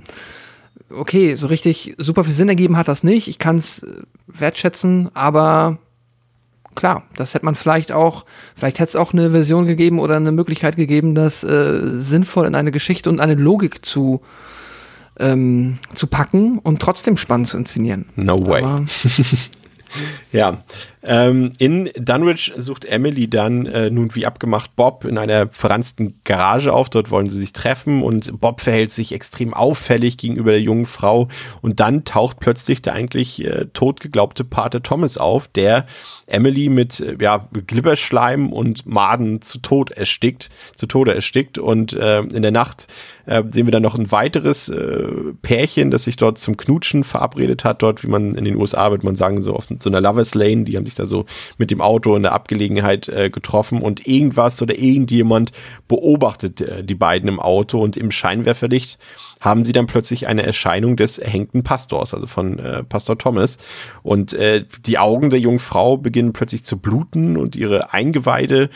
okay, 0.90 1.36
so 1.36 1.48
richtig 1.48 1.96
super 1.98 2.24
viel 2.24 2.34
Sinn 2.34 2.50
ergeben 2.50 2.78
hat 2.78 2.88
das 2.88 3.04
nicht. 3.04 3.28
Ich 3.28 3.40
kann 3.40 3.58
es 3.58 3.86
wertschätzen, 4.28 5.10
aber 5.14 5.80
klar, 6.76 7.04
das 7.16 7.34
hätte 7.34 7.46
man 7.46 7.56
vielleicht 7.56 7.92
auch, 7.92 8.26
vielleicht 8.56 8.80
hätte 8.80 8.90
es 8.90 8.96
auch 8.96 9.14
eine 9.14 9.32
Version 9.32 9.66
gegeben 9.66 10.00
oder 10.00 10.16
eine 10.16 10.32
Möglichkeit 10.32 10.76
gegeben, 10.76 11.16
das 11.16 11.44
äh, 11.44 11.80
sinnvoll 11.84 12.48
in 12.48 12.56
eine 12.56 12.72
Geschichte 12.72 13.10
und 13.10 13.20
eine 13.20 13.36
Logik 13.36 13.86
zu, 13.86 14.22
ähm, 15.20 15.80
zu 15.94 16.08
packen 16.08 16.60
und 16.60 16.82
trotzdem 16.82 17.18
spannend 17.18 17.48
zu 17.48 17.58
inszenieren. 17.58 18.06
No 18.16 18.46
way. 18.46 18.64
Ja, 20.32 20.58
ähm, 21.04 21.52
in 21.60 21.90
Dunwich 21.96 22.54
sucht 22.58 22.86
Emily 22.86 23.30
dann 23.30 23.66
äh, 23.66 23.90
nun 23.90 24.16
wie 24.16 24.26
abgemacht 24.26 24.76
Bob 24.76 25.06
in 25.06 25.18
einer 25.18 25.50
verranzten 25.50 26.20
Garage 26.24 26.74
auf. 26.74 26.90
Dort 26.90 27.12
wollen 27.12 27.30
sie 27.30 27.40
sich 27.40 27.54
treffen 27.54 28.02
und 28.02 28.40
Bob 28.40 28.62
verhält 28.62 28.92
sich 28.92 29.14
extrem 29.14 29.54
auffällig 29.54 30.18
gegenüber 30.18 30.52
der 30.52 30.62
jungen 30.62 30.86
Frau. 30.86 31.28
Und 31.62 31.80
dann 31.80 32.06
taucht 32.06 32.40
plötzlich 32.40 32.82
der 32.82 32.94
eigentlich 32.94 33.46
äh, 33.46 33.68
totgeglaubte 33.74 34.44
Pater 34.44 34.82
Thomas 34.82 35.18
auf, 35.18 35.48
der 35.48 35.86
Emily 36.28 36.70
mit 36.70 37.04
ja, 37.20 37.48
Glibberschleim 37.68 38.52
und 38.52 38.86
Maden 38.86 39.42
zu 39.42 39.60
Tod 39.60 39.92
erstickt, 39.92 40.50
zu 40.76 40.88
Tode 40.88 41.14
erstickt. 41.14 41.58
Und 41.58 41.94
äh, 41.94 42.22
in 42.22 42.42
der 42.42 42.52
Nacht 42.52 42.88
äh, 43.26 43.44
sehen 43.50 43.68
wir 43.68 43.72
dann 43.72 43.84
noch 43.84 43.96
ein 43.96 44.12
weiteres 44.12 44.70
äh, 44.70 45.08
Pärchen, 45.42 45.92
das 45.92 46.04
sich 46.04 46.16
dort 46.16 46.38
zum 46.38 46.58
Knutschen 46.58 47.04
verabredet 47.04 47.64
hat. 47.64 47.82
Dort, 47.82 48.04
wie 48.04 48.08
man 48.08 48.36
in 48.36 48.46
den 48.46 48.56
USA 48.56 48.92
wird 48.92 49.04
man 49.04 49.16
sagen, 49.16 49.42
so 49.42 49.56
auf, 49.56 49.68
so 49.80 49.90
einer 49.90 50.02
Lovers 50.02 50.36
Lane, 50.36 50.64
die 50.64 50.78
haben 50.78 50.86
sich 50.86 50.96
da 50.96 51.06
so 51.06 51.26
mit 51.58 51.72
dem 51.72 51.82
Auto 51.82 52.16
in 52.16 52.24
der 52.24 52.34
Abgelegenheit 52.34 53.08
äh, 53.10 53.30
getroffen 53.30 53.82
und 53.82 54.08
irgendwas 54.08 54.62
oder 54.62 54.78
irgendjemand 54.78 55.52
beobachtet 55.88 56.62
äh, 56.62 56.84
die 56.84 56.96
beiden 56.96 57.30
im 57.30 57.40
Auto 57.40 57.80
und 57.80 57.98
im 57.98 58.12
Scheinwerferlicht 58.12 58.98
haben 59.44 59.66
sie 59.66 59.74
dann 59.74 59.88
plötzlich 59.88 60.26
eine 60.28 60.44
Erscheinung 60.44 60.96
des 60.96 61.18
erhängten 61.18 61.64
Pastors, 61.64 62.14
also 62.14 62.28
von 62.28 62.60
äh, 62.60 62.84
Pastor 62.84 63.18
Thomas. 63.18 63.58
Und 64.02 64.32
äh, 64.34 64.64
die 64.86 64.98
Augen 64.98 65.30
der 65.30 65.40
jungen 65.40 65.60
Frau 65.60 65.98
beginnen 65.98 66.32
plötzlich 66.32 66.64
zu 66.64 66.78
bluten 66.78 67.36
und 67.36 67.58
ihre 67.58 67.94
Eingeweide 67.94 68.70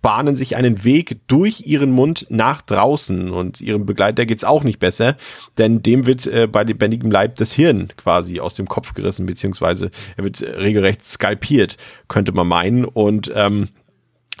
bahnen 0.00 0.34
sich 0.34 0.56
einen 0.56 0.84
Weg 0.84 1.20
durch 1.28 1.66
ihren 1.66 1.90
Mund 1.90 2.26
nach 2.30 2.62
draußen 2.62 3.30
und 3.30 3.60
ihrem 3.60 3.86
Begleiter 3.86 4.26
geht's 4.26 4.44
auch 4.44 4.62
nicht 4.62 4.78
besser, 4.78 5.16
denn 5.56 5.82
dem 5.82 6.06
wird 6.06 6.26
äh, 6.26 6.46
bei 6.46 6.62
lebendigem 6.62 7.10
Leib 7.10 7.36
das 7.36 7.52
Hirn 7.52 7.88
quasi 7.96 8.40
aus 8.40 8.54
dem 8.54 8.66
Kopf 8.66 8.94
gerissen, 8.94 9.26
beziehungsweise 9.26 9.90
er 10.16 10.24
wird 10.24 10.42
regelrecht 10.42 11.06
skalpiert, 11.06 11.76
könnte 12.08 12.32
man 12.32 12.48
meinen 12.48 12.84
und 12.84 13.30
ähm, 13.34 13.68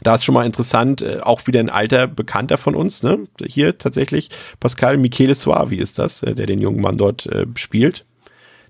da 0.02 0.16
ist 0.16 0.24
schon 0.24 0.34
mal 0.34 0.46
interessant, 0.46 1.02
äh, 1.02 1.20
auch 1.22 1.46
wieder 1.46 1.60
ein 1.60 1.70
alter 1.70 2.06
Bekannter 2.06 2.58
von 2.58 2.74
uns, 2.74 3.02
ne? 3.02 3.26
Hier 3.44 3.78
tatsächlich, 3.78 4.30
Pascal 4.60 4.96
Michele 4.96 5.34
Suavi 5.34 5.76
ist 5.76 5.98
das, 5.98 6.22
äh, 6.22 6.34
der 6.34 6.46
den 6.46 6.60
jungen 6.60 6.80
Mann 6.80 6.96
dort 6.96 7.26
äh, 7.26 7.46
spielt. 7.54 8.04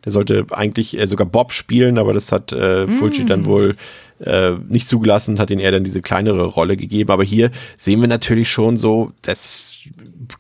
Der 0.05 0.13
sollte 0.13 0.47
eigentlich 0.51 0.99
äh, 0.99 1.07
sogar 1.07 1.27
Bob 1.27 1.53
spielen, 1.53 1.99
aber 1.99 2.13
das 2.13 2.33
hat 2.33 2.53
äh, 2.53 2.87
Fulci 2.89 3.25
mm. 3.25 3.27
dann 3.27 3.45
wohl 3.47 3.77
äh, 4.21 4.53
nicht 4.69 4.89
zugelassen, 4.89 5.39
hat 5.39 5.51
ihn 5.51 5.59
eher 5.59 5.73
dann 5.73 5.85
diese 5.85 6.01
kleinere 6.01 6.45
Rolle 6.45 6.77
gegeben. 6.77 7.11
Aber 7.11 7.25
hier 7.25 7.51
sehen 7.77 8.01
wir 8.01 8.09
natürlich 8.09 8.49
schon 8.49 8.77
so, 8.77 9.13
das 9.23 9.73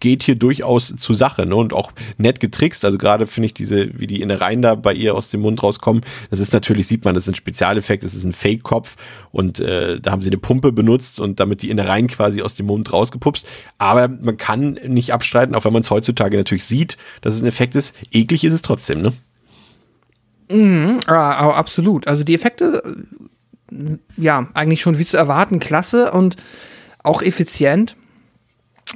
geht 0.00 0.22
hier 0.22 0.36
durchaus 0.36 0.94
zur 0.96 1.14
Sache 1.14 1.44
ne? 1.44 1.56
und 1.56 1.72
auch 1.72 1.92
nett 2.16 2.40
getrickst. 2.40 2.84
Also 2.84 2.98
gerade 2.98 3.26
finde 3.26 3.46
ich 3.46 3.54
diese, 3.54 3.98
wie 3.98 4.06
die 4.06 4.22
Innereien 4.22 4.62
da 4.62 4.74
bei 4.74 4.94
ihr 4.94 5.14
aus 5.14 5.28
dem 5.28 5.40
Mund 5.40 5.62
rauskommen, 5.62 6.02
das 6.30 6.40
ist 6.40 6.52
natürlich, 6.52 6.86
sieht 6.86 7.04
man, 7.04 7.14
das 7.14 7.24
ist 7.24 7.32
ein 7.32 7.36
Spezialeffekt, 7.36 8.04
das 8.04 8.14
ist 8.14 8.24
ein 8.24 8.32
Fake-Kopf 8.32 8.96
und 9.32 9.60
äh, 9.60 10.00
da 10.00 10.12
haben 10.12 10.22
sie 10.22 10.30
eine 10.30 10.38
Pumpe 10.38 10.72
benutzt 10.72 11.20
und 11.20 11.40
damit 11.40 11.62
die 11.62 11.70
Innereien 11.70 12.06
quasi 12.06 12.42
aus 12.42 12.54
dem 12.54 12.66
Mund 12.66 12.92
rausgepupst. 12.92 13.46
Aber 13.78 14.08
man 14.08 14.36
kann 14.36 14.78
nicht 14.86 15.12
abstreiten, 15.12 15.54
auch 15.54 15.64
wenn 15.64 15.72
man 15.72 15.82
es 15.82 15.90
heutzutage 15.90 16.36
natürlich 16.36 16.64
sieht, 16.64 16.96
dass 17.20 17.34
es 17.34 17.42
ein 17.42 17.46
Effekt 17.46 17.74
ist, 17.74 17.94
eklig 18.12 18.44
ist 18.44 18.52
es 18.52 18.62
trotzdem, 18.62 19.02
ne? 19.02 19.12
Mhm, 20.51 21.01
absolut. 21.07 22.07
Also 22.07 22.24
die 22.24 22.34
Effekte 22.34 23.05
ja, 24.16 24.49
eigentlich 24.55 24.80
schon 24.80 24.99
wie 24.99 25.05
zu 25.05 25.16
erwarten, 25.16 25.61
klasse 25.61 26.12
und 26.12 26.36
auch 27.03 27.22
effizient. 27.22 27.97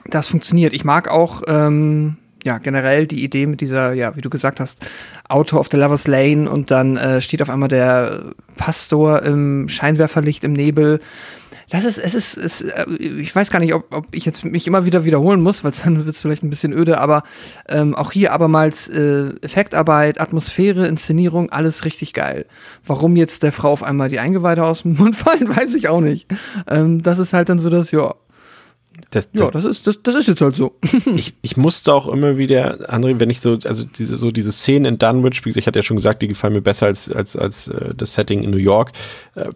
Das 0.06 0.28
funktioniert. 0.28 0.72
Ich 0.74 0.84
mag 0.84 1.08
auch, 1.08 1.42
ähm, 1.48 2.16
ja, 2.44 2.58
generell 2.58 3.06
die 3.06 3.24
Idee 3.24 3.46
mit 3.46 3.60
dieser, 3.60 3.92
ja, 3.92 4.16
wie 4.16 4.20
du 4.20 4.30
gesagt 4.30 4.60
hast, 4.60 4.86
Auto 5.28 5.58
auf 5.58 5.68
der 5.68 5.80
Lovers 5.80 6.06
Lane 6.06 6.48
und 6.48 6.70
dann 6.70 6.96
äh, 6.96 7.20
steht 7.20 7.42
auf 7.42 7.50
einmal 7.50 7.68
der 7.68 8.34
Pastor 8.56 9.22
im 9.22 9.68
Scheinwerferlicht 9.68 10.44
im 10.44 10.52
Nebel 10.52 11.00
das 11.70 11.84
ist, 11.84 11.98
es 11.98 12.14
ist, 12.14 12.36
es, 12.36 12.62
äh, 12.62 12.86
ich 12.94 13.34
weiß 13.34 13.50
gar 13.50 13.58
nicht, 13.58 13.74
ob, 13.74 13.94
ob 13.94 14.06
ich 14.12 14.24
jetzt 14.24 14.44
mich 14.44 14.66
immer 14.66 14.84
wieder 14.84 15.04
wiederholen 15.04 15.42
muss, 15.42 15.64
weil 15.64 15.72
dann 15.84 15.96
wird 16.04 16.08
es 16.08 16.22
vielleicht 16.22 16.42
ein 16.42 16.50
bisschen 16.50 16.72
öde, 16.72 16.98
aber 16.98 17.24
ähm, 17.68 17.94
auch 17.94 18.12
hier 18.12 18.32
abermals 18.32 18.88
äh, 18.88 19.34
Effektarbeit, 19.42 20.20
Atmosphäre, 20.20 20.86
Inszenierung, 20.86 21.50
alles 21.50 21.84
richtig 21.84 22.14
geil. 22.14 22.46
Warum 22.86 23.16
jetzt 23.16 23.42
der 23.42 23.52
Frau 23.52 23.70
auf 23.70 23.82
einmal 23.82 24.08
die 24.08 24.18
Eingeweide 24.18 24.64
aus 24.64 24.82
dem 24.82 24.94
Mund 24.94 25.16
fallen, 25.16 25.48
weiß 25.54 25.74
ich 25.74 25.88
auch 25.88 26.00
nicht. 26.00 26.26
Ähm, 26.68 27.02
das 27.02 27.18
ist 27.18 27.32
halt 27.32 27.48
dann 27.50 27.58
so 27.58 27.68
das, 27.68 27.90
ja, 27.90 28.14
das, 29.10 29.30
das, 29.32 29.40
ja, 29.40 29.50
das 29.50 29.64
ist, 29.64 29.86
das, 29.86 30.02
das 30.02 30.14
ist 30.14 30.28
jetzt 30.28 30.40
halt 30.40 30.56
so. 30.56 30.78
ich, 31.16 31.34
ich 31.42 31.56
musste 31.56 31.92
auch 31.92 32.08
immer 32.08 32.36
wieder, 32.36 32.92
André, 32.92 33.18
wenn 33.18 33.30
ich 33.30 33.40
so, 33.40 33.58
also 33.64 33.84
diese, 33.84 34.16
so 34.16 34.30
diese 34.30 34.52
Szenen 34.52 34.84
in 34.84 34.98
Dunwich, 34.98 35.44
wie 35.44 35.50
gesagt, 35.50 35.62
ich 35.62 35.66
hatte 35.66 35.78
ja 35.78 35.82
schon 35.82 35.96
gesagt, 35.96 36.22
die 36.22 36.28
gefallen 36.28 36.54
mir 36.54 36.62
besser 36.62 36.86
als, 36.86 37.10
als, 37.10 37.36
als 37.36 37.68
äh, 37.68 37.94
das 37.94 38.14
Setting 38.14 38.42
in 38.42 38.50
New 38.50 38.58
York. 38.58 38.92
Äh, 39.34 39.50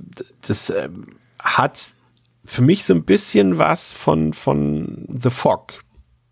das 0.46 0.70
äh, 0.70 0.88
hat 1.38 1.92
für 2.44 2.62
mich 2.62 2.84
so 2.84 2.94
ein 2.94 3.04
bisschen 3.04 3.58
was 3.58 3.92
von, 3.92 4.32
von 4.32 5.06
The 5.08 5.30
Fog, 5.30 5.74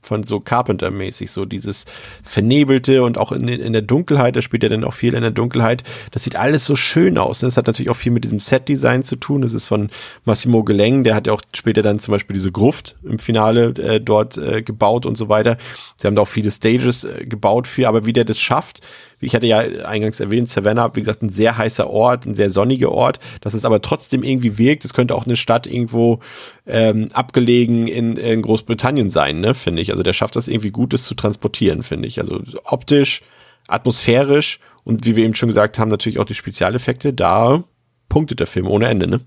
von 0.03 0.25
so 0.25 0.41
Carpenter-mäßig, 0.41 1.31
so 1.31 1.45
dieses 1.45 1.85
Vernebelte 2.25 3.03
und 3.03 3.19
auch 3.19 3.33
in, 3.33 3.49
in 3.49 3.73
der 3.73 3.83
Dunkelheit, 3.83 4.37
da 4.37 4.41
spielt 4.41 4.63
er 4.63 4.71
dann 4.71 4.85
auch 4.85 4.95
viel 4.95 5.15
in 5.15 5.23
der 5.23 5.31
Dunkelheit. 5.31 5.83
Das 6.11 6.25
sieht 6.25 6.37
alles 6.37 6.65
so 6.65 6.77
schön 6.77 7.19
aus. 7.19 7.43
Ne? 7.43 7.49
Das 7.49 7.57
hat 7.57 7.67
natürlich 7.67 7.91
auch 7.91 7.97
viel 7.97 8.13
mit 8.13 8.25
diesem 8.25 8.41
Set-Design 8.41 9.05
zu 9.05 9.17
tun. 9.17 9.43
Das 9.43 9.53
ist 9.53 9.67
von 9.67 9.91
Massimo 10.25 10.65
Geleng, 10.65 11.05
der 11.05 11.15
hat 11.15 11.27
ja 11.27 11.33
auch 11.33 11.43
später 11.55 11.83
dann 11.83 12.01
zum 12.01 12.13
Beispiel 12.13 12.35
diese 12.35 12.53
Gruft 12.53 12.97
im 13.03 13.19
Finale 13.19 13.75
äh, 13.77 14.01
dort 14.01 14.39
äh, 14.39 14.63
gebaut 14.63 15.07
und 15.07 15.17
so 15.17 15.29
weiter. 15.29 15.59
Sie 15.97 16.07
haben 16.07 16.17
da 16.17 16.23
auch 16.23 16.29
viele 16.29 16.51
Stages 16.51 17.05
äh, 17.05 17.27
gebaut 17.27 17.69
für, 17.69 17.89
aber 17.89 18.07
wie 18.07 18.13
der 18.13 18.25
das 18.25 18.39
schafft, 18.39 18.81
ich 19.21 19.35
hatte 19.35 19.47
ja 19.47 19.59
eingangs 19.59 20.21
erwähnt, 20.21 20.49
Savannah, 20.49 20.95
wie 20.95 21.01
gesagt, 21.01 21.23
ein 21.23 21.31
sehr 21.31 21.59
heißer 21.59 21.89
Ort, 21.89 22.27
ein 22.27 22.35
sehr 22.35 22.51
sonniger 22.51 22.91
Ort, 22.93 23.18
dass 23.41 23.55
es 23.55 23.64
aber 23.64 23.83
trotzdem 23.83 24.23
irgendwie 24.23 24.59
wirkt. 24.59 24.85
Es 24.85 24.95
könnte 24.95 25.14
auch 25.14 25.27
eine 25.27 25.37
Stadt 25.37 25.66
irgendwo 25.66 26.21
ähm, 26.66 27.09
abgelegen 27.12 27.87
in, 27.87 28.16
in 28.16 28.43
Großbritannien 28.43 29.11
sein, 29.11 29.41
ne, 29.41 29.55
finde 29.55 29.83
ich. 29.83 29.91
Also 29.91 30.03
der 30.03 30.12
schafft 30.12 30.37
das 30.37 30.49
irgendwie 30.49 30.71
Gutes 30.71 31.05
zu 31.05 31.14
transportieren, 31.14 31.83
finde 31.83 32.09
ich. 32.09 32.21
Also 32.21 32.41
optisch, 32.64 33.21
atmosphärisch 33.68 34.61
und 34.85 35.05
wie 35.05 35.16
wir 35.16 35.25
eben 35.25 35.35
schon 35.35 35.49
gesagt 35.49 35.79
haben, 35.79 35.91
natürlich 35.91 36.18
auch 36.18 36.25
die 36.25 36.35
Spezialeffekte. 36.35 37.12
Da 37.12 37.64
punktet 38.09 38.41
der 38.41 38.47
Film 38.47 38.66
ohne 38.66 38.89
Ende, 38.89 39.07
ne? 39.07 39.21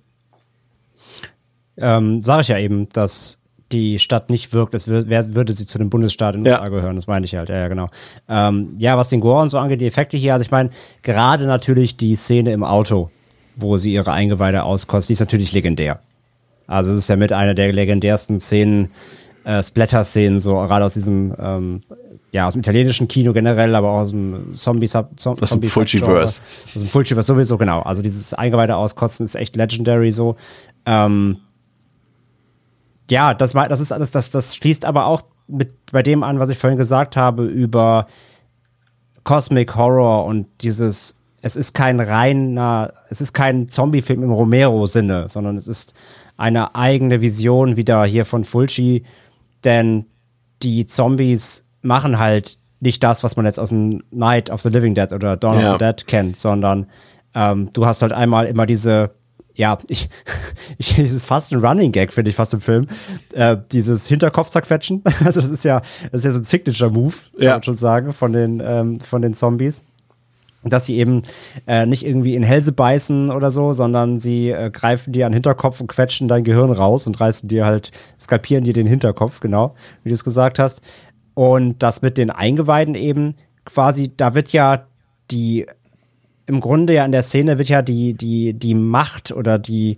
Ähm, 1.78 2.22
sag 2.22 2.42
ich 2.42 2.50
ja 2.50 2.60
eben, 2.60 2.90
dass 2.90 3.43
die 3.74 4.00
Stadt 4.00 4.30
nicht 4.30 4.54
wirkt, 4.54 4.74
als 4.74 4.88
würde 4.88 5.54
sie 5.54 5.66
zu 5.66 5.78
dem 5.78 5.90
Bundesstaat 5.90 6.36
in 6.36 6.44
den 6.44 6.54
USA 6.54 6.70
gehören. 6.70 6.96
Das 6.96 7.08
meine 7.08 7.26
ich 7.26 7.36
halt, 7.36 7.50
ja, 7.50 7.58
ja, 7.58 7.68
genau. 7.68 7.88
Ähm, 8.30 8.76
ja, 8.78 8.98
was 8.98 9.10
den 9.10 9.20
Gore 9.20 9.42
und 9.42 9.50
so 9.50 9.58
angeht, 9.58 9.82
die 9.82 9.88
Effekte 9.88 10.16
hier, 10.16 10.34
also 10.34 10.44
ich 10.44 10.52
meine, 10.52 10.70
gerade 11.02 11.46
natürlich 11.46 11.98
die 11.98 12.16
Szene 12.16 12.54
im 12.54 12.64
Auto, 12.64 13.10
wo 13.56 13.78
sie 13.78 13.94
ihre 13.94 14.12
Eingeweide 14.12 14.64
auskostet, 14.64 15.10
die 15.10 15.14
ist 15.14 15.20
natürlich 15.20 15.52
legendär. 15.52 16.00
Also 16.68 16.94
es 16.94 17.00
ist 17.00 17.10
ja 17.10 17.16
mit 17.16 17.34
einer 17.34 17.54
der 17.54 17.74
legendärsten 17.74 18.40
Szenen, 18.40 18.92
äh, 19.44 19.62
Splatter-Szenen, 19.62 20.40
so 20.40 20.54
gerade 20.54 20.86
aus 20.86 20.94
diesem, 20.94 21.36
ähm, 21.38 21.82
ja, 22.32 22.48
aus 22.48 22.54
dem 22.54 22.62
italienischen 22.62 23.08
Kino 23.08 23.34
generell, 23.34 23.76
aber 23.76 23.92
auch 23.92 24.00
aus 24.00 24.12
dem 24.12 24.56
Zombie-Sub, 24.56 25.12
Zombie 25.18 25.42
aus 25.44 25.50
dem 25.50 25.64
Fulciverse. 25.64 26.42
Aus 26.68 26.82
dem 26.82 26.88
Fulciverse 26.88 27.28
sowieso, 27.28 27.58
genau. 27.58 27.82
Also 27.82 28.02
dieses 28.02 28.34
Eingeweide 28.34 28.76
auskosten 28.76 29.26
ist 29.26 29.36
echt 29.36 29.56
legendary 29.56 30.12
so. 30.12 30.36
Ähm, 30.86 31.38
ja, 33.10 33.34
das 33.34 33.56
war, 33.56 33.68
das 33.68 33.80
ist 33.80 33.92
alles, 33.92 34.12
das, 34.12 34.30
das 34.30 34.56
schließt 34.56 34.86
aber 34.86 35.06
auch 35.06 35.24
mit 35.48 35.72
bei 35.92 36.04
dem 36.04 36.24
an, 36.24 36.40
was 36.40 36.50
ich 36.50 36.58
vorhin 36.58 36.78
gesagt 36.78 37.18
habe 37.18 37.46
über 37.46 38.08
Cosmic 39.24 39.76
Horror 39.76 40.26
und 40.26 40.48
dieses, 40.62 41.16
es 41.42 41.56
ist 41.56 41.74
kein 41.74 42.00
reiner, 42.00 42.94
es 43.10 43.22
ist 43.22 43.34
kein 43.34 43.68
Zombie-Film 43.68 44.24
im 44.24 44.32
Romero-Sinne, 44.32 45.28
sondern 45.28 45.58
es 45.58 45.68
ist 45.68 45.94
eine 46.38 46.76
eigene 46.76 47.22
Vision 47.22 47.78
wieder 47.78 48.04
hier 48.06 48.26
von 48.26 48.44
Fulci, 48.44 49.04
denn 49.64 50.06
die 50.62 50.86
Zombies 50.86 51.66
machen 51.82 52.20
halt 52.20 52.58
nicht 52.80 53.04
das, 53.04 53.24
was 53.24 53.36
man 53.36 53.46
jetzt 53.46 53.60
aus 53.60 53.70
dem 53.70 54.04
Night 54.12 54.50
of 54.50 54.62
the 54.62 54.70
Living 54.70 54.94
Dead 54.94 55.12
oder 55.14 55.38
Dawn 55.38 55.60
ja. 55.60 55.68
of 55.68 55.72
the 55.74 55.86
Dead 55.86 56.08
kennt, 56.08 56.36
sondern 56.36 56.88
ähm, 57.36 57.70
du 57.74 57.86
hast 57.86 58.02
halt 58.02 58.12
einmal 58.12 58.46
immer 58.46 58.66
diese 58.66 59.12
ja, 59.56 59.78
ich, 59.88 60.10
ich, 60.78 60.98
es 60.98 61.12
ist 61.12 61.26
fast 61.26 61.52
ein 61.52 61.64
Running 61.64 61.92
Gag, 61.92 62.12
finde 62.12 62.30
ich 62.30 62.36
fast 62.36 62.54
im 62.54 62.62
Film. 62.62 62.88
Äh, 63.34 63.58
dieses 63.72 64.08
Hinterkopf 64.08 64.50
zerquetschen. 64.50 65.04
Also, 65.24 65.42
das 65.42 65.52
ist 65.52 65.64
ja, 65.64 65.82
das 66.12 66.20
ist 66.22 66.26
ja 66.26 66.32
so 66.32 66.40
ein 66.40 66.44
Signature-Move, 66.44 67.16
kann 67.34 67.42
ja. 67.42 67.52
man 67.54 67.64
schon 67.64 67.76
sagen, 67.76 68.14
von 68.14 68.34
den, 68.34 68.62
ähm, 68.66 69.00
von 69.00 69.22
den 69.22 69.34
Zombies. 69.34 69.84
Dass 70.66 70.86
sie 70.86 70.98
eben 70.98 71.24
äh, 71.68 71.86
nicht 71.86 72.06
irgendwie 72.06 72.36
in 72.36 72.44
Hälse 72.44 72.72
beißen 72.72 73.30
oder 73.30 73.52
so, 73.52 73.74
sondern 73.74 74.18
sie 74.18 74.50
äh, 74.50 74.70
greifen 74.72 75.12
dir 75.12 75.26
an 75.26 75.32
den 75.32 75.36
Hinterkopf 75.36 75.82
und 75.82 75.88
quetschen 75.88 76.30
dein 76.30 76.46
Gehirn 76.46 76.72
raus 76.72 77.06
und 77.06 77.20
reißen 77.20 77.50
dir 77.50 77.66
halt, 77.66 77.92
skalpieren 78.18 78.64
dir 78.64 78.72
den 78.72 78.88
Hinterkopf, 78.88 79.42
genau, 79.42 79.74
wie 80.04 80.10
du 80.10 80.16
es 80.16 80.24
gesagt 80.24 80.60
hast. 80.60 80.82
Und 81.34 81.84
das 81.84 82.02
mit 82.02 82.18
den 82.18 82.30
Eingeweiden 82.30 82.96
eben 82.96 83.36
quasi, 83.66 84.14
da 84.16 84.36
wird 84.36 84.54
ja 84.54 84.88
die 85.32 85.66
im 86.46 86.60
Grunde 86.60 86.94
ja 86.94 87.06
in 87.06 87.12
der 87.12 87.24
Szene 87.24 87.58
wird 87.58 87.70
ja 87.70 87.82
die, 87.82 88.14
die, 88.14 88.54
die 88.54 88.74
Macht 88.74 89.32
oder 89.32 89.60
die, 89.60 89.98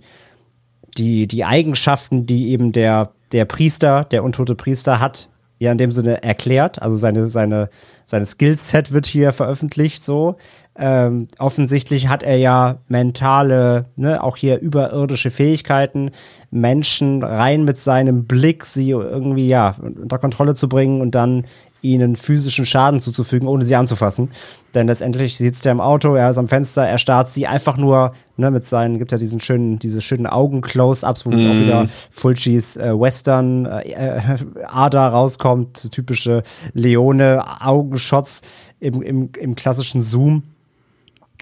die, 0.96 1.26
die 1.26 1.44
Eigenschaften, 1.44 2.26
die 2.26 2.50
eben 2.50 2.72
der, 2.72 3.10
der 3.32 3.44
Priester, 3.44 4.04
der 4.04 4.24
untote 4.24 4.54
Priester 4.54 5.00
hat, 5.00 5.28
ja 5.58 5.72
in 5.72 5.78
dem 5.78 5.90
Sinne 5.90 6.22
erklärt. 6.22 6.82
Also 6.82 6.96
seine, 6.96 7.28
seine, 7.28 7.70
seine 8.04 8.26
Skillset 8.26 8.92
wird 8.92 9.06
hier 9.06 9.32
veröffentlicht 9.32 10.04
so. 10.04 10.36
Ähm, 10.78 11.28
offensichtlich 11.38 12.08
hat 12.08 12.22
er 12.22 12.36
ja 12.36 12.78
mentale, 12.88 13.86
ne, 13.96 14.22
auch 14.22 14.36
hier 14.36 14.60
überirdische 14.60 15.30
Fähigkeiten, 15.30 16.10
Menschen 16.50 17.22
rein 17.22 17.64
mit 17.64 17.80
seinem 17.80 18.26
Blick, 18.26 18.66
sie 18.66 18.90
irgendwie 18.90 19.48
ja 19.48 19.74
unter 19.80 20.18
Kontrolle 20.18 20.54
zu 20.54 20.68
bringen 20.68 21.00
und 21.00 21.14
dann 21.14 21.46
ihnen 21.86 22.16
physischen 22.16 22.66
Schaden 22.66 23.00
zuzufügen, 23.00 23.48
ohne 23.48 23.64
sie 23.64 23.76
anzufassen. 23.76 24.32
Denn 24.74 24.88
letztendlich 24.88 25.38
sitzt 25.38 25.64
er 25.66 25.72
im 25.72 25.80
Auto, 25.80 26.14
er 26.14 26.30
ist 26.30 26.38
am 26.38 26.48
Fenster, 26.48 26.86
er 26.86 26.98
starrt 26.98 27.30
sie 27.30 27.46
einfach 27.46 27.76
nur 27.76 28.12
ne, 28.36 28.50
mit 28.50 28.64
seinen, 28.64 28.98
gibt 28.98 29.12
ja 29.12 29.18
diesen 29.18 29.40
schönen, 29.40 29.78
diese 29.78 30.02
schönen 30.02 30.26
Augen-Close-Ups, 30.26 31.24
wo 31.24 31.30
mm. 31.30 31.50
auch 31.50 31.58
wieder 31.58 31.88
Fulcis 32.10 32.76
äh, 32.76 32.92
Western 32.98 33.66
äh, 33.66 33.92
äh, 33.92 34.36
Ader 34.64 35.06
rauskommt, 35.08 35.92
typische 35.92 36.42
Leone-Augenshots 36.74 38.42
im, 38.80 39.02
im, 39.02 39.30
im 39.38 39.54
klassischen 39.54 40.02
Zoom. 40.02 40.42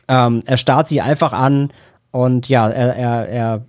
Ähm, 0.06 0.42
er 0.44 0.56
starrt 0.56 0.88
sie 0.88 1.00
einfach 1.00 1.32
an 1.32 1.72
und 2.10 2.48
ja, 2.48 2.68
er, 2.68 2.94
er, 2.94 3.28
er 3.28 3.64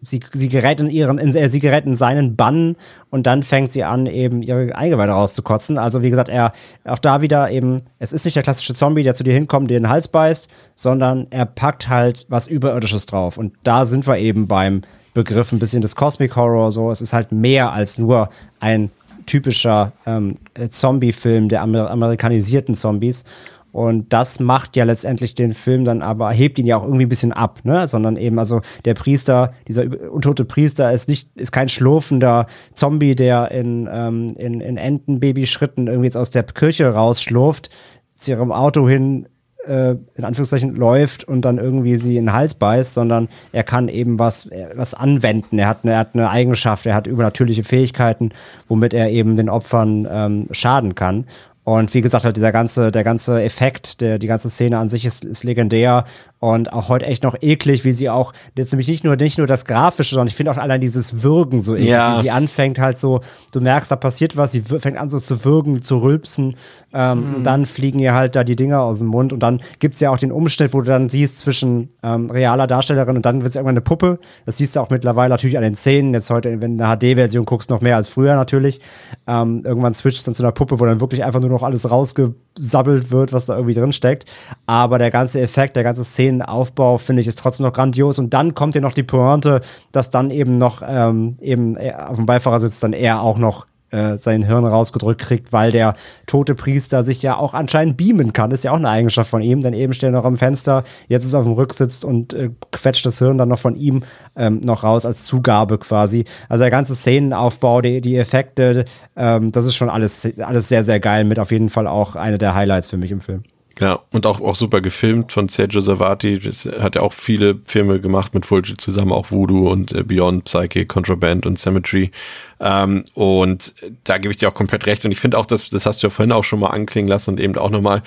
sie, 0.00 0.20
sie 0.32 0.48
gerät 0.48 0.80
in 0.80 0.90
ihren, 0.90 1.18
in, 1.18 1.32
sie 1.32 1.58
gerät 1.60 1.86
in 1.86 1.94
seinen 1.94 2.36
Bann 2.36 2.76
und 3.10 3.26
dann 3.26 3.42
fängt 3.42 3.70
sie 3.70 3.84
an, 3.84 4.06
eben 4.06 4.42
ihre 4.42 4.74
Eingeweide 4.74 5.12
rauszukotzen. 5.12 5.78
Also 5.78 6.02
wie 6.02 6.10
gesagt, 6.10 6.28
er, 6.28 6.52
auch 6.84 6.98
da 6.98 7.22
wieder 7.22 7.50
eben, 7.50 7.82
es 7.98 8.12
ist 8.12 8.24
nicht 8.24 8.36
der 8.36 8.42
klassische 8.42 8.74
Zombie, 8.74 9.02
der 9.02 9.14
zu 9.14 9.24
dir 9.24 9.34
hinkommt, 9.34 9.70
dir 9.70 9.78
den 9.78 9.88
Hals 9.88 10.08
beißt, 10.08 10.50
sondern 10.74 11.26
er 11.30 11.46
packt 11.46 11.88
halt 11.88 12.26
was 12.28 12.46
Überirdisches 12.46 13.06
drauf. 13.06 13.38
Und 13.38 13.54
da 13.62 13.84
sind 13.84 14.06
wir 14.06 14.18
eben 14.18 14.46
beim 14.46 14.82
Begriff 15.14 15.52
ein 15.52 15.58
bisschen 15.58 15.82
des 15.82 15.96
Cosmic 15.96 16.36
Horror, 16.36 16.70
so. 16.70 16.90
Es 16.90 17.00
ist 17.00 17.12
halt 17.12 17.32
mehr 17.32 17.72
als 17.72 17.98
nur 17.98 18.30
ein 18.60 18.90
typischer 19.26 19.92
ähm, 20.06 20.34
Zombie-Film 20.68 21.48
der 21.48 21.62
Amer 21.62 21.90
amerikanisierten 21.90 22.74
Zombies. 22.74 23.24
Und 23.72 24.12
das 24.12 24.40
macht 24.40 24.76
ja 24.76 24.84
letztendlich 24.84 25.34
den 25.34 25.52
Film 25.52 25.84
dann 25.84 26.02
aber, 26.02 26.30
hebt 26.30 26.58
ihn 26.58 26.66
ja 26.66 26.78
auch 26.78 26.84
irgendwie 26.84 27.04
ein 27.04 27.10
bisschen 27.10 27.32
ab, 27.32 27.60
ne? 27.64 27.86
Sondern 27.86 28.16
eben, 28.16 28.38
also 28.38 28.60
der 28.84 28.94
Priester, 28.94 29.52
dieser 29.66 29.84
untote 30.10 30.44
Priester 30.44 30.92
ist 30.92 31.08
nicht, 31.08 31.28
ist 31.36 31.52
kein 31.52 31.68
schlurfender 31.68 32.46
Zombie, 32.72 33.14
der 33.14 33.50
in, 33.50 33.88
ähm, 33.92 34.34
in, 34.36 34.60
in 34.60 34.76
Entenbabyschritten 34.76 35.86
irgendwie 35.86 36.06
jetzt 36.06 36.16
aus 36.16 36.30
der 36.30 36.44
Kirche 36.44 36.88
rausschlurft, 36.88 37.70
zu 38.14 38.32
ihrem 38.32 38.52
Auto 38.52 38.88
hin, 38.88 39.28
äh, 39.68 39.96
in 40.14 40.24
Anführungszeichen 40.24 40.74
läuft 40.74 41.24
und 41.24 41.42
dann 41.42 41.58
irgendwie 41.58 41.96
sie 41.96 42.16
in 42.16 42.26
den 42.26 42.32
Hals 42.32 42.54
beißt, 42.54 42.94
sondern 42.94 43.28
er 43.52 43.62
kann 43.62 43.88
eben 43.88 44.18
was, 44.18 44.48
was 44.74 44.94
anwenden. 44.94 45.58
Er 45.58 45.68
hat, 45.68 45.80
eine, 45.82 45.92
er 45.92 45.98
hat 45.98 46.14
eine 46.14 46.30
Eigenschaft, 46.30 46.86
er 46.86 46.94
hat 46.94 47.06
übernatürliche 47.06 47.64
Fähigkeiten, 47.64 48.30
womit 48.66 48.94
er 48.94 49.10
eben 49.10 49.36
den 49.36 49.48
Opfern 49.48 50.08
ähm, 50.10 50.46
schaden 50.52 50.94
kann. 50.94 51.26
Und 51.68 51.92
wie 51.92 52.00
gesagt, 52.00 52.24
halt 52.24 52.34
dieser 52.34 52.50
ganze, 52.50 52.90
der 52.90 53.04
ganze 53.04 53.42
Effekt, 53.42 54.00
der, 54.00 54.18
die 54.18 54.26
ganze 54.26 54.48
Szene 54.48 54.78
an 54.78 54.88
sich 54.88 55.04
ist, 55.04 55.22
ist 55.22 55.44
legendär 55.44 56.06
und 56.40 56.72
auch 56.72 56.88
heute 56.88 57.04
echt 57.04 57.24
noch 57.24 57.36
eklig, 57.42 57.84
wie 57.84 57.92
sie 57.92 58.08
auch, 58.08 58.32
jetzt 58.56 58.72
nämlich 58.72 58.88
nicht 58.88 59.04
nur, 59.04 59.16
nicht 59.16 59.36
nur 59.36 59.46
das 59.46 59.66
Grafische, 59.66 60.14
sondern 60.14 60.28
ich 60.28 60.34
finde 60.34 60.52
auch 60.52 60.56
allein 60.56 60.80
dieses 60.80 61.22
Würgen 61.22 61.60
so 61.60 61.74
eklig, 61.74 61.88
ja. 61.88 62.16
wie 62.16 62.22
sie 62.22 62.30
anfängt 62.30 62.78
halt 62.78 62.96
so, 62.96 63.20
du 63.52 63.60
merkst, 63.60 63.90
da 63.90 63.96
passiert 63.96 64.36
was, 64.36 64.52
sie 64.52 64.62
fängt 64.62 64.96
an 64.96 65.08
so 65.08 65.18
zu 65.18 65.44
würgen, 65.44 65.82
zu 65.82 65.98
rülpsen, 65.98 66.56
ähm, 66.94 67.18
mhm. 67.18 67.34
und 67.34 67.44
dann 67.44 67.66
fliegen 67.66 67.98
ihr 67.98 68.14
halt 68.14 68.36
da 68.36 68.44
die 68.44 68.56
Dinger 68.56 68.80
aus 68.80 69.00
dem 69.00 69.08
Mund 69.08 69.32
und 69.32 69.40
dann 69.40 69.60
gibt's 69.80 70.00
ja 70.00 70.10
auch 70.10 70.18
den 70.18 70.32
Umschnitt, 70.32 70.72
wo 70.72 70.80
du 70.80 70.86
dann 70.86 71.08
siehst 71.08 71.40
zwischen 71.40 71.88
ähm, 72.02 72.30
realer 72.30 72.66
Darstellerin 72.66 73.16
und 73.16 73.26
dann 73.26 73.42
wird's 73.42 73.56
irgendwann 73.56 73.74
eine 73.74 73.82
Puppe, 73.82 74.20
das 74.46 74.56
siehst 74.58 74.76
du 74.76 74.80
auch 74.80 74.90
mittlerweile 74.90 75.30
natürlich 75.30 75.56
an 75.56 75.64
den 75.64 75.74
Szenen, 75.74 76.14
jetzt 76.14 76.30
heute, 76.30 76.60
wenn 76.62 76.78
du 76.78 76.84
eine 76.84 76.96
HD-Version 76.96 77.44
guckst, 77.44 77.68
noch 77.68 77.80
mehr 77.80 77.96
als 77.96 78.08
früher 78.08 78.36
natürlich, 78.36 78.80
ähm, 79.26 79.62
irgendwann 79.64 79.92
switcht 79.92 80.26
dann 80.26 80.34
zu 80.34 80.44
einer 80.44 80.52
Puppe, 80.52 80.78
wo 80.78 80.86
dann 80.86 81.00
wirklich 81.00 81.24
einfach 81.24 81.40
nur 81.40 81.50
noch 81.50 81.57
alles 81.62 81.90
rausgesabbelt 81.90 83.10
wird, 83.10 83.32
was 83.32 83.46
da 83.46 83.54
irgendwie 83.54 83.74
drin 83.74 83.92
steckt, 83.92 84.24
aber 84.66 84.98
der 84.98 85.10
ganze 85.10 85.40
Effekt, 85.40 85.76
der 85.76 85.84
ganze 85.84 86.04
Szene 86.04 86.28
Szenenaufbau, 86.28 86.98
finde 86.98 87.22
ich, 87.22 87.28
ist 87.28 87.38
trotzdem 87.38 87.66
noch 87.66 87.72
grandios. 87.72 88.18
Und 88.18 88.34
dann 88.34 88.54
kommt 88.54 88.74
ja 88.74 88.80
noch 88.80 88.92
die 88.92 89.02
Pointe, 89.02 89.60
dass 89.92 90.10
dann 90.10 90.30
eben 90.30 90.52
noch 90.52 90.82
ähm, 90.86 91.36
eben 91.40 91.76
äh, 91.76 91.92
auf 91.94 92.16
dem 92.16 92.26
Beifahrersitz 92.26 92.80
dann 92.80 92.92
er 92.92 93.22
auch 93.22 93.38
noch 93.38 93.66
äh, 93.90 94.18
sein 94.18 94.42
Hirn 94.42 94.64
rausgedrückt 94.64 95.20
kriegt, 95.20 95.52
weil 95.52 95.72
der 95.72 95.94
tote 96.26 96.54
Priester 96.54 97.02
sich 97.02 97.22
ja 97.22 97.36
auch 97.36 97.54
anscheinend 97.54 97.96
beamen 97.96 98.32
kann. 98.32 98.50
Ist 98.50 98.64
ja 98.64 98.72
auch 98.72 98.76
eine 98.76 98.88
Eigenschaft 98.88 99.30
von 99.30 99.42
ihm, 99.42 99.62
denn 99.62 99.74
eben 99.74 99.92
steht 99.92 100.08
er 100.08 100.12
noch 100.12 100.24
am 100.24 100.36
Fenster, 100.36 100.84
jetzt 101.08 101.24
ist 101.24 101.34
er 101.34 101.40
auf 101.40 101.44
dem 101.44 101.54
Rücksitz 101.54 102.04
und 102.04 102.32
äh, 102.32 102.50
quetscht 102.72 103.06
das 103.06 103.18
Hirn 103.18 103.38
dann 103.38 103.48
noch 103.48 103.58
von 103.58 103.76
ihm 103.76 104.02
ähm, 104.36 104.60
noch 104.64 104.84
raus 104.84 105.06
als 105.06 105.24
Zugabe 105.24 105.78
quasi. 105.78 106.24
Also 106.48 106.62
der 106.62 106.70
ganze 106.70 106.94
Szenenaufbau, 106.94 107.80
die, 107.80 108.00
die 108.00 108.16
Effekte, 108.16 108.84
ähm, 109.16 109.52
das 109.52 109.66
ist 109.66 109.74
schon 109.74 109.90
alles, 109.90 110.28
alles 110.38 110.68
sehr, 110.68 110.82
sehr 110.84 111.00
geil 111.00 111.24
mit 111.24 111.38
auf 111.38 111.50
jeden 111.50 111.68
Fall 111.68 111.86
auch 111.86 112.16
eine 112.16 112.38
der 112.38 112.54
Highlights 112.54 112.88
für 112.88 112.96
mich 112.96 113.10
im 113.10 113.20
Film. 113.20 113.42
Ja, 113.80 114.00
und 114.10 114.26
auch, 114.26 114.40
auch 114.40 114.56
super 114.56 114.80
gefilmt 114.80 115.30
von 115.30 115.48
Sergio 115.48 115.80
Savati. 115.80 116.40
Das 116.40 116.64
hat 116.64 116.96
ja 116.96 117.02
auch 117.02 117.12
viele 117.12 117.60
Filme 117.64 118.00
gemacht 118.00 118.34
mit 118.34 118.44
Fulci 118.44 118.76
zusammen, 118.76 119.12
auch 119.12 119.30
Voodoo 119.30 119.70
und 119.70 119.92
äh, 119.92 120.02
Beyond 120.02 120.44
Psyche, 120.44 120.84
Contraband 120.84 121.46
und 121.46 121.60
Cemetery. 121.60 122.10
Ähm, 122.58 123.04
und 123.14 123.74
da 124.02 124.18
gebe 124.18 124.32
ich 124.32 124.38
dir 124.38 124.48
auch 124.48 124.54
komplett 124.54 124.86
recht. 124.86 125.04
Und 125.04 125.12
ich 125.12 125.20
finde 125.20 125.38
auch, 125.38 125.46
das, 125.46 125.68
das 125.68 125.86
hast 125.86 126.02
du 126.02 126.08
ja 126.08 126.10
vorhin 126.10 126.32
auch 126.32 126.42
schon 126.42 126.58
mal 126.58 126.70
anklingen 126.70 127.08
lassen 127.08 127.30
und 127.30 127.40
eben 127.40 127.56
auch 127.56 127.70
nochmal, 127.70 128.02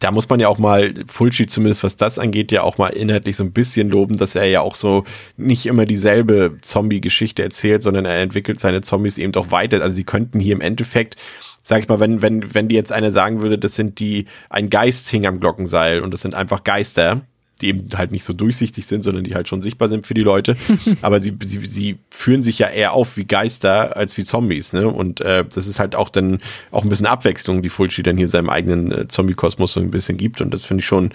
da 0.00 0.10
muss 0.10 0.28
man 0.28 0.40
ja 0.40 0.48
auch 0.48 0.58
mal 0.58 0.92
Fulci 1.06 1.46
zumindest, 1.46 1.84
was 1.84 1.96
das 1.96 2.18
angeht, 2.18 2.50
ja 2.50 2.62
auch 2.62 2.78
mal 2.78 2.88
inhaltlich 2.88 3.36
so 3.36 3.44
ein 3.44 3.52
bisschen 3.52 3.90
loben, 3.90 4.16
dass 4.16 4.34
er 4.34 4.46
ja 4.46 4.62
auch 4.62 4.74
so 4.74 5.04
nicht 5.36 5.66
immer 5.66 5.86
dieselbe 5.86 6.56
Zombie-Geschichte 6.60 7.40
erzählt, 7.40 7.84
sondern 7.84 8.04
er 8.04 8.20
entwickelt 8.20 8.58
seine 8.58 8.80
Zombies 8.80 9.18
eben 9.18 9.30
doch 9.30 9.52
weiter. 9.52 9.80
Also 9.80 9.94
sie 9.94 10.04
könnten 10.04 10.40
hier 10.40 10.54
im 10.54 10.60
Endeffekt 10.60 11.16
sag 11.64 11.82
ich 11.82 11.88
mal, 11.88 11.98
wenn, 11.98 12.22
wenn, 12.22 12.54
wenn 12.54 12.68
die 12.68 12.76
jetzt 12.76 12.92
eine 12.92 13.10
sagen 13.10 13.42
würde, 13.42 13.58
das 13.58 13.74
sind 13.74 13.98
die, 13.98 14.26
ein 14.50 14.70
Geist 14.70 15.08
hing 15.08 15.26
am 15.26 15.40
Glockenseil 15.40 16.00
und 16.00 16.12
das 16.12 16.20
sind 16.20 16.34
einfach 16.34 16.62
Geister, 16.62 17.22
die 17.60 17.68
eben 17.68 17.88
halt 17.96 18.12
nicht 18.12 18.24
so 18.24 18.34
durchsichtig 18.34 18.86
sind, 18.86 19.02
sondern 19.02 19.24
die 19.24 19.34
halt 19.34 19.48
schon 19.48 19.62
sichtbar 19.62 19.88
sind 19.88 20.06
für 20.06 20.12
die 20.12 20.22
Leute. 20.22 20.56
Aber 21.02 21.22
sie, 21.22 21.34
sie, 21.44 21.64
sie 21.66 21.98
führen 22.10 22.42
sich 22.42 22.58
ja 22.58 22.68
eher 22.68 22.92
auf 22.92 23.16
wie 23.16 23.24
Geister 23.24 23.96
als 23.96 24.16
wie 24.16 24.24
Zombies, 24.24 24.72
ne? 24.72 24.88
Und 24.88 25.20
äh, 25.22 25.44
das 25.44 25.66
ist 25.66 25.78
halt 25.78 25.94
auch 25.94 26.10
dann 26.10 26.40
auch 26.70 26.82
ein 26.82 26.88
bisschen 26.88 27.06
Abwechslung, 27.06 27.62
die 27.62 27.70
Fulci 27.70 28.02
dann 28.02 28.18
hier 28.18 28.28
seinem 28.28 28.50
eigenen 28.50 28.92
äh, 28.92 29.08
Zombie-Kosmos 29.08 29.72
so 29.72 29.80
ein 29.80 29.90
bisschen 29.90 30.18
gibt. 30.18 30.42
Und 30.42 30.52
das 30.52 30.64
finde 30.64 30.80
ich 30.82 30.86
schon 30.86 31.10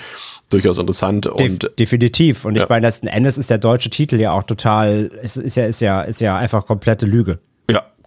durchaus 0.49 0.79
interessant. 0.79 1.27
Und 1.27 1.69
definitiv. 1.77 2.45
Und 2.45 2.55
ja. 2.55 2.63
ich 2.63 2.69
meine, 2.69 2.87
letzten 2.87 3.07
Endes 3.07 3.37
ist 3.37 3.49
der 3.49 3.59
deutsche 3.59 3.89
Titel 3.89 4.15
ja 4.15 4.31
auch 4.31 4.43
total, 4.43 5.11
ist, 5.21 5.35
ist 5.35 5.57
ja, 5.57 5.65
ist 5.65 5.81
ja, 5.81 6.01
ist 6.01 6.21
ja 6.21 6.37
einfach 6.37 6.65
komplette 6.65 7.05
Lüge. 7.05 7.39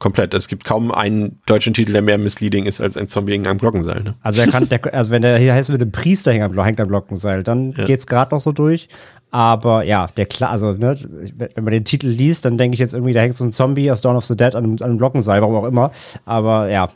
Komplett. 0.03 0.35
Es 0.35 0.49
gibt 0.49 0.65
kaum 0.65 0.91
einen 0.91 1.39
deutschen 1.47 1.75
Titel, 1.75 1.93
der 1.93 2.03
mehr 2.03 2.19
misleading 2.19 2.67
ist 2.67 2.81
als 2.81 2.97
ein 2.97 3.07
Zombie 3.07 3.35
hängt 3.35 3.47
am 3.47 3.59
Glockenseil. 3.59 4.03
Ne? 4.03 4.17
Also 4.21 4.41
er 4.41 4.49
kann, 4.49 4.69
der, 4.69 4.93
also 4.93 5.13
wenn 5.13 5.23
der 5.23 5.39
hier 5.39 5.55
heißt 5.55 5.71
mit 5.71 5.81
dem 5.81 5.93
Priester 5.93 6.33
hängt 6.33 6.43
am, 6.43 6.65
hängt 6.65 6.81
am 6.81 6.89
Glockenseil, 6.89 7.45
dann 7.45 7.71
ja. 7.71 7.85
geht's 7.85 8.09
gerade 8.09 8.35
noch 8.35 8.41
so 8.41 8.51
durch. 8.51 8.89
Aber 9.31 9.85
ja, 9.85 10.09
der 10.17 10.27
klar, 10.27 10.51
also 10.51 10.73
ne, 10.73 10.97
wenn 11.37 11.65
man 11.65 11.73
den 11.73 11.85
Titel 11.85 12.09
liest, 12.09 12.45
dann 12.45 12.59
denke 12.59 12.75
ich 12.75 12.81
jetzt 12.81 12.95
irgendwie, 12.95 13.13
da 13.13 13.21
hängt 13.21 13.37
so 13.37 13.45
ein 13.45 13.53
Zombie 13.53 13.93
aus 13.93 14.01
Dawn 14.01 14.17
of 14.17 14.25
the 14.25 14.37
Dead 14.37 14.57
an 14.57 14.65
einem, 14.65 14.73
an 14.81 14.83
einem 14.83 14.99
Glockenseil, 14.99 15.41
warum 15.41 15.55
auch 15.55 15.67
immer. 15.67 15.93
Aber 16.25 16.69
ja, 16.69 16.91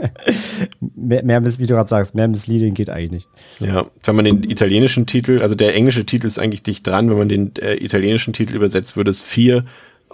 mehr, 0.94 1.24
mehr, 1.24 1.44
wie 1.44 1.66
du 1.66 1.74
gerade 1.74 1.88
sagst, 1.88 2.14
mehr 2.14 2.28
Misleading 2.28 2.74
geht 2.74 2.88
eigentlich 2.88 3.10
nicht. 3.10 3.28
Ja, 3.58 3.86
wenn 4.04 4.14
man 4.14 4.24
den 4.24 4.48
italienischen 4.48 5.06
Titel, 5.06 5.42
also 5.42 5.56
der 5.56 5.74
englische 5.74 6.06
Titel 6.06 6.28
ist 6.28 6.38
eigentlich 6.38 6.62
dicht 6.62 6.86
dran, 6.86 7.10
wenn 7.10 7.18
man 7.18 7.28
den 7.28 7.56
äh, 7.56 7.74
italienischen 7.74 8.32
Titel 8.32 8.54
übersetzt, 8.54 8.96
würde 8.96 9.10
es 9.10 9.20
vier 9.20 9.64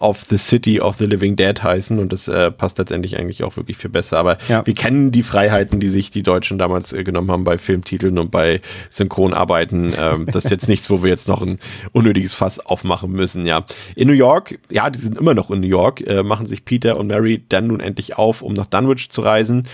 of 0.01 0.23
the 0.29 0.39
City 0.39 0.81
of 0.81 0.97
the 0.97 1.07
Living 1.07 1.37
Dead 1.37 1.63
heißen 1.63 1.99
und 1.99 2.13
das 2.13 2.29
äh, 2.29 2.51
passt 2.51 2.79
letztendlich 2.79 3.19
eigentlich 3.19 3.43
auch 3.45 3.57
wirklich 3.57 3.77
viel 3.77 3.91
besser. 3.91 4.19
Aber 4.19 4.39
ja. 4.49 4.65
wir 4.67 4.75
kennen 4.75 5.11
die 5.11 5.23
Freiheiten, 5.23 5.81
die 5.81 5.89
sich 5.89 6.11
die 6.11 6.23
Deutschen 6.23 6.59
damals 6.59 6.93
äh, 6.93 7.05
genommen 7.05 7.31
haben 7.31 7.45
bei 7.45 7.59
Filmtiteln 7.59 8.19
und 8.19 8.31
bei 8.31 8.61
Synchronarbeiten. 8.91 9.95
Ähm, 9.99 10.27
das 10.27 10.45
ist 10.45 10.51
jetzt 10.51 10.69
nichts, 10.69 10.89
wo 10.91 11.03
wir 11.03 11.11
jetzt 11.11 11.29
noch 11.29 11.43
ein 11.43 11.59
unnötiges 11.93 12.35
Fass 12.35 12.65
aufmachen 12.65 13.11
müssen. 13.11 13.47
Ja, 13.47 13.65
in 13.97 14.09
New 14.09 14.15
York, 14.15 14.59
ja, 14.71 14.89
die 14.91 15.01
sind 15.01 15.17
immer 15.17 15.35
noch 15.35 15.51
in 15.51 15.61
New 15.61 15.67
York, 15.67 16.07
äh, 16.07 16.23
machen 16.23 16.47
sich 16.47 16.65
Peter 16.65 16.97
und 16.97 17.09
Mary 17.09 17.43
dann 17.49 17.67
nun 17.67 17.81
endlich 17.81 18.17
auf, 18.17 18.43
um 18.43 18.53
nach 18.53 18.67
Dunwich 18.67 19.11
zu 19.11 19.21
reisen. 19.23 19.67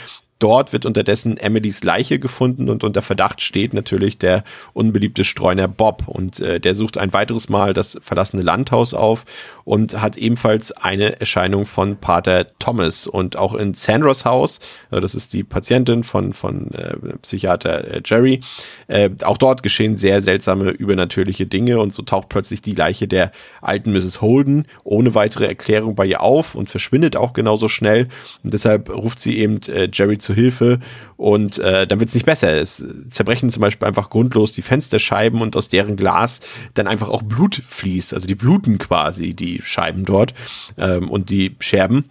Dort 0.45 0.75
wird 0.75 0.85
unterdessen 0.85 1.39
Emilys 1.39 1.85
Leiche 1.85 2.19
gefunden 2.19 2.69
und 2.69 2.85
unter 2.85 3.01
Verdacht 3.01 3.41
steht 3.41 3.73
natürlich 3.73 4.19
der 4.19 4.45
unbeliebte 4.75 5.25
Streuner 5.25 5.69
Bob. 5.69 6.07
Und 6.07 6.39
äh, 6.39 6.61
der 6.61 6.75
sucht 6.75 6.99
ein 6.99 7.15
weiteres 7.15 7.49
Mal 7.49 7.73
das 7.73 7.99
verlassene 8.03 8.43
Landhaus 8.43 8.93
auf 8.93 9.25
und 9.65 10.03
hat 10.03 10.19
ebenfalls 10.19 10.71
eine 10.73 11.19
Erscheinung 11.19 11.65
von 11.65 11.97
Pater 11.97 12.47
Thomas. 12.59 13.07
Und 13.07 13.39
auch 13.39 13.55
in 13.55 13.73
Sandras 13.73 14.27
Haus, 14.27 14.61
äh, 14.91 15.01
das 15.01 15.15
ist 15.15 15.33
die 15.33 15.45
Patientin 15.45 16.05
von, 16.05 16.35
von 16.35 16.71
äh, 16.73 16.95
Psychiater 17.23 17.95
äh, 17.95 18.03
Jerry, 18.05 18.43
äh, 18.89 19.09
auch 19.23 19.39
dort 19.39 19.63
geschehen 19.63 19.97
sehr 19.97 20.21
seltsame 20.21 20.73
übernatürliche 20.73 21.47
Dinge 21.47 21.81
und 21.81 21.95
so 21.95 22.03
taucht 22.03 22.29
plötzlich 22.29 22.61
die 22.61 22.75
Leiche 22.75 23.09
der 23.09 23.33
alten 23.63 23.93
Mrs. 23.95 24.21
Holden 24.21 24.67
ohne 24.83 25.15
weitere 25.15 25.47
Erklärung 25.47 25.95
bei 25.95 26.05
ihr 26.05 26.21
auf 26.21 26.55
und 26.55 26.69
verschwindet 26.69 27.17
auch 27.17 27.33
genauso 27.33 27.69
schnell. 27.69 28.09
Und 28.43 28.53
deshalb 28.53 28.91
ruft 28.95 29.21
sie 29.21 29.39
eben 29.39 29.63
äh, 29.69 29.89
Jerry 29.91 30.19
zu 30.19 30.34
Hilfe 30.35 30.81
und 31.17 31.59
äh, 31.59 31.87
dann 31.87 32.01
wird 32.01 32.09
es 32.09 32.15
nicht 32.15 32.27
besser. 32.27 32.57
Es 32.57 32.83
zerbrechen 33.11 33.51
zum 33.51 33.61
Beispiel 33.61 33.89
einfach 33.89 34.11
grundlos 34.11 34.53
die 34.53 34.63
Fensterscheiben 34.63 35.41
und 35.41 35.57
aus 35.57 35.69
deren 35.69 35.97
Glas 35.97 36.41
dann 36.75 36.87
einfach 36.87 37.09
auch 37.09 37.23
Blut 37.23 37.63
fließt. 37.67 38.15
Also 38.15 38.27
die 38.27 38.35
bluten 38.35 38.79
quasi 38.79 39.35
die 39.35 39.61
Scheiben 39.63 40.05
dort 40.05 40.35
ähm, 40.77 41.11
und 41.11 41.31
die 41.31 41.57
Scherben. 41.59 42.11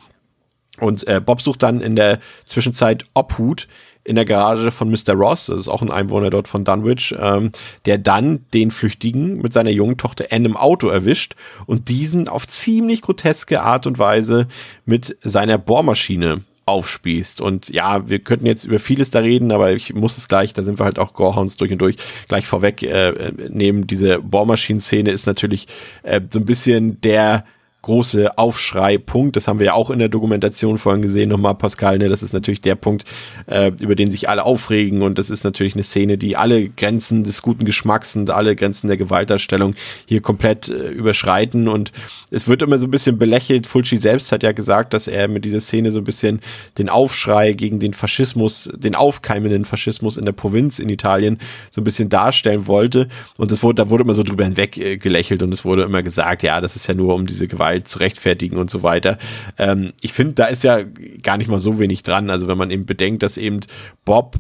Und 0.80 1.08
äh, 1.08 1.22
Bob 1.24 1.42
sucht 1.42 1.64
dann 1.64 1.82
in 1.82 1.96
der 1.96 2.20
Zwischenzeit 2.46 3.06
Obhut 3.14 3.68
in 4.04 4.16
der 4.16 4.26
Garage 4.26 4.72
von 4.72 4.90
Mr. 4.90 5.14
Ross, 5.14 5.46
das 5.46 5.62
ist 5.62 5.68
auch 5.70 5.82
ein 5.82 5.92
Einwohner 5.92 6.30
dort 6.30 6.48
von 6.48 6.66
Dunwich, 6.66 7.16
ähm, 7.18 7.52
der 7.86 7.98
dann 7.98 8.46
den 8.54 8.72
Flüchtigen 8.72 9.42
mit 9.42 9.54
seiner 9.54 9.70
jungen 9.70 9.98
Tochter 9.98 10.26
Anne 10.32 10.48
im 10.48 10.58
Auto 10.58 10.90
erwischt 10.90 11.36
und 11.66 11.90
diesen 11.90 12.28
auf 12.28 12.48
ziemlich 12.48 13.02
groteske 13.02 13.62
Art 13.62 13.88
und 13.88 14.00
Weise 14.00 14.48
mit 14.86 15.18
seiner 15.22 15.58
Bohrmaschine 15.58 16.42
aufspießt. 16.66 17.42
Und 17.42 17.70
ja, 17.70 18.08
wir 18.08 18.20
könnten 18.20 18.46
jetzt 18.46 18.66
über 18.66 18.80
vieles 18.80 19.10
da 19.10 19.20
reden, 19.20 19.52
aber 19.52 19.72
ich 19.72 19.94
muss 19.94 20.18
es 20.18 20.28
gleich, 20.28 20.54
da 20.54 20.64
sind 20.64 20.80
wir 20.80 20.86
halt 20.86 21.00
auch 21.00 21.14
Gorehounds 21.14 21.58
durch 21.58 21.72
und 21.72 21.80
durch, 21.80 21.98
gleich 22.28 22.48
vorweg 22.48 22.84
äh, 22.84 23.32
nehmen. 23.50 23.88
Diese 23.88 24.20
Bohrmaschinen-Szene 24.20 25.12
ist 25.12 25.26
natürlich 25.26 25.68
äh, 26.04 26.22
so 26.30 26.40
ein 26.40 26.46
bisschen 26.46 27.02
der 27.02 27.46
große 27.84 28.38
Aufschrei-Punkt. 28.38 29.36
Das 29.36 29.48
haben 29.48 29.60
wir 29.60 29.68
ja 29.68 29.74
auch 29.74 29.92
in 29.92 30.00
der 30.00 30.08
Dokumentation 30.08 30.78
vorhin 30.78 31.02
gesehen, 31.02 31.30
nochmal 31.30 31.54
Pascal, 31.54 31.98
ne? 31.98 32.10
das 32.10 32.24
ist 32.24 32.34
natürlich 32.34 32.62
der 32.62 32.76
Punkt, 32.76 33.04
äh, 33.46 33.72
über 33.80 33.96
den 33.96 34.10
sich 34.10 34.30
alle 34.30 34.44
aufregen 34.44 35.02
und 35.02 35.20
das 35.20 35.30
ist 35.30 35.44
natürlich 35.44 35.74
eine 35.76 35.84
Szene, 35.84 36.18
die 36.18 36.38
alle 36.38 36.70
Grenzen 36.70 37.24
des 37.24 37.42
guten 37.42 37.66
Geschmacks 37.66 38.16
und 38.16 38.30
alle 38.30 38.56
Grenzen 38.56 38.88
der 38.88 38.96
Gewaltdarstellung 38.96 39.76
hier 40.06 40.22
komplett 40.22 40.70
äh, 40.70 40.90
überschreiten 40.90 41.68
und 41.68 41.92
es 42.32 42.48
wird 42.48 42.62
immer 42.62 42.78
so 42.78 42.88
ein 42.88 42.92
bisschen 42.92 43.18
belächelt. 43.18 43.68
Fulci 43.68 43.98
selbst 43.98 44.32
hat 44.32 44.44
ja 44.44 44.54
gesagt, 44.54 44.94
dass 44.94 45.10
er 45.10 45.28
mit 45.28 45.44
dieser 45.44 45.60
Szene 45.60 45.92
so 45.92 46.00
ein 46.00 46.06
bisschen 46.06 46.40
den 46.78 46.88
Aufschrei 46.88 47.52
gegen 47.52 47.80
den 47.80 47.94
Faschismus, 47.94 48.72
den 48.78 48.96
aufkeimenden 48.96 49.66
Faschismus 49.66 50.16
in 50.16 50.24
der 50.24 50.32
Provinz 50.32 50.80
in 50.80 50.88
Italien 50.88 51.38
so 51.70 51.82
ein 51.82 51.84
bisschen 51.84 52.08
darstellen 52.08 52.66
wollte 52.66 53.10
und 53.38 53.52
das 53.52 53.62
wurde, 53.62 53.84
da 53.84 53.90
wurde 53.90 54.06
immer 54.06 54.14
so 54.14 54.24
drüber 54.24 54.46
hinweg 54.46 54.78
äh, 54.78 54.96
gelächelt 54.96 55.44
und 55.44 55.52
es 55.52 55.66
wurde 55.66 55.84
immer 55.84 56.02
gesagt, 56.02 56.44
ja, 56.44 56.62
das 56.62 56.78
ist 56.78 56.88
ja 56.88 56.94
nur 56.94 57.14
um 57.14 57.26
diese 57.26 57.50
Gewalt 57.50 57.73
Gewalt 57.74 57.88
zu 57.88 58.00
rechtfertigen 58.00 58.58
und 58.58 58.70
so 58.70 58.84
weiter. 58.84 59.18
Ähm, 59.58 59.94
ich 60.02 60.14
finde, 60.14 60.34
da 60.34 60.46
ist 60.46 60.64
ja 60.64 60.82
gar 61.22 61.38
nicht 61.38 61.50
mal 61.50 61.60
so 61.60 61.80
wenig 61.80 62.04
dran. 62.04 62.30
Also 62.30 62.48
wenn 62.48 62.58
man 62.58 62.72
eben 62.72 62.86
bedenkt, 62.86 63.24
dass 63.24 63.38
eben 63.38 63.62
Bob 64.06 64.36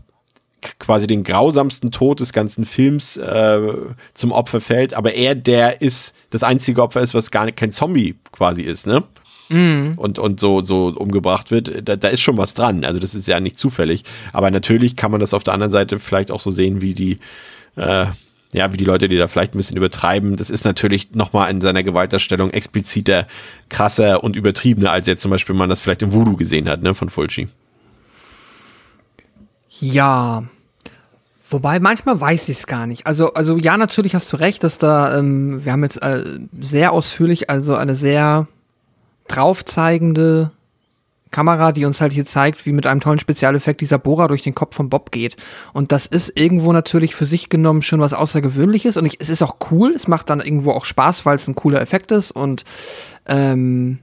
quasi 0.80 1.07
den 1.07 1.23
grausamsten 1.23 1.91
Tod 1.91 2.22
des 2.22 2.31
ganzen 2.31 2.65
Films 2.65 3.18
äh, 3.18 3.60
zum 4.14 4.31
Opfer 4.31 4.61
fällt, 4.61 4.93
aber 4.93 5.14
er 5.14 5.35
der 5.35 5.81
ist 5.81 6.14
das 6.30 6.43
einzige 6.43 6.81
Opfer 6.81 7.01
ist, 7.01 7.14
was 7.14 7.31
gar 7.31 7.45
nicht 7.45 7.57
kein 7.57 7.73
Zombie 7.73 8.15
quasi 8.31 8.61
ist, 8.61 8.88
ne? 8.88 9.03
Mm. 9.49 9.97
Und, 9.97 10.19
und 10.19 10.39
so, 10.39 10.64
so 10.64 10.88
umgebracht 10.88 11.51
wird, 11.51 11.88
da, 11.88 11.97
da 11.97 12.07
ist 12.07 12.22
schon 12.22 12.38
was 12.38 12.53
dran. 12.53 12.85
Also 12.85 12.99
das 12.99 13.14
ist 13.14 13.27
ja 13.27 13.41
nicht 13.41 13.60
zufällig. 13.60 14.03
Aber 14.31 14.49
natürlich 14.51 14.95
kann 14.95 15.11
man 15.11 15.19
das 15.19 15.34
auf 15.34 15.43
der 15.43 15.53
anderen 15.53 15.72
Seite 15.72 15.99
vielleicht 15.99 16.31
auch 16.31 16.39
so 16.39 16.49
sehen, 16.49 16.81
wie 16.81 16.93
die 16.93 17.19
äh, 17.76 18.05
ja, 18.54 18.72
wie 18.72 18.78
die 18.78 18.86
Leute, 18.86 19.10
die 19.10 19.18
da 19.18 19.28
vielleicht 19.28 19.54
ein 19.54 19.58
bisschen 19.58 19.78
übertreiben, 19.78 20.36
das 20.36 20.50
ist 20.50 20.64
natürlich 20.64 21.14
nochmal 21.14 21.50
in 21.50 21.62
seiner 21.62 21.84
Gewaltdarstellung 21.84 22.52
expliziter, 22.52 23.28
krasser 23.70 24.24
und 24.24 24.36
übertriebener, 24.36 24.92
als 24.92 25.08
jetzt 25.08 25.22
zum 25.22 25.32
Beispiel 25.32 25.56
man 25.56 25.70
das 25.70 25.82
vielleicht 25.82 26.04
im 26.04 26.14
Voodoo 26.14 26.38
gesehen 26.38 26.70
hat, 26.70 26.82
ne, 26.82 26.94
von 26.94 27.10
Fulci. 27.10 27.50
Ja. 29.80 30.44
Wobei 31.50 31.80
manchmal 31.80 32.20
weiß 32.20 32.50
ich 32.50 32.58
es 32.58 32.68
gar 32.68 32.88
nicht. 32.88 33.06
Also, 33.06 33.34
also 33.34 33.58
ja, 33.58 33.78
natürlich 33.78 34.16
hast 34.16 34.32
du 34.34 34.38
recht, 34.38 34.64
dass 34.64 34.78
da, 34.78 35.18
ähm, 35.18 35.64
wir 35.66 35.72
haben 35.72 35.84
jetzt 35.84 36.02
äh, 36.02 36.24
sehr 36.60 36.92
ausführlich, 36.92 37.50
also 37.50 37.76
eine 37.76 37.96
sehr 37.96 38.48
draufzeigende 39.28 40.52
Kamera, 41.34 41.73
die 41.73 41.84
uns 41.84 41.99
halt 41.99 42.14
hier 42.14 42.26
zeigt, 42.26 42.65
wie 42.65 42.72
mit 42.72 42.88
einem 42.88 43.01
tollen 43.01 43.19
Spezialeffekt 43.19 43.81
dieser 43.81 43.99
Bohrer 43.99 44.30
durch 44.30 44.41
den 44.41 44.55
Kopf 44.55 44.76
von 44.76 44.88
Bob 44.88 45.11
geht. 45.11 45.35
Und 45.73 45.91
das 45.91 46.05
ist 46.05 46.31
irgendwo 46.35 46.72
natürlich 46.72 47.14
für 47.14 47.26
sich 47.26 47.49
genommen 47.49 47.81
schon 47.81 47.99
was 47.99 48.14
Außergewöhnliches. 48.14 48.95
Und 48.95 49.05
ich, 49.05 49.18
es 49.19 49.30
ist 49.30 49.43
auch 49.43 49.57
cool, 49.72 49.91
es 49.91 50.07
macht 50.07 50.30
dann 50.30 50.39
irgendwo 50.39 50.72
auch 50.72 50.85
Spaß, 50.85 51.26
weil 51.26 51.35
es 51.35 51.47
ein 51.49 51.55
cooler 51.55 51.81
Effekt 51.81 52.14
ist. 52.14 52.31
Und 52.31 52.64
ähm, 53.26 53.99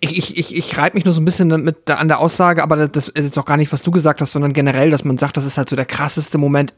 ich, 0.00 0.16
ich, 0.16 0.38
ich, 0.38 0.56
ich 0.56 0.78
reibe 0.78 0.96
mich 0.96 1.04
nur 1.04 1.12
so 1.12 1.20
ein 1.20 1.26
bisschen 1.26 1.48
mit 1.62 1.90
an 1.90 2.08
der 2.08 2.20
Aussage, 2.20 2.62
aber 2.62 2.88
das 2.88 3.08
ist 3.08 3.24
jetzt 3.24 3.38
auch 3.38 3.44
gar 3.44 3.58
nicht, 3.58 3.72
was 3.72 3.82
du 3.82 3.90
gesagt 3.90 4.22
hast, 4.22 4.32
sondern 4.32 4.54
generell, 4.54 4.90
dass 4.90 5.04
man 5.04 5.18
sagt, 5.18 5.36
das 5.36 5.44
ist 5.44 5.58
halt 5.58 5.68
so 5.68 5.76
der 5.76 5.84
krasseste 5.84 6.38
Moment 6.38 6.72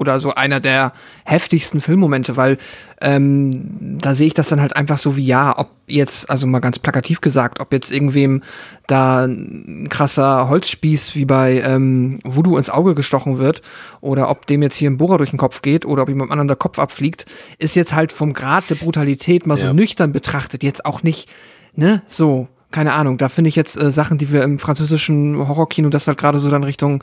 oder 0.00 0.18
so 0.18 0.34
einer 0.34 0.60
der 0.60 0.92
heftigsten 1.24 1.80
Filmmomente, 1.80 2.36
weil 2.36 2.56
ähm, 3.02 3.98
da 3.98 4.14
sehe 4.14 4.26
ich 4.26 4.34
das 4.34 4.48
dann 4.48 4.60
halt 4.60 4.74
einfach 4.74 4.96
so 4.96 5.16
wie 5.16 5.26
ja, 5.26 5.58
ob 5.58 5.68
jetzt, 5.86 6.30
also 6.30 6.46
mal 6.46 6.60
ganz 6.60 6.78
plakativ 6.78 7.20
gesagt, 7.20 7.60
ob 7.60 7.72
jetzt 7.72 7.92
irgendwem 7.92 8.42
da 8.86 9.26
ein 9.26 9.88
krasser 9.90 10.48
Holzspieß 10.48 11.14
wie 11.14 11.26
bei 11.26 11.60
ähm, 11.60 12.18
Voodoo 12.24 12.56
ins 12.56 12.70
Auge 12.70 12.94
gestochen 12.94 13.38
wird 13.38 13.60
oder 14.00 14.30
ob 14.30 14.46
dem 14.46 14.62
jetzt 14.62 14.76
hier 14.76 14.90
ein 14.90 14.96
Bohrer 14.96 15.18
durch 15.18 15.30
den 15.30 15.38
Kopf 15.38 15.60
geht 15.60 15.84
oder 15.84 16.02
ob 16.04 16.08
jemand 16.08 16.30
anderen 16.30 16.48
der 16.48 16.56
Kopf 16.56 16.78
abfliegt, 16.78 17.26
ist 17.58 17.76
jetzt 17.76 17.94
halt 17.94 18.10
vom 18.10 18.32
Grad 18.32 18.70
der 18.70 18.76
Brutalität 18.76 19.46
mal 19.46 19.58
ja. 19.58 19.68
so 19.68 19.72
nüchtern 19.74 20.12
betrachtet 20.12 20.62
jetzt 20.62 20.86
auch 20.86 21.02
nicht, 21.02 21.28
ne, 21.74 22.02
so 22.06 22.48
keine 22.70 22.92
Ahnung, 22.92 23.18
da 23.18 23.28
finde 23.28 23.48
ich 23.48 23.56
jetzt 23.56 23.80
äh, 23.80 23.90
Sachen, 23.90 24.18
die 24.18 24.30
wir 24.30 24.42
im 24.42 24.58
französischen 24.58 25.36
Horrorkino, 25.48 25.88
das 25.88 26.06
halt 26.06 26.18
gerade 26.18 26.38
so 26.38 26.50
dann 26.50 26.62
Richtung 26.62 27.02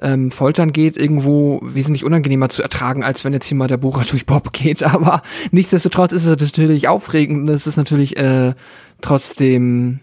ähm, 0.00 0.30
Foltern 0.30 0.72
geht, 0.72 0.96
irgendwo 0.96 1.60
wesentlich 1.62 2.04
unangenehmer 2.04 2.48
zu 2.48 2.62
ertragen, 2.62 3.04
als 3.04 3.24
wenn 3.24 3.32
jetzt 3.32 3.46
hier 3.46 3.56
mal 3.56 3.68
der 3.68 3.76
Bohrer 3.76 4.04
durch 4.10 4.26
Bob 4.26 4.52
geht. 4.52 4.82
Aber 4.82 5.22
nichtsdestotrotz 5.50 6.12
ist 6.12 6.24
es 6.24 6.40
natürlich 6.40 6.88
aufregend 6.88 7.42
und 7.42 7.48
es 7.48 7.66
ist 7.66 7.76
natürlich 7.76 8.16
äh, 8.16 8.54
trotzdem 9.00 10.00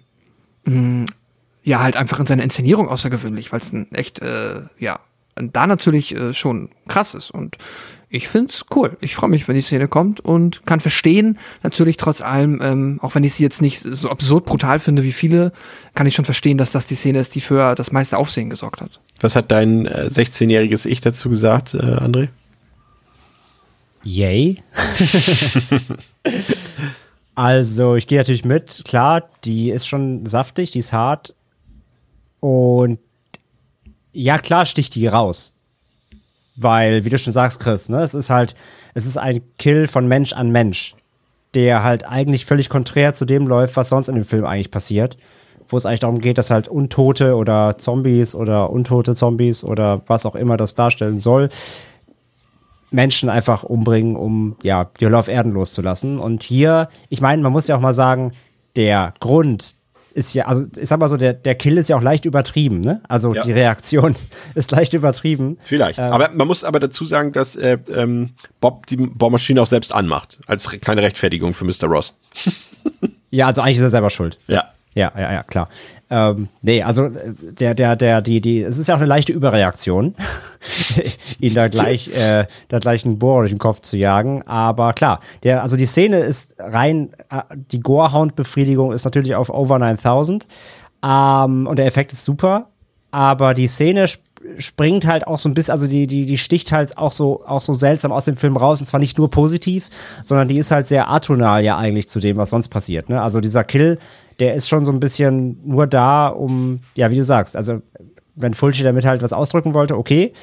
mh, 0.65 0.76
mm, 0.76 1.06
ja 1.64 1.81
halt 1.81 1.98
einfach 1.98 2.19
in 2.19 2.26
seiner 2.26 2.44
Inszenierung 2.44 2.88
außergewöhnlich, 2.88 3.52
weil 3.52 3.60
es 3.60 3.73
ein 3.73 3.91
echt 3.91 4.22
äh, 4.22 4.61
ja 4.77 4.99
da 5.39 5.67
natürlich 5.67 6.15
äh, 6.15 6.33
schon 6.33 6.69
krass 6.87 7.13
ist 7.13 7.31
und 7.31 7.57
ich 8.11 8.27
find's 8.27 8.65
cool. 8.75 8.97
Ich 9.01 9.15
freue 9.15 9.29
mich, 9.29 9.47
wenn 9.47 9.55
die 9.55 9.61
Szene 9.61 9.87
kommt 9.87 10.19
und 10.19 10.65
kann 10.65 10.79
verstehen, 10.79 11.37
natürlich 11.61 11.97
trotz 11.97 12.21
allem, 12.21 12.59
ähm, 12.61 12.99
auch 13.03 13.13
wenn 13.13 13.23
ich 13.23 13.35
sie 13.35 13.43
jetzt 13.43 13.61
nicht 13.61 13.79
so 13.79 14.09
absurd 14.09 14.45
brutal 14.45 14.79
finde 14.79 15.03
wie 15.03 15.11
viele, 15.11 15.51
kann 15.93 16.07
ich 16.07 16.15
schon 16.15 16.25
verstehen, 16.25 16.57
dass 16.57 16.71
das 16.71 16.87
die 16.87 16.95
Szene 16.95 17.19
ist, 17.19 17.35
die 17.35 17.41
für 17.41 17.75
das 17.75 17.91
meiste 17.91 18.17
Aufsehen 18.17 18.49
gesorgt 18.49 18.81
hat. 18.81 18.99
Was 19.21 19.35
hat 19.35 19.51
dein 19.51 19.85
äh, 19.85 20.09
16-jähriges 20.11 20.87
Ich 20.87 21.01
dazu 21.01 21.29
gesagt, 21.29 21.75
äh, 21.75 21.77
André? 21.77 22.29
Yay. 24.03 24.63
also, 27.35 27.95
ich 27.95 28.07
gehe 28.07 28.17
natürlich 28.17 28.45
mit. 28.45 28.81
Klar, 28.85 29.29
die 29.43 29.69
ist 29.69 29.87
schon 29.87 30.25
saftig, 30.25 30.71
die 30.71 30.79
ist 30.79 30.93
hart. 30.93 31.35
Und 32.39 32.99
ja, 34.11 34.38
klar 34.38 34.65
sticht 34.65 34.95
die 34.95 35.07
raus. 35.07 35.56
Weil, 36.56 37.06
wie 37.06 37.10
du 37.10 37.18
schon 37.18 37.34
sagst, 37.34 37.60
Chris, 37.60 37.88
ne, 37.88 38.02
es 38.02 38.14
ist 38.14 38.30
halt, 38.30 38.53
es 38.94 39.06
ist 39.06 39.18
ein 39.18 39.41
Kill 39.57 39.88
von 39.88 40.07
Mensch 40.07 40.34
an 40.34 40.49
Mensch, 40.49 40.95
der 41.53 41.84
halt 41.84 42.06
eigentlich 42.06 42.45
völlig 42.45 42.69
konträr 42.69 43.14
zu 43.14 43.26
dem 43.26 43.48
läuft, 43.48 43.77
was 43.77 43.90
sonst 43.90 44.10
in 44.10 44.15
dem 44.15 44.26
Film 44.26 44.45
eigentlich 44.45 44.72
passiert. 44.72 45.18
Wo 45.69 45.77
es 45.77 45.86
eigentlich 45.86 45.99
darum 45.99 46.19
geht, 46.19 46.38
dass 46.40 46.49
halt 46.49 46.68
Untote 46.68 47.36
oder 47.36 47.77
Zombies 47.77 48.34
oder 48.34 48.72
untote 48.72 49.14
Zombies 49.14 49.64
oder 49.64 50.02
was 50.07 50.26
auch 50.26 50.36
immer 50.36 50.57
das 50.57 50.73
darstellen 50.73 51.19
soll, 51.19 51.49
Menschen 52.91 53.30
einfach 53.30 53.64
umbringen, 53.64 54.15
um 54.15 54.56
ja, 54.64 54.90
die 54.99 55.06
Hölle 55.06 55.19
auf 55.19 55.27
Erden 55.27 55.52
loszulassen. 55.52 56.19
Und 56.19 56.41
hier, 56.41 56.90
ich 57.10 57.22
meine, 57.22 57.41
man 57.44 57.52
muss 57.52 57.68
ja 57.68 57.77
auch 57.77 57.81
mal 57.81 57.94
sagen, 57.94 58.31
der 58.76 59.14
Grund, 59.19 59.76
ist 60.19 60.33
ja, 60.33 60.45
also 60.45 60.65
ich 60.77 60.89
sag 60.89 60.99
mal 60.99 61.07
so, 61.07 61.17
der, 61.17 61.33
der 61.33 61.55
Kill 61.55 61.77
ist 61.77 61.89
ja 61.89 61.95
auch 61.95 62.01
leicht 62.01 62.25
übertrieben, 62.25 62.81
ne? 62.81 63.01
Also 63.07 63.33
ja. 63.33 63.41
die 63.43 63.53
Reaktion 63.53 64.15
ist 64.55 64.69
leicht 64.71 64.93
übertrieben. 64.93 65.57
Vielleicht. 65.63 65.97
Ähm, 65.97 66.11
aber 66.11 66.29
man 66.33 66.45
muss 66.45 66.63
aber 66.63 66.79
dazu 66.79 67.05
sagen, 67.05 67.31
dass 67.31 67.55
äh, 67.55 67.77
ähm, 67.95 68.31
Bob 68.59 68.85
die 68.87 68.97
Bohrmaschine 68.97 69.61
auch 69.61 69.67
selbst 69.67 69.93
anmacht, 69.93 70.37
als 70.45 70.69
kleine 70.69 71.01
Rechtfertigung 71.01 71.53
für 71.53 71.65
Mr. 71.65 71.85
Ross. 71.85 72.19
ja, 73.31 73.47
also 73.47 73.61
eigentlich 73.61 73.77
ist 73.77 73.83
er 73.83 73.89
selber 73.89 74.09
schuld. 74.09 74.37
Ja. 74.47 74.65
Ja, 74.95 75.13
ja, 75.15 75.31
ja, 75.31 75.43
klar. 75.43 75.69
Ähm, 76.11 76.48
nee, 76.61 76.81
also 76.81 77.06
äh, 77.06 77.34
der, 77.40 77.76
der, 77.76 77.95
der, 77.95 78.22
die, 78.22 78.41
die, 78.41 78.64
es 78.64 78.80
ist 78.80 78.88
ja 78.88 78.95
auch 78.95 78.99
eine 78.99 79.07
leichte 79.07 79.31
Überreaktion, 79.31 80.15
ihn 81.40 81.53
da 81.53 81.68
gleich, 81.68 82.07
äh, 82.10 82.48
da 82.68 82.80
gleich 82.80 83.06
einen 83.06 83.19
Bohrer 83.19 83.41
durch 83.41 83.52
den 83.52 83.60
Kopf 83.60 83.81
zu 83.81 83.95
jagen. 83.95 84.41
Aber 84.48 84.94
klar, 84.94 85.19
der, 85.44 85.61
also 85.61 85.77
die 85.77 85.86
Szene 85.86 86.19
ist 86.19 86.56
rein, 86.57 87.10
äh, 87.30 87.41
die 87.72 87.80
Gorehound-Befriedigung 87.80 88.91
ist 88.91 89.06
natürlich 89.06 89.36
auf 89.36 89.49
over 89.49 89.77
9000. 89.77 90.48
Ähm, 91.03 91.68
und 91.68 91.77
der 91.77 91.86
Effekt 91.86 92.11
ist 92.11 92.23
super. 92.23 92.69
Aber 93.11 93.53
die 93.53 93.68
Szene 93.68 94.06
sp 94.10 94.27
springt 94.57 95.06
halt 95.06 95.27
auch 95.27 95.38
so 95.38 95.49
ein 95.49 95.53
bisschen, 95.53 95.73
also 95.73 95.86
die, 95.86 96.07
die, 96.07 96.26
die 96.26 96.38
sticht 96.38 96.72
halt 96.72 96.98
auch 96.98 97.11
so, 97.11 97.44
auch 97.45 97.60
so 97.60 97.73
seltsam 97.73 98.14
aus 98.14 98.23
dem 98.23 98.38
Film 98.38 98.56
raus. 98.56 98.80
Und 98.80 98.86
zwar 98.86 99.02
nicht 99.02 99.18
nur 99.18 99.30
positiv, 99.30 99.90
sondern 100.23 100.48
die 100.48 100.57
ist 100.57 100.72
halt 100.72 100.88
sehr 100.88 101.10
atonal 101.10 101.61
ja 101.61 101.77
eigentlich 101.77 102.07
zu 102.07 102.22
dem, 102.22 102.38
was 102.38 102.52
sonst 102.52 102.69
passiert. 102.69 103.10
Ne? 103.10 103.22
Also 103.22 103.41
dieser 103.41 103.65
Kill 103.65 103.99
der 104.39 104.55
ist 104.55 104.69
schon 104.69 104.85
so 104.85 104.91
ein 104.91 104.99
bisschen 104.99 105.59
nur 105.65 105.87
da, 105.87 106.27
um, 106.27 106.79
ja, 106.95 107.11
wie 107.11 107.15
du 107.15 107.23
sagst, 107.23 107.55
also 107.55 107.81
wenn 108.35 108.53
Fulci 108.53 108.83
damit 108.83 109.05
halt 109.05 109.21
was 109.21 109.33
ausdrücken 109.33 109.73
wollte, 109.73 109.97
okay. 109.97 110.33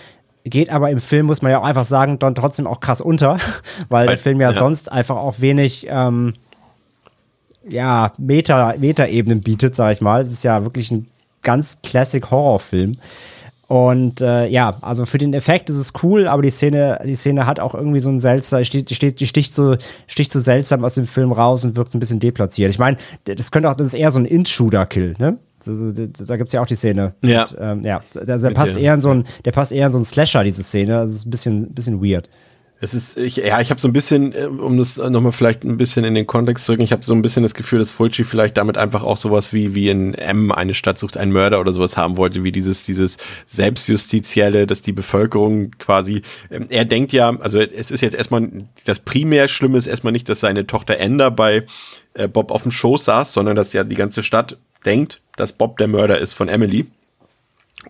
Geht 0.45 0.71
aber 0.71 0.91
im 0.91 1.01
Film, 1.01 1.27
muss 1.27 1.43
man 1.43 1.51
ja 1.51 1.59
auch 1.59 1.65
einfach 1.65 1.85
sagen, 1.85 2.21
dann 2.21 2.37
trotzdem 2.37 2.69
auch 2.69 2.79
krass 2.79 3.01
unter, 3.01 3.39
weil, 3.89 4.07
der 4.07 4.19
Film 4.19 4.41
ja, 4.41 4.51
ja, 4.53 4.57
sonst 4.57 4.93
einfach 4.93 5.17
auch 5.17 5.41
wenig, 5.41 5.87
ähm, 5.91 6.35
ja, 7.69 8.13
Meta, 8.19 8.75
Meta-Ebenen 8.79 9.41
bietet, 9.41 9.75
sag 9.75 9.93
ich 9.93 10.01
mal. 10.01 10.21
Es 10.21 10.31
ist 10.31 10.45
ja 10.45 10.63
wirklich 10.63 10.93
ein 10.93 11.09
ganz 11.43 11.79
Classic-Horrorfilm. 11.83 12.99
Und 13.69 14.21
äh, 14.21 14.47
ja, 14.47 14.79
also 14.81 15.07
für 15.07 15.19
den 15.19 15.35
Effekt 15.35 15.69
ist 15.71 15.79
es 15.79 15.93
cool, 16.03 16.29
aber 16.29 16.43
die 16.43 16.51
Szene, 16.51 17.01
die 17.05 17.17
Szene 17.17 17.47
hat 17.47 17.59
auch 17.59 17.75
irgendwie 17.75 17.99
so 17.99 18.11
ein 18.11 18.21
seltsam, 18.21 18.63
die, 18.63 18.95
steht, 18.95 19.19
die 19.21 19.27
sticht 19.27 19.55
so, 19.55 19.77
sticht 20.07 20.31
so 20.31 20.39
seltsam 20.39 20.85
aus 20.85 20.95
dem 20.95 21.07
Film 21.07 21.33
raus 21.33 21.65
und 21.65 21.77
wirkt 21.77 21.91
so 21.91 21.99
ein 21.99 22.01
bisschen 22.01 22.21
deplatziert. 22.21 22.71
Ich 22.71 22.79
meine, 22.79 22.97
das 23.25 23.51
könnte 23.51 23.69
auch, 23.69 23.75
das 23.75 23.89
ist 23.89 23.95
eher 23.95 24.13
so 24.13 24.21
ein 24.21 24.25
Intruder-Kill, 24.25 25.17
ne? 25.19 25.39
Da 25.65 26.37
gibt's 26.37 26.53
ja 26.53 26.61
auch 26.61 26.67
die 26.67 26.77
Szene. 26.77 27.15
Ja. 27.23 27.43
Und, 27.43 27.57
ähm, 27.59 27.83
ja, 27.83 28.03
der, 28.15 28.39
der 28.39 28.51
passt 28.51 28.77
eher 28.77 28.95
in 28.95 29.01
so 29.01 29.11
ein, 29.11 29.25
der 29.45 29.53
passt 29.53 29.73
eher 29.73 29.87
in 29.87 29.93
so 29.93 29.99
ein 29.99 30.05
Slasher, 30.05 30.45
diese 30.45 30.63
Szene. 30.63 30.93
Das 30.93 31.11
ist 31.11 31.27
ein 31.27 31.31
bisschen, 31.31 31.75
bisschen 31.75 32.05
weird. 32.05 32.29
Es 32.79 32.93
ist, 32.93 33.17
ich, 33.17 33.37
ja, 33.37 33.61
ich 33.61 33.71
habe 33.71 33.81
so 33.81 33.89
ein 33.89 33.95
bisschen, 33.95 34.35
äh, 34.35 34.45
um 34.45 34.77
das 34.77 34.99
nochmal 34.99 35.33
vielleicht 35.33 35.65
ein 35.65 35.79
bisschen 35.79 36.05
in 36.05 36.15
den 36.15 36.27
Kontext 36.27 36.67
zu 36.67 36.73
rücken, 36.73 36.83
ich 36.83 36.93
habe 36.93 37.05
so 37.05 37.15
ein 37.15 37.23
bisschen 37.23 37.43
das 37.43 37.55
Gefühl, 37.55 37.79
dass 37.79 37.91
Fulci 37.91 38.23
vielleicht 38.23 38.59
damit 38.59 38.77
einfach 38.77 39.03
auch 39.03 39.17
sowas 39.17 39.55
wie, 39.55 39.75
wie 39.75 39.89
in 39.89 40.13
M, 40.13 40.53
eine 40.53 40.75
Stadt 40.75 40.99
sucht 40.99 41.17
einen 41.17 41.33
Mörder 41.33 41.59
oder 41.59 41.73
sowas 41.73 41.97
haben 41.97 42.19
wollte, 42.19 42.45
wie 42.45 42.53
dieses, 42.53 42.85
dieses 42.85 43.17
Selbstjustizielle, 43.47 44.67
dass 44.67 44.83
die 44.83 44.93
Bevölkerung 44.93 45.71
quasi, 45.79 46.21
ähm, 46.51 46.67
er 46.69 46.85
denkt 46.85 47.13
ja, 47.13 47.31
also 47.41 47.59
es 47.59 47.91
ist 47.91 48.03
jetzt 48.03 48.15
erstmal, 48.15 48.51
das 48.85 48.99
primär 48.99 49.49
Schlimme 49.49 49.79
ist 49.79 49.87
erstmal 49.87 50.13
nicht, 50.13 50.29
dass 50.29 50.41
seine 50.41 50.67
Tochter 50.67 50.99
Ender 50.99 51.31
bei 51.31 51.65
äh, 52.13 52.29
Bob 52.29 52.51
auf 52.51 52.63
dem 52.63 52.73
Schoß 52.73 53.07
saß, 53.07 53.33
sondern 53.33 53.57
dass 53.57 53.73
ja 53.73 53.85
die 53.85 53.97
ganze 53.97 54.23
Stadt 54.23 54.59
denkt, 54.85 55.23
dass 55.37 55.55
Bob 55.55 55.79
der 55.79 55.89
Mörder 55.89 56.19
ist 56.19 56.35
von 56.35 56.49
Emily. 56.49 56.87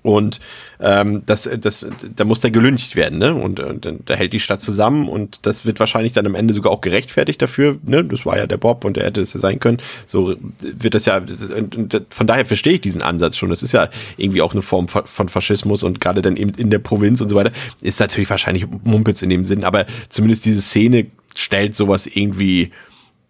Und 0.02 0.40
ähm, 0.78 1.22
das, 1.26 1.48
das, 1.58 1.86
da 2.14 2.24
muss 2.24 2.40
der 2.40 2.50
gelüncht 2.50 2.96
werden, 2.96 3.18
ne? 3.18 3.34
Und, 3.34 3.60
und 3.60 3.88
da 4.04 4.14
hält 4.14 4.32
die 4.32 4.40
Stadt 4.40 4.60
zusammen 4.62 5.08
und 5.08 5.38
das 5.42 5.64
wird 5.64 5.80
wahrscheinlich 5.80 6.12
dann 6.12 6.26
am 6.26 6.34
Ende 6.34 6.54
sogar 6.54 6.72
auch 6.72 6.80
gerechtfertigt 6.80 7.40
dafür, 7.40 7.78
ne? 7.84 8.04
Das 8.04 8.26
war 8.26 8.36
ja 8.36 8.46
der 8.46 8.58
Bob 8.58 8.84
und 8.84 8.96
der 8.96 9.04
hätte 9.04 9.20
es 9.20 9.32
ja 9.32 9.40
sein 9.40 9.58
können. 9.58 9.78
So 10.06 10.36
wird 10.60 10.94
das 10.94 11.06
ja, 11.06 11.16
und 11.16 12.02
von 12.10 12.26
daher 12.26 12.44
verstehe 12.44 12.74
ich 12.74 12.80
diesen 12.82 13.02
Ansatz 13.02 13.36
schon. 13.36 13.48
Das 13.48 13.62
ist 13.62 13.72
ja 13.72 13.88
irgendwie 14.16 14.42
auch 14.42 14.52
eine 14.52 14.62
Form 14.62 14.88
von 14.88 15.28
Faschismus 15.28 15.82
und 15.82 16.00
gerade 16.00 16.20
dann 16.20 16.36
eben 16.36 16.50
in 16.50 16.70
der 16.70 16.78
Provinz 16.78 17.20
und 17.20 17.28
so 17.28 17.36
weiter, 17.36 17.52
ist 17.80 18.00
natürlich 18.00 18.30
wahrscheinlich 18.30 18.66
Mumpitz 18.84 19.22
in 19.22 19.30
dem 19.30 19.46
Sinn, 19.46 19.64
aber 19.64 19.86
zumindest 20.08 20.44
diese 20.44 20.60
Szene 20.60 21.06
stellt 21.34 21.76
sowas 21.76 22.06
irgendwie 22.06 22.70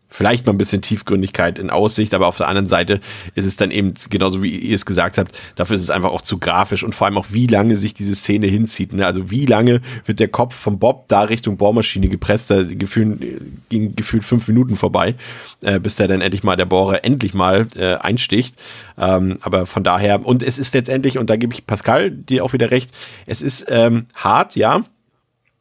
vielleicht 0.09 0.47
mal 0.47 0.53
ein 0.53 0.59
bisschen 0.59 0.83
Tiefgründigkeit 0.83 1.59
in 1.59 1.71
Aussicht, 1.71 2.15
aber 2.15 2.27
auf 2.27 2.37
der 2.37 2.49
anderen 2.49 2.67
Seite 2.67 3.01
ist 3.35 3.45
es 3.45 3.57
dann 3.57 3.71
eben, 3.71 3.95
genauso 4.09 4.43
wie 4.43 4.57
ihr 4.57 4.75
es 4.75 4.87
gesagt 4.87 5.19
habt, 5.19 5.39
dafür 5.57 5.77
ist 5.77 5.83
es 5.83 5.91
einfach 5.91 6.11
auch 6.11 6.21
zu 6.21 6.39
grafisch 6.39 6.85
und 6.85 6.95
vor 6.95 7.07
allem 7.07 7.19
auch, 7.19 7.27
wie 7.31 7.47
lange 7.47 7.77
sich 7.77 7.95
diese 7.95 8.15
Szene 8.15 8.47
hinzieht. 8.47 8.93
Ne? 8.93 9.05
Also 9.05 9.31
wie 9.31 9.47
lange 9.47 9.81
wird 10.05 10.21
der 10.21 10.29
Kopf 10.29 10.55
von 10.55 10.79
Bob 10.79 11.09
da 11.09 11.23
Richtung 11.23 11.57
Bohrmaschine 11.57 12.09
gepresst, 12.09 12.51
da 12.51 12.63
gefühlt, 12.63 13.21
ging 13.69 13.97
gefühlt 13.97 14.25
fünf 14.25 14.49
Minuten 14.49 14.77
vorbei, 14.77 15.17
äh, 15.63 15.81
bis 15.81 15.97
der 15.97 16.09
dann 16.09 16.21
endlich 16.21 16.45
mal, 16.45 16.57
der 16.57 16.67
Bohrer 16.67 17.05
endlich 17.05 17.35
mal 17.35 17.69
äh, 17.77 17.95
einsticht. 17.95 18.55
Ähm, 18.99 19.39
aber 19.41 19.67
von 19.67 19.85
daher, 19.85 20.25
und 20.25 20.43
es 20.43 20.59
ist 20.59 20.73
letztendlich, 20.75 21.19
und 21.19 21.29
da 21.29 21.37
gebe 21.37 21.53
ich 21.53 21.67
Pascal 21.67 22.11
dir 22.11 22.45
auch 22.45 22.53
wieder 22.53 22.71
recht, 22.71 22.93
es 23.27 23.43
ist 23.43 23.67
ähm, 23.69 24.07
hart, 24.15 24.57
ja, 24.57 24.85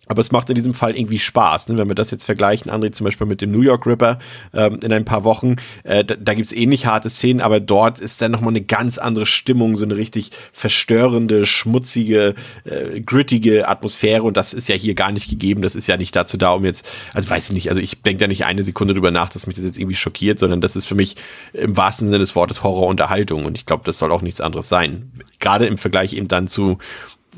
aber 0.07 0.22
es 0.22 0.32
macht 0.32 0.49
in 0.49 0.56
diesem 0.56 0.73
Fall 0.73 0.95
irgendwie 0.95 1.19
Spaß. 1.19 1.69
Ne? 1.69 1.77
Wenn 1.77 1.88
wir 1.88 1.95
das 1.95 2.11
jetzt 2.11 2.23
vergleichen, 2.23 2.72
André 2.72 2.91
zum 2.91 3.06
Beispiel 3.06 3.27
mit 3.27 3.41
dem 3.41 3.52
New 3.52 3.61
York 3.61 3.86
Ripper 3.86 4.19
ähm, 4.53 4.80
in 4.84 4.91
ein 4.94 5.06
paar 5.06 5.23
Wochen, 5.23 5.56
äh, 5.84 6.03
da, 6.03 6.15
da 6.15 6.34
gibt 6.34 6.48
es 6.48 6.53
ähnlich 6.53 6.86
harte 6.86 7.10
Szenen, 7.10 7.41
aber 7.41 7.60
dort 7.60 7.99
ist 7.99 8.22
dann 8.22 8.32
nochmal 8.32 8.49
eine 8.49 8.61
ganz 8.61 8.98
andere 8.98 9.26
Stimmung, 9.26 9.76
so 9.77 9.86
eine 9.86 9.95
richtig 9.95 10.32
verstörende, 10.52 11.45
schmutzige, 11.45 12.36
äh, 12.64 13.02
grittige 13.02 13.68
Atmosphäre 13.68 14.23
und 14.23 14.38
das 14.38 14.53
ist 14.53 14.69
ja 14.69 14.76
hier 14.76 14.94
gar 14.94 15.11
nicht 15.11 15.30
gegeben. 15.30 15.61
Das 15.61 15.76
ist 15.76 15.88
ja 15.88 15.98
nicht 15.98 16.15
dazu 16.15 16.38
da, 16.38 16.53
um 16.53 16.65
jetzt, 16.65 16.90
also 17.14 17.30
weiß 17.30 17.49
ich 17.49 17.56
nicht, 17.56 17.69
also 17.69 17.82
ich 17.82 18.02
denke 18.02 18.22
da 18.22 18.27
nicht 18.27 18.45
eine 18.45 18.64
Sekunde 18.64 18.94
drüber 18.94 19.11
nach, 19.11 19.30
dass 19.30 19.48
mich 19.48 19.56
das 19.56 19.65
jetzt 19.65 19.80
irgendwie 19.80 19.95
schockiert, 19.95 20.40
sondern 20.40 20.61
das 20.61 20.76
ist 20.76 20.86
für 20.86 20.95
mich 20.95 21.15
im 21.53 21.76
wahrsten 21.77 22.07
Sinne 22.07 22.19
des 22.19 22.36
Wortes 22.36 22.64
Horrorunterhaltung 22.64 23.45
und 23.45 23.57
ich 23.57 23.65
glaube, 23.65 23.84
das 23.86 23.98
soll 23.98 24.11
auch 24.11 24.22
nichts 24.22 24.41
anderes 24.41 24.69
sein. 24.69 25.11
Gerade 25.40 25.65
im 25.65 25.77
Vergleich 25.77 26.14
eben 26.14 26.27
dann 26.27 26.48
zu 26.48 26.77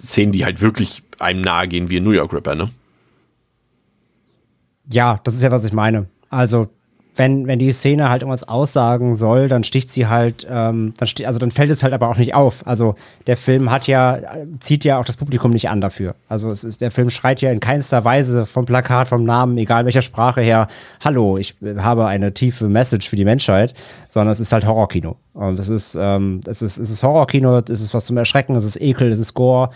Szenen, 0.01 0.31
die 0.31 0.45
halt 0.45 0.61
wirklich 0.61 1.03
einem 1.19 1.41
nahe 1.41 1.67
gehen 1.67 1.89
wie 1.89 1.97
ein 1.97 2.03
New 2.03 2.11
York 2.11 2.33
Ripper, 2.33 2.55
ne? 2.55 2.69
Ja, 4.91 5.19
das 5.23 5.35
ist 5.35 5.43
ja, 5.43 5.51
was 5.51 5.65
ich 5.65 5.73
meine. 5.73 6.07
Also, 6.29 6.69
wenn, 7.17 7.47
wenn 7.47 7.59
die 7.59 7.71
Szene 7.71 8.09
halt 8.09 8.21
irgendwas 8.21 8.47
aussagen 8.47 9.15
soll, 9.15 9.49
dann 9.49 9.63
sticht 9.63 9.91
sie 9.91 10.07
halt, 10.07 10.47
ähm, 10.49 10.93
dann 10.97 11.07
stich, 11.07 11.27
also 11.27 11.39
dann 11.39 11.51
fällt 11.51 11.69
es 11.69 11.83
halt 11.83 11.93
aber 11.93 12.09
auch 12.09 12.17
nicht 12.17 12.35
auf. 12.35 12.65
Also 12.65 12.95
der 13.25 13.37
Film 13.37 13.71
hat 13.71 13.87
ja, 13.87 14.19
zieht 14.59 14.83
ja 14.83 14.99
auch 14.99 15.05
das 15.05 15.17
Publikum 15.17 15.51
nicht 15.51 15.69
an 15.69 15.81
dafür. 15.81 16.15
Also 16.29 16.51
es 16.51 16.63
ist, 16.63 16.81
der 16.81 16.91
Film 16.91 17.09
schreit 17.09 17.41
ja 17.41 17.51
in 17.51 17.59
keinster 17.59 18.05
Weise 18.05 18.45
vom 18.45 18.65
Plakat, 18.65 19.07
vom 19.07 19.23
Namen, 19.23 19.57
egal 19.57 19.85
welcher 19.85 20.01
Sprache 20.01 20.41
her, 20.41 20.67
hallo, 21.03 21.37
ich 21.37 21.55
habe 21.77 22.05
eine 22.05 22.33
tiefe 22.33 22.69
Message 22.69 23.09
für 23.09 23.15
die 23.15 23.25
Menschheit, 23.25 23.73
sondern 24.07 24.31
es 24.31 24.39
ist 24.39 24.51
halt 24.53 24.65
Horrorkino. 24.65 25.17
Und 25.33 25.59
es 25.59 25.69
ist, 25.69 25.97
ähm, 25.99 26.41
es 26.45 26.61
ist, 26.61 26.77
es 26.77 26.89
ist 26.89 27.03
Horrorkino, 27.03 27.57
es 27.59 27.81
ist 27.81 27.93
was 27.93 28.05
zum 28.05 28.17
Erschrecken, 28.17 28.55
es 28.55 28.65
ist 28.65 28.79
Ekel, 28.81 29.11
es 29.11 29.19
ist 29.19 29.33
Gore, 29.33 29.69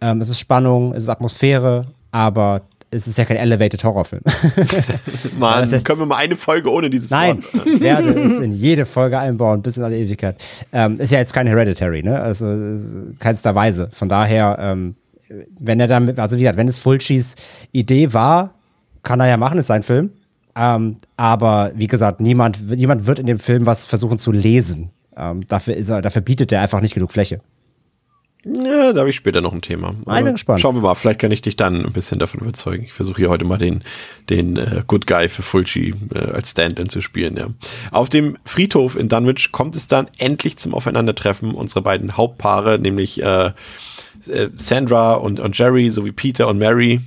ähm, 0.00 0.20
es 0.20 0.28
ist 0.28 0.38
Spannung, 0.38 0.92
es 0.94 1.04
ist 1.04 1.08
Atmosphäre, 1.08 1.86
aber 2.10 2.62
es 2.90 3.06
ist 3.06 3.18
ja 3.18 3.24
kein 3.24 3.36
Elevated 3.36 3.82
Horrorfilm. 3.84 4.22
Mann, 5.38 5.54
also, 5.54 5.80
können 5.80 6.00
wir 6.00 6.06
mal 6.06 6.16
eine 6.16 6.36
Folge 6.36 6.70
ohne 6.70 6.90
dieses 6.90 7.10
Nein, 7.10 7.42
Wort? 7.52 7.66
ich 7.66 7.80
werde 7.80 8.18
es 8.18 8.40
in 8.40 8.52
jede 8.52 8.84
Folge 8.84 9.18
einbauen, 9.18 9.62
bis 9.62 9.76
in 9.76 9.84
alle 9.84 9.96
Ewigkeit. 9.96 10.36
Ähm, 10.72 10.96
ist 10.96 11.12
ja 11.12 11.18
jetzt 11.18 11.32
kein 11.32 11.46
Hereditary, 11.46 12.02
ne? 12.02 12.20
Also 12.20 12.46
keinster 13.20 13.54
Weise. 13.54 13.88
Von 13.92 14.08
daher, 14.08 14.56
ähm, 14.60 14.96
wenn 15.58 15.78
er 15.78 15.86
damit, 15.86 16.18
also 16.18 16.36
wie 16.36 16.40
gesagt, 16.40 16.58
wenn 16.58 16.68
es 16.68 16.78
Fulcis 16.78 17.36
Idee 17.70 18.12
war, 18.12 18.54
kann 19.02 19.20
er 19.20 19.28
ja 19.28 19.36
machen, 19.36 19.58
ist 19.58 19.68
sein 19.68 19.82
Film. 19.82 20.10
Ähm, 20.56 20.96
aber 21.16 21.72
wie 21.76 21.86
gesagt, 21.86 22.20
niemand, 22.20 22.68
niemand 22.68 23.06
wird 23.06 23.20
in 23.20 23.26
dem 23.26 23.38
Film 23.38 23.66
was 23.66 23.86
versuchen 23.86 24.18
zu 24.18 24.32
lesen. 24.32 24.90
Ähm, 25.16 25.46
dafür, 25.46 25.76
ist 25.76 25.88
er, 25.90 26.02
dafür 26.02 26.22
bietet 26.22 26.50
er 26.50 26.60
einfach 26.60 26.80
nicht 26.80 26.94
genug 26.94 27.12
Fläche. 27.12 27.40
Ja, 28.44 28.92
da 28.92 29.00
habe 29.00 29.10
ich 29.10 29.16
später 29.16 29.42
noch 29.42 29.52
ein 29.52 29.60
Thema. 29.60 29.94
Ich 30.00 30.24
bin 30.24 30.32
gespannt. 30.32 30.60
Schauen 30.60 30.74
wir 30.74 30.80
mal, 30.80 30.94
vielleicht 30.94 31.20
kann 31.20 31.30
ich 31.30 31.42
dich 31.42 31.56
dann 31.56 31.84
ein 31.84 31.92
bisschen 31.92 32.18
davon 32.18 32.40
überzeugen. 32.40 32.84
Ich 32.84 32.92
versuche 32.92 33.18
hier 33.18 33.28
heute 33.28 33.44
mal 33.44 33.58
den, 33.58 33.82
den 34.30 34.56
äh, 34.56 34.82
Good 34.86 35.06
Guy 35.06 35.28
für 35.28 35.42
Fulci 35.42 35.94
äh, 36.14 36.18
als 36.18 36.52
Stand-in 36.52 36.88
zu 36.88 37.02
spielen. 37.02 37.36
Ja. 37.36 37.48
Auf 37.90 38.08
dem 38.08 38.38
Friedhof 38.46 38.96
in 38.96 39.08
Dunwich 39.10 39.52
kommt 39.52 39.76
es 39.76 39.88
dann 39.88 40.08
endlich 40.18 40.56
zum 40.56 40.74
Aufeinandertreffen 40.74 41.54
unserer 41.54 41.82
beiden 41.82 42.16
Hauptpaare, 42.16 42.78
nämlich 42.78 43.22
äh, 43.22 43.52
äh 44.26 44.48
Sandra 44.56 45.14
und, 45.14 45.38
und 45.38 45.58
Jerry 45.58 45.90
sowie 45.90 46.12
Peter 46.12 46.48
und 46.48 46.58
Mary. 46.58 47.00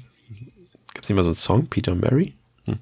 Gab 0.94 1.04
es 1.04 1.10
nicht 1.10 1.16
mal 1.16 1.24
so 1.24 1.30
einen 1.30 1.36
Song, 1.36 1.66
Peter 1.66 1.94
und 1.94 2.02
Mary? 2.02 2.36
Hm, 2.66 2.78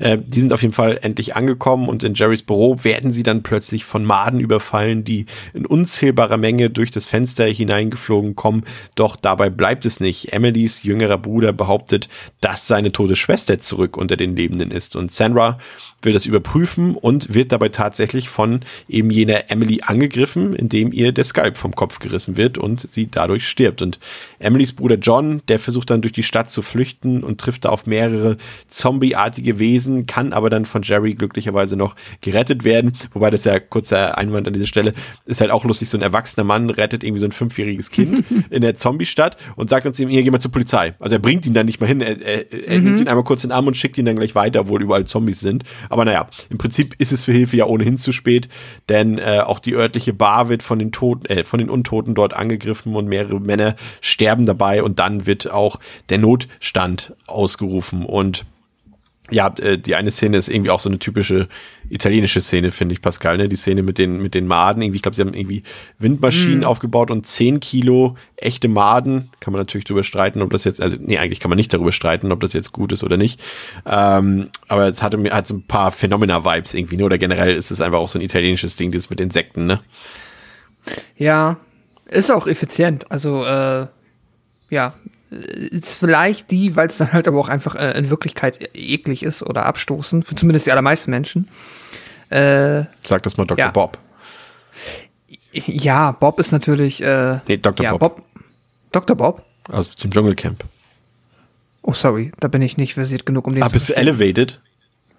äh, 0.00 0.18
die 0.18 0.40
sind 0.40 0.52
auf 0.52 0.62
jeden 0.62 0.74
Fall 0.74 0.98
endlich 1.02 1.36
angekommen 1.36 1.88
und 1.88 2.02
in 2.02 2.14
Jerrys 2.14 2.42
Büro 2.42 2.82
werden 2.82 3.12
sie 3.12 3.22
dann 3.22 3.44
plötzlich 3.44 3.84
von 3.84 4.04
Maden 4.04 4.40
überfallen, 4.40 5.04
die 5.04 5.26
in 5.52 5.66
unzählbarer 5.66 6.36
Menge 6.36 6.68
durch 6.68 6.90
das 6.90 7.06
Fenster 7.06 7.44
hineingeflogen 7.44 8.34
kommen. 8.34 8.64
Doch 8.96 9.14
dabei 9.14 9.50
bleibt 9.50 9.86
es 9.86 10.00
nicht. 10.00 10.32
Emilys 10.32 10.82
jüngerer 10.82 11.18
Bruder 11.18 11.52
behauptet, 11.52 12.08
dass 12.40 12.66
seine 12.66 12.90
tote 12.90 13.14
Schwester 13.14 13.60
zurück 13.60 13.96
unter 13.96 14.16
den 14.16 14.34
Lebenden 14.34 14.72
ist 14.72 14.96
und 14.96 15.12
Sandra 15.12 15.58
will 16.04 16.12
das 16.12 16.26
überprüfen 16.26 16.94
und 16.94 17.34
wird 17.34 17.52
dabei 17.52 17.68
tatsächlich 17.68 18.28
von 18.28 18.60
eben 18.88 19.10
jener 19.10 19.50
Emily 19.50 19.80
angegriffen, 19.82 20.54
indem 20.54 20.92
ihr 20.92 21.12
der 21.12 21.24
Skalp 21.24 21.56
vom 21.56 21.74
Kopf 21.74 21.98
gerissen 21.98 22.36
wird 22.36 22.58
und 22.58 22.80
sie 22.80 23.08
dadurch 23.10 23.48
stirbt. 23.48 23.82
Und 23.82 23.98
Emilys 24.38 24.72
Bruder 24.72 24.96
John, 24.96 25.42
der 25.48 25.58
versucht 25.58 25.90
dann 25.90 26.02
durch 26.02 26.12
die 26.12 26.22
Stadt 26.22 26.50
zu 26.50 26.62
flüchten 26.62 27.22
und 27.22 27.40
trifft 27.40 27.64
da 27.64 27.70
auf 27.70 27.86
mehrere 27.86 28.36
zombieartige 28.68 29.58
Wesen, 29.58 30.06
kann 30.06 30.32
aber 30.32 30.50
dann 30.50 30.66
von 30.66 30.82
Jerry 30.82 31.14
glücklicherweise 31.14 31.76
noch 31.76 31.96
gerettet 32.20 32.64
werden. 32.64 32.92
Wobei 33.12 33.30
das 33.30 33.44
ja 33.44 33.58
kurzer 33.58 34.18
Einwand 34.18 34.46
an 34.46 34.52
dieser 34.52 34.66
Stelle 34.66 34.94
ist 35.24 35.40
halt 35.40 35.50
auch 35.50 35.64
lustig, 35.64 35.88
so 35.88 35.98
ein 35.98 36.02
erwachsener 36.02 36.44
Mann 36.44 36.70
rettet 36.70 37.04
irgendwie 37.04 37.20
so 37.20 37.26
ein 37.26 37.32
fünfjähriges 37.32 37.90
Kind 37.90 38.24
in 38.50 38.62
der 38.62 38.74
Zombie-Stadt 38.74 39.36
und 39.56 39.70
sagt 39.70 39.86
uns 39.86 39.98
ihm, 40.00 40.08
hier 40.08 40.22
geh 40.22 40.30
mal 40.30 40.40
zur 40.40 40.52
Polizei. 40.52 40.94
Also 40.98 41.16
er 41.16 41.20
bringt 41.20 41.46
ihn 41.46 41.54
dann 41.54 41.66
nicht 41.66 41.80
mal 41.80 41.86
hin, 41.86 42.00
er, 42.00 42.20
er, 42.20 42.52
er 42.52 42.78
mhm. 42.78 42.84
nimmt 42.84 43.00
ihn 43.00 43.08
einmal 43.08 43.24
kurz 43.24 43.44
in 43.44 43.50
den 43.50 43.56
Arm 43.56 43.66
und 43.66 43.76
schickt 43.76 43.98
ihn 43.98 44.04
dann 44.04 44.16
gleich 44.16 44.34
weiter, 44.34 44.60
obwohl 44.60 44.82
überall 44.82 45.04
Zombies 45.04 45.40
sind. 45.40 45.64
Aber 45.94 46.04
naja, 46.04 46.26
im 46.50 46.58
Prinzip 46.58 46.96
ist 46.98 47.12
es 47.12 47.22
für 47.22 47.30
Hilfe 47.30 47.56
ja 47.56 47.66
ohnehin 47.66 47.98
zu 47.98 48.10
spät, 48.10 48.48
denn 48.88 49.18
äh, 49.18 49.44
auch 49.46 49.60
die 49.60 49.74
örtliche 49.74 50.12
Bar 50.12 50.48
wird 50.48 50.64
von 50.64 50.80
den 50.80 50.90
Toten, 50.90 51.26
äh, 51.26 51.44
von 51.44 51.60
den 51.60 51.70
Untoten 51.70 52.16
dort 52.16 52.34
angegriffen 52.34 52.96
und 52.96 53.06
mehrere 53.06 53.38
Männer 53.38 53.76
sterben 54.00 54.44
dabei 54.44 54.82
und 54.82 54.98
dann 54.98 55.26
wird 55.26 55.52
auch 55.52 55.78
der 56.08 56.18
Notstand 56.18 57.14
ausgerufen. 57.28 58.04
Und 58.04 58.44
ja, 59.30 59.54
äh, 59.58 59.78
die 59.78 59.94
eine 59.94 60.10
Szene 60.10 60.36
ist 60.36 60.48
irgendwie 60.48 60.70
auch 60.70 60.80
so 60.80 60.90
eine 60.90 60.98
typische 60.98 61.48
italienische 61.88 62.42
Szene, 62.42 62.70
finde 62.70 62.92
ich, 62.92 63.00
Pascal, 63.00 63.38
ne? 63.38 63.48
Die 63.48 63.56
Szene 63.56 63.82
mit 63.82 63.96
den, 63.96 64.20
mit 64.20 64.34
den 64.34 64.46
Maden. 64.46 64.82
Irgendwie, 64.82 64.96
ich 64.96 65.02
glaube, 65.02 65.16
sie 65.16 65.22
haben 65.22 65.32
irgendwie 65.32 65.62
Windmaschinen 65.98 66.60
mm. 66.60 66.64
aufgebaut 66.64 67.10
und 67.10 67.26
10 67.26 67.60
Kilo 67.60 68.16
echte 68.36 68.68
Maden. 68.68 69.30
Kann 69.40 69.52
man 69.52 69.60
natürlich 69.60 69.86
darüber 69.86 70.02
streiten, 70.02 70.42
ob 70.42 70.50
das 70.50 70.64
jetzt, 70.64 70.82
also, 70.82 70.98
nee, 71.00 71.16
eigentlich 71.16 71.40
kann 71.40 71.48
man 71.48 71.56
nicht 71.56 71.72
darüber 71.72 71.92
streiten, 71.92 72.32
ob 72.32 72.40
das 72.40 72.52
jetzt 72.52 72.72
gut 72.72 72.92
ist 72.92 73.02
oder 73.02 73.16
nicht. 73.16 73.40
Ähm, 73.86 74.50
aber 74.68 74.88
es 74.88 75.02
hatte 75.02 75.16
mir 75.16 75.32
halt 75.32 75.46
so 75.46 75.54
ein 75.54 75.66
paar 75.66 75.90
Phänomena-Vibes 75.90 76.74
irgendwie, 76.74 76.98
ne? 76.98 77.04
Oder 77.04 77.16
generell 77.16 77.54
ist 77.54 77.70
es 77.70 77.80
einfach 77.80 78.00
auch 78.00 78.08
so 78.08 78.18
ein 78.18 78.22
italienisches 78.22 78.76
Ding, 78.76 78.92
das 78.92 79.08
mit 79.08 79.20
Insekten, 79.20 79.64
ne? 79.64 79.80
Ja, 81.16 81.56
ist 82.10 82.30
auch 82.30 82.46
effizient. 82.46 83.10
Also, 83.10 83.44
äh, 83.46 83.86
ja, 84.68 84.94
ist 85.30 85.96
vielleicht 85.96 86.50
die, 86.50 86.76
weil 86.76 86.88
es 86.88 86.98
dann 86.98 87.12
halt 87.12 87.28
aber 87.28 87.38
auch 87.38 87.48
einfach 87.48 87.74
äh, 87.74 87.98
in 87.98 88.10
Wirklichkeit 88.10 88.70
eklig 88.74 89.22
ist 89.22 89.42
oder 89.42 89.66
abstoßend, 89.66 90.26
für 90.26 90.34
zumindest 90.34 90.66
die 90.66 90.72
allermeisten 90.72 91.10
Menschen. 91.10 91.48
Äh, 92.30 92.84
Sag 93.02 93.22
das 93.22 93.36
mal 93.36 93.44
Dr. 93.44 93.58
Ja. 93.58 93.70
Bob. 93.70 93.98
Ja, 95.52 96.12
Bob 96.12 96.40
ist 96.40 96.52
natürlich. 96.52 97.02
Äh, 97.02 97.38
nee, 97.48 97.56
Dr. 97.56 97.84
Ja, 97.84 97.92
Bob. 97.96 98.16
Bob. 98.16 98.24
Dr. 98.92 99.16
Bob? 99.16 99.44
Aus 99.68 99.96
dem 99.96 100.10
Dschungelcamp. 100.10 100.64
Oh, 101.82 101.92
sorry, 101.92 102.32
da 102.40 102.48
bin 102.48 102.62
ich 102.62 102.76
nicht 102.76 102.94
versiert 102.94 103.26
genug, 103.26 103.46
um 103.46 103.54
den 103.54 103.62
ah, 103.62 103.66
zu 103.66 103.74
bist 103.74 103.90
du 103.90 103.96
elevated? 103.96 104.60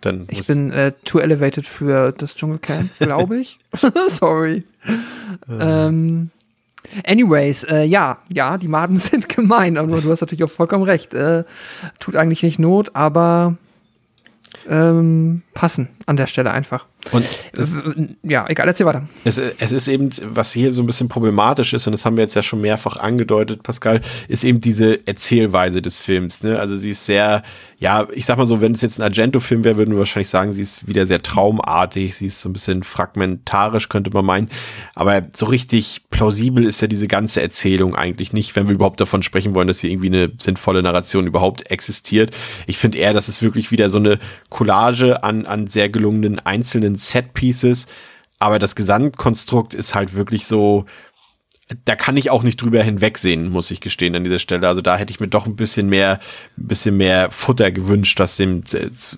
Dann 0.01 0.27
ich 0.29 0.45
bin 0.47 0.71
äh, 0.71 0.93
too 1.03 1.19
elevated 1.19 1.67
für 1.67 2.11
das 2.11 2.35
Dschungelcamp, 2.35 2.89
glaube 2.99 3.37
ich. 3.37 3.59
sorry. 4.09 4.63
ähm, 5.47 6.31
Anyways, 7.05 7.63
äh, 7.63 7.83
ja, 7.83 8.19
ja, 8.31 8.57
die 8.57 8.67
Maden 8.67 8.97
sind 8.99 9.29
gemein, 9.29 9.77
aber 9.77 10.01
du 10.01 10.09
hast 10.09 10.21
natürlich 10.21 10.43
auch 10.43 10.49
vollkommen 10.49 10.83
recht. 10.83 11.13
Äh, 11.13 11.43
tut 11.99 12.15
eigentlich 12.15 12.43
nicht 12.43 12.59
Not, 12.59 12.95
aber 12.95 13.57
ähm, 14.67 15.41
passen 15.55 15.87
an 16.05 16.17
der 16.17 16.27
Stelle 16.27 16.51
einfach. 16.51 16.85
Und 17.11 17.25
ja, 18.23 18.45
egal, 18.47 18.67
erzähl 18.67 18.85
weiter. 18.85 19.07
Es, 19.23 19.37
es 19.37 19.71
ist 19.71 19.87
eben, 19.87 20.09
was 20.23 20.51
hier 20.51 20.73
so 20.73 20.83
ein 20.83 20.85
bisschen 20.85 21.07
problematisch 21.07 21.73
ist, 21.73 21.87
und 21.87 21.93
das 21.93 22.05
haben 22.05 22.17
wir 22.17 22.23
jetzt 22.23 22.35
ja 22.35 22.43
schon 22.43 22.61
mehrfach 22.61 22.97
angedeutet, 22.97 23.63
Pascal, 23.63 24.01
ist 24.27 24.43
eben 24.43 24.59
diese 24.59 25.07
Erzählweise 25.07 25.81
des 25.81 25.99
Films. 25.99 26.43
Ne? 26.43 26.59
Also 26.59 26.77
sie 26.77 26.91
ist 26.91 27.05
sehr, 27.05 27.41
ja, 27.79 28.07
ich 28.13 28.25
sag 28.25 28.37
mal 28.37 28.47
so, 28.47 28.59
wenn 28.59 28.73
es 28.73 28.81
jetzt 28.81 28.99
ein 28.99 29.03
Argento-Film 29.03 29.63
wäre, 29.63 29.77
würden 29.77 29.91
wir 29.91 29.99
wahrscheinlich 29.99 30.29
sagen, 30.29 30.51
sie 30.51 30.61
ist 30.61 30.87
wieder 30.87 31.05
sehr 31.05 31.21
traumartig, 31.21 32.15
sie 32.17 32.27
ist 32.27 32.41
so 32.41 32.49
ein 32.49 32.53
bisschen 32.53 32.83
fragmentarisch, 32.83 33.87
könnte 33.87 34.11
man 34.11 34.25
meinen. 34.25 34.49
Aber 34.93 35.23
so 35.33 35.45
richtig 35.45 36.01
plausibel 36.09 36.65
ist 36.65 36.81
ja 36.81 36.87
diese 36.87 37.07
ganze 37.07 37.41
Erzählung 37.41 37.95
eigentlich 37.95 38.33
nicht, 38.33 38.55
wenn 38.55 38.67
wir 38.67 38.75
überhaupt 38.75 38.99
davon 38.99 39.23
sprechen 39.23 39.55
wollen, 39.55 39.67
dass 39.67 39.79
hier 39.79 39.89
irgendwie 39.89 40.07
eine 40.07 40.31
sinnvolle 40.37 40.83
Narration 40.83 41.27
überhaupt 41.27 41.71
existiert. 41.71 42.35
Ich 42.67 42.77
finde 42.77 42.97
eher, 42.97 43.13
dass 43.13 43.29
es 43.29 43.41
wirklich 43.41 43.71
wieder 43.71 43.89
so 43.89 43.99
eine 43.99 44.19
Collage 44.49 45.23
an, 45.23 45.44
an 45.45 45.67
sehr 45.67 45.89
gelungenen 45.89 46.39
einzelnen 46.39 46.95
Set-Pieces. 46.95 47.87
Aber 48.39 48.59
das 48.59 48.75
Gesamtkonstrukt 48.75 49.73
ist 49.73 49.95
halt 49.95 50.15
wirklich 50.15 50.45
so, 50.45 50.85
da 51.83 51.95
kann 51.95 52.15
ich 52.15 52.29
auch 52.29 52.43
nicht 52.43 52.61
drüber 52.61 52.83
hinwegsehen, 52.83 53.49
muss 53.49 53.71
ich 53.71 53.81
gestehen 53.81 54.15
an 54.15 54.23
dieser 54.23 54.37
Stelle. 54.37 54.67
Also 54.67 54.81
da 54.81 54.97
hätte 54.97 55.11
ich 55.11 55.19
mir 55.19 55.27
doch 55.27 55.47
ein 55.47 55.55
bisschen 55.55 55.89
mehr, 55.89 56.19
ein 56.57 56.67
bisschen 56.67 56.95
mehr 56.95 57.31
Futter 57.31 57.71
gewünscht, 57.71 58.19
was 58.19 58.35
dem, 58.35 58.63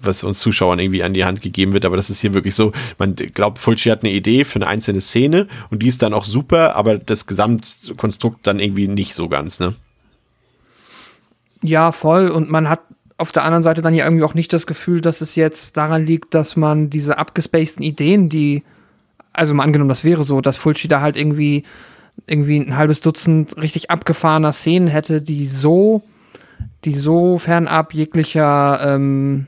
was 0.02 0.24
uns 0.24 0.40
Zuschauern 0.40 0.80
irgendwie 0.80 1.04
an 1.04 1.14
die 1.14 1.26
Hand 1.26 1.42
gegeben 1.42 1.74
wird. 1.74 1.84
Aber 1.84 1.98
das 1.98 2.10
ist 2.10 2.22
hier 2.22 2.34
wirklich 2.34 2.56
so, 2.56 2.72
man 2.98 3.16
glaubt, 3.16 3.60
Fulci 3.60 3.90
hat 3.90 4.04
eine 4.04 4.14
Idee 4.14 4.46
für 4.46 4.58
eine 4.58 4.68
einzelne 4.68 5.02
Szene 5.02 5.48
und 5.70 5.84
die 5.84 5.88
ist 5.88 6.02
dann 6.02 6.14
auch 6.14 6.26
super, 6.26 6.76
aber 6.76 6.98
das 6.98 7.28
Gesamtkonstrukt 7.28 8.48
dann 8.48 8.60
irgendwie 8.60 8.88
nicht 8.88 9.14
so 9.14 9.28
ganz, 9.28 9.60
ne? 9.60 9.76
Ja, 11.64 11.92
voll. 11.92 12.30
Und 12.30 12.50
man 12.50 12.70
hat 12.70 12.82
auf 13.18 13.32
der 13.32 13.44
anderen 13.44 13.64
Seite 13.64 13.82
dann 13.82 13.96
ja 13.96 14.06
irgendwie 14.06 14.24
auch 14.24 14.36
nicht 14.36 14.54
das 14.54 14.68
Gefühl, 14.68 15.02
dass 15.02 15.22
es 15.22 15.36
jetzt 15.36 15.76
daran 15.76 16.06
liegt, 16.06 16.34
dass 16.34 16.56
man 16.56 16.90
diese 16.90 17.18
abgespaceden 17.18 17.84
Ideen, 17.84 18.30
die, 18.30 18.64
also 19.34 19.54
mal 19.54 19.64
angenommen, 19.64 19.90
das 19.90 20.04
wäre 20.04 20.24
so, 20.24 20.42
dass 20.42 20.58
Fulci 20.58 20.88
da 20.88 21.02
halt 21.02 21.18
irgendwie, 21.18 21.64
irgendwie 22.28 22.58
ein 22.58 22.78
halbes 22.78 23.02
Dutzend 23.02 23.58
richtig 23.58 23.90
abgefahrener 23.90 24.54
Szenen 24.54 24.88
hätte, 24.88 25.22
die 25.22 25.48
so, 25.48 26.04
die 26.86 26.94
so 26.94 27.40
fernab 27.40 27.94
jeglicher 27.94 28.80
ähm, 28.84 29.48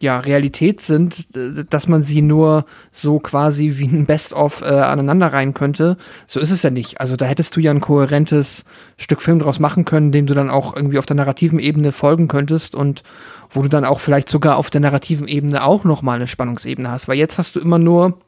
ja, 0.00 0.18
Realität 0.18 0.80
sind, 0.80 1.28
dass 1.72 1.88
man 1.88 2.02
sie 2.02 2.20
nur 2.20 2.66
so 2.90 3.18
quasi 3.18 3.74
wie 3.76 3.86
ein 3.86 4.04
Best-of 4.04 4.60
äh, 4.60 4.66
aneinander 4.66 5.32
rein 5.32 5.54
könnte. 5.54 5.96
So 6.26 6.38
ist 6.38 6.50
es 6.50 6.62
ja 6.62 6.70
nicht. 6.70 7.00
Also 7.00 7.16
da 7.16 7.24
hättest 7.24 7.56
du 7.56 7.60
ja 7.60 7.70
ein 7.70 7.80
kohärentes 7.80 8.64
Stück 8.98 9.22
Film 9.22 9.38
draus 9.38 9.58
machen 9.58 9.86
können, 9.86 10.12
dem 10.12 10.26
du 10.26 10.34
dann 10.34 10.50
auch 10.50 10.76
irgendwie 10.76 10.98
auf 10.98 11.06
der 11.06 11.16
narrativen 11.16 11.58
Ebene 11.58 11.92
folgen 11.92 12.28
könntest 12.28 12.74
und 12.74 13.04
wo 13.50 13.62
du 13.62 13.68
dann 13.68 13.84
auch 13.84 14.00
vielleicht 14.00 14.28
sogar 14.28 14.56
auf 14.56 14.68
der 14.68 14.82
narrativen 14.82 15.28
Ebene 15.28 15.64
auch 15.64 15.84
nochmal 15.84 16.16
eine 16.16 16.26
Spannungsebene 16.26 16.90
hast. 16.90 17.08
Weil 17.08 17.16
jetzt 17.16 17.38
hast 17.38 17.56
du 17.56 17.60
immer 17.60 17.78
nur 17.78 18.18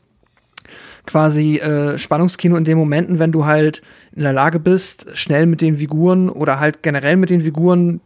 quasi 1.06 1.56
äh, 1.56 1.98
Spannungskino 1.98 2.56
in 2.56 2.64
den 2.64 2.78
Momenten, 2.78 3.18
wenn 3.18 3.32
du 3.32 3.44
halt 3.44 3.82
in 4.12 4.22
der 4.22 4.32
Lage 4.32 4.60
bist, 4.60 5.16
schnell 5.16 5.46
mit 5.46 5.60
den 5.60 5.76
Figuren 5.76 6.28
oder 6.28 6.60
halt 6.60 6.82
generell 6.82 7.16
mit 7.16 7.30
den 7.30 7.40
Figuren 7.40 8.00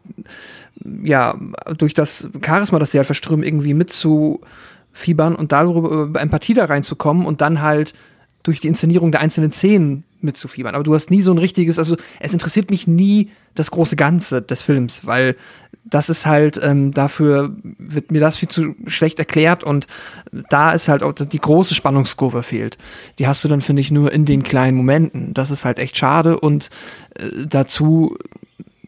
ja, 0.84 1.36
durch 1.76 1.94
das 1.94 2.28
Charisma, 2.44 2.78
das 2.78 2.92
sie 2.92 2.98
halt 2.98 3.06
verströmen, 3.06 3.44
irgendwie 3.44 3.74
mitzufiebern 3.74 5.34
und 5.34 5.52
darüber 5.52 6.20
Empathie 6.20 6.54
da 6.54 6.64
reinzukommen 6.64 7.26
und 7.26 7.40
dann 7.40 7.62
halt 7.62 7.94
durch 8.42 8.60
die 8.60 8.68
Inszenierung 8.68 9.12
der 9.12 9.20
einzelnen 9.20 9.52
Szenen 9.52 10.04
mitzufiebern. 10.20 10.74
Aber 10.74 10.84
du 10.84 10.94
hast 10.94 11.10
nie 11.10 11.20
so 11.20 11.32
ein 11.32 11.38
richtiges, 11.38 11.78
also 11.78 11.96
es 12.20 12.32
interessiert 12.32 12.70
mich 12.70 12.86
nie 12.86 13.30
das 13.54 13.70
große 13.70 13.96
Ganze 13.96 14.40
des 14.42 14.62
Films, 14.62 15.06
weil 15.06 15.36
das 15.84 16.08
ist 16.08 16.26
halt, 16.26 16.60
ähm, 16.62 16.92
dafür 16.92 17.54
wird 17.78 18.10
mir 18.10 18.20
das 18.20 18.38
viel 18.38 18.48
zu 18.48 18.74
schlecht 18.86 19.18
erklärt 19.18 19.64
und 19.64 19.86
da 20.48 20.72
ist 20.72 20.88
halt 20.88 21.02
auch 21.02 21.12
die 21.12 21.38
große 21.38 21.74
Spannungskurve 21.74 22.42
fehlt. 22.42 22.78
Die 23.18 23.26
hast 23.26 23.44
du 23.44 23.48
dann, 23.48 23.60
finde 23.60 23.80
ich, 23.80 23.90
nur 23.90 24.12
in 24.12 24.24
den 24.24 24.42
kleinen 24.42 24.76
Momenten. 24.76 25.34
Das 25.34 25.50
ist 25.50 25.64
halt 25.64 25.78
echt 25.78 25.96
schade 25.96 26.38
und 26.38 26.70
äh, 27.18 27.46
dazu 27.48 28.16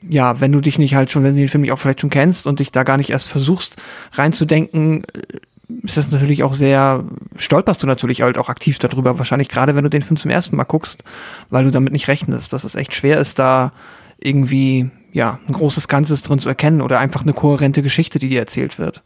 ja, 0.09 0.41
wenn 0.41 0.53
du 0.53 0.61
dich 0.61 0.79
nicht 0.79 0.95
halt 0.95 1.11
schon, 1.11 1.25
wenn 1.25 1.35
du 1.35 1.41
den 1.41 1.49
Film 1.49 1.63
nicht 1.63 1.73
auch 1.73 1.79
vielleicht 1.79 2.01
schon 2.01 2.11
kennst 2.11 2.47
und 2.47 2.61
dich 2.61 2.73
da 2.73 2.83
gar 2.83 2.97
nicht 2.97 3.11
erst 3.11 3.29
versuchst 3.29 3.77
reinzudenken, 4.13 5.05
äh, 5.05 5.39
ist 5.83 5.97
das 5.97 6.11
natürlich 6.11 6.43
auch 6.43 6.55
sehr, 6.55 7.05
stolperst 7.37 7.83
du 7.83 7.87
natürlich 7.87 8.23
halt 8.23 8.39
auch 8.39 8.49
aktiv 8.49 8.79
darüber, 8.79 9.19
wahrscheinlich 9.19 9.49
gerade 9.49 9.75
wenn 9.75 9.85
du 9.85 9.91
den 9.91 10.03
Film 10.03 10.17
zum 10.17 10.31
ersten 10.31 10.57
Mal 10.57 10.65
guckst, 10.65 11.05
weil 11.51 11.65
du 11.65 11.71
damit 11.71 11.93
nicht 11.93 12.09
rechnest, 12.09 12.53
dass 12.53 12.65
es 12.65 12.75
echt 12.75 12.95
schwer 12.95 13.19
ist, 13.19 13.39
da 13.39 13.73
irgendwie, 14.19 14.91
ja, 15.13 15.39
ein 15.49 15.53
großes 15.53 15.89
Ganzes 15.89 16.23
drin 16.23 16.39
zu 16.39 16.49
erkennen 16.49 16.81
oder 16.81 17.01
einfach 17.01 17.23
eine 17.23 17.33
kohärente 17.33 17.83
Geschichte, 17.83 18.19
die 18.19 18.29
dir 18.29 18.41
erzählt 18.41 18.79
wird. 18.79 19.03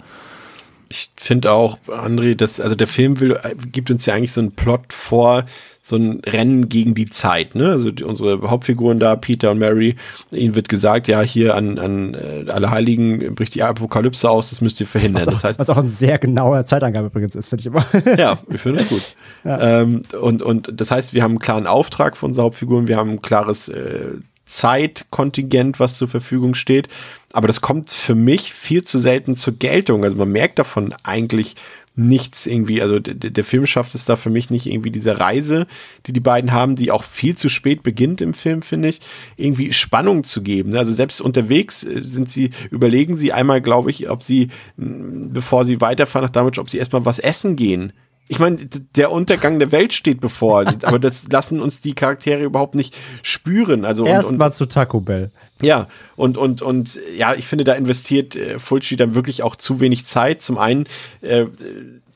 Ich 0.88 1.10
finde 1.16 1.52
auch, 1.52 1.78
André, 1.86 2.34
dass, 2.34 2.60
also 2.60 2.74
der 2.74 2.86
Film 2.86 3.20
will, 3.20 3.38
gibt 3.70 3.90
uns 3.90 4.06
ja 4.06 4.14
eigentlich 4.14 4.32
so 4.32 4.40
einen 4.40 4.52
Plot 4.52 4.92
vor, 4.92 5.44
so 5.88 5.96
ein 5.96 6.20
Rennen 6.26 6.68
gegen 6.68 6.94
die 6.94 7.06
Zeit, 7.06 7.54
ne? 7.54 7.70
Also 7.70 7.90
die, 7.90 8.04
unsere 8.04 8.50
Hauptfiguren 8.50 8.98
da, 8.98 9.16
Peter 9.16 9.50
und 9.50 9.58
Mary, 9.58 9.96
ihnen 10.32 10.54
wird 10.54 10.68
gesagt, 10.68 11.08
ja, 11.08 11.22
hier 11.22 11.54
an, 11.54 11.78
an 11.78 12.12
äh, 12.12 12.44
alle 12.50 12.70
Heiligen 12.70 13.34
bricht 13.34 13.54
die 13.54 13.62
Apokalypse 13.62 14.28
aus, 14.28 14.50
das 14.50 14.60
müsst 14.60 14.80
ihr 14.80 14.86
verhindern. 14.86 15.22
Was 15.22 15.28
auch, 15.28 15.32
das 15.32 15.44
heißt, 15.44 15.58
was 15.58 15.70
auch 15.70 15.78
eine 15.78 15.88
sehr 15.88 16.18
genaue 16.18 16.62
Zeitangabe 16.66 17.06
übrigens 17.06 17.34
ist, 17.34 17.48
finde 17.48 17.60
ich 17.60 17.66
immer. 17.66 17.86
ja, 18.18 18.38
wir 18.46 18.58
finden 18.58 18.80
es 18.80 18.88
gut. 18.88 19.02
Ja. 19.44 19.80
Ähm, 19.80 20.02
und, 20.20 20.42
und 20.42 20.68
das 20.74 20.90
heißt, 20.90 21.14
wir 21.14 21.22
haben 21.22 21.30
einen 21.32 21.38
klaren 21.38 21.68
Auftrag 21.68 22.16
für 22.16 22.26
unsere 22.26 22.44
Hauptfiguren, 22.44 22.88
wir 22.88 22.96
haben 22.96 23.10
ein 23.10 23.22
klares 23.22 23.68
äh, 23.68 24.16
Zeitkontingent, 24.46 25.78
was 25.78 25.96
zur 25.96 26.08
Verfügung 26.08 26.54
steht. 26.54 26.88
Aber 27.32 27.46
das 27.46 27.60
kommt 27.60 27.90
für 27.90 28.16
mich 28.16 28.52
viel 28.52 28.84
zu 28.84 28.98
selten 28.98 29.36
zur 29.36 29.54
Geltung. 29.54 30.02
Also 30.02 30.16
man 30.16 30.32
merkt 30.32 30.58
davon 30.58 30.92
eigentlich 31.04 31.54
nichts 31.98 32.46
irgendwie, 32.46 32.80
also 32.80 33.00
der, 33.00 33.44
Film 33.44 33.66
schafft 33.66 33.94
es 33.94 34.04
da 34.04 34.14
für 34.14 34.30
mich 34.30 34.50
nicht 34.50 34.66
irgendwie 34.66 34.92
diese 34.92 35.18
Reise, 35.18 35.66
die 36.06 36.12
die 36.12 36.20
beiden 36.20 36.52
haben, 36.52 36.76
die 36.76 36.92
auch 36.92 37.02
viel 37.02 37.36
zu 37.36 37.48
spät 37.48 37.82
beginnt 37.82 38.20
im 38.20 38.34
Film, 38.34 38.62
finde 38.62 38.88
ich, 38.88 39.00
irgendwie 39.36 39.72
Spannung 39.72 40.22
zu 40.22 40.42
geben. 40.42 40.76
Also 40.76 40.92
selbst 40.92 41.20
unterwegs 41.20 41.82
äh, 41.82 42.00
sind 42.02 42.30
sie, 42.30 42.50
überlegen 42.70 43.16
sie 43.16 43.32
einmal, 43.32 43.60
glaube 43.60 43.90
ich, 43.90 44.08
ob 44.08 44.22
sie, 44.22 44.48
bevor 44.76 45.64
sie 45.64 45.80
weiterfahren 45.80 46.26
nach 46.26 46.32
Damage, 46.32 46.60
ob 46.60 46.70
sie 46.70 46.78
erstmal 46.78 47.04
was 47.04 47.18
essen 47.18 47.56
gehen 47.56 47.92
ich 48.28 48.38
meine, 48.38 48.56
der 48.94 49.10
Untergang 49.10 49.58
der 49.58 49.72
Welt 49.72 49.92
steht 49.92 50.20
bevor, 50.20 50.64
aber 50.82 50.98
das 50.98 51.28
lassen 51.30 51.60
uns 51.60 51.80
die 51.80 51.94
Charaktere 51.94 52.42
überhaupt 52.42 52.74
nicht 52.74 52.94
spüren. 53.22 53.84
Also 53.84 54.06
erstmal 54.06 54.52
zu 54.52 54.66
Taco 54.66 55.00
Bell. 55.00 55.30
Ja, 55.62 55.88
und 56.14 56.36
und 56.36 56.62
und 56.62 57.00
ja, 57.16 57.34
ich 57.34 57.46
finde, 57.46 57.64
da 57.64 57.72
investiert 57.72 58.36
äh, 58.36 58.58
Fulci 58.58 58.96
dann 58.96 59.14
wirklich 59.14 59.42
auch 59.42 59.56
zu 59.56 59.80
wenig 59.80 60.04
Zeit. 60.04 60.42
Zum 60.42 60.58
einen 60.58 60.86
äh, 61.20 61.46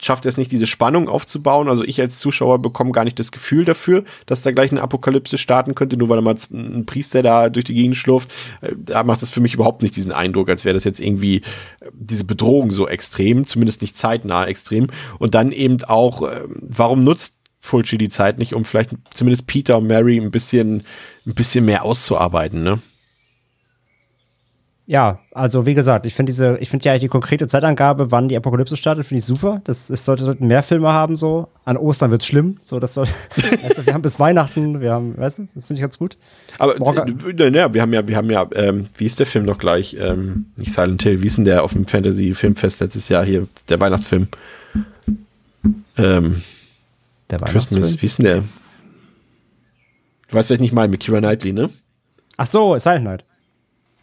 schafft 0.02 0.24
er 0.24 0.30
es 0.30 0.36
nicht, 0.36 0.50
diese 0.50 0.66
Spannung 0.66 1.08
aufzubauen. 1.08 1.68
Also 1.68 1.84
ich 1.84 2.00
als 2.00 2.18
Zuschauer 2.18 2.60
bekomme 2.60 2.92
gar 2.92 3.04
nicht 3.04 3.18
das 3.18 3.32
Gefühl 3.32 3.64
dafür, 3.64 4.04
dass 4.26 4.42
da 4.42 4.50
gleich 4.50 4.70
eine 4.70 4.82
Apokalypse 4.82 5.38
starten 5.38 5.74
könnte, 5.74 5.96
nur 5.96 6.08
weil 6.08 6.18
er 6.18 6.22
mal 6.22 6.36
ein 6.52 6.86
Priester 6.86 7.22
da 7.22 7.48
durch 7.48 7.64
die 7.64 7.74
Gegend 7.74 7.96
schlurft. 7.96 8.30
Äh, 8.60 8.74
da 8.76 9.04
macht 9.04 9.22
das 9.22 9.30
für 9.30 9.40
mich 9.40 9.54
überhaupt 9.54 9.82
nicht 9.82 9.96
diesen 9.96 10.12
Eindruck, 10.12 10.48
als 10.48 10.64
wäre 10.64 10.74
das 10.74 10.84
jetzt 10.84 11.00
irgendwie 11.00 11.36
äh, 11.36 11.90
diese 11.92 12.24
Bedrohung 12.24 12.72
so 12.72 12.88
extrem, 12.88 13.46
zumindest 13.46 13.80
nicht 13.80 13.96
zeitnah 13.96 14.46
extrem. 14.46 14.88
Und 15.18 15.34
dann 15.34 15.52
eben 15.52 15.82
auch, 15.84 16.22
äh, 16.22 16.42
warum 16.48 17.04
nutzt 17.04 17.36
Fulci 17.60 17.96
die 17.96 18.08
Zeit 18.08 18.38
nicht, 18.38 18.54
um 18.54 18.64
vielleicht 18.64 18.90
zumindest 19.14 19.46
Peter 19.46 19.78
und 19.78 19.86
Mary 19.86 20.18
ein 20.18 20.32
bisschen, 20.32 20.82
ein 21.26 21.34
bisschen 21.34 21.64
mehr 21.64 21.84
auszuarbeiten, 21.84 22.64
ne? 22.64 22.80
Ja, 24.84 25.20
also 25.30 25.64
wie 25.64 25.74
gesagt, 25.74 26.06
ich 26.06 26.14
finde 26.14 26.32
diese, 26.32 26.58
ich 26.58 26.68
finde 26.68 26.86
ja 26.86 26.98
die 26.98 27.06
konkrete 27.06 27.46
Zeitangabe, 27.46 28.10
wann 28.10 28.26
die 28.26 28.36
Apokalypse 28.36 28.76
startet, 28.76 29.06
finde 29.06 29.20
ich 29.20 29.24
super. 29.24 29.60
Das 29.62 29.90
ist, 29.90 30.04
sollte, 30.04 30.24
sollten 30.24 30.48
mehr 30.48 30.64
Filme 30.64 30.92
haben 30.92 31.16
so. 31.16 31.48
An 31.64 31.76
Ostern 31.76 32.10
wird's 32.10 32.26
schlimm. 32.26 32.58
So, 32.62 32.80
das 32.80 32.94
soll, 32.94 33.06
weißt 33.36 33.78
du, 33.78 33.86
wir 33.86 33.94
haben 33.94 34.02
bis 34.02 34.18
Weihnachten, 34.18 34.80
wir 34.80 34.92
haben, 34.92 35.16
weißt 35.16 35.38
du, 35.38 35.42
das 35.42 35.68
finde 35.68 35.74
ich 35.74 35.82
ganz 35.82 35.98
gut. 35.98 36.16
Aber 36.58 36.74
äh, 36.74 37.50
ne, 37.50 37.72
wir 37.72 37.80
haben 37.80 37.92
ja, 37.92 38.08
wir 38.08 38.16
haben 38.16 38.28
ja, 38.28 38.46
ähm, 38.54 38.88
wie 38.96 39.06
ist 39.06 39.20
der 39.20 39.26
Film 39.26 39.44
noch 39.44 39.58
gleich? 39.58 39.96
Ähm, 40.00 40.46
nicht 40.56 40.72
Silent 40.72 41.02
Hill, 41.04 41.22
wie 41.22 41.26
ist 41.28 41.36
denn 41.36 41.44
der 41.44 41.62
auf 41.62 41.74
dem 41.74 41.86
Fantasy 41.86 42.34
Filmfest 42.34 42.80
letztes 42.80 43.08
Jahr 43.08 43.24
hier, 43.24 43.46
der 43.68 43.78
Weihnachtsfilm? 43.78 44.26
Ähm, 45.96 46.42
der 47.30 47.40
Weihnachtsfilm. 47.40 47.82
Christmas, 47.82 48.02
wie 48.02 48.06
ist 48.06 48.18
denn 48.18 48.24
der? 48.24 48.44
Du 50.28 50.36
weißt 50.36 50.48
vielleicht 50.48 50.60
nicht 50.60 50.74
mal 50.74 50.88
mit 50.88 50.98
Kira 50.98 51.18
Knightley, 51.18 51.52
ne? 51.52 51.70
Ach 52.36 52.46
so, 52.46 52.76
Silent 52.78 53.04
Night. 53.04 53.24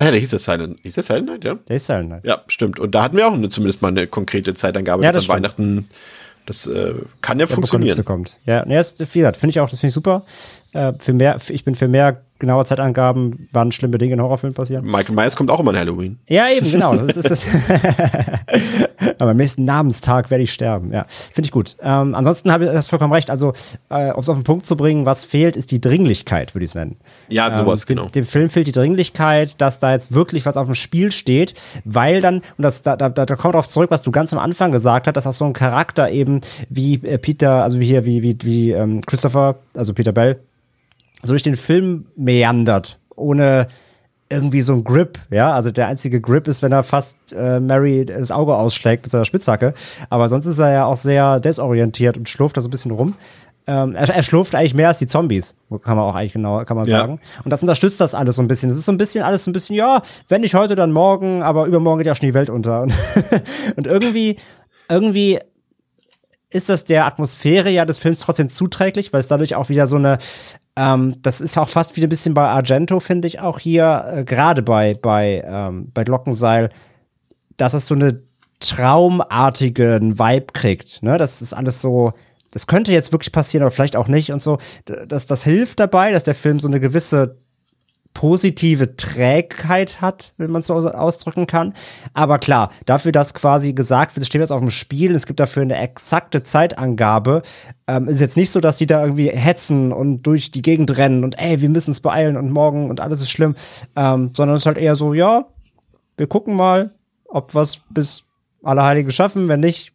Ja, 0.02 0.12
der 0.12 0.20
hieß 0.20 0.30
der 0.30 0.40
Silent, 0.40 0.80
hieß 0.82 0.94
der 0.94 1.04
Silent 1.04 1.28
Night, 1.28 1.44
ja? 1.44 1.56
Der 1.68 1.76
ist 1.76 1.86
Silent 1.86 2.10
Night. 2.10 2.26
Ja, 2.26 2.42
stimmt. 2.48 2.80
Und 2.80 2.96
da 2.96 3.04
hatten 3.04 3.18
wir 3.18 3.28
auch 3.28 3.34
eine, 3.34 3.50
zumindest 3.50 3.82
mal 3.82 3.90
eine 3.90 4.08
konkrete 4.08 4.54
Zeitangabe, 4.54 5.04
ja, 5.04 5.12
das 5.12 5.30
an 5.30 5.36
Weihnachten. 5.38 5.88
Das 6.46 6.66
äh, 6.66 6.94
kann 7.22 7.38
ja 7.40 7.46
Der 7.46 7.54
funktionieren. 7.54 8.06
Kommt. 8.06 8.40
Ja, 8.46 8.66
nee, 8.66 8.76
das, 8.76 8.98
wie 9.00 9.20
gesagt, 9.20 9.38
finde 9.38 9.52
ich 9.52 9.60
auch, 9.60 9.70
das 9.70 9.80
finde 9.80 9.90
ich 9.90 9.94
super. 9.94 10.24
Äh, 10.72 10.94
für 10.98 11.14
mehr, 11.14 11.38
ich 11.50 11.64
bin 11.64 11.76
für 11.76 11.88
mehr 11.88 12.22
genaue 12.40 12.66
Zeitangaben, 12.66 13.48
wann 13.52 13.72
schlimme 13.72 13.98
Dinge 13.98 14.14
in 14.14 14.22
Horrorfilmen 14.22 14.56
passieren. 14.56 14.86
Michael 14.86 15.14
Myers 15.14 15.36
kommt 15.36 15.52
auch 15.52 15.60
immer 15.60 15.72
an 15.72 15.78
Halloween. 15.78 16.18
Ja, 16.28 16.50
eben, 16.50 16.72
genau. 16.72 16.96
Das 16.96 17.18
ist 17.18 17.30
das. 17.30 17.46
am 19.28 19.38
nächsten 19.38 19.66
Namenstag 19.66 20.30
werde 20.32 20.44
ich 20.44 20.54
sterben. 20.54 20.92
Ja, 20.94 21.06
finde 21.08 21.48
ich 21.48 21.52
gut. 21.52 21.76
Ähm, 21.82 22.16
ansonsten 22.16 22.52
habe 22.52 22.66
ich 22.66 22.72
das 22.72 22.88
vollkommen 22.88 23.14
recht. 23.14 23.30
Also, 23.30 23.54
äh, 23.90 24.12
um 24.12 24.20
es 24.20 24.30
auf 24.30 24.38
den 24.38 24.44
Punkt 24.44 24.66
zu 24.66 24.76
bringen, 24.76 25.06
was 25.06 25.24
fehlt, 25.24 25.58
ist 25.58 25.72
die 25.72 25.82
Dringlichkeit, 25.82 26.56
würde 26.56 26.66
ich 26.66 26.72
es 26.72 26.76
nennen. 26.76 26.98
Ja, 27.28 27.54
sowas, 27.54 27.82
ähm, 27.82 27.88
genau. 27.88 28.04
Dem, 28.04 28.12
dem 28.12 28.26
Film 28.26 28.50
fehlt 28.50 28.68
die 28.68 28.72
Dringlichkeit, 28.72 29.60
dass 29.62 29.80
da 29.80 29.92
jetzt 29.92 30.14
wirklich 30.14 30.46
was 30.46 30.58
auf 30.58 30.66
dem 30.66 30.76
Spiel 30.76 31.12
steht, 31.12 31.54
weil 31.86 32.22
dann, 32.22 32.38
und 32.38 32.44
das, 32.64 32.82
da, 32.82 32.96
da, 32.96 33.10
da 33.10 33.36
kommt 33.36 33.56
darauf 33.56 33.68
zurück, 33.68 33.92
was 33.92 34.02
du 34.02 34.12
ganz 34.12 34.34
am 34.34 34.40
Anfang 34.40 34.72
gesagt 34.72 35.08
hast, 35.08 35.16
dass 35.16 35.28
auch 35.28 35.34
so 35.34 35.46
ein 35.46 35.54
Charakter 35.54 36.10
eben 36.10 36.42
wie 36.70 36.96
äh, 37.04 37.18
Peter, 37.18 37.64
also 37.64 37.80
wie 37.80 37.86
hier, 37.86 38.06
wie, 38.06 38.24
wie, 38.24 38.38
wie 38.44 38.72
ähm, 38.72 39.02
Christopher, 39.06 39.58
also 39.76 39.94
Peter 39.94 40.12
Bell, 40.12 40.40
so 41.24 41.34
durch 41.34 41.44
den 41.44 41.58
Film 41.58 42.06
meandert, 42.16 43.00
ohne 43.16 43.68
irgendwie 44.32 44.62
so 44.62 44.74
ein 44.74 44.84
Grip, 44.84 45.18
ja, 45.32 45.52
also 45.54 45.72
der 45.72 45.88
einzige 45.88 46.22
Grip 46.22 46.48
ist, 46.48 46.62
wenn 46.62 46.72
er 46.72 46.84
fast 46.84 47.18
äh, 47.36 47.60
Mary 47.60 48.06
das 48.06 48.32
Auge 48.32 48.56
ausschlägt 48.56 49.04
mit 49.04 49.12
seiner 49.12 49.26
Spitzhacke, 49.26 49.74
aber 50.10 50.30
sonst 50.30 50.46
ist 50.46 50.60
er 50.60 50.72
ja 50.72 50.86
auch 50.86 50.96
sehr 50.98 51.40
desorientiert 51.40 52.18
und 52.18 52.30
schlurft 52.30 52.56
da 52.58 52.62
so 52.62 52.68
ein 52.68 52.72
bisschen 52.72 52.92
rum. 52.92 53.16
Ähm, 53.66 53.94
er, 53.96 54.10
er 54.10 54.24
schlurft 54.24 54.56
eigentlich 54.56 54.74
mehr 54.74 54.88
als 54.90 55.00
die 55.00 55.08
Zombies, 55.08 55.56
kann 55.84 55.96
man 55.98 56.06
auch 56.06 56.16
eigentlich 56.16 56.34
genau, 56.34 56.64
kann 56.66 56.78
man 56.78 56.86
Ja. 56.88 57.00
sagen. 57.02 57.20
Und 57.44 57.52
das 57.52 57.62
unterstützt 57.62 58.00
das 58.02 58.16
alles 58.16 58.36
so 58.36 58.42
ein 58.42 58.48
bisschen. 58.48 58.70
Es 58.72 58.78
ist 58.78 58.86
so 58.86 58.92
ein 58.92 58.98
bisschen 58.98 59.24
alles 59.24 59.44
so 59.44 59.50
ein 59.52 59.54
bisschen, 59.54 59.76
ja, 59.76 60.02
wenn 60.28 60.42
nicht 60.42 60.56
heute, 60.56 60.76
dann 60.76 60.92
morgen, 60.92 61.44
aber 61.44 61.66
übermorgen 61.66 62.00
geht 62.00 62.08
ja 62.08 62.16
schon 62.16 62.28
die 62.28 62.34
Welt 62.34 62.50
unter. 62.50 62.82
Und, 62.84 62.94
und 63.78 63.86
irgendwie, 63.88 64.38
irgendwie 64.90 65.40
ist 66.52 66.70
das 66.70 66.86
der 66.86 67.06
Atmosphäre 67.06 67.70
ja 67.70 67.86
des 67.86 68.00
Films 68.00 68.20
trotzdem 68.20 68.50
zuträglich, 68.50 69.14
weil 69.14 69.20
es 69.20 69.28
dadurch 69.28 69.56
auch 69.56 69.70
wieder 69.70 69.88
so 69.88 69.98
eine, 69.98 70.18
ähm, 70.76 71.16
das 71.22 71.42
ist 71.42 71.58
auch 71.58 71.70
fast 71.70 71.96
wieder 71.96 72.08
ein 72.08 72.10
bisschen 72.10 72.34
bei 72.34 72.48
Argento, 72.48 73.00
finde 73.00 73.28
ich 73.28 73.40
auch 73.40 73.60
hier, 73.60 74.06
äh, 74.14 74.24
gerade 74.24 74.64
bei, 74.64 74.96
bei, 74.96 75.44
ähm, 75.46 75.92
bei 75.94 76.04
Glockenseil, 76.04 76.70
dass 77.58 77.74
es 77.74 77.86
so 77.86 77.96
eine 77.96 78.24
traumartigen 78.60 80.18
Vibe 80.18 80.48
kriegt. 80.54 81.04
Ne? 81.04 81.18
Das 81.18 81.42
ist 81.42 81.54
alles 81.54 81.82
so, 81.82 82.14
das 82.52 82.68
könnte 82.68 82.92
jetzt 82.92 83.12
wirklich 83.12 83.32
passieren, 83.32 83.64
aber 83.64 83.72
vielleicht 83.72 83.96
auch 83.96 84.08
nicht 84.08 84.32
und 84.32 84.42
so. 84.42 84.58
Das, 85.08 85.28
das 85.28 85.44
hilft 85.44 85.80
dabei, 85.80 86.12
dass 86.12 86.24
der 86.24 86.36
Film 86.36 86.60
so 86.60 86.68
eine 86.68 86.80
gewisse 86.80 87.38
positive 88.14 88.96
Trägheit 88.96 90.02
hat, 90.02 90.34
wenn 90.38 90.52
man 90.52 90.60
es 90.62 90.68
so 90.68 90.74
aus- 90.74 90.86
ausdrücken 90.86 91.48
kann. 91.48 91.74
Aber 92.14 92.40
klar, 92.40 92.72
dafür, 92.86 93.12
dass 93.12 93.34
quasi 93.34 93.74
gesagt 93.74 94.16
wird, 94.16 94.24
es 94.24 94.28
steht 94.28 94.42
jetzt 94.42 94.52
auf 94.52 94.60
dem 94.60 94.72
Spiel, 94.72 95.16
es 95.16 95.26
gibt 95.26 95.40
dafür 95.40 95.64
eine 95.64 95.78
exakte 95.78 96.44
Zeitangabe, 96.44 97.44
ähm, 97.88 98.08
ist 98.08 98.20
jetzt 98.20 98.36
nicht 98.36 98.52
so, 98.52 98.60
dass 98.60 98.78
die 98.78 98.88
da 98.88 99.02
irgendwie 99.04 99.30
hetzen 99.30 99.94
und 99.94 100.24
durch 100.24 100.52
die 100.52 100.62
Gegend 100.62 100.98
rennen 100.98 101.24
und 101.24 101.40
ey, 101.40 101.62
wir 101.62 101.70
müssen 101.70 101.92
uns 101.92 102.00
beeilen 102.02 102.36
und 102.36 102.52
morgen 102.52 102.90
und 102.90 103.00
alles 103.00 103.22
ist 103.22 103.30
schlimm, 103.30 103.56
ähm, 103.96 104.32
sondern 104.36 104.56
es 104.56 104.64
ist 104.64 104.66
halt 104.66 104.78
eher 104.78 104.96
so, 104.96 105.14
ja, 105.14 105.46
wir 106.18 106.28
gucken 106.28 106.56
mal, 106.56 106.94
ob 107.26 107.56
was 107.56 107.80
bis 107.92 108.24
Allerheiligen 108.64 109.12
schaffen, 109.12 109.48
wenn 109.48 109.62
nicht, 109.62 109.94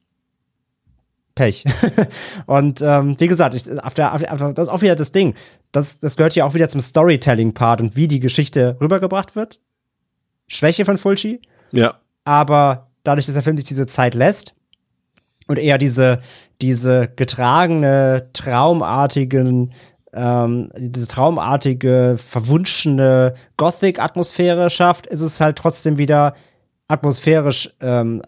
Pech. 1.34 1.64
und 2.46 2.80
ähm, 2.80 3.18
wie 3.18 3.26
gesagt, 3.26 3.54
ich, 3.54 3.70
auf 3.82 3.94
der, 3.94 4.14
auf 4.14 4.20
der, 4.20 4.52
das 4.52 4.68
ist 4.68 4.72
auch 4.72 4.82
wieder 4.82 4.94
das 4.96 5.12
Ding. 5.12 5.34
Das, 5.72 5.98
das 5.98 6.16
gehört 6.16 6.34
ja 6.34 6.44
auch 6.44 6.54
wieder 6.54 6.68
zum 6.68 6.80
Storytelling-Part 6.80 7.80
und 7.80 7.96
wie 7.96 8.08
die 8.08 8.20
Geschichte 8.20 8.76
rübergebracht 8.80 9.34
wird. 9.34 9.60
Schwäche 10.46 10.84
von 10.84 10.98
Fulci, 10.98 11.40
Ja. 11.72 11.94
aber 12.24 12.88
dadurch, 13.02 13.26
dass 13.26 13.34
der 13.34 13.42
Film 13.42 13.56
sich 13.56 13.66
diese 13.66 13.86
Zeit 13.86 14.14
lässt 14.14 14.54
und 15.46 15.58
eher 15.58 15.78
diese, 15.78 16.20
diese 16.60 17.08
getragene, 17.16 18.28
traumartigen, 18.32 19.72
ähm, 20.12 20.70
diese 20.76 21.08
traumartige, 21.08 22.16
verwunschene 22.24 23.34
Gothic-Atmosphäre 23.56 24.70
schafft, 24.70 25.06
ist 25.06 25.22
es 25.22 25.40
halt 25.40 25.56
trotzdem 25.56 25.98
wieder 25.98 26.34
atmosphärisch 26.86 27.74
ähm, 27.80 28.22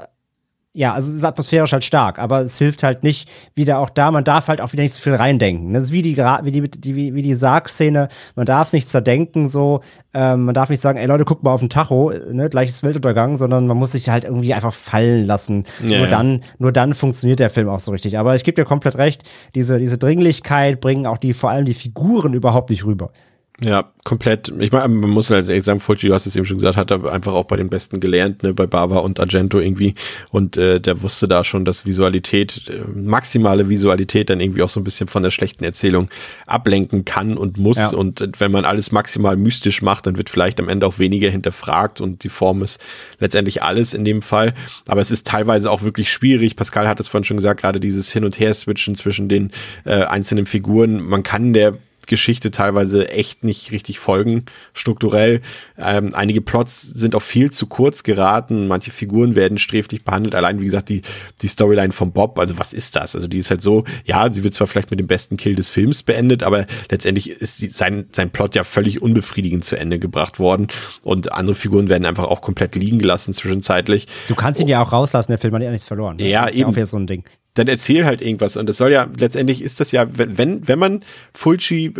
ja, 0.76 0.92
also 0.92 1.08
es 1.08 1.16
ist 1.16 1.24
atmosphärisch 1.24 1.72
halt 1.72 1.84
stark, 1.84 2.18
aber 2.18 2.42
es 2.42 2.58
hilft 2.58 2.82
halt 2.82 3.02
nicht 3.02 3.30
wieder 3.54 3.78
auch 3.78 3.88
da, 3.88 4.10
man 4.10 4.24
darf 4.24 4.48
halt 4.48 4.60
auch 4.60 4.74
wieder 4.74 4.82
nicht 4.82 4.92
so 4.92 5.00
viel 5.00 5.14
reindenken. 5.14 5.72
Das 5.72 5.84
ist 5.84 5.92
wie 5.92 6.02
die, 6.02 6.18
wie 6.18 6.50
die, 6.50 6.70
die 6.70 7.14
wie, 7.14 7.22
die 7.22 7.34
Sargszene, 7.34 8.08
man 8.34 8.44
darf 8.44 8.66
es 8.66 8.72
nicht 8.74 8.90
zerdenken, 8.90 9.48
so, 9.48 9.80
ähm, 10.12 10.44
man 10.44 10.54
darf 10.54 10.68
nicht 10.68 10.82
sagen, 10.82 10.98
ey 10.98 11.06
Leute, 11.06 11.24
guckt 11.24 11.42
mal 11.42 11.52
auf 11.52 11.60
den 11.60 11.70
Tacho, 11.70 12.12
ne, 12.30 12.50
gleich 12.50 12.68
ist 12.68 12.82
Weltuntergang, 12.82 13.36
sondern 13.36 13.66
man 13.66 13.78
muss 13.78 13.92
sich 13.92 14.10
halt 14.10 14.24
irgendwie 14.24 14.52
einfach 14.52 14.74
fallen 14.74 15.26
lassen. 15.26 15.64
Ja, 15.80 15.96
nur 15.96 16.06
ja. 16.06 16.10
dann, 16.10 16.42
nur 16.58 16.72
dann 16.72 16.92
funktioniert 16.92 17.40
der 17.40 17.48
Film 17.48 17.70
auch 17.70 17.80
so 17.80 17.92
richtig. 17.92 18.18
Aber 18.18 18.36
ich 18.36 18.44
gebe 18.44 18.56
dir 18.56 18.66
komplett 18.66 18.98
recht, 18.98 19.22
diese, 19.54 19.78
diese 19.78 19.96
Dringlichkeit 19.96 20.82
bringen 20.82 21.06
auch 21.06 21.18
die, 21.18 21.32
vor 21.32 21.48
allem 21.48 21.64
die 21.64 21.72
Figuren 21.74 22.34
überhaupt 22.34 22.68
nicht 22.68 22.84
rüber. 22.84 23.12
Ja, 23.62 23.90
komplett. 24.04 24.52
Ich 24.58 24.70
meine, 24.70 24.88
man 24.88 25.08
muss 25.08 25.30
halt 25.30 25.48
ehrlich 25.48 25.64
sagen, 25.64 25.80
Fulci, 25.80 26.08
du 26.08 26.14
hast 26.14 26.26
es 26.26 26.36
eben 26.36 26.44
schon 26.44 26.58
gesagt, 26.58 26.76
hat 26.76 26.90
er 26.90 27.10
einfach 27.10 27.32
auch 27.32 27.44
bei 27.44 27.56
den 27.56 27.70
Besten 27.70 28.00
gelernt, 28.00 28.42
ne, 28.42 28.52
bei 28.52 28.66
Bava 28.66 28.98
und 28.98 29.18
Argento 29.18 29.58
irgendwie. 29.58 29.94
Und 30.30 30.58
äh, 30.58 30.78
der 30.78 31.02
wusste 31.02 31.26
da 31.26 31.42
schon, 31.42 31.64
dass 31.64 31.86
Visualität, 31.86 32.68
äh, 32.68 32.86
maximale 32.94 33.70
Visualität 33.70 34.28
dann 34.28 34.40
irgendwie 34.40 34.62
auch 34.62 34.68
so 34.68 34.78
ein 34.78 34.84
bisschen 34.84 35.08
von 35.08 35.22
der 35.22 35.30
schlechten 35.30 35.64
Erzählung 35.64 36.10
ablenken 36.46 37.06
kann 37.06 37.38
und 37.38 37.56
muss. 37.56 37.78
Ja. 37.78 37.94
Und 37.94 38.20
äh, 38.20 38.28
wenn 38.38 38.52
man 38.52 38.66
alles 38.66 38.92
maximal 38.92 39.36
mystisch 39.38 39.80
macht, 39.80 40.06
dann 40.06 40.18
wird 40.18 40.28
vielleicht 40.28 40.60
am 40.60 40.68
Ende 40.68 40.86
auch 40.86 40.98
weniger 40.98 41.30
hinterfragt 41.30 42.02
und 42.02 42.24
die 42.24 42.28
Form 42.28 42.62
ist 42.62 42.84
letztendlich 43.20 43.62
alles 43.62 43.94
in 43.94 44.04
dem 44.04 44.20
Fall. 44.20 44.52
Aber 44.86 45.00
es 45.00 45.10
ist 45.10 45.26
teilweise 45.26 45.70
auch 45.70 45.80
wirklich 45.80 46.12
schwierig. 46.12 46.56
Pascal 46.56 46.88
hat 46.88 47.00
es 47.00 47.08
vorhin 47.08 47.24
schon 47.24 47.38
gesagt, 47.38 47.62
gerade 47.62 47.80
dieses 47.80 48.12
Hin- 48.12 48.26
und 48.26 48.38
Her-Switchen 48.38 48.96
zwischen 48.96 49.30
den 49.30 49.50
äh, 49.86 50.02
einzelnen 50.04 50.44
Figuren. 50.44 51.02
Man 51.02 51.22
kann 51.22 51.54
der 51.54 51.78
Geschichte 52.06 52.50
teilweise 52.50 53.10
echt 53.10 53.44
nicht 53.44 53.72
richtig 53.72 53.98
folgen, 53.98 54.44
strukturell. 54.72 55.40
Ähm, 55.78 56.10
einige 56.14 56.40
Plots 56.40 56.82
sind 56.82 57.14
auch 57.14 57.22
viel 57.22 57.50
zu 57.50 57.66
kurz 57.66 58.02
geraten, 58.02 58.66
manche 58.68 58.90
Figuren 58.90 59.36
werden 59.36 59.58
sträflich 59.58 60.04
behandelt. 60.04 60.34
Allein, 60.34 60.60
wie 60.60 60.64
gesagt, 60.64 60.88
die, 60.88 61.02
die 61.42 61.48
Storyline 61.48 61.92
von 61.92 62.12
Bob, 62.12 62.38
also 62.38 62.58
was 62.58 62.72
ist 62.72 62.96
das? 62.96 63.14
Also 63.14 63.28
die 63.28 63.38
ist 63.38 63.50
halt 63.50 63.62
so, 63.62 63.84
ja, 64.04 64.32
sie 64.32 64.44
wird 64.44 64.54
zwar 64.54 64.66
vielleicht 64.66 64.90
mit 64.90 65.00
dem 65.00 65.06
besten 65.06 65.36
Kill 65.36 65.54
des 65.54 65.68
Films 65.68 66.02
beendet, 66.02 66.42
aber 66.42 66.66
letztendlich 66.90 67.30
ist 67.30 67.60
die, 67.60 67.68
sein, 67.68 68.06
sein 68.12 68.30
Plot 68.30 68.54
ja 68.54 68.64
völlig 68.64 69.02
unbefriedigend 69.02 69.64
zu 69.64 69.76
Ende 69.78 69.98
gebracht 69.98 70.38
worden 70.38 70.68
und 71.02 71.32
andere 71.32 71.54
Figuren 71.54 71.88
werden 71.88 72.06
einfach 72.06 72.24
auch 72.24 72.40
komplett 72.40 72.74
liegen 72.74 72.98
gelassen 72.98 73.34
zwischenzeitlich. 73.34 74.06
Du 74.28 74.34
kannst 74.34 74.60
ihn 74.60 74.68
ja 74.68 74.82
auch 74.82 74.92
rauslassen, 74.92 75.32
der 75.32 75.38
Film 75.38 75.54
hat 75.54 75.62
ja 75.62 75.70
nichts 75.70 75.86
verloren. 75.86 76.16
ne? 76.16 76.28
Ja, 76.28 76.46
ist 76.46 76.56
ja 76.56 76.66
eben. 76.68 76.76
auch 76.76 76.86
so 76.86 76.96
ein 76.96 77.06
Ding. 77.06 77.24
Dann 77.56 77.68
erzähl 77.68 78.04
halt 78.04 78.22
irgendwas. 78.22 78.56
Und 78.56 78.68
das 78.68 78.76
soll 78.76 78.92
ja, 78.92 79.08
letztendlich 79.18 79.62
ist 79.62 79.80
das 79.80 79.92
ja, 79.92 80.06
wenn, 80.12 80.66
wenn, 80.68 80.78
man 80.78 81.00
Fulci 81.32 81.86
äh, 81.86 81.92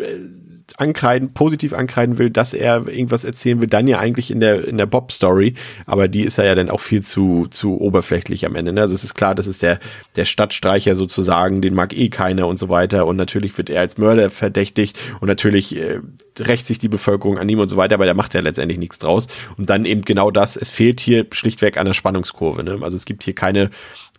ankreiden, 0.77 1.33
positiv 1.33 1.73
ankreiden 1.73 2.19
will, 2.19 2.31
dass 2.31 2.53
er 2.53 2.89
irgendwas 2.89 3.25
erzählen 3.25 3.61
will, 3.61 3.69
dann 3.69 3.89
ja 3.89 3.99
eigentlich 3.99 4.31
in 4.31 4.41
der, 4.41 4.67
in 4.67 4.77
der 4.77 4.87
Bob-Story. 4.87 5.55
Aber 5.87 6.09
die 6.09 6.23
ist 6.23 6.39
ja 6.39 6.55
dann 6.55 6.71
auch 6.71 6.81
viel 6.81 7.03
zu, 7.03 7.47
zu 7.51 7.81
oberflächlich 7.81 8.45
am 8.45 8.55
Ende. 8.55 8.73
Ne? 8.73 8.83
Also 8.83 8.95
es 8.95 9.05
ist 9.05 9.15
klar, 9.15 9.35
das 9.35 9.47
ist 9.47 9.63
der, 9.63 9.79
der 10.17 10.25
Stadtstreicher 10.25 10.95
sozusagen, 10.95 11.63
den 11.63 11.75
mag 11.75 11.97
eh 11.97 12.09
keiner 12.09 12.47
und 12.49 12.59
so 12.59 12.69
weiter. 12.69 13.07
Und 13.07 13.17
natürlich 13.17 13.57
wird 13.57 13.71
er 13.71 13.81
als 13.81 13.97
Mörder 13.97 14.29
verdächtigt 14.29 14.99
und 15.21 15.29
natürlich 15.29 15.77
äh, 15.77 16.01
rächt 16.39 16.67
sich 16.67 16.79
die 16.79 16.89
Bevölkerung 16.89 17.39
an 17.39 17.49
ihm 17.49 17.61
und 17.61 17.69
so 17.69 17.77
weiter, 17.77 17.95
aber 17.95 18.05
der 18.05 18.15
macht 18.15 18.35
ja 18.35 18.41
letztendlich 18.41 18.79
nichts 18.79 18.99
draus. 18.99 19.29
Und 19.57 19.71
dann 19.71 19.87
eben 19.87 20.03
genau 20.03 20.31
das, 20.31 20.57
es 20.57 20.69
fehlt 20.69 21.01
hier 21.01 21.27
schlichtweg 21.31 21.79
an 21.79 21.87
der 21.87 21.95
Spannungskurve. 21.95 22.63
Ne? 22.63 22.79
Also 22.83 22.97
es 22.97 23.07
gibt 23.07 23.23
hier 23.23 23.35
keine, 23.35 23.71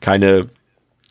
keine 0.01 0.47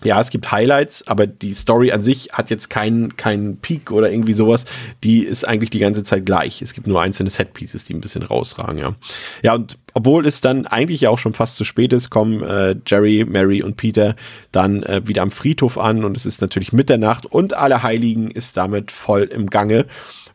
ja, 0.04 0.20
es 0.20 0.28
gibt 0.28 0.52
Highlights, 0.52 1.08
aber 1.08 1.26
die 1.26 1.54
Story 1.54 1.90
an 1.90 2.02
sich 2.02 2.28
hat 2.32 2.50
jetzt 2.50 2.68
keinen 2.68 3.16
keinen 3.16 3.56
Peak 3.56 3.90
oder 3.90 4.10
irgendwie 4.10 4.34
sowas. 4.34 4.66
Die 5.02 5.24
ist 5.24 5.48
eigentlich 5.48 5.70
die 5.70 5.78
ganze 5.78 6.04
Zeit 6.04 6.26
gleich. 6.26 6.60
Es 6.60 6.74
gibt 6.74 6.86
nur 6.86 7.00
einzelne 7.00 7.30
Setpieces, 7.30 7.84
die 7.84 7.94
ein 7.94 8.02
bisschen 8.02 8.22
rausragen, 8.22 8.76
ja. 8.76 8.94
Ja, 9.42 9.54
und 9.54 9.78
obwohl 9.94 10.26
es 10.26 10.42
dann 10.42 10.66
eigentlich 10.66 11.00
ja 11.00 11.08
auch 11.08 11.18
schon 11.18 11.32
fast 11.32 11.56
zu 11.56 11.64
spät 11.64 11.94
ist, 11.94 12.10
kommen 12.10 12.42
äh, 12.42 12.76
Jerry, 12.86 13.24
Mary 13.26 13.62
und 13.62 13.78
Peter 13.78 14.16
dann 14.52 14.82
äh, 14.82 15.00
wieder 15.08 15.22
am 15.22 15.30
Friedhof 15.30 15.78
an 15.78 16.04
und 16.04 16.14
es 16.14 16.26
ist 16.26 16.42
natürlich 16.42 16.74
Mitternacht 16.74 17.24
und 17.24 17.54
Allerheiligen 17.54 18.30
ist 18.30 18.54
damit 18.58 18.92
voll 18.92 19.22
im 19.22 19.48
Gange. 19.48 19.86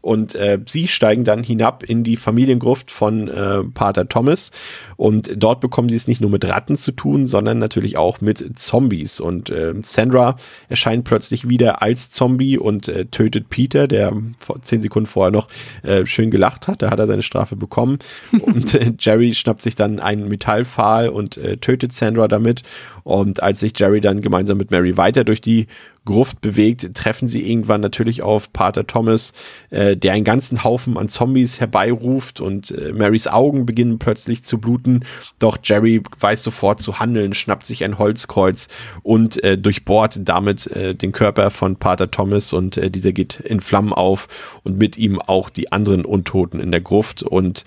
Und 0.01 0.33
äh, 0.33 0.59
sie 0.67 0.87
steigen 0.87 1.23
dann 1.23 1.43
hinab 1.43 1.83
in 1.83 2.03
die 2.03 2.17
Familiengruft 2.17 2.89
von 2.89 3.27
äh, 3.27 3.63
Pater 3.63 4.09
Thomas. 4.09 4.51
Und 4.97 5.31
dort 5.35 5.61
bekommen 5.61 5.89
sie 5.89 5.95
es 5.95 6.07
nicht 6.07 6.21
nur 6.21 6.29
mit 6.31 6.47
Ratten 6.47 6.77
zu 6.77 6.91
tun, 6.91 7.27
sondern 7.27 7.59
natürlich 7.59 7.97
auch 7.97 8.19
mit 8.19 8.59
Zombies. 8.59 9.19
Und 9.19 9.51
äh, 9.51 9.73
Sandra 9.83 10.37
erscheint 10.69 11.03
plötzlich 11.03 11.49
wieder 11.49 11.83
als 11.83 12.09
Zombie 12.09 12.57
und 12.57 12.87
äh, 12.87 13.05
tötet 13.05 13.49
Peter, 13.49 13.87
der 13.87 14.13
vor 14.39 14.61
zehn 14.61 14.81
Sekunden 14.81 15.07
vorher 15.07 15.31
noch 15.31 15.47
äh, 15.83 16.05
schön 16.05 16.31
gelacht 16.31 16.67
hat. 16.67 16.81
Da 16.81 16.89
hat 16.89 16.99
er 16.99 17.07
seine 17.07 17.21
Strafe 17.21 17.55
bekommen. 17.55 17.99
und 18.39 18.73
äh, 18.73 18.93
Jerry 18.99 19.35
schnappt 19.35 19.61
sich 19.61 19.75
dann 19.75 19.99
einen 19.99 20.27
Metallpfahl 20.27 21.09
und 21.09 21.37
äh, 21.37 21.57
tötet 21.57 21.93
Sandra 21.93 22.27
damit. 22.27 22.63
Und 23.03 23.41
als 23.41 23.59
sich 23.59 23.73
Jerry 23.77 24.01
dann 24.01 24.21
gemeinsam 24.21 24.57
mit 24.57 24.71
Mary 24.71 24.97
weiter 24.97 25.23
durch 25.23 25.41
die 25.41 25.67
Gruft 26.03 26.41
bewegt, 26.41 26.95
treffen 26.95 27.27
sie 27.27 27.47
irgendwann 27.47 27.79
natürlich 27.79 28.23
auf 28.23 28.51
Pater 28.51 28.87
Thomas, 28.87 29.33
äh, 29.69 29.95
der 29.95 30.13
einen 30.13 30.23
ganzen 30.23 30.63
Haufen 30.63 30.97
an 30.97 31.09
Zombies 31.09 31.59
herbeiruft 31.59 32.41
und 32.41 32.71
äh, 32.71 32.91
Marys 32.91 33.27
Augen 33.27 33.67
beginnen 33.67 33.99
plötzlich 33.99 34.43
zu 34.43 34.59
bluten. 34.59 35.05
Doch 35.37 35.59
Jerry 35.63 36.01
weiß 36.19 36.41
sofort 36.41 36.81
zu 36.81 36.99
handeln, 36.99 37.33
schnappt 37.33 37.67
sich 37.67 37.83
ein 37.83 37.99
Holzkreuz 37.99 38.67
und 39.03 39.43
äh, 39.43 39.59
durchbohrt 39.59 40.21
damit 40.23 40.67
äh, 40.67 40.95
den 40.95 41.11
Körper 41.11 41.51
von 41.51 41.75
Pater 41.75 42.09
Thomas 42.09 42.51
und 42.51 42.77
äh, 42.77 42.89
dieser 42.89 43.11
geht 43.11 43.39
in 43.39 43.61
Flammen 43.61 43.93
auf 43.93 44.27
und 44.63 44.79
mit 44.79 44.97
ihm 44.97 45.21
auch 45.21 45.51
die 45.51 45.71
anderen 45.71 46.05
Untoten 46.05 46.59
in 46.59 46.71
der 46.71 46.81
Gruft 46.81 47.21
und 47.21 47.63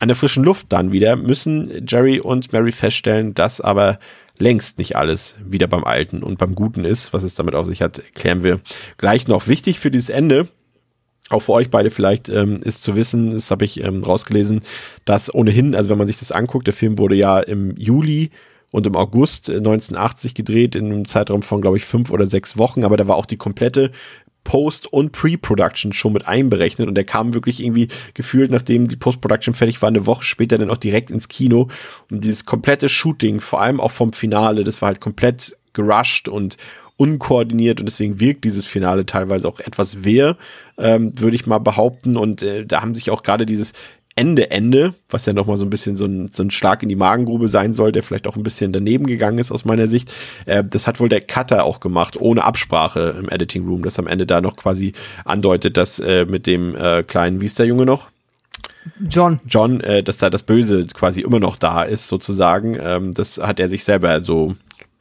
an 0.00 0.08
der 0.08 0.16
frischen 0.16 0.44
Luft 0.44 0.66
dann 0.70 0.92
wieder 0.92 1.16
müssen 1.16 1.86
Jerry 1.86 2.20
und 2.20 2.52
Mary 2.52 2.72
feststellen, 2.72 3.34
dass 3.34 3.60
aber 3.60 3.98
längst 4.38 4.78
nicht 4.78 4.96
alles 4.96 5.36
wieder 5.44 5.66
beim 5.66 5.84
Alten 5.84 6.22
und 6.22 6.38
beim 6.38 6.54
Guten 6.54 6.84
ist. 6.84 7.12
Was 7.12 7.22
es 7.22 7.34
damit 7.34 7.54
auf 7.54 7.66
sich 7.66 7.82
hat, 7.82 8.02
klären 8.14 8.42
wir 8.42 8.60
gleich 8.98 9.28
noch. 9.28 9.48
Wichtig 9.48 9.78
für 9.80 9.90
dieses 9.90 10.10
Ende, 10.10 10.48
auch 11.28 11.40
für 11.40 11.52
euch 11.52 11.70
beide 11.70 11.90
vielleicht, 11.90 12.28
ähm, 12.28 12.60
ist 12.62 12.82
zu 12.82 12.96
wissen, 12.96 13.32
das 13.32 13.50
habe 13.50 13.64
ich 13.64 13.82
ähm, 13.82 14.02
rausgelesen, 14.02 14.60
dass 15.04 15.34
ohnehin, 15.34 15.74
also 15.74 15.90
wenn 15.90 15.98
man 15.98 16.06
sich 16.06 16.18
das 16.18 16.32
anguckt, 16.32 16.66
der 16.66 16.74
Film 16.74 16.98
wurde 16.98 17.16
ja 17.16 17.40
im 17.40 17.76
Juli 17.76 18.30
und 18.72 18.86
im 18.86 18.96
August 18.96 19.48
1980 19.48 20.34
gedreht, 20.34 20.74
in 20.74 20.86
einem 20.86 21.06
Zeitraum 21.06 21.42
von, 21.42 21.60
glaube 21.60 21.76
ich, 21.76 21.84
fünf 21.84 22.10
oder 22.10 22.26
sechs 22.26 22.58
Wochen, 22.58 22.84
aber 22.84 22.96
da 22.96 23.08
war 23.08 23.16
auch 23.16 23.26
die 23.26 23.36
komplette 23.36 23.90
Post- 24.46 24.92
und 24.92 25.10
Pre-Production 25.10 25.92
schon 25.92 26.12
mit 26.12 26.28
einberechnet. 26.28 26.86
Und 26.86 26.94
der 26.94 27.02
kam 27.02 27.34
wirklich 27.34 27.60
irgendwie 27.62 27.88
gefühlt, 28.14 28.52
nachdem 28.52 28.86
die 28.86 28.94
Post-Production 28.94 29.54
fertig 29.54 29.82
war, 29.82 29.88
eine 29.88 30.06
Woche 30.06 30.22
später 30.22 30.56
dann 30.56 30.70
auch 30.70 30.76
direkt 30.76 31.10
ins 31.10 31.26
Kino. 31.26 31.68
Und 32.10 32.22
dieses 32.22 32.46
komplette 32.46 32.88
Shooting, 32.88 33.40
vor 33.40 33.60
allem 33.60 33.80
auch 33.80 33.90
vom 33.90 34.12
Finale, 34.12 34.62
das 34.62 34.80
war 34.80 34.86
halt 34.86 35.00
komplett 35.00 35.56
gerusht 35.72 36.28
und 36.28 36.56
unkoordiniert. 36.96 37.80
Und 37.80 37.86
deswegen 37.86 38.20
wirkt 38.20 38.44
dieses 38.44 38.66
Finale 38.66 39.04
teilweise 39.04 39.48
auch 39.48 39.58
etwas 39.58 40.04
wehr, 40.04 40.36
ähm, 40.78 41.12
würde 41.18 41.34
ich 41.34 41.46
mal 41.46 41.58
behaupten. 41.58 42.16
Und 42.16 42.44
äh, 42.44 42.64
da 42.64 42.82
haben 42.82 42.94
sich 42.94 43.10
auch 43.10 43.24
gerade 43.24 43.46
dieses 43.46 43.72
Ende, 44.16 44.50
Ende, 44.50 44.94
was 45.10 45.26
ja 45.26 45.34
nochmal 45.34 45.58
so 45.58 45.66
ein 45.66 45.70
bisschen 45.70 45.96
so 45.96 46.06
ein, 46.06 46.30
so 46.32 46.42
ein 46.42 46.50
Schlag 46.50 46.82
in 46.82 46.88
die 46.88 46.96
Magengrube 46.96 47.48
sein 47.48 47.74
soll, 47.74 47.92
der 47.92 48.02
vielleicht 48.02 48.26
auch 48.26 48.34
ein 48.34 48.42
bisschen 48.42 48.72
daneben 48.72 49.06
gegangen 49.06 49.38
ist 49.38 49.52
aus 49.52 49.66
meiner 49.66 49.88
Sicht. 49.88 50.12
Äh, 50.46 50.64
das 50.64 50.86
hat 50.86 51.00
wohl 51.00 51.10
der 51.10 51.20
Cutter 51.20 51.64
auch 51.64 51.80
gemacht, 51.80 52.16
ohne 52.18 52.42
Absprache 52.42 53.14
im 53.18 53.28
Editing 53.28 53.66
Room, 53.68 53.82
das 53.82 53.98
am 53.98 54.06
Ende 54.06 54.26
da 54.26 54.40
noch 54.40 54.56
quasi 54.56 54.92
andeutet, 55.26 55.76
dass 55.76 55.98
äh, 55.98 56.24
mit 56.24 56.46
dem 56.46 56.74
äh, 56.74 57.02
kleinen, 57.02 57.42
wie 57.42 57.46
ist 57.46 57.58
der 57.58 57.66
Junge 57.66 57.84
noch? 57.84 58.08
John. 59.08 59.40
John, 59.46 59.80
äh, 59.80 60.02
dass 60.02 60.16
da 60.16 60.30
das 60.30 60.42
Böse 60.42 60.86
quasi 60.86 61.20
immer 61.20 61.40
noch 61.40 61.56
da 61.56 61.82
ist, 61.82 62.08
sozusagen. 62.08 62.78
Ähm, 62.80 63.14
das 63.14 63.38
hat 63.38 63.60
er 63.60 63.68
sich 63.68 63.84
selber 63.84 64.22
so, 64.22 64.56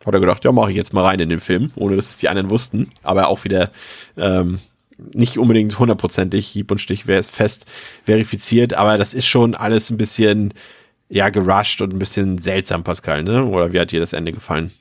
hat 0.06 0.14
er 0.14 0.20
gedacht, 0.20 0.44
ja, 0.44 0.52
mache 0.52 0.72
ich 0.72 0.78
jetzt 0.78 0.94
mal 0.94 1.06
rein 1.06 1.20
in 1.20 1.30
den 1.30 1.40
Film, 1.40 1.72
ohne 1.76 1.96
dass 1.96 2.10
es 2.10 2.18
die 2.18 2.28
anderen 2.30 2.50
wussten. 2.50 2.92
Aber 3.04 3.28
auch 3.28 3.44
wieder 3.44 3.72
ähm, 4.18 4.60
nicht 4.98 5.38
unbedingt 5.38 5.78
hundertprozentig 5.78 6.48
hieb- 6.48 6.72
und 6.72 6.80
stichfest 6.80 7.66
verifiziert, 8.04 8.74
aber 8.74 8.98
das 8.98 9.14
ist 9.14 9.26
schon 9.26 9.56
alles 9.56 9.90
ein 9.90 9.98
bisschen, 9.98 10.54
ja, 11.10 11.30
gerusht 11.30 11.82
und 11.82 11.94
ein 11.94 12.00
bisschen 12.00 12.38
seltsam, 12.38 12.84
Pascal, 12.84 13.24
ne? 13.24 13.46
Oder 13.46 13.74
wie 13.74 13.80
hat 13.80 13.92
dir 13.92 14.00
das 14.00 14.14
Ende 14.14 14.32
gefallen? 14.32 14.72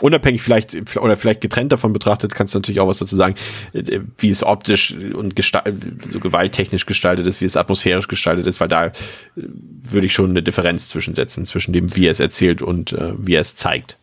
Unabhängig 0.00 0.40
vielleicht, 0.40 0.96
oder 0.96 1.16
vielleicht 1.16 1.42
getrennt 1.42 1.72
davon 1.72 1.92
betrachtet, 1.92 2.34
kannst 2.34 2.54
du 2.54 2.58
natürlich 2.58 2.80
auch 2.80 2.88
was 2.88 2.98
dazu 2.98 3.16
sagen, 3.16 3.34
äh, 3.74 4.00
wie 4.16 4.30
es 4.30 4.42
optisch 4.42 4.92
und 4.92 5.34
so 5.38 6.20
gewalttechnisch 6.20 6.86
gestaltet 6.86 7.26
ist, 7.26 7.42
wie 7.42 7.44
es 7.44 7.56
atmosphärisch 7.56 8.08
gestaltet 8.08 8.46
ist, 8.46 8.60
weil 8.60 8.68
da 8.68 8.86
äh, 8.86 8.92
würde 9.36 10.06
ich 10.06 10.14
schon 10.14 10.30
eine 10.30 10.42
Differenz 10.42 10.88
zwischensetzen, 10.88 11.44
zwischen 11.44 11.74
dem, 11.74 11.94
wie 11.94 12.06
er 12.06 12.12
es 12.12 12.20
erzählt 12.20 12.62
und 12.62 12.92
äh, 12.92 13.12
wie 13.18 13.34
er 13.34 13.42
es 13.42 13.56
zeigt. 13.56 13.98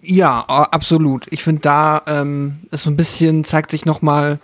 Ja, 0.00 0.40
absolut. 0.40 1.26
Ich 1.30 1.42
finde, 1.42 1.62
da 1.62 2.02
ähm, 2.06 2.60
ist 2.70 2.84
so 2.84 2.90
ein 2.90 2.96
bisschen, 2.96 3.44
zeigt 3.44 3.70
sich 3.70 3.84
nochmal, 3.84 4.38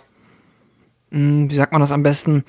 hm, 1.11 1.49
wie 1.49 1.55
sagt 1.55 1.71
man 1.71 1.81
das 1.81 1.91
am 1.91 2.03
besten? 2.03 2.43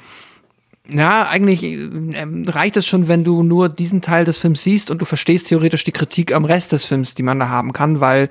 Ja, 0.89 1.27
eigentlich 1.29 1.65
äh, 1.65 2.27
reicht 2.47 2.77
es 2.77 2.87
schon, 2.87 3.09
wenn 3.09 3.25
du 3.25 3.43
nur 3.43 3.69
diesen 3.69 4.03
Teil 4.03 4.25
des 4.25 4.39
Films 4.39 4.63
siehst 4.63 4.91
und 4.91 5.01
du 5.01 5.05
verstehst 5.05 5.49
theoretisch 5.49 5.85
die 5.85 5.93
Kritik 5.93 6.33
am 6.33 6.45
Rest 6.45 6.73
des 6.73 6.85
Films, 6.85 7.15
die 7.15 7.23
man 7.23 7.41
da 7.41 7.49
haben 7.49 7.73
kann, 7.73 8.01
weil 8.01 8.29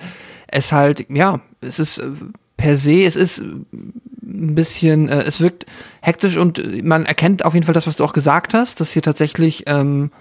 es 0.48 0.72
halt, 0.72 1.06
ja, 1.10 1.41
es 1.61 1.80
ist 1.80 1.98
äh, 1.98 2.10
per 2.57 2.77
se, 2.77 3.03
es 3.03 3.15
ist 3.15 3.40
ein 3.41 4.56
bisschen, 4.56 5.10
äh, 5.10 5.23
es 5.23 5.41
wirkt 5.41 5.65
hektisch 6.02 6.38
und 6.38 6.84
man 6.84 7.06
erkennt 7.06 7.44
auf 7.44 7.53
jeden 7.53 7.65
Fall 7.65 7.73
das, 7.73 7.88
was 7.88 7.98
du 7.98 8.03
auch 8.03 8.14
gesagt 8.14 8.53
hast, 8.53 8.80
dass 8.80 8.91
hier 8.91 9.02
tatsächlich, 9.02 9.64
ähm, 9.68 10.11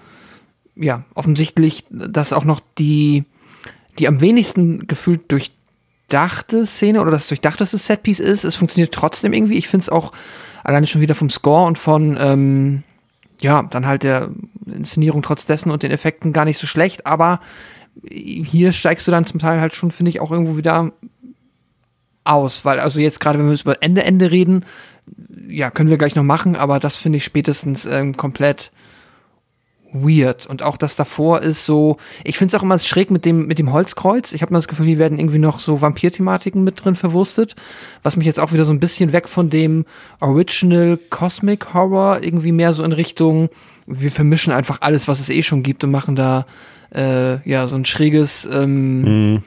ja, 0.75 1.03
offensichtlich, 1.13 1.85
dass 1.89 2.33
auch 2.33 2.43
noch 2.43 2.61
die, 2.77 3.23
die 3.99 4.07
am 4.07 4.21
wenigsten 4.21 4.87
gefühlt 4.87 5.31
durchdachte 5.31 6.65
Szene 6.65 7.01
oder 7.01 7.11
das 7.11 7.27
durchdachteste 7.27 7.77
Setpiece 7.77 8.19
ist. 8.19 8.43
Es 8.43 8.55
funktioniert 8.55 8.93
trotzdem 8.93 9.33
irgendwie. 9.33 9.57
Ich 9.57 9.67
finde 9.67 9.83
es 9.83 9.89
auch 9.89 10.11
alleine 10.63 10.87
schon 10.87 11.01
wieder 11.01 11.15
vom 11.15 11.29
Score 11.29 11.67
und 11.67 11.77
von, 11.77 12.17
ähm, 12.19 12.83
ja, 13.41 13.63
dann 13.63 13.85
halt 13.85 14.03
der 14.03 14.29
Inszenierung 14.65 15.21
trotz 15.21 15.45
dessen 15.45 15.71
und 15.71 15.83
den 15.83 15.91
Effekten 15.91 16.33
gar 16.33 16.45
nicht 16.45 16.59
so 16.59 16.67
schlecht. 16.67 17.05
Aber 17.05 17.39
hier 18.11 18.71
steigst 18.71 19.07
du 19.07 19.11
dann 19.11 19.25
zum 19.25 19.39
Teil 19.39 19.61
halt 19.61 19.75
schon, 19.75 19.91
finde 19.91 20.09
ich, 20.09 20.19
auch 20.19 20.31
irgendwo 20.31 20.57
wieder 20.57 20.91
aus. 22.23 22.65
Weil, 22.65 22.79
also 22.79 22.99
jetzt 22.99 23.19
gerade, 23.19 23.39
wenn 23.39 23.49
wir 23.49 23.59
über 23.59 23.81
Ende, 23.81 24.03
Ende 24.03 24.31
reden, 24.31 24.65
ja, 25.47 25.69
können 25.69 25.89
wir 25.89 25.97
gleich 25.97 26.15
noch 26.15 26.23
machen, 26.23 26.55
aber 26.55 26.79
das 26.79 26.97
finde 26.97 27.17
ich 27.17 27.23
spätestens 27.23 27.85
ähm, 27.85 28.17
komplett 28.17 28.71
weird. 30.03 30.45
Und 30.45 30.61
auch 30.61 30.77
das 30.77 30.95
davor 30.95 31.41
ist 31.41 31.65
so, 31.65 31.97
ich 32.23 32.37
finde 32.37 32.55
es 32.55 32.59
auch 32.59 32.63
immer 32.63 32.77
schräg 32.79 33.11
mit 33.11 33.25
dem, 33.25 33.47
mit 33.47 33.59
dem 33.59 33.71
Holzkreuz. 33.71 34.33
Ich 34.33 34.41
habe 34.41 34.53
mal 34.53 34.59
das 34.59 34.67
Gefühl, 34.67 34.85
hier 34.85 34.97
werden 34.97 35.19
irgendwie 35.19 35.39
noch 35.39 35.59
so 35.59 35.81
Vampir-Thematiken 35.81 36.63
mit 36.63 36.83
drin 36.83 36.95
verwurstet, 36.95 37.55
was 38.03 38.17
mich 38.17 38.27
jetzt 38.27 38.39
auch 38.39 38.53
wieder 38.53 38.65
so 38.65 38.73
ein 38.73 38.79
bisschen 38.79 39.13
weg 39.13 39.27
von 39.27 39.49
dem 39.49 39.85
Original 40.19 40.99
Cosmic 41.09 41.73
Horror 41.73 42.19
irgendwie 42.21 42.51
mehr 42.51 42.73
so 42.73 42.83
in 42.83 42.91
Richtung, 42.91 43.49
wir 43.87 44.11
vermischen 44.11 44.51
einfach 44.51 44.81
alles, 44.81 45.07
was 45.07 45.19
es 45.19 45.29
eh 45.29 45.43
schon 45.43 45.63
gibt 45.63 45.83
und 45.83 45.91
machen 45.91 46.15
da 46.15 46.45
äh, 46.93 47.47
ja 47.49 47.67
so 47.67 47.75
ein 47.75 47.85
schräges 47.85 48.47
ähm, 48.51 49.33
mm 49.33 49.43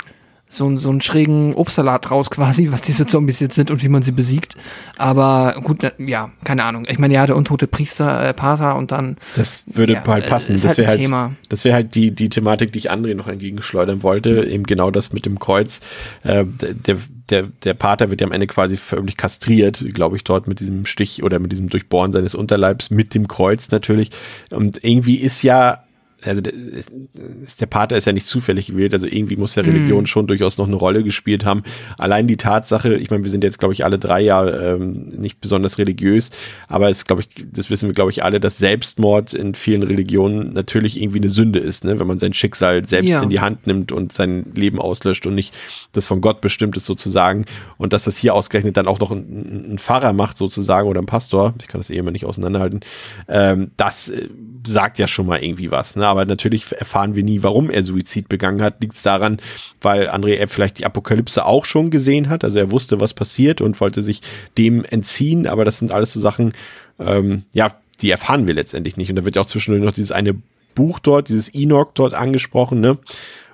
so, 0.48 0.76
so 0.76 0.90
einen 0.90 1.00
schrägen 1.00 1.54
Obstsalat 1.54 2.10
raus 2.10 2.30
quasi, 2.30 2.70
was 2.72 2.80
diese 2.80 3.06
Zombies 3.06 3.40
jetzt 3.40 3.54
sind 3.54 3.70
und 3.70 3.82
wie 3.82 3.88
man 3.88 4.02
sie 4.02 4.12
besiegt. 4.12 4.56
Aber 4.96 5.54
gut, 5.62 5.78
na, 5.82 5.92
ja, 5.98 6.30
keine 6.44 6.64
Ahnung. 6.64 6.86
Ich 6.88 6.98
meine, 6.98 7.14
ja, 7.14 7.26
der 7.26 7.36
untote 7.36 7.66
Priester, 7.66 8.28
äh, 8.28 8.32
Pater 8.32 8.76
und 8.76 8.90
dann. 8.90 9.16
Das 9.36 9.64
würde 9.66 9.94
ja, 9.94 10.06
halt 10.06 10.26
passen. 10.26 10.54
Das 10.54 10.64
halt 10.64 10.78
wäre 10.78 10.88
halt, 10.88 11.00
Thema. 11.00 11.32
das 11.48 11.64
wäre 11.64 11.74
halt 11.74 11.94
die, 11.94 12.10
die 12.12 12.28
Thematik, 12.28 12.72
die 12.72 12.78
ich 12.78 12.90
André 12.90 13.14
noch 13.14 13.28
entgegenschleudern 13.28 14.02
wollte. 14.02 14.44
Eben 14.44 14.64
genau 14.64 14.90
das 14.90 15.12
mit 15.12 15.26
dem 15.26 15.38
Kreuz. 15.38 15.80
Äh, 16.22 16.44
der, 16.46 16.96
der, 17.28 17.42
der 17.64 17.74
Pater 17.74 18.10
wird 18.10 18.20
ja 18.20 18.26
am 18.26 18.32
Ende 18.32 18.46
quasi 18.46 18.76
förmlich 18.76 19.16
kastriert, 19.16 19.84
glaube 19.92 20.16
ich, 20.16 20.24
dort 20.24 20.48
mit 20.48 20.60
diesem 20.60 20.86
Stich 20.86 21.22
oder 21.22 21.38
mit 21.38 21.52
diesem 21.52 21.68
Durchbohren 21.68 22.12
seines 22.12 22.34
Unterleibs, 22.34 22.90
mit 22.90 23.14
dem 23.14 23.28
Kreuz 23.28 23.70
natürlich. 23.70 24.10
Und 24.50 24.82
irgendwie 24.82 25.16
ist 25.16 25.42
ja 25.42 25.84
also 26.24 26.40
der, 26.40 26.52
der 26.52 27.66
Pater 27.66 27.96
ist 27.96 28.06
ja 28.06 28.12
nicht 28.12 28.26
zufällig 28.26 28.66
gewählt, 28.66 28.92
also 28.92 29.06
irgendwie 29.06 29.36
muss 29.36 29.54
ja 29.54 29.62
Religion 29.62 30.02
mm. 30.02 30.06
schon 30.06 30.26
durchaus 30.26 30.58
noch 30.58 30.66
eine 30.66 30.74
Rolle 30.74 31.04
gespielt 31.04 31.44
haben. 31.44 31.62
Allein 31.96 32.26
die 32.26 32.36
Tatsache, 32.36 32.94
ich 32.94 33.10
meine, 33.10 33.22
wir 33.22 33.30
sind 33.30 33.44
jetzt, 33.44 33.58
glaube 33.58 33.72
ich, 33.72 33.84
alle 33.84 33.98
drei 33.98 34.20
Jahre 34.20 34.74
ähm, 34.74 35.12
nicht 35.16 35.40
besonders 35.40 35.78
religiös, 35.78 36.30
aber 36.66 36.90
es 36.90 37.04
glaube 37.04 37.22
ich, 37.22 37.46
das 37.52 37.70
wissen 37.70 37.88
wir, 37.88 37.94
glaube 37.94 38.10
ich, 38.10 38.24
alle, 38.24 38.40
dass 38.40 38.58
Selbstmord 38.58 39.32
in 39.32 39.54
vielen 39.54 39.84
Religionen 39.84 40.52
natürlich 40.52 41.00
irgendwie 41.00 41.18
eine 41.18 41.30
Sünde 41.30 41.60
ist, 41.60 41.84
ne? 41.84 42.00
wenn 42.00 42.06
man 42.08 42.18
sein 42.18 42.32
Schicksal 42.32 42.88
selbst 42.88 43.10
ja. 43.10 43.22
in 43.22 43.30
die 43.30 43.40
Hand 43.40 43.68
nimmt 43.68 43.92
und 43.92 44.12
sein 44.12 44.46
Leben 44.54 44.80
auslöscht 44.80 45.24
und 45.24 45.36
nicht 45.36 45.54
das 45.92 46.06
von 46.06 46.20
Gott 46.20 46.40
bestimmt 46.40 46.76
ist 46.76 46.86
sozusagen. 46.86 47.46
Und 47.76 47.92
dass 47.92 48.04
das 48.04 48.16
hier 48.16 48.34
ausgerechnet 48.34 48.76
dann 48.76 48.88
auch 48.88 48.98
noch 48.98 49.12
ein, 49.12 49.74
ein 49.74 49.78
Pfarrer 49.78 50.12
macht 50.12 50.36
sozusagen 50.36 50.88
oder 50.88 51.00
ein 51.00 51.06
Pastor, 51.06 51.54
ich 51.60 51.68
kann 51.68 51.80
das 51.80 51.90
eh 51.90 51.96
immer 51.96 52.10
nicht 52.10 52.24
auseinanderhalten, 52.24 52.80
ähm, 53.28 53.70
das 53.76 54.08
äh, 54.08 54.28
sagt 54.66 54.98
ja 54.98 55.06
schon 55.06 55.26
mal 55.26 55.42
irgendwie 55.42 55.70
was. 55.70 55.94
Ne? 55.94 56.08
aber 56.08 56.17
natürlich 56.26 56.72
erfahren 56.72 57.14
wir 57.14 57.22
nie, 57.22 57.42
warum 57.42 57.70
er 57.70 57.82
Suizid 57.82 58.28
begangen 58.28 58.62
hat. 58.62 58.80
Liegt 58.80 58.96
es 58.96 59.02
daran, 59.02 59.38
weil 59.80 60.08
André 60.08 60.38
Epp 60.38 60.50
vielleicht 60.50 60.78
die 60.78 60.86
Apokalypse 60.86 61.44
auch 61.44 61.64
schon 61.64 61.90
gesehen 61.90 62.28
hat, 62.28 62.44
also 62.44 62.58
er 62.58 62.70
wusste, 62.70 63.00
was 63.00 63.14
passiert 63.14 63.60
und 63.60 63.80
wollte 63.80 64.02
sich 64.02 64.22
dem 64.56 64.84
entziehen, 64.84 65.46
aber 65.46 65.64
das 65.64 65.78
sind 65.78 65.92
alles 65.92 66.12
so 66.12 66.20
Sachen, 66.20 66.52
ähm, 66.98 67.44
ja, 67.52 67.74
die 68.00 68.10
erfahren 68.10 68.46
wir 68.46 68.54
letztendlich 68.54 68.96
nicht. 68.96 69.10
Und 69.10 69.16
da 69.16 69.24
wird 69.24 69.36
ja 69.36 69.42
auch 69.42 69.46
zwischendurch 69.46 69.84
noch 69.84 69.92
dieses 69.92 70.12
eine 70.12 70.36
Buch 70.74 70.98
dort, 71.00 71.28
dieses 71.28 71.48
Enoch 71.54 71.92
dort 71.94 72.14
angesprochen, 72.14 72.80
ne? 72.80 72.98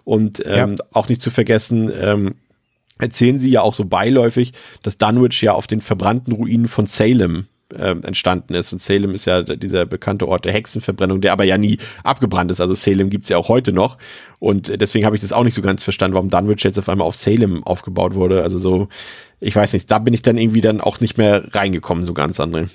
Und 0.05 0.43
ähm, 0.45 0.77
ja. 0.79 0.85
auch 0.93 1.09
nicht 1.09 1.23
zu 1.23 1.31
vergessen, 1.31 1.91
ähm, 1.99 2.35
erzählen 2.99 3.39
sie 3.39 3.51
ja 3.51 3.63
auch 3.63 3.73
so 3.73 3.87
beiläufig, 3.87 4.53
dass 4.83 4.99
Dunwich 4.99 5.41
ja 5.41 5.53
auf 5.53 5.67
den 5.67 5.81
verbrannten 5.81 6.33
Ruinen 6.35 6.69
von 6.69 6.85
Salem 6.87 7.47
äh, 7.75 7.97
entstanden 8.03 8.55
ist. 8.55 8.73
Und 8.73 8.83
Salem 8.83 9.15
ist 9.15 9.25
ja 9.25 9.43
dieser 9.43 9.87
bekannte 9.87 10.29
Ort 10.29 10.45
der 10.45 10.53
Hexenverbrennung, 10.53 11.21
der 11.21 11.33
aber 11.33 11.45
ja 11.45 11.59
nie 11.59 11.79
abgebrannt 12.03 12.51
ist. 12.51 12.61
Also 12.61 12.75
Salem 12.75 13.11
gibt's 13.11 13.29
ja 13.29 13.37
auch 13.37 13.49
heute 13.49 13.73
noch. 13.73 13.99
Und 14.41 14.81
deswegen 14.81 15.07
habe 15.07 15.17
ich 15.17 15.23
das 15.23 15.33
auch 15.33 15.45
nicht 15.45 15.55
so 15.55 15.63
ganz 15.63 15.83
verstanden, 15.83 16.15
warum 16.15 16.31
Dunwich 16.31 16.65
jetzt 16.65 16.79
auf 16.79 16.89
einmal 16.89 17.07
auf 17.07 17.17
Salem 17.17 17.65
aufgebaut 17.65 18.15
wurde. 18.15 18.43
Also 18.43 18.59
so, 18.59 18.89
ich 19.41 19.55
weiß 19.55 19.73
nicht, 19.73 19.91
da 19.91 19.99
bin 19.99 20.15
ich 20.15 20.23
dann 20.23 20.39
irgendwie 20.39 20.61
dann 20.61 20.81
auch 20.81 21.01
nicht 21.01 21.19
mehr 21.19 21.55
reingekommen, 21.55 22.05
so 22.05 22.15
ganz, 22.15 22.41
André. 22.41 22.69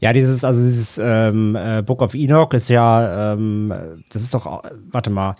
Ja, 0.00 0.12
dieses, 0.12 0.44
also 0.44 0.60
dieses 0.60 1.00
ähm, 1.02 1.56
äh, 1.56 1.82
Book 1.82 2.02
of 2.02 2.14
Enoch 2.14 2.52
ist 2.52 2.68
ja, 2.68 3.32
ähm, 3.32 3.72
das 4.10 4.22
ist 4.22 4.34
doch, 4.34 4.62
warte 4.90 5.10
mal, 5.10 5.36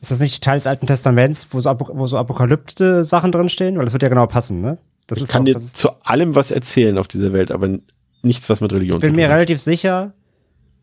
ist 0.00 0.10
das 0.10 0.20
nicht 0.20 0.42
Teil 0.42 0.56
des 0.56 0.66
Alten 0.66 0.86
Testaments, 0.86 1.48
wo 1.52 1.60
so, 1.60 1.74
wo 1.92 2.06
so 2.06 2.18
apokalyptische 2.18 3.04
Sachen 3.04 3.32
drinstehen? 3.32 3.78
Weil 3.78 3.84
das 3.84 3.94
wird 3.94 4.02
ja 4.02 4.10
genau 4.10 4.26
passen, 4.26 4.60
ne? 4.60 4.78
Das 5.06 5.18
ich 5.18 5.28
kann 5.28 5.44
dir 5.44 5.56
zu 5.56 5.90
allem 6.02 6.34
was 6.34 6.50
erzählen 6.50 6.98
auf 6.98 7.08
dieser 7.08 7.32
Welt, 7.32 7.50
aber 7.50 7.78
nichts, 8.22 8.48
was 8.48 8.60
mit 8.60 8.72
Religion 8.72 9.00
zu 9.00 9.06
tun 9.06 9.08
hat. 9.08 9.12
Ich 9.12 9.16
bin 9.16 9.28
mir 9.28 9.34
relativ 9.34 9.60
sicher, 9.60 10.14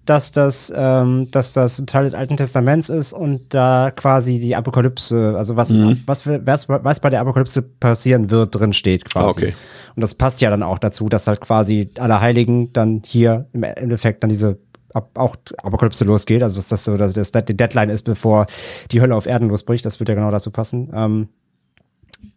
dass 0.06 0.31
das, 0.31 0.73
ähm, 0.76 1.27
dass 1.31 1.53
das 1.53 1.80
ein 1.80 1.88
Teil 1.88 2.06
des 2.06 2.15
Alten 2.15 2.38
Testaments 2.38 2.89
ist 2.89 3.14
und 3.14 3.53
da 3.53 3.91
quasi 3.95 4.39
die 4.39 4.56
Apokalypse, 4.56 5.35
also 5.38 5.56
was, 5.56 5.72
mhm. 5.72 6.02
was, 6.06 6.26
was, 6.26 6.68
was 6.69 6.99
bei 6.99 7.10
der 7.10 7.22
Apokalypse 7.22 7.61
passieren 7.61 8.31
wird, 8.31 8.56
drin 8.56 8.73
steht 8.73 9.06
quasi. 9.06 9.27
Ah, 9.27 9.30
okay. 9.30 9.56
Und 9.95 10.02
das 10.02 10.15
passt 10.15 10.41
ja 10.41 10.49
dann 10.49 10.64
auch 10.64 10.80
dazu, 10.80 11.07
dass 11.07 11.27
halt 11.27 11.41
quasi 11.41 11.91
alle 11.99 12.19
Heiligen 12.19 12.73
dann 12.73 13.03
hier 13.06 13.48
im 13.53 13.64
Endeffekt 13.64 14.23
dann 14.23 14.30
diese 14.30 14.57
auch 14.93 15.38
Apokalypse 15.64 16.03
losgeht, 16.03 16.43
also 16.43 16.57
dass 16.57 16.68
das 16.68 16.84
so, 16.84 16.98
dass 16.98 17.14
das 17.14 17.31
die 17.31 17.56
Deadline 17.56 17.89
ist, 17.89 18.03
bevor 18.03 18.48
die 18.91 18.99
Hölle 18.99 19.15
auf 19.15 19.26
Erden 19.26 19.48
losbricht, 19.48 19.85
das 19.85 19.99
wird 19.99 20.10
ja 20.10 20.15
genau 20.15 20.31
dazu 20.31 20.52
passen. 20.52 20.91
Ähm, 20.93 21.30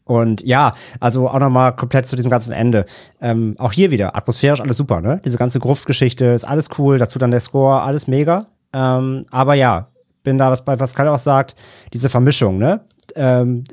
und 0.05 0.43
ja, 0.43 0.75
also 1.01 1.29
auch 1.29 1.39
nochmal 1.39 1.75
komplett 1.75 2.07
zu 2.07 2.17
diesem 2.17 2.31
ganzen 2.31 2.53
Ende. 2.53 2.85
Ähm, 3.21 3.55
auch 3.59 3.73
hier 3.73 3.91
wieder, 3.91 4.15
atmosphärisch 4.15 4.61
alles 4.61 4.77
super, 4.77 5.01
ne? 5.01 5.21
Diese 5.25 5.39
ganze 5.39 5.61
Gruftgeschichte 5.61 6.27
ist 6.27 6.45
alles 6.45 6.69
cool, 6.79 6.99
dazu 6.99 7.19
dann 7.19 7.31
der 7.31 7.41
Score, 7.41 7.81
alles 7.81 8.07
mega. 8.07 8.47
Ähm, 8.75 9.25
aber 9.31 9.55
ja, 9.55 9.89
bin 10.23 10.37
da, 10.37 10.51
was 10.51 10.65
bei 10.65 10.77
Pascal 10.77 11.09
auch 11.09 11.19
sagt, 11.19 11.57
diese 11.93 12.11
Vermischung, 12.11 12.59
ne? 12.59 12.81
Ähm, 13.15 13.65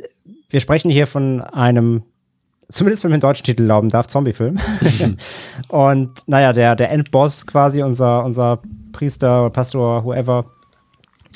wir 0.50 0.62
sprechen 0.62 0.90
hier 0.90 1.08
von 1.08 1.42
einem, 1.42 2.04
zumindest 2.70 3.04
wenn 3.04 3.12
man 3.12 3.20
den 3.20 3.28
deutschen 3.28 3.44
Titel 3.44 3.66
glauben 3.66 3.90
darf, 3.90 4.08
Zombie-Film. 4.08 4.58
und 5.68 6.12
naja, 6.28 6.54
der, 6.54 6.76
der 6.76 6.92
Endboss 6.92 7.46
quasi, 7.46 7.84
unser, 7.84 8.24
unser 8.24 8.62
Priester, 8.94 9.50
Pastor, 9.50 10.06
whoever, 10.06 10.46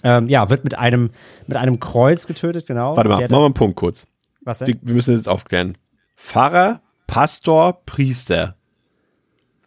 ähm, 0.03 0.29
ja, 0.29 0.49
wird 0.49 0.63
mit 0.63 0.77
einem, 0.77 1.09
mit 1.47 1.57
einem 1.57 1.79
Kreuz 1.79 2.27
getötet, 2.27 2.65
genau. 2.67 2.95
Warte 2.95 3.09
mal, 3.09 3.19
machen 3.21 3.31
wir 3.31 3.45
einen 3.45 3.53
Punkt 3.53 3.75
kurz. 3.75 4.05
Was 4.45 4.59
denn? 4.59 4.67
Wir, 4.69 4.75
wir 4.81 4.93
müssen 4.95 5.15
jetzt 5.15 5.27
aufklären. 5.27 5.77
Pfarrer, 6.15 6.81
Pastor, 7.07 7.81
Priester. 7.85 8.55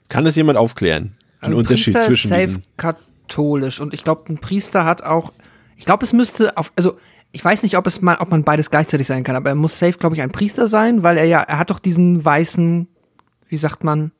Kann 0.08 0.24
das 0.24 0.36
jemand 0.36 0.56
aufklären? 0.58 1.16
Ein 1.40 1.52
Unterschied 1.54 1.92
Priester 1.94 2.08
zwischen 2.08 2.26
ist 2.28 2.30
safe 2.30 2.46
diesen. 2.46 2.62
katholisch 2.78 3.80
und 3.80 3.92
ich 3.94 4.02
glaube, 4.04 4.32
ein 4.32 4.38
Priester 4.38 4.84
hat 4.84 5.02
auch, 5.02 5.32
ich 5.76 5.84
glaube, 5.84 6.04
es 6.04 6.12
müsste 6.12 6.56
auf, 6.56 6.72
also 6.76 6.98
ich 7.30 7.44
weiß 7.44 7.62
nicht, 7.62 7.76
ob 7.76 7.86
es 7.86 8.00
mal, 8.00 8.16
ob 8.18 8.30
man 8.30 8.42
beides 8.42 8.70
gleichzeitig 8.70 9.06
sein 9.06 9.22
kann, 9.22 9.36
aber 9.36 9.50
er 9.50 9.54
muss 9.54 9.78
safe, 9.78 9.98
glaube 9.98 10.16
ich, 10.16 10.22
ein 10.22 10.32
Priester 10.32 10.66
sein, 10.66 11.02
weil 11.02 11.18
er 11.18 11.26
ja, 11.26 11.40
er 11.42 11.58
hat 11.58 11.68
doch 11.70 11.78
diesen 11.78 12.24
weißen, 12.24 12.88
wie 13.48 13.56
sagt 13.58 13.84
man? 13.84 14.12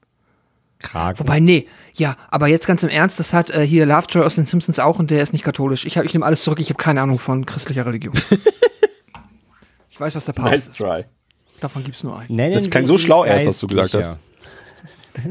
Kragen. 0.78 1.18
Wobei, 1.18 1.40
nee, 1.40 1.66
ja, 1.94 2.16
aber 2.30 2.46
jetzt 2.46 2.66
ganz 2.68 2.82
im 2.84 2.88
Ernst, 2.90 3.18
das 3.18 3.32
hat 3.32 3.50
äh, 3.50 3.66
hier 3.66 3.84
Lovejoy 3.86 4.22
aus 4.24 4.36
den 4.36 4.46
Simpsons 4.46 4.78
auch 4.78 4.98
und 5.00 5.10
der 5.10 5.22
ist 5.22 5.32
nicht 5.32 5.44
katholisch. 5.44 5.86
Ich, 5.86 5.96
hab- 5.98 6.04
ich 6.04 6.12
nehme 6.14 6.24
alles 6.26 6.44
zurück, 6.44 6.60
ich 6.60 6.68
habe 6.68 6.76
keine 6.80 7.00
Ahnung 7.02 7.18
von 7.18 7.46
christlicher 7.46 7.84
Religion. 7.86 8.14
ich 9.98 10.00
weiß, 10.00 10.14
was 10.14 10.26
der 10.26 10.32
Papst 10.32 10.52
Nice 10.52 10.68
ist. 10.68 10.76
try. 10.76 11.04
Davon 11.60 11.82
gibt's 11.82 12.04
nur 12.04 12.16
einen. 12.16 12.36
Nennen 12.36 12.54
Das 12.54 12.70
klang 12.70 12.86
so 12.86 12.98
schlau 12.98 13.24
erst, 13.24 13.48
was 13.48 13.58
du 13.58 13.66
gesagt 13.66 13.90
Geistlicher. 13.92 14.18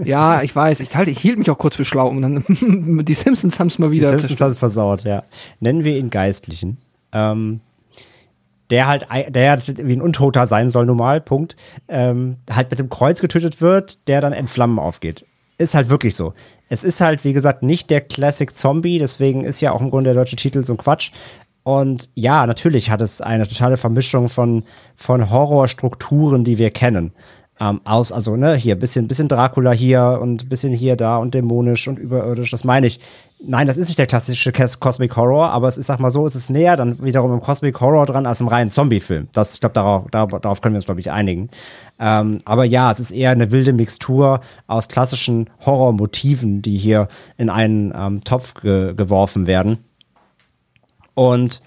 Ja, 0.04 0.42
ich 0.42 0.54
weiß, 0.54 0.82
ich, 0.82 0.94
halte, 0.94 1.10
ich 1.10 1.20
hielt 1.20 1.38
mich 1.38 1.50
auch 1.50 1.58
kurz 1.58 1.78
für 1.78 1.86
schlau 1.86 2.10
und 2.10 2.22
dann, 2.22 2.44
die 3.06 3.14
Simpsons 3.14 3.58
haben 3.62 3.68
es 3.68 3.80
mal 3.80 3.92
Die 3.92 3.98
wieder 4.00 4.10
Simpsons 4.10 4.42
haben 4.42 4.52
es 4.52 4.58
versaut, 4.58 5.06
ja. 5.06 5.24
Nennen 5.62 5.86
wir 5.86 5.96
ihn 5.96 6.10
Geistlichen. 6.10 6.80
Ähm, 7.14 7.62
der 8.70 8.88
halt, 8.88 9.08
der 9.30 9.52
halt 9.52 9.88
wie 9.88 9.94
ein 9.94 10.02
Untoter 10.02 10.46
sein 10.48 10.70
soll, 10.70 10.86
normal, 10.86 11.22
Punkt. 11.22 11.56
Ähm, 11.88 12.36
halt 12.52 12.70
mit 12.70 12.80
dem 12.80 12.90
Kreuz 12.90 13.22
getötet 13.22 13.62
wird, 13.62 14.06
der 14.10 14.20
dann 14.20 14.34
in 14.34 14.50
Flammen 14.50 14.80
aufgeht. 14.80 15.26
Ist 15.58 15.76
halt 15.76 15.90
wirklich 15.90 16.18
so. 16.18 16.34
Es 16.68 16.84
ist 16.84 17.00
halt, 17.00 17.24
wie 17.24 17.32
gesagt, 17.32 17.64
nicht 17.64 17.90
der 17.90 18.02
Classic 18.02 18.54
Zombie, 18.54 19.00
deswegen 19.00 19.46
ist 19.46 19.62
ja 19.62 19.72
auch 19.72 19.80
im 19.80 19.90
Grunde 19.90 20.10
der 20.14 20.22
deutsche 20.22 20.36
Titel 20.36 20.66
so 20.66 20.74
ein 20.74 20.78
Quatsch. 20.78 21.12
Und 21.68 22.10
ja, 22.16 22.48
natürlich 22.48 22.92
hat 22.92 23.02
es 23.02 23.20
eine 23.20 23.46
totale 23.46 23.76
Vermischung 23.76 24.30
von, 24.30 24.64
von 24.96 25.30
Horrorstrukturen, 25.30 26.46
die 26.46 26.58
wir 26.58 26.72
kennen. 26.72 27.12
Ähm, 27.60 27.82
aus, 27.84 28.14
also, 28.14 28.38
ne, 28.38 28.56
hier, 28.56 28.76
bisschen, 28.76 29.10
bisschen 29.10 29.28
Dracula 29.28 29.74
hier 29.74 30.20
und 30.22 30.48
bisschen 30.48 30.72
hier, 30.72 30.96
da 30.96 31.18
und 31.18 31.34
dämonisch 31.34 31.90
und 31.90 32.00
überirdisch, 32.00 32.52
das 32.52 32.64
meine 32.64 32.88
ich. 32.88 33.02
Nein, 33.46 33.68
das 33.68 33.76
ist 33.76 33.90
nicht 33.90 34.00
der 34.00 34.08
klassische 34.08 34.52
Cos- 34.52 34.80
Cosmic 34.80 35.18
Horror, 35.18 35.50
aber 35.50 35.68
es 35.68 35.78
ist, 35.78 35.88
sag 35.88 36.00
mal 36.00 36.10
so, 36.10 36.26
es 36.26 36.36
ist 36.38 36.50
näher 36.50 36.78
dann 36.78 37.04
wiederum 37.04 37.34
im 37.34 37.42
Cosmic 37.42 37.82
Horror 37.82 38.06
dran 38.06 38.26
als 38.28 38.40
im 38.40 38.48
reinen 38.48 38.70
Zombie-Film. 38.70 39.28
Das, 39.34 39.56
ich 39.56 39.60
glaube, 39.60 39.74
darauf, 39.74 40.06
darauf, 40.10 40.40
darauf 40.40 40.62
können 40.62 40.76
wir 40.76 40.78
uns, 40.78 40.86
glaube 40.86 41.02
ich, 41.02 41.12
einigen. 41.12 41.50
Ähm, 42.00 42.38
aber 42.46 42.64
ja, 42.64 42.90
es 42.94 43.02
ist 43.02 43.12
eher 43.12 43.32
eine 43.32 43.52
wilde 43.52 43.74
Mixtur 43.74 44.40
aus 44.68 44.88
klassischen 44.88 45.50
Horrormotiven, 45.66 46.62
die 46.62 46.78
hier 46.78 47.10
in 47.36 47.50
einen 47.50 47.94
ähm, 47.94 48.24
Topf 48.24 48.54
ge 48.54 48.94
geworfen 48.94 49.48
werden. 49.48 49.80
Und 51.18 51.64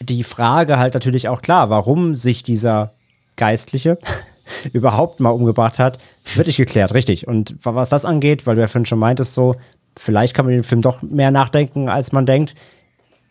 die 0.00 0.22
Frage 0.22 0.78
halt 0.78 0.94
natürlich 0.94 1.28
auch 1.28 1.42
klar, 1.42 1.68
warum 1.68 2.14
sich 2.14 2.44
dieser 2.44 2.92
Geistliche 3.36 3.98
überhaupt 4.72 5.18
mal 5.18 5.30
umgebracht 5.30 5.80
hat, 5.80 5.98
wird 6.36 6.46
nicht 6.46 6.58
geklärt, 6.58 6.94
richtig. 6.94 7.26
Und 7.26 7.56
wa- 7.64 7.74
was 7.74 7.88
das 7.88 8.04
angeht, 8.04 8.46
weil 8.46 8.54
du 8.54 8.60
ja 8.60 8.68
vorhin 8.68 8.86
schon 8.86 9.00
meintest, 9.00 9.34
so, 9.34 9.56
vielleicht 9.98 10.34
kann 10.34 10.44
man 10.44 10.54
den 10.54 10.62
Film 10.62 10.80
doch 10.80 11.02
mehr 11.02 11.32
nachdenken, 11.32 11.88
als 11.88 12.12
man 12.12 12.24
denkt. 12.24 12.54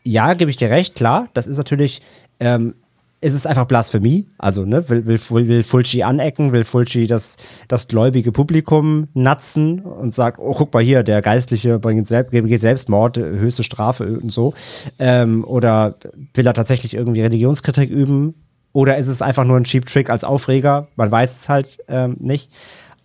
Ja, 0.03 0.33
gebe 0.33 0.51
ich 0.51 0.57
dir 0.57 0.69
recht, 0.69 0.95
klar. 0.95 1.29
Das 1.33 1.47
ist 1.47 1.57
natürlich, 1.57 2.01
ähm, 2.41 2.75
ist 3.19 3.33
es 3.33 3.45
einfach 3.45 3.65
Blasphemie. 3.65 4.27
Also, 4.37 4.65
ne, 4.65 4.87
will, 4.89 5.05
will, 5.05 5.19
will, 5.47 5.63
Fulci 5.63 6.03
anecken, 6.03 6.51
will 6.51 6.63
Fulci 6.63 7.07
das, 7.07 7.37
das 7.67 7.87
gläubige 7.87 8.31
Publikum 8.31 9.07
natzen 9.13 9.79
und 9.79 10.13
sagt, 10.13 10.39
oh, 10.39 10.53
guck 10.53 10.73
mal 10.73 10.83
hier, 10.83 11.03
der 11.03 11.21
Geistliche 11.21 11.79
bringt 11.79 12.05
selbst, 12.05 12.31
begeht 12.31 12.61
Selbstmord, 12.61 13.17
höchste 13.17 13.63
Strafe 13.63 14.19
und 14.19 14.31
so. 14.31 14.53
Ähm, 14.99 15.43
oder 15.43 15.95
will 16.33 16.45
er 16.45 16.53
tatsächlich 16.53 16.93
irgendwie 16.93 17.21
Religionskritik 17.21 17.89
üben? 17.89 18.35
Oder 18.73 18.97
ist 18.97 19.07
es 19.07 19.23
einfach 19.23 19.43
nur 19.43 19.57
ein 19.57 19.63
Cheap 19.63 19.87
Trick 19.87 20.09
als 20.11 20.23
Aufreger? 20.23 20.87
Man 20.95 21.09
weiß 21.09 21.35
es 21.35 21.49
halt 21.49 21.79
ähm, 21.87 22.17
nicht. 22.19 22.51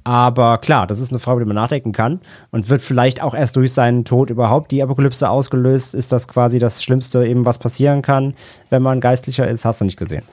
Aber 0.05 0.59
klar, 0.59 0.87
das 0.87 0.99
ist 0.99 1.13
eine 1.13 1.21
Frage, 1.21 1.41
die 1.41 1.47
man 1.47 1.55
nachdenken 1.55 1.93
kann 1.93 2.21
und 2.51 2.69
wird 2.69 2.83
vielleicht 2.83 3.23
auch 3.23 3.35
erst 3.35 3.57
durch 3.57 3.73
seinen 3.73 4.05
Tod 4.05 4.31
überhaupt 4.31 4.71
die 4.71 4.83
Apokalypse 4.83 5.29
ausgelöst. 5.29 5.95
Ist 5.95 6.11
das 6.13 6.27
quasi 6.27 6.59
das 6.59 6.83
Schlimmste 6.83 7.25
eben, 7.27 7.47
was 7.47 7.59
passieren 7.59 8.03
kann, 8.03 8.35
wenn 8.71 8.83
man 8.83 9.01
geistlicher 9.01 9.47
ist? 9.47 9.65
Hast 9.65 9.81
du 9.81 9.85
nicht 9.85 9.99
gesehen. 9.99 10.25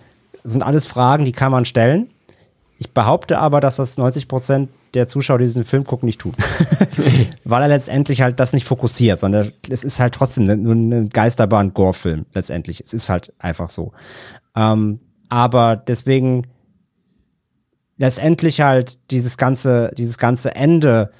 Das 0.44 0.54
sind 0.54 0.64
alles 0.64 0.86
Fragen, 0.86 1.26
die 1.26 1.32
kann 1.32 1.52
man 1.52 1.66
stellen. 1.66 2.10
Ich 2.78 2.94
behaupte 2.94 3.40
aber, 3.40 3.60
dass 3.60 3.76
das 3.76 3.98
90 3.98 4.28
Prozent 4.28 4.70
der 4.94 5.08
Zuschauer, 5.08 5.38
die 5.38 5.44
diesen 5.44 5.66
Film 5.66 5.84
gucken, 5.84 6.08
nicht 6.08 6.22
tun. 6.22 6.34
Weil 7.44 7.62
er 7.64 7.68
letztendlich 7.68 8.22
halt 8.22 8.40
das 8.40 8.54
nicht 8.54 8.66
fokussiert, 8.66 9.20
sondern 9.20 9.52
es 9.70 9.84
ist 9.84 10.00
halt 10.00 10.14
trotzdem 10.14 10.46
nur 10.46 10.74
ein 10.74 11.10
Geisterbahn-Gore-Film 11.10 12.26
letztendlich. 12.34 12.82
Es 12.82 12.94
ist 12.94 13.10
halt 13.10 13.34
einfach 13.38 13.70
so. 13.70 13.92
Ähm, 14.56 15.00
aber 15.28 15.76
deswegen 15.76 16.48
letztendlich 18.00 18.62
halt 18.62 19.12
dieses 19.12 19.38
ganze, 19.38 19.92
dieses 19.96 20.18
ganze 20.18 20.56
Ende 20.56 21.12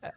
äh, 0.00 0.08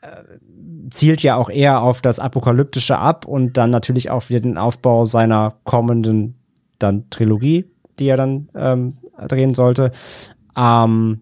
zielt 0.90 1.22
ja 1.22 1.36
auch 1.36 1.50
eher 1.50 1.82
auf 1.82 2.02
das 2.02 2.20
Apokalyptische 2.20 2.98
ab 2.98 3.26
und 3.26 3.58
dann 3.58 3.70
natürlich 3.70 4.10
auch 4.10 4.28
wieder 4.30 4.40
den 4.40 4.58
Aufbau 4.58 5.06
seiner 5.06 5.56
kommenden 5.66 6.36
dann 6.80 7.10
Trilogie, 7.10 7.66
die 8.00 8.08
er 8.08 8.18
dann 8.18 8.50
ähm, 8.56 8.96
drehen 9.28 9.54
sollte. 9.54 9.92
Ähm, 10.58 11.22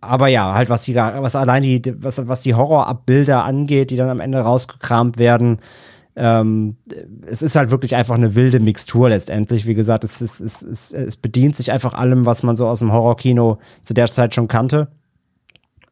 aber 0.00 0.26
ja, 0.28 0.54
halt 0.54 0.70
was 0.70 0.82
die, 0.82 0.96
was 0.96 1.36
allein 1.36 1.62
die, 1.62 2.02
was, 2.02 2.26
was 2.26 2.40
die 2.40 2.54
Horrorabbilder 2.54 3.44
angeht, 3.44 3.90
die 3.90 3.96
dann 3.96 4.10
am 4.10 4.20
Ende 4.20 4.40
rausgekramt 4.40 5.18
werden, 5.18 5.58
ähm, 6.18 6.76
es 7.26 7.42
ist 7.42 7.56
halt 7.56 7.70
wirklich 7.70 7.94
einfach 7.94 8.16
eine 8.16 8.34
wilde 8.34 8.60
Mixtur 8.60 9.08
letztendlich. 9.08 9.66
Wie 9.66 9.74
gesagt, 9.74 10.04
es, 10.04 10.20
es, 10.20 10.40
es, 10.40 10.92
es 10.92 11.16
bedient 11.16 11.56
sich 11.56 11.70
einfach 11.72 11.94
allem, 11.94 12.26
was 12.26 12.42
man 12.42 12.56
so 12.56 12.66
aus 12.66 12.80
dem 12.80 12.92
Horrorkino 12.92 13.58
zu 13.82 13.94
der 13.94 14.08
Zeit 14.08 14.34
schon 14.34 14.48
kannte. 14.48 14.88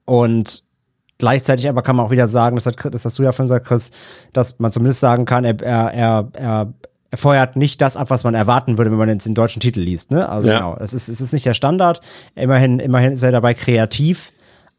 Und 0.04 0.64
gleichzeitig 1.18 1.68
aber 1.68 1.82
kann 1.82 1.96
man 1.96 2.06
auch 2.06 2.10
wieder 2.10 2.28
sagen, 2.28 2.56
das, 2.56 2.66
hat, 2.66 2.76
das 2.92 3.04
hast 3.04 3.18
du 3.18 3.22
ja 3.22 3.32
von 3.32 3.44
gesagt, 3.46 3.66
Chris, 3.66 3.90
dass 4.32 4.58
man 4.58 4.72
zumindest 4.72 5.00
sagen 5.00 5.24
kann, 5.24 5.44
er, 5.44 5.60
er, 5.62 5.92
er, 5.92 6.28
er, 6.34 6.72
er 7.10 7.18
feuert 7.18 7.56
nicht 7.56 7.80
das 7.80 7.96
ab, 7.96 8.10
was 8.10 8.24
man 8.24 8.34
erwarten 8.34 8.78
würde, 8.78 8.90
wenn 8.90 8.98
man 8.98 9.08
jetzt 9.08 9.26
den 9.26 9.34
deutschen 9.34 9.60
Titel 9.60 9.80
liest. 9.80 10.10
Ne? 10.10 10.28
Also 10.28 10.48
Ja. 10.48 10.58
genau, 10.58 10.76
es 10.80 10.92
ist, 10.92 11.08
es 11.08 11.20
ist 11.20 11.32
nicht 11.32 11.46
der 11.46 11.54
Standard. 11.54 12.00
Immerhin, 12.34 12.80
immerhin 12.80 13.12
ist 13.12 13.22
er 13.22 13.32
dabei 13.32 13.54
kreativ 13.54 14.32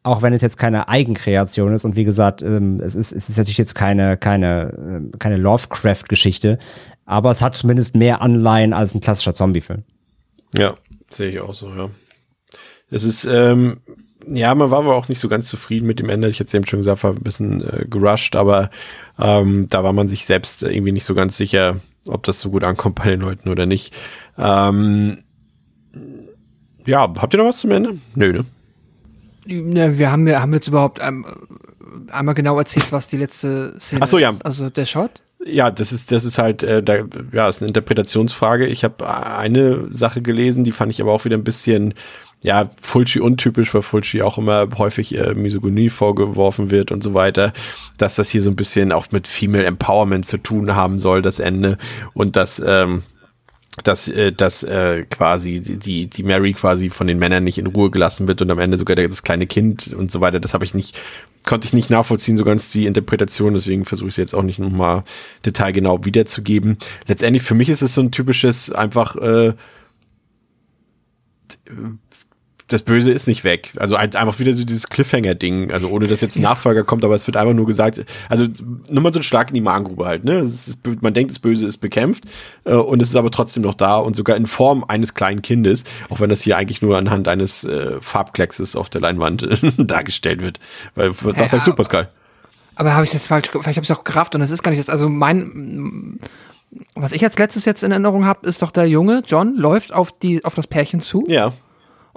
auch 0.08 0.22
wenn 0.22 0.34
es 0.34 0.42
jetzt 0.42 0.58
keine 0.58 0.88
Eigenkreation 0.88 1.74
ist 1.74 1.84
und 1.84 1.98
wie 1.98 2.06
gesagt, 2.06 2.42
ähm, 2.42 2.80
es 2.80 2.96
ist, 2.96 3.12
es 3.12 3.28
ist 3.28 3.38
natürlich 3.38 3.58
jetzt 3.58 3.76
keine, 3.76 4.16
keine, 4.16 4.74
ähm, 4.78 5.12
keine 5.20 5.36
Lovecraft-Geschichte, 5.38 6.60
aber 7.06 7.30
es 7.30 7.42
hat 7.42 7.56
zumindest 7.56 7.96
mehr 7.96 8.22
Anleihen 8.22 8.72
als 8.72 8.96
ein 8.96 9.02
klassischer 9.02 9.34
Zombie-Film. 9.34 9.84
Ja, 10.58 10.76
sehe 11.10 11.30
ich 11.30 11.40
auch 11.42 11.54
so, 11.54 11.70
ja. 11.76 11.90
Es 12.90 13.04
ist, 13.04 13.26
ähm, 13.26 13.82
ja, 14.26 14.56
man 14.56 14.72
war 14.72 14.80
aber 14.80 14.96
auch 14.96 15.10
nicht 15.10 15.20
so 15.20 15.28
ganz 15.28 15.50
zufrieden 15.50 15.86
mit 15.86 16.00
dem 16.00 16.08
Ende. 16.08 16.30
Ich 16.30 16.40
hatte 16.40 16.48
es 16.48 16.54
eben 16.54 16.66
schon 16.68 16.80
gesagt, 16.80 17.04
war 17.04 17.12
ein 17.12 17.24
bisschen 17.24 17.62
äh, 17.62 17.86
gerusht, 17.86 18.38
aber 18.38 18.70
ähm, 19.20 19.68
da 19.70 19.84
war 19.84 19.92
man 19.92 20.08
sich 20.08 20.26
selbst 20.26 20.64
irgendwie 20.64 20.94
nicht 20.94 21.06
so 21.06 21.16
ganz 21.16 21.36
sicher, 21.36 21.82
ob 22.08 22.24
das 22.24 22.40
so 22.40 22.50
gut 22.50 22.64
ankommt 22.64 22.96
bei 22.96 23.10
den 23.10 23.20
Leuten 23.20 23.50
oder 23.50 23.66
nicht. 23.66 23.94
Ähm, 24.38 25.24
ja, 26.86 27.02
habt 27.02 27.34
ihr 27.34 27.40
noch 27.40 27.48
was 27.48 27.60
zum 27.60 27.72
Ende? 27.72 27.98
Nö, 28.16 28.32
ne? 28.32 28.46
Ne, 29.48 29.98
wir 29.98 30.12
haben, 30.12 30.30
haben 30.30 30.52
wir 30.52 30.58
jetzt 30.58 30.68
überhaupt 30.68 31.00
ähm, 31.02 31.26
einmal 32.12 32.36
genau 32.36 32.58
erzählt, 32.58 32.92
was 32.92 33.08
die 33.08 33.18
letzte 33.18 33.76
Szene 33.80 34.02
Ach 34.04 34.08
so, 34.08 34.18
ja. 34.18 34.32
ist. 34.32 34.46
Also 34.46 34.70
der 34.70 34.86
Shot? 34.86 35.22
Ja, 35.46 35.72
das 35.72 35.92
ist, 35.92 36.12
das 36.12 36.26
ist 36.26 36.38
halt, 36.38 36.64
äh, 36.64 36.84
da, 36.84 36.98
ja, 37.32 37.48
ist 37.48 37.62
eine 37.62 37.68
Interpretationsfrage. 37.68 38.66
Ich 38.66 38.84
habe 38.84 39.08
eine 39.08 39.88
Sache 39.92 40.22
gelesen, 40.22 40.64
die 40.64 40.72
fand 40.72 40.92
ich 40.92 41.02
aber 41.02 41.12
auch 41.12 41.26
wieder 41.26 41.38
ein 41.38 41.44
bisschen, 41.44 41.94
ja, 42.44 42.70
Fulci 42.82 43.20
untypisch, 43.20 43.74
weil 43.74 43.82
Fulci 43.82 44.22
auch 44.22 44.38
immer 44.38 44.68
häufig 44.78 45.16
äh, 45.16 45.34
Misogynie 45.34 45.90
vorgeworfen 45.90 46.72
wird 46.72 46.92
und 46.92 47.04
so 47.04 47.14
weiter, 47.14 47.54
dass 47.98 48.16
das 48.16 48.30
hier 48.30 48.42
so 48.42 48.50
ein 48.50 48.56
bisschen 48.56 48.92
auch 48.92 49.12
mit 49.12 49.28
Female 49.28 49.66
Empowerment 49.66 50.26
zu 50.26 50.38
tun 50.38 50.76
haben 50.76 51.00
soll, 51.00 51.22
das 51.22 51.40
Ende. 51.40 51.78
Und 52.14 52.36
dass, 52.36 52.62
ähm, 52.66 53.04
dass, 53.84 54.08
äh, 54.08 54.32
dass 54.32 54.64
äh, 54.64 55.06
quasi 55.10 55.62
die, 55.62 56.08
die 56.08 56.24
Mary 56.24 56.54
quasi 56.54 56.90
von 56.90 57.08
den 57.08 57.20
Männern 57.20 57.44
nicht 57.44 57.58
in 57.58 57.68
Ruhe 57.68 57.92
gelassen 57.92 58.28
wird 58.28 58.42
und 58.42 58.52
am 58.52 58.60
Ende 58.60 58.78
sogar 58.78 58.96
das 58.96 59.24
kleine 59.24 59.48
Kind 59.48 59.94
und 59.94 60.12
so 60.12 60.22
weiter. 60.22 60.40
Das 60.40 60.54
habe 60.54 60.66
ich 60.66 60.74
nicht 60.74 61.00
konnte 61.46 61.66
ich 61.66 61.74
nicht 61.74 61.90
nachvollziehen, 61.90 62.36
so 62.36 62.44
ganz 62.44 62.72
die 62.72 62.86
Interpretation, 62.86 63.54
deswegen 63.54 63.86
versuche 63.86 64.10
ich 64.10 64.14
es 64.14 64.18
jetzt 64.18 64.36
auch 64.36 64.44
nicht 64.44 64.60
nochmal 64.60 65.04
detailgenau 65.46 66.04
wiederzugeben. 66.04 66.78
Letztendlich 67.08 67.42
für 67.42 67.56
mich 67.56 67.70
ist 67.70 67.82
es 67.82 67.94
so 67.94 68.02
ein 68.02 68.12
typisches 68.12 68.70
einfach 68.70 69.16
äh, 69.16 69.54
das 72.68 72.82
Böse 72.82 73.12
ist 73.12 73.28
nicht 73.28 73.46
weg. 73.46 73.74
Also 73.78 73.96
einfach 73.96 74.40
wieder 74.40 74.54
so 74.54 74.66
dieses 74.66 74.90
Cliffhanger-Ding. 74.90 75.72
Also 75.72 75.88
ohne 75.88 76.08
dass 76.08 76.20
jetzt 76.20 76.38
ein 76.38 76.42
Nachfolger 76.42 76.84
kommt, 76.84 77.06
aber 77.06 77.16
es 77.16 77.26
wird 77.26 77.38
einfach 77.38 77.54
nur 77.54 77.66
gesagt, 77.66 78.04
also 78.28 78.46
nur 78.90 79.02
mal 79.02 79.14
so 79.14 79.20
ein 79.20 79.24
Schlag 79.24 79.50
in 79.50 79.56
die 79.56 79.62
Magengrube 79.62 80.06
halt. 80.06 80.26
Ne? 80.26 80.40
Ist, 80.40 80.80
man 81.02 81.14
denkt, 81.14 81.32
das 81.32 81.40
Böse 81.40 81.66
ist 81.66 81.78
bekämpft 81.78 82.26
äh, 82.66 82.74
und 82.74 83.02
es 83.02 83.10
ist 83.10 83.16
aber 83.16 83.32
trotzdem 83.32 83.64
noch 83.64 83.74
da 83.74 83.98
und 83.98 84.16
sogar 84.18 84.36
in 84.36 84.48
Form 84.48 84.84
eines 84.86 85.14
kleinen 85.14 85.42
Kindes, 85.42 85.86
auch 86.10 86.20
wenn 86.20 86.30
das 86.30 86.42
hier 86.42 86.58
eigentlich 86.58 86.82
nur 86.82 86.98
anhand 86.98 87.30
eines 87.30 87.64
äh, 87.64 88.02
Farbkleckses 88.02 88.76
auf 88.76 88.90
der 88.90 89.00
Leinwand 89.00 89.48
dargestellt 89.78 90.42
wird. 90.42 90.60
Weil, 90.96 91.12
was 91.22 91.38
ja, 91.38 91.48
sagst 91.48 91.68
du, 91.68 91.74
Pascal? 91.74 92.10
Aber 92.76 92.94
habe 92.94 93.06
ich 93.06 93.12
das 93.12 93.28
falsch, 93.28 93.50
vielleicht 93.50 93.66
habe 93.66 93.84
ich 93.84 93.90
es 93.90 93.98
auch 93.98 94.04
gerafft 94.04 94.36
und 94.36 94.42
das 94.42 94.52
ist 94.52 94.62
gar 94.62 94.72
nicht 94.72 94.82
das, 94.82 94.90
also 94.90 95.08
mein, 95.08 96.20
was 96.96 97.14
ich 97.14 97.24
als 97.24 97.40
letztes 97.40 97.64
jetzt 97.64 97.82
in 97.82 97.92
Erinnerung 97.92 98.26
habe, 98.26 98.46
ist 98.46 98.62
doch 98.62 98.72
der 98.72 98.88
Junge, 98.88 99.24
John, 99.26 99.56
läuft 99.56 99.94
auf, 99.94 100.12
die, 100.20 100.44
auf 100.44 100.54
das 100.54 100.68
Pärchen 100.68 101.00
zu. 101.00 101.24
Ja 101.28 101.54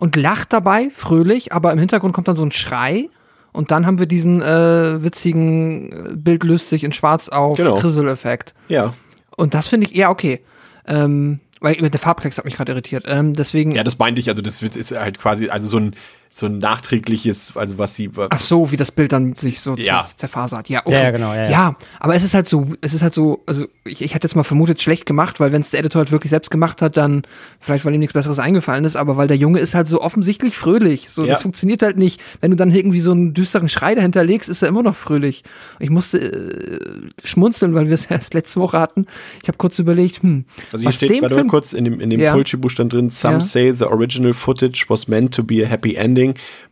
und 0.01 0.16
lacht 0.16 0.52
dabei, 0.55 0.89
fröhlich, 0.90 1.52
aber 1.52 1.72
im 1.72 1.78
Hintergrund 1.78 2.14
kommt 2.14 2.27
dann 2.27 2.35
so 2.35 2.43
ein 2.43 2.52
Schrei. 2.52 3.10
Und 3.52 3.70
dann 3.70 3.85
haben 3.85 3.98
wir 3.98 4.06
diesen 4.06 4.40
äh, 4.40 5.02
witzigen 5.05 5.93
äh, 5.93 6.16
Bild 6.16 6.43
löst 6.43 6.70
sich 6.70 6.85
in 6.85 6.93
Schwarz 6.93 7.28
auf 7.28 7.56
genau. 7.56 7.77
Krisel-Effekt. 7.77 8.55
Ja. 8.68 8.94
Und 9.36 9.52
das 9.52 9.68
finde 9.68 9.86
ich 9.86 9.94
eher 9.94 10.09
okay. 10.09 10.40
Ähm, 10.86 11.40
weil 11.60 11.74
der 11.74 12.01
Farbtext 12.01 12.39
hat 12.39 12.47
mich 12.47 12.56
gerade 12.56 12.72
irritiert. 12.72 13.05
Ähm, 13.06 13.35
deswegen. 13.35 13.72
Ja, 13.72 13.85
das 13.85 13.98
meinte 13.98 14.20
ich. 14.20 14.31
Also 14.31 14.40
das 14.40 14.62
ist 14.62 14.93
halt 14.93 15.18
quasi 15.18 15.51
also 15.51 15.68
so 15.68 15.77
ein 15.77 15.94
so 16.32 16.47
ein 16.47 16.59
nachträgliches, 16.59 17.57
also 17.57 17.77
was 17.77 17.97
sie. 17.97 18.09
Ach 18.16 18.39
so, 18.39 18.70
wie 18.70 18.77
das 18.77 18.93
Bild 18.93 19.11
dann 19.11 19.35
sich 19.35 19.61
so 19.61 19.74
ja. 19.74 20.07
zerfasert. 20.15 20.69
Ja, 20.69 20.81
okay. 20.85 20.94
ja, 20.94 21.02
ja, 21.02 21.11
genau. 21.11 21.35
Ja, 21.35 21.44
ja. 21.44 21.51
ja, 21.51 21.77
aber 21.98 22.15
es 22.15 22.23
ist 22.23 22.35
halt 22.35 22.48
so, 22.48 22.69
es 22.81 22.94
ist 22.94 23.02
halt 23.02 23.15
so, 23.15 23.43
also 23.47 23.66
ich, 23.85 24.01
ich 24.01 24.15
hätte 24.15 24.28
jetzt 24.28 24.36
mal 24.36 24.44
vermutet, 24.44 24.81
schlecht 24.81 25.07
gemacht, 25.07 25.40
weil 25.40 25.51
wenn 25.51 25.61
es 25.61 25.70
der 25.70 25.81
Editor 25.81 25.98
halt 26.01 26.12
wirklich 26.12 26.31
selbst 26.31 26.51
gemacht 26.51 26.82
hat, 26.82 26.97
dann 26.97 27.23
vielleicht, 27.59 27.85
weil 27.85 27.94
ihm 27.94 27.98
nichts 27.98 28.12
Besseres 28.12 28.39
eingefallen 28.39 28.85
ist, 28.85 28.94
aber 28.94 29.16
weil 29.16 29.27
der 29.27 29.39
Junge 29.39 29.59
ist 29.59 29.74
halt 29.74 29.89
so 29.89 30.01
offensichtlich 30.01 30.57
fröhlich. 30.57 31.11
So, 31.11 31.24
ja. 31.24 31.31
das 31.32 31.43
funktioniert 31.43 31.82
halt 31.82 31.98
nicht. 31.98 32.20
Wenn 32.40 32.52
du 32.52 32.57
dann 32.57 32.70
irgendwie 32.70 33.01
so 33.01 33.11
einen 33.11 33.35
düsteren 33.35 33.69
Schrei 33.69 33.97
dahinter 33.97 34.23
legst, 34.23 34.48
ist 34.48 34.62
er 34.62 34.69
immer 34.69 34.85
noch 34.85 34.94
fröhlich. 34.94 35.43
Ich 35.81 35.90
musste 35.90 36.20
äh, 36.20 36.78
schmunzeln, 37.24 37.74
weil 37.74 37.89
wir 37.89 37.94
es 37.94 38.05
erst 38.09 38.35
letzte 38.35 38.61
Woche 38.61 38.78
hatten. 38.78 39.07
Ich 39.43 39.48
habe 39.48 39.59
kurz 39.59 39.81
überlegt, 39.81 40.23
hm. 40.23 40.44
Also 40.73 40.85
hier 40.85 40.93
steht 40.93 41.20
gerade 41.20 41.44
kurz 41.47 41.73
in 41.73 41.85
dem, 41.85 41.98
in 41.98 42.11
dem 42.11 42.20
ja. 42.20 42.32
Fulci-Buchstaben 42.32 42.89
drin, 42.89 43.11
some 43.11 43.40
say 43.40 43.73
the 43.73 43.86
original 43.86 44.32
footage 44.32 44.86
was 44.89 45.09
meant 45.09 45.35
to 45.35 45.43
be 45.43 45.65
a 45.65 45.69
happy 45.69 45.97
ending, 45.97 46.20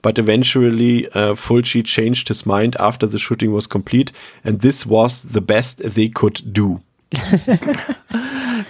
but 0.03 0.19
eventually 0.19 1.07
uh, 1.15 1.35
Fulci 1.35 1.83
changed 1.85 2.29
his 2.29 2.45
mind 2.47 2.77
after 2.81 3.07
the 3.09 3.19
shooting 3.19 3.53
was 3.53 3.69
complete 3.69 4.13
and 4.45 4.61
this 4.61 4.87
was 4.87 5.23
the 5.23 5.41
best 5.41 5.79
they 5.95 6.09
could 6.09 6.43
do. 6.45 6.81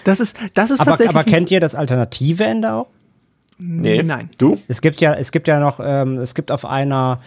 das 0.05 0.21
ist, 0.21 0.37
das 0.55 0.71
ist 0.71 0.81
aber, 0.81 0.91
tatsächlich. 0.93 1.17
Aber 1.17 1.25
kennt 1.25 1.51
ihr 1.51 1.61
das 1.61 1.75
alternative 1.75 2.45
Ende 2.45 2.73
auch? 2.73 2.87
Nee. 3.59 4.03
Nein. 4.03 4.31
Du? 4.39 4.59
Es 4.69 4.81
gibt 4.81 5.01
ja, 5.01 5.15
es 5.15 5.33
gibt 5.33 5.49
ja 5.49 5.59
noch, 5.59 5.81
ähm, 5.83 6.19
es 6.19 6.35
gibt 6.35 6.53
auf 6.53 6.65
einer 6.65 7.21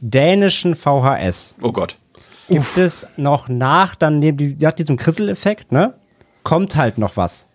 dänischen 0.00 0.74
VHS. 0.74 1.56
Oh 1.62 1.72
Gott. 1.72 1.96
Gibt 2.48 2.60
Uff. 2.60 2.76
es 2.76 3.06
noch 3.16 3.48
nach, 3.48 3.94
dann 3.94 4.18
neben 4.18 4.56
nach 4.60 4.72
diesem 4.72 4.96
Krisseleffekt, 4.96 5.72
ne? 5.72 5.94
Kommt 6.44 6.76
halt 6.76 6.98
noch 6.98 7.16
was. 7.16 7.47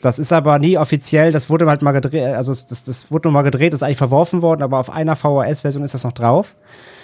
Das 0.00 0.18
ist 0.18 0.32
aber 0.32 0.58
nie 0.58 0.78
offiziell, 0.78 1.32
das 1.32 1.50
wurde 1.50 1.66
halt 1.66 1.82
mal 1.82 1.92
gedreht, 1.92 2.22
also 2.34 2.52
das, 2.52 2.84
das 2.84 3.10
wurde 3.10 3.28
nur 3.28 3.32
mal 3.32 3.42
gedreht, 3.42 3.74
ist 3.74 3.82
eigentlich 3.82 3.96
verworfen 3.96 4.42
worden, 4.42 4.62
aber 4.62 4.78
auf 4.78 4.90
einer 4.90 5.16
VHS-Version 5.16 5.82
ist 5.82 5.94
das 5.94 6.04
noch 6.04 6.12
drauf. 6.12 6.54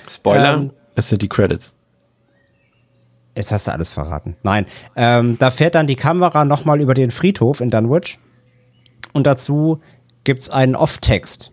Spoiler, 0.09 0.55
ähm, 0.55 0.71
es 0.95 1.09
sind 1.09 1.21
die 1.23 1.29
Credits. 1.29 1.75
Jetzt 3.37 3.51
hast 3.51 3.67
du 3.67 3.73
alles 3.73 3.91
verraten. 3.91 4.37
Nein, 4.45 4.67
ähm, 4.95 5.37
da 5.41 5.51
fährt 5.51 5.75
dann 5.75 5.89
die 5.89 5.97
Kamera 5.97 6.45
nochmal 6.45 6.81
über 6.81 6.95
den 6.95 7.11
Friedhof 7.11 7.61
in 7.61 7.71
Dunwich 7.71 8.21
und 9.13 9.27
dazu 9.27 9.81
gibt's 10.23 10.49
einen 10.49 10.77
Off-Text, 10.77 11.51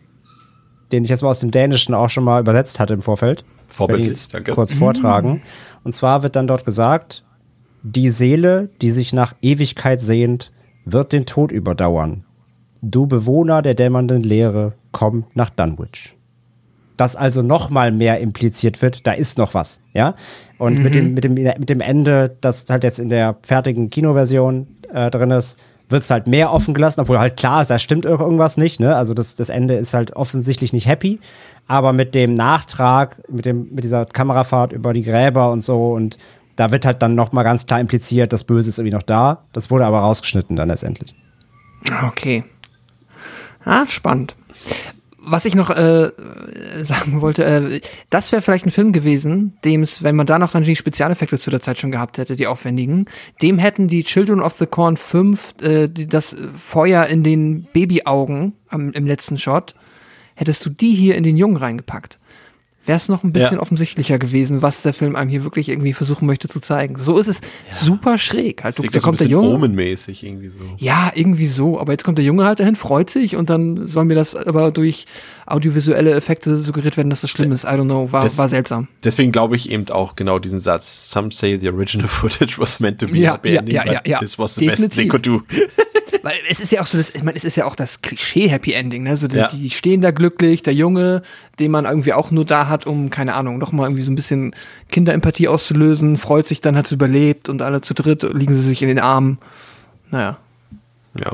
den 0.92 1.04
ich 1.04 1.10
jetzt 1.10 1.24
mal 1.24 1.30
aus 1.30 1.40
dem 1.40 1.50
Dänischen 1.50 1.96
auch 1.96 2.10
schon 2.10 2.24
mal 2.24 2.40
übersetzt 2.40 2.80
hatte 2.80 2.94
im 2.94 3.02
Vorfeld. 3.02 3.46
Vorbildlich, 3.70 4.28
danke. 4.28 4.52
Kurz 4.52 4.74
vortragen. 4.74 5.42
Und 5.84 5.94
zwar 5.94 6.22
wird 6.22 6.36
dann 6.36 6.46
dort 6.46 6.66
gesagt, 6.66 7.24
die 7.84 8.12
Seele, 8.12 8.70
die 8.82 8.92
sich 8.92 9.12
nach 9.12 9.34
Ewigkeit 9.42 10.02
sehnt, 10.02 10.52
wird 10.86 11.14
den 11.14 11.26
Tod 11.26 11.52
überdauern. 11.52 12.24
Du 12.82 13.06
Bewohner 13.06 13.62
der 13.62 13.76
dämmernden 13.76 14.24
Leere, 14.24 14.74
komm 14.92 15.26
nach 15.34 15.50
Dunwich. 15.50 16.16
Dass 16.98 17.16
also 17.16 17.42
noch 17.42 17.70
mal 17.70 17.92
mehr 17.92 18.20
impliziert 18.20 18.82
wird, 18.82 19.06
da 19.08 19.14
ist 19.14 19.38
noch 19.38 19.54
was, 19.54 19.82
ja. 19.94 20.16
Und 20.58 20.78
mhm. 20.78 20.84
mit, 20.84 20.96
dem, 20.96 21.14
mit, 21.14 21.24
dem, 21.24 21.34
mit 21.34 21.70
dem 21.70 21.82
Ende, 21.82 22.36
das 22.42 22.66
halt 22.70 22.84
jetzt 22.84 23.00
in 23.00 23.10
der 23.10 23.36
fertigen 23.44 23.90
Kinoversion 23.90 24.68
äh, 24.94 25.10
drin 25.10 25.32
ist, 25.32 25.60
wird 25.92 26.04
es 26.04 26.10
halt 26.10 26.28
mehr 26.28 26.54
offen 26.54 26.74
gelassen, 26.74 27.02
obwohl 27.02 27.20
halt 27.20 27.38
klar 27.38 27.62
ist, 27.62 27.70
da 27.70 27.78
stimmt 27.78 28.06
irgendwas 28.06 28.58
nicht, 28.58 28.80
ne? 28.80 28.96
Also 28.96 29.14
das, 29.14 29.36
das 29.36 29.50
Ende 29.50 29.76
ist 29.76 29.94
halt 29.94 30.16
offensichtlich 30.16 30.74
nicht 30.74 30.88
happy. 30.88 31.20
Aber 31.68 31.94
mit 31.94 32.16
dem 32.16 32.34
Nachtrag, 32.34 33.22
mit, 33.30 33.46
dem, 33.46 33.70
mit 33.74 33.84
dieser 33.84 34.06
Kamerafahrt 34.06 34.72
über 34.72 34.94
die 34.94 35.04
Gräber 35.04 35.52
und 35.52 35.64
so 35.64 35.92
und 35.94 36.18
da 36.56 36.72
wird 36.72 36.86
halt 36.86 37.02
dann 37.02 37.16
noch 37.16 37.32
mal 37.32 37.44
ganz 37.44 37.66
klar 37.66 37.80
impliziert, 37.80 38.34
das 38.34 38.44
Böse 38.44 38.70
ist 38.70 38.80
irgendwie 38.80 38.96
noch 38.96 39.04
da. 39.04 39.46
Das 39.54 39.72
wurde 39.72 39.86
aber 39.86 40.00
rausgeschnitten 40.00 40.56
dann 40.56 40.68
letztendlich. 40.70 41.16
Okay. 42.08 42.44
Ah, 43.66 43.88
spannend. 43.88 44.36
Was 45.24 45.46
ich 45.46 45.54
noch 45.54 45.70
äh, 45.70 46.10
sagen 46.82 47.22
wollte, 47.22 47.46
äh, 47.46 47.82
das 48.10 48.32
wäre 48.32 48.42
vielleicht 48.42 48.66
ein 48.66 48.72
Film 48.72 48.92
gewesen, 48.92 49.56
dem 49.64 49.84
es, 49.84 50.02
wenn 50.02 50.16
man 50.16 50.26
da 50.26 50.40
noch 50.40 50.52
dann 50.52 50.64
die 50.64 50.76
Spezialeffekte 50.76 51.38
zu 51.38 51.52
der 51.52 51.62
Zeit 51.62 51.80
schon 51.80 51.92
gehabt 51.92 52.18
hätte, 52.18 52.36
die 52.36 52.48
aufwendigen, 52.48 53.06
dem 53.42 53.60
hätten 53.60 53.88
die 53.88 54.04
Children 54.04 54.42
of 54.42 54.58
the 54.58 54.66
Corn 54.66 54.98
5 54.98 55.62
äh, 55.62 55.88
das 55.90 56.36
Feuer 56.58 57.06
in 57.06 57.24
den 57.24 57.68
Babyaugen 57.72 58.54
am, 58.70 58.92
im 58.94 59.06
letzten 59.06 59.38
Shot, 59.38 59.76
hättest 60.34 60.66
du 60.66 60.72
die 60.72 60.96
hier 60.96 61.16
in 61.16 61.24
den 61.24 61.38
Jungen 61.38 61.58
reingepackt 61.58 62.18
wäre 62.86 62.98
es 62.98 63.10
noch 63.10 63.24
ein 63.24 63.32
bisschen 63.32 63.58
ja. 63.58 63.60
offensichtlicher 63.60 64.18
gewesen, 64.18 64.62
was 64.62 64.82
der 64.82 64.94
Film 64.94 65.16
einem 65.16 65.30
hier 65.30 65.44
wirklich 65.44 65.70
irgendwie 65.70 65.94
versuchen 65.94 66.26
möchte 66.26 66.48
zu 66.48 66.60
zeigen. 66.60 66.98
So 66.98 67.18
ist 67.18 67.28
es 67.28 67.42
ja. 67.70 67.76
super 67.76 68.18
schräg. 68.18 68.64
Halt, 68.64 68.78
da 68.78 69.00
kommt 69.00 69.18
so 69.18 69.24
der 69.24 69.32
Junge. 69.32 69.50
Omenmäßig 69.50 70.26
irgendwie 70.26 70.48
so. 70.48 70.60
Ja, 70.78 71.12
irgendwie 71.14 71.48
so. 71.48 71.80
Aber 71.80 71.92
jetzt 71.92 72.04
kommt 72.04 72.18
der 72.18 72.26
Junge 72.26 72.46
halt 72.46 72.60
dahin, 72.60 72.76
freut 72.76 73.10
sich 73.10 73.36
und 73.36 73.50
dann 73.50 73.88
soll 73.88 74.06
mir 74.06 74.16
das 74.16 74.36
aber 74.36 74.72
durch 74.72 75.06
audiovisuelle 75.46 76.12
Effekte 76.12 76.58
suggeriert 76.58 76.98
werden, 76.98 77.10
dass 77.10 77.22
das 77.22 77.30
schlimm 77.30 77.52
ist. 77.52 77.66
I 77.66 77.68
don't 77.68 77.86
know. 77.86 78.12
War, 78.12 78.24
Des, 78.24 78.38
war 78.38 78.50
seltsam. 78.50 78.88
Deswegen 79.04 79.32
glaube 79.32 79.56
ich 79.56 79.70
eben 79.70 79.88
auch 79.90 80.16
genau 80.16 80.40
diesen 80.40 80.60
Satz. 80.60 81.12
Some 81.12 81.32
say 81.32 81.58
the 81.58 81.70
original 81.70 82.08
footage 82.08 82.58
was 82.58 82.80
meant 82.80 83.00
to 83.00 83.08
be 83.08 83.18
ja, 83.18 83.34
happy 83.34 83.54
ja, 83.54 83.60
ending, 83.60 83.76
ja, 83.76 83.86
ja, 83.86 84.02
ja. 84.06 84.20
this 84.20 84.40
was 84.40 84.56
the 84.56 84.66
Definitiv. 84.66 84.88
best 84.88 84.96
they 84.98 85.08
could 85.08 85.26
do. 85.26 85.44
Weil 86.22 86.36
es 86.50 86.60
ist 86.60 86.72
ja 86.72 86.82
auch 86.82 86.86
so, 86.86 86.98
das, 86.98 87.10
ich 87.12 87.24
meine, 87.24 87.38
es 87.38 87.44
ist 87.44 87.56
ja 87.56 87.66
auch 87.66 87.76
das 87.76 88.02
Klischee-Happy 88.02 88.74
Ending, 88.74 89.04
ne? 89.04 89.18
So, 89.18 89.28
die, 89.28 89.38
ja. 89.38 89.48
die 89.48 89.70
stehen 89.70 90.02
da 90.02 90.12
glücklich, 90.12 90.64
der 90.64 90.74
Junge, 90.74 91.24
den 91.60 91.72
man 91.72 91.86
irgendwie 91.86 92.14
auch 92.14 92.32
nur 92.32 92.46
da 92.46 92.68
hat, 92.68 92.86
um, 92.86 93.10
keine 93.10 93.34
Ahnung, 93.34 93.58
noch 93.58 93.72
mal 93.72 93.86
irgendwie 93.86 94.04
so 94.04 94.12
ein 94.12 94.16
bisschen 94.16 94.56
Kinderempathie 94.90 95.48
auszulösen, 95.48 96.18
freut 96.18 96.48
sich 96.48 96.62
dann, 96.62 96.76
hat 96.76 96.86
es 96.86 96.92
überlebt 96.92 97.50
und 97.50 97.62
alle 97.62 97.82
zu 97.82 97.94
dritt 97.94 98.24
liegen 98.34 98.54
sie 98.54 98.62
sich 98.62 98.82
in 98.82 98.88
den 98.88 99.00
Armen. 99.00 99.40
Naja. 100.10 100.38
Ja. 101.20 101.32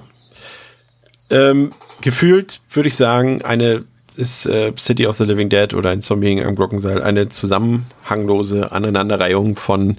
Ähm, 1.30 1.72
gefühlt 2.02 2.62
würde 2.72 2.88
ich 2.88 2.95
sagen, 2.95 3.41
eine 3.41 3.84
ist 4.16 4.48
äh, 4.48 4.74
City 4.78 5.06
of 5.06 5.18
the 5.18 5.26
Living 5.26 5.49
Dead 5.49 5.74
oder 5.74 5.91
ein 5.91 6.02
Zombie 6.02 6.44
am 6.44 6.56
Glockenseil 6.56 7.04
eine 7.04 7.30
zusammenhanglose 7.30 8.72
Aneinanderreihung 8.72 9.56
von 9.56 9.98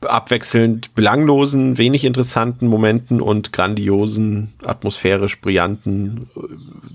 abwechselnd 0.00 0.94
belanglosen, 0.94 1.76
wenig 1.76 2.04
interessanten 2.04 2.68
Momenten 2.68 3.20
und 3.20 3.52
grandiosen, 3.52 4.52
atmosphärisch 4.64 5.40
brillanten, 5.40 6.28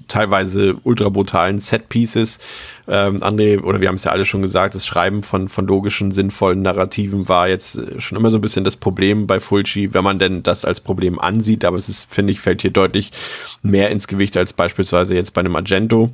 teilweise 0.07 0.75
ultra 0.83 1.09
brutalen 1.09 1.59
Set-Pieces. 1.59 2.39
Ähm, 2.87 3.21
André, 3.21 3.61
oder 3.61 3.81
wir 3.81 3.87
haben 3.87 3.95
es 3.95 4.03
ja 4.03 4.11
alle 4.11 4.25
schon 4.25 4.41
gesagt, 4.41 4.75
das 4.75 4.85
Schreiben 4.85 5.23
von, 5.23 5.49
von 5.49 5.67
logischen, 5.67 6.11
sinnvollen 6.11 6.61
Narrativen 6.61 7.27
war 7.27 7.49
jetzt 7.49 7.79
schon 7.97 8.17
immer 8.17 8.29
so 8.29 8.37
ein 8.37 8.41
bisschen 8.41 8.63
das 8.63 8.77
Problem 8.77 9.27
bei 9.27 9.39
Fulci, 9.39 9.93
wenn 9.93 10.03
man 10.03 10.19
denn 10.19 10.43
das 10.43 10.63
als 10.63 10.81
Problem 10.81 11.19
ansieht, 11.19 11.65
aber 11.65 11.77
es 11.77 11.89
ist, 11.89 12.13
finde 12.13 12.31
ich, 12.31 12.41
fällt 12.41 12.61
hier 12.61 12.71
deutlich 12.71 13.11
mehr 13.61 13.89
ins 13.89 14.07
Gewicht 14.07 14.37
als 14.37 14.53
beispielsweise 14.53 15.15
jetzt 15.15 15.33
bei 15.33 15.41
einem 15.41 15.55
Argento. 15.55 16.11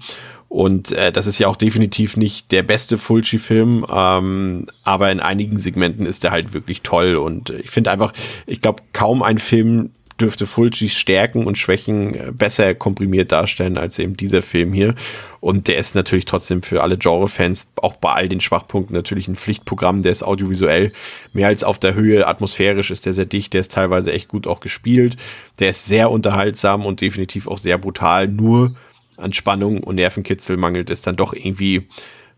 Und 0.49 0.91
äh, 0.91 1.11
das 1.11 1.27
ist 1.27 1.37
ja 1.37 1.47
auch 1.47 1.55
definitiv 1.55 2.17
nicht 2.17 2.51
der 2.51 2.63
beste 2.63 2.97
Fulci-Film, 2.97 3.85
ähm, 3.89 4.65
aber 4.83 5.11
in 5.11 5.19
einigen 5.19 5.59
Segmenten 5.59 6.07
ist 6.07 6.25
er 6.25 6.31
halt 6.31 6.53
wirklich 6.53 6.81
toll. 6.81 7.15
Und 7.15 7.51
ich 7.51 7.69
finde 7.69 7.91
einfach, 7.91 8.13
ich 8.47 8.59
glaube, 8.59 8.81
kaum 8.91 9.21
ein 9.21 9.37
Film 9.37 9.91
dürfte 10.19 10.47
Fulcis 10.47 10.97
Stärken 10.97 11.45
und 11.45 11.57
Schwächen 11.57 12.15
äh, 12.15 12.31
besser 12.33 12.75
komprimiert 12.75 13.31
darstellen 13.31 13.77
als 13.77 13.99
eben 13.99 14.17
dieser 14.17 14.41
Film 14.41 14.73
hier. 14.73 14.95
Und 15.39 15.67
der 15.67 15.77
ist 15.77 15.95
natürlich 15.95 16.25
trotzdem 16.25 16.63
für 16.63 16.83
alle 16.83 16.97
Genre-Fans, 16.97 17.67
auch 17.77 17.95
bei 17.95 18.11
all 18.11 18.27
den 18.27 18.41
Schwachpunkten, 18.41 18.95
natürlich 18.95 19.27
ein 19.27 19.35
Pflichtprogramm. 19.35 20.01
Der 20.01 20.11
ist 20.11 20.23
audiovisuell 20.23 20.91
mehr 21.31 21.47
als 21.47 21.63
auf 21.63 21.79
der 21.79 21.93
Höhe. 21.93 22.27
Atmosphärisch 22.27 22.91
ist 22.91 23.05
der 23.05 23.13
sehr 23.13 23.25
dicht, 23.25 23.53
der 23.53 23.61
ist 23.61 23.71
teilweise 23.71 24.11
echt 24.11 24.27
gut 24.27 24.47
auch 24.47 24.59
gespielt. 24.59 25.15
Der 25.59 25.69
ist 25.69 25.85
sehr 25.85 26.11
unterhaltsam 26.11 26.85
und 26.85 27.01
definitiv 27.01 27.47
auch 27.47 27.57
sehr 27.57 27.77
brutal. 27.77 28.27
Nur 28.27 28.75
an 29.19 29.33
Spannung 29.33 29.83
und 29.83 29.95
Nervenkitzel 29.95 30.57
mangelt 30.57 30.89
es 30.89 31.01
dann 31.01 31.15
doch 31.15 31.33
irgendwie 31.33 31.87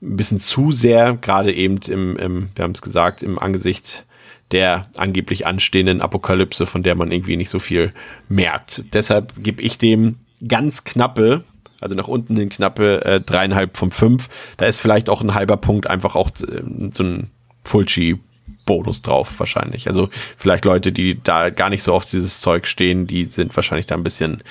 ein 0.01 0.17
bisschen 0.17 0.39
zu 0.39 0.71
sehr, 0.71 1.17
gerade 1.17 1.53
eben 1.53 1.77
im, 1.87 2.17
im 2.17 2.49
wir 2.55 2.63
haben 2.63 2.71
es 2.71 2.81
gesagt, 2.81 3.23
im 3.23 3.37
Angesicht 3.37 4.05
der 4.51 4.87
angeblich 4.97 5.47
anstehenden 5.47 6.01
Apokalypse, 6.01 6.65
von 6.65 6.83
der 6.83 6.95
man 6.95 7.11
irgendwie 7.11 7.37
nicht 7.37 7.49
so 7.49 7.59
viel 7.59 7.93
merkt. 8.27 8.83
Deshalb 8.93 9.33
gebe 9.37 9.61
ich 9.61 9.77
dem 9.77 10.17
ganz 10.45 10.83
knappe, 10.83 11.43
also 11.79 11.95
nach 11.95 12.07
unten 12.07 12.35
den 12.35 12.49
knappe 12.49 13.05
äh, 13.05 13.21
dreieinhalb 13.21 13.77
von 13.77 13.91
fünf. 13.91 14.27
Da 14.57 14.65
ist 14.65 14.79
vielleicht 14.79 15.09
auch 15.09 15.21
ein 15.21 15.33
halber 15.33 15.57
Punkt 15.57 15.87
einfach 15.87 16.15
auch 16.15 16.29
äh, 16.29 16.61
so 16.91 17.03
ein 17.03 17.29
Fulci 17.63 18.19
Bonus 18.65 19.01
drauf 19.01 19.39
wahrscheinlich. 19.39 19.87
Also 19.87 20.09
vielleicht 20.37 20.65
Leute, 20.65 20.91
die 20.91 21.21
da 21.21 21.49
gar 21.49 21.69
nicht 21.69 21.83
so 21.83 21.93
auf 21.93 22.05
dieses 22.05 22.39
Zeug 22.39 22.67
stehen, 22.67 23.07
die 23.07 23.25
sind 23.25 23.55
wahrscheinlich 23.55 23.85
da 23.85 23.95
ein 23.95 24.03
bisschen 24.03 24.43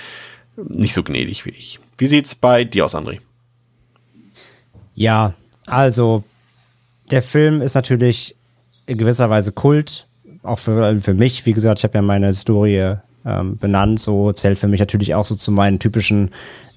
nicht 0.56 0.94
so 0.94 1.02
gnädig 1.02 1.46
wie 1.46 1.50
ich. 1.50 1.78
Wie 2.00 2.06
sieht's 2.06 2.34
bei 2.34 2.64
dir 2.64 2.86
aus, 2.86 2.94
André? 2.94 3.18
Ja, 4.94 5.34
also 5.66 6.24
der 7.10 7.22
Film 7.22 7.60
ist 7.60 7.74
natürlich 7.74 8.36
in 8.86 8.96
gewisser 8.96 9.28
Weise 9.28 9.52
Kult, 9.52 10.06
auch 10.42 10.58
für, 10.58 10.98
für 10.98 11.12
mich. 11.12 11.44
Wie 11.44 11.52
gesagt, 11.52 11.80
ich 11.80 11.84
habe 11.84 11.98
ja 11.98 12.02
meine 12.02 12.28
Historie 12.28 12.96
ähm, 13.26 13.58
benannt, 13.58 14.00
so 14.00 14.32
zählt 14.32 14.58
für 14.58 14.66
mich 14.66 14.80
natürlich 14.80 15.14
auch 15.14 15.26
so 15.26 15.34
zu 15.34 15.52
meinen 15.52 15.78
typischen 15.78 16.30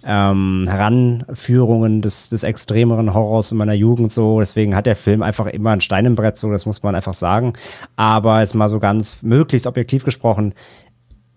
ähm, 0.05 0.65
Heranführungen 0.69 2.01
des, 2.01 2.27
des 2.27 2.43
extremeren 2.43 3.13
Horrors 3.13 3.53
in 3.53 3.57
meiner 3.57 3.73
Jugend 3.73 4.11
so. 4.11 4.41
Deswegen 4.41 4.75
hat 4.75 4.85
der 4.85 4.97
Film 4.97 5.21
einfach 5.23 5.47
immer 5.47 5.71
ein 5.71 5.79
Stein 5.79 6.05
im 6.05 6.15
Brett, 6.15 6.37
so 6.37 6.51
das 6.51 6.65
muss 6.65 6.83
man 6.83 6.95
einfach 6.95 7.13
sagen. 7.13 7.53
Aber 7.95 8.41
jetzt 8.41 8.55
mal 8.55 8.67
so 8.67 8.79
ganz 8.79 9.21
möglichst 9.21 9.67
objektiv 9.67 10.03
gesprochen, 10.03 10.53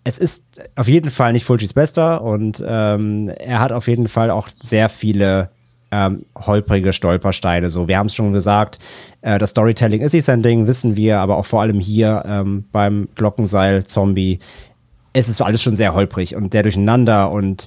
es 0.06 0.18
ist 0.18 0.44
auf 0.76 0.86
jeden 0.86 1.10
Fall 1.10 1.32
nicht 1.32 1.44
Fulcis 1.44 1.72
Bester 1.72 2.22
und 2.22 2.62
ähm, 2.64 3.28
er 3.28 3.58
hat 3.58 3.72
auf 3.72 3.88
jeden 3.88 4.06
Fall 4.06 4.30
auch 4.30 4.48
sehr 4.60 4.88
viele 4.88 5.50
ähm, 5.90 6.26
holprige 6.36 6.92
Stolpersteine. 6.92 7.70
So, 7.70 7.88
wir 7.88 7.98
haben 7.98 8.06
es 8.06 8.14
schon 8.14 8.32
gesagt, 8.32 8.78
äh, 9.22 9.40
das 9.40 9.50
Storytelling 9.50 10.00
ist 10.00 10.12
nicht 10.12 10.24
sein 10.24 10.44
Ding, 10.44 10.68
wissen 10.68 10.94
wir, 10.94 11.18
aber 11.18 11.36
auch 11.36 11.44
vor 11.44 11.60
allem 11.60 11.80
hier 11.80 12.22
ähm, 12.24 12.66
beim 12.70 13.08
Glockenseil-Zombie. 13.16 14.38
Es 15.12 15.28
ist 15.28 15.42
alles 15.42 15.60
schon 15.60 15.74
sehr 15.74 15.92
holprig 15.92 16.36
und 16.36 16.54
der 16.54 16.62
durcheinander 16.62 17.32
und 17.32 17.66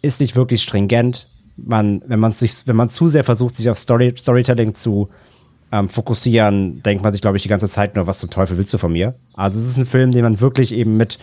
ist 0.00 0.20
nicht 0.20 0.36
wirklich 0.36 0.62
stringent. 0.62 1.28
Man, 1.58 2.02
wenn 2.06 2.18
man 2.18 2.32
sich, 2.32 2.66
wenn 2.66 2.76
man 2.76 2.88
zu 2.88 3.08
sehr 3.08 3.24
versucht, 3.24 3.56
sich 3.56 3.68
auf 3.68 3.78
Story, 3.78 4.14
Storytelling 4.16 4.74
zu 4.74 5.10
ähm, 5.70 5.90
fokussieren, 5.90 6.82
denkt 6.82 7.04
man 7.04 7.12
sich, 7.12 7.20
glaube 7.20 7.36
ich, 7.36 7.42
die 7.42 7.50
ganze 7.50 7.68
Zeit 7.68 7.94
nur, 7.94 8.06
was 8.06 8.20
zum 8.20 8.30
Teufel 8.30 8.56
willst 8.56 8.72
du 8.72 8.78
von 8.78 8.92
mir? 8.92 9.16
Also 9.34 9.58
es 9.58 9.68
ist 9.68 9.76
ein 9.76 9.84
Film, 9.84 10.12
den 10.12 10.22
man 10.22 10.40
wirklich 10.40 10.72
eben 10.72 10.96
mit 10.96 11.18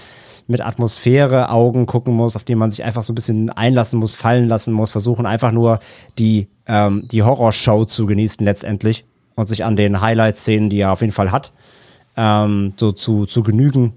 mit 0.51 0.61
Atmosphäre, 0.61 1.49
Augen 1.49 1.85
gucken 1.85 2.13
muss, 2.13 2.35
auf 2.35 2.43
den 2.43 2.57
man 2.57 2.71
sich 2.71 2.83
einfach 2.83 3.03
so 3.03 3.13
ein 3.13 3.15
bisschen 3.15 3.49
einlassen 3.49 3.99
muss, 3.99 4.13
fallen 4.13 4.47
lassen 4.47 4.73
muss, 4.73 4.91
versuchen 4.91 5.25
einfach 5.25 5.51
nur 5.51 5.79
die, 6.19 6.47
ähm, 6.67 7.07
die 7.09 7.23
Horrorshow 7.23 7.85
zu 7.85 8.05
genießen 8.05 8.45
letztendlich 8.45 9.05
und 9.35 9.47
sich 9.47 9.63
an 9.63 9.75
den 9.75 10.01
Highlight-Szenen, 10.01 10.69
die 10.69 10.79
er 10.79 10.91
auf 10.91 11.01
jeden 11.01 11.13
Fall 11.13 11.31
hat, 11.31 11.51
ähm, 12.15 12.73
so 12.77 12.91
zu, 12.91 13.25
zu 13.25 13.41
genügen. 13.43 13.93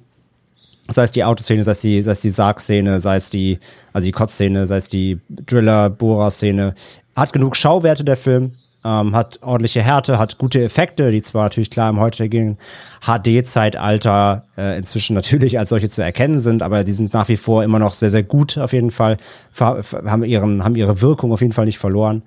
Sei 0.89 1.05
es 1.05 1.13
die 1.13 1.25
Autoszene, 1.25 1.65
sei 1.65 1.73
es 1.73 1.81
die, 1.81 2.03
sei 2.03 2.13
es 2.13 2.21
die 2.21 2.31
Sarg-Szene, 2.31 3.01
sei 3.01 3.17
es 3.17 3.31
die, 3.31 3.59
also 3.93 4.05
die 4.05 4.13
Kotz-Szene, 4.13 4.67
sei 4.67 4.77
es 4.77 4.89
die 4.89 5.19
Driller-Bohrer-Szene. 5.31 6.75
Hat 7.17 7.33
genug 7.33 7.57
Schauwerte, 7.57 8.05
der 8.05 8.17
Film 8.17 8.53
ähm, 8.85 9.17
hat 9.17 9.39
ordentliche 9.43 9.83
Härte, 9.83 10.19
hat 10.19 10.39
gute 10.39 10.63
Effekte, 10.63 11.11
die 11.11 11.23
zwar 11.23 11.45
natürlich 11.45 11.71
klar 11.71 11.91
im 11.91 11.99
heutigen 11.99 12.59
HD-Zeitalter 13.01 14.45
äh, 14.57 14.77
inzwischen 14.77 15.15
natürlich 15.15 15.59
als 15.59 15.71
solche 15.71 15.89
zu 15.89 16.03
erkennen 16.03 16.39
sind, 16.39 16.63
aber 16.63 16.85
die 16.85 16.93
sind 16.93 17.13
nach 17.15 17.29
wie 17.29 17.37
vor 17.37 17.65
immer 17.65 17.79
noch 17.79 17.93
sehr, 17.93 18.11
sehr 18.11 18.23
gut 18.23 18.59
auf 18.59 18.73
jeden 18.73 18.91
Fall, 18.91 19.17
haben, 19.59 20.25
ihren, 20.25 20.65
haben 20.65 20.77
ihre 20.77 21.01
Wirkung 21.01 21.33
auf 21.33 21.41
jeden 21.41 21.53
Fall 21.53 21.65
nicht 21.65 21.79
verloren. 21.79 22.23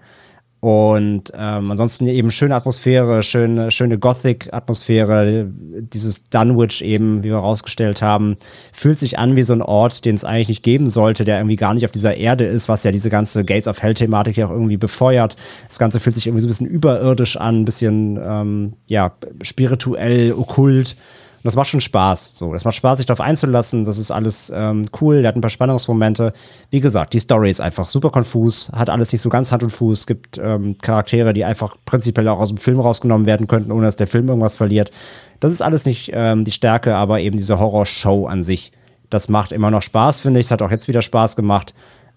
Und 0.60 1.32
ähm, 1.36 1.70
ansonsten 1.70 2.08
eben 2.08 2.32
schöne 2.32 2.56
Atmosphäre, 2.56 3.22
schöne, 3.22 3.70
schöne 3.70 4.00
Gothic-Atmosphäre. 4.00 5.48
Dieses 5.52 6.30
Dunwich 6.30 6.84
eben, 6.84 7.22
wie 7.22 7.30
wir 7.30 7.38
rausgestellt 7.38 8.02
haben, 8.02 8.38
fühlt 8.74 8.98
sich 8.98 9.20
an 9.20 9.36
wie 9.36 9.44
so 9.44 9.54
ein 9.54 9.62
Ort, 9.62 10.04
den 10.04 10.16
es 10.16 10.26
eigentlich 10.26 10.48
nicht 10.48 10.64
geben 10.64 10.90
sollte, 10.90 11.26
der 11.26 11.38
irgendwie 11.38 11.58
gar 11.58 11.76
nicht 11.76 11.86
auf 11.86 11.92
dieser 11.92 12.18
Erde 12.18 12.46
ist, 12.46 12.70
was 12.70 12.84
ja 12.84 12.92
diese 12.92 13.12
ganze 13.12 13.46
Gates 13.46 13.68
of 13.68 13.84
Hell-Thematik 13.84 14.36
ja 14.38 14.48
auch 14.48 14.52
irgendwie 14.52 14.78
befeuert. 14.78 15.36
Das 15.68 15.78
Ganze 15.78 16.00
fühlt 16.00 16.16
sich 16.16 16.26
irgendwie 16.26 16.42
so 16.42 16.48
ein 16.48 16.50
bisschen 16.50 16.68
überirdisch 16.68 17.38
an, 17.38 17.62
ein 17.62 17.66
bisschen 17.66 18.20
ähm, 18.22 18.74
ja 18.88 19.14
spirituell, 19.44 20.34
okkult 20.34 20.96
das 21.44 21.56
macht 21.56 21.70
schon 21.70 21.82
Spaß. 21.82 22.38
So, 22.38 22.54
das 22.54 22.66
macht 22.66 22.76
Spaß, 22.76 22.98
sich 22.98 23.06
darauf 23.06 23.22
einzulassen. 23.22 23.84
Das 23.84 23.98
ist 23.98 24.12
alles 24.12 24.52
ähm, 24.54 24.86
cool. 25.02 25.22
Der 25.22 25.30
hat 25.30 25.36
ein 25.36 25.42
paar 25.42 25.50
Spannungsmomente. 25.50 26.34
Wie 26.70 26.80
gesagt, 26.80 27.14
die 27.14 27.20
Story 27.20 27.50
ist 27.50 27.62
einfach 27.62 27.90
super 27.90 28.10
konfus, 28.10 28.72
hat 28.74 28.90
alles 28.90 29.12
nicht 29.12 29.22
so 29.22 29.30
ganz 29.30 29.52
Hand 29.52 29.64
und 29.64 29.70
Fuß. 29.70 30.00
Es 30.00 30.08
gibt 30.08 30.38
ähm, 30.38 30.78
Charaktere, 30.80 31.34
die 31.34 31.46
einfach 31.46 31.76
prinzipiell 31.86 32.28
auch 32.28 32.40
aus 32.40 32.50
dem 32.50 32.58
Film 32.58 32.80
rausgenommen 32.80 33.28
werden 33.28 33.48
könnten, 33.48 33.72
ohne 33.72 33.86
dass 33.86 33.96
der 33.96 34.08
Film 34.08 34.28
irgendwas 34.28 34.56
verliert. 34.56 34.92
Das 35.40 35.52
ist 35.52 35.62
alles 35.62 35.86
nicht 35.86 36.12
ähm, 36.14 36.44
die 36.44 36.52
Stärke, 36.52 36.96
aber 36.96 37.20
eben 37.20 37.38
diese 37.38 37.60
Horrorshow 37.60 38.28
an 38.28 38.44
sich. 38.44 38.72
Das 39.10 39.30
macht 39.30 39.52
immer 39.52 39.72
noch 39.72 39.82
Spaß, 39.82 40.20
finde 40.20 40.40
ich. 40.40 40.48
Es 40.48 40.52
hat 40.52 40.62
auch 40.62 40.72
jetzt 40.72 40.88
wieder 40.88 41.02
Spaß 41.02 41.36
gemacht, 41.36 41.74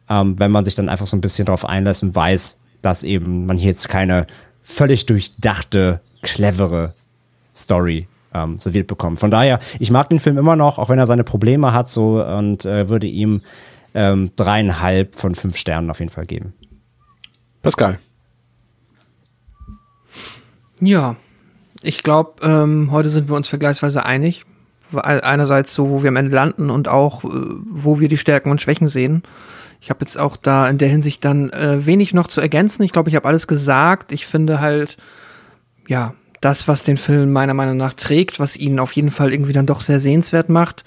ähm, 0.09 0.39
wenn 0.39 0.51
man 0.51 0.65
sich 0.65 0.75
dann 0.75 0.89
einfach 0.89 1.07
so 1.07 1.17
ein 1.17 1.21
bisschen 1.21 1.45
darauf 1.45 1.65
einlässt 1.65 2.03
und 2.03 2.15
weiß, 2.15 2.59
dass 2.83 3.05
eben 3.05 3.47
man 3.47 3.59
hier 3.59 3.69
jetzt 3.69 3.89
keine 3.89 4.27
völlig 4.63 5.07
durchdachte, 5.07 6.01
clevere 6.23 6.95
Story 7.55 8.09
ähm, 8.35 8.59
serviert 8.59 8.87
bekommen. 8.87 9.17
Von 9.17 9.31
daher, 9.31 9.59
ich 9.79 9.91
mag 9.91 10.09
den 10.09 10.21
Film 10.21 10.39
immer 10.39 10.57
noch, 10.57 10.79
auch 10.79 10.89
wenn 10.89 10.99
er 10.99 11.07
seine 11.07 11.25
Probleme 11.25 11.73
hat, 11.73 11.89
so 11.89 12.25
und 12.25 12.65
äh, 12.65 12.89
würde 12.89 13.07
ihm 13.07 13.43
ähm, 13.95 14.31
dreieinhalb 14.37 15.15
von 15.15 15.35
fünf 15.35 15.57
Sternen 15.57 15.91
auf 15.91 16.01
jeden 16.01 16.13
Fall 16.13 16.27
geben. 16.27 16.53
Pascal. 17.63 17.99
Ja, 20.81 21.17
ich 21.83 22.03
glaube, 22.03 22.35
ähm, 22.43 22.91
heute 22.91 23.11
sind 23.11 23.29
wir 23.29 23.37
uns 23.37 23.49
vergleichsweise 23.49 24.05
einig. 24.05 24.45
Einerseits 24.93 25.73
so, 25.73 25.89
wo 25.89 26.03
wir 26.03 26.09
am 26.09 26.17
Ende 26.17 26.35
landen 26.35 26.69
und 26.69 26.89
auch, 26.89 27.25
äh, 27.25 27.29
wo 27.29 28.01
wir 28.01 28.09
die 28.09 28.17
Stärken 28.17 28.51
und 28.51 28.61
Schwächen 28.61 28.89
sehen. 28.89 29.23
Ich 29.81 29.89
habe 29.89 30.01
jetzt 30.01 30.19
auch 30.19 30.37
da 30.37 30.69
in 30.69 30.79
der 30.79 30.89
Hinsicht 30.89 31.25
dann 31.25 31.51
äh, 31.51 31.87
wenig 31.87 32.13
noch 32.13 32.27
zu 32.27 32.41
ergänzen. 32.41 32.83
Ich 32.83 32.93
glaube, 32.93 33.09
ich 33.09 33.17
habe 33.17 33.29
alles 33.29 33.47
gesagt. 33.47 34.13
Ich 34.13 34.27
finde 34.27 34.61
halt, 34.61 34.97
ja, 35.87 36.15
das, 36.41 36.69
was 36.69 36.83
den 36.83 36.97
Film 36.97 37.33
meiner 37.33 37.55
Meinung 37.55 37.77
nach 37.77 37.95
trägt, 37.95 38.41
was 38.41 38.57
ihn 38.57 38.79
auf 38.79 38.93
jeden 38.93 39.11
Fall 39.11 39.33
irgendwie 39.33 39.53
dann 39.53 39.67
doch 39.67 39.81
sehr 39.81 40.01
sehenswert 40.01 40.49
macht, 40.49 40.85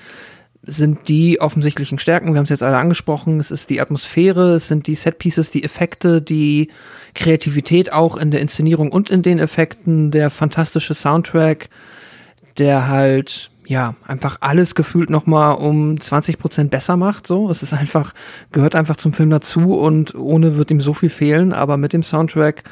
sind 0.66 1.10
die 1.10 1.42
offensichtlichen 1.42 2.00
Stärken. 2.00 2.34
Wir 2.34 2.38
haben 2.38 2.46
es 2.46 2.50
jetzt 2.50 2.64
alle 2.64 2.78
angesprochen. 2.78 3.40
Es 3.40 3.52
ist 3.52 3.70
die 3.70 3.82
Atmosphäre, 3.82 4.56
es 4.56 4.70
sind 4.70 4.88
die 4.88 4.96
Setpieces, 4.96 5.50
die 5.52 5.64
Effekte, 5.64 6.22
die 6.22 6.70
Kreativität 7.14 7.92
auch 7.92 8.16
in 8.16 8.32
der 8.32 8.40
Inszenierung 8.40 8.92
und 8.92 9.10
in 9.10 9.24
den 9.24 9.40
Effekten, 9.40 10.10
der 10.10 10.30
fantastische 10.30 10.94
Soundtrack, 10.94 11.70
der 12.58 12.88
halt 12.88 13.52
ja, 13.66 13.96
einfach 14.06 14.38
alles 14.42 14.76
gefühlt 14.76 15.10
nochmal 15.10 15.56
um 15.56 16.00
20 16.00 16.38
Prozent 16.38 16.72
besser 16.72 16.98
macht, 16.98 17.28
so. 17.28 17.50
Es 17.50 17.64
ist 17.64 17.74
einfach, 17.74 18.14
gehört 18.52 18.76
einfach 18.76 18.96
zum 18.96 19.14
Film 19.14 19.30
dazu 19.30 19.74
und 19.74 20.16
ohne 20.16 20.58
wird 20.58 20.72
ihm 20.72 20.82
so 20.82 20.94
viel 20.94 21.10
fehlen, 21.10 21.54
aber 21.54 21.78
mit 21.78 21.94
dem 21.94 22.04
Soundtrack 22.04 22.64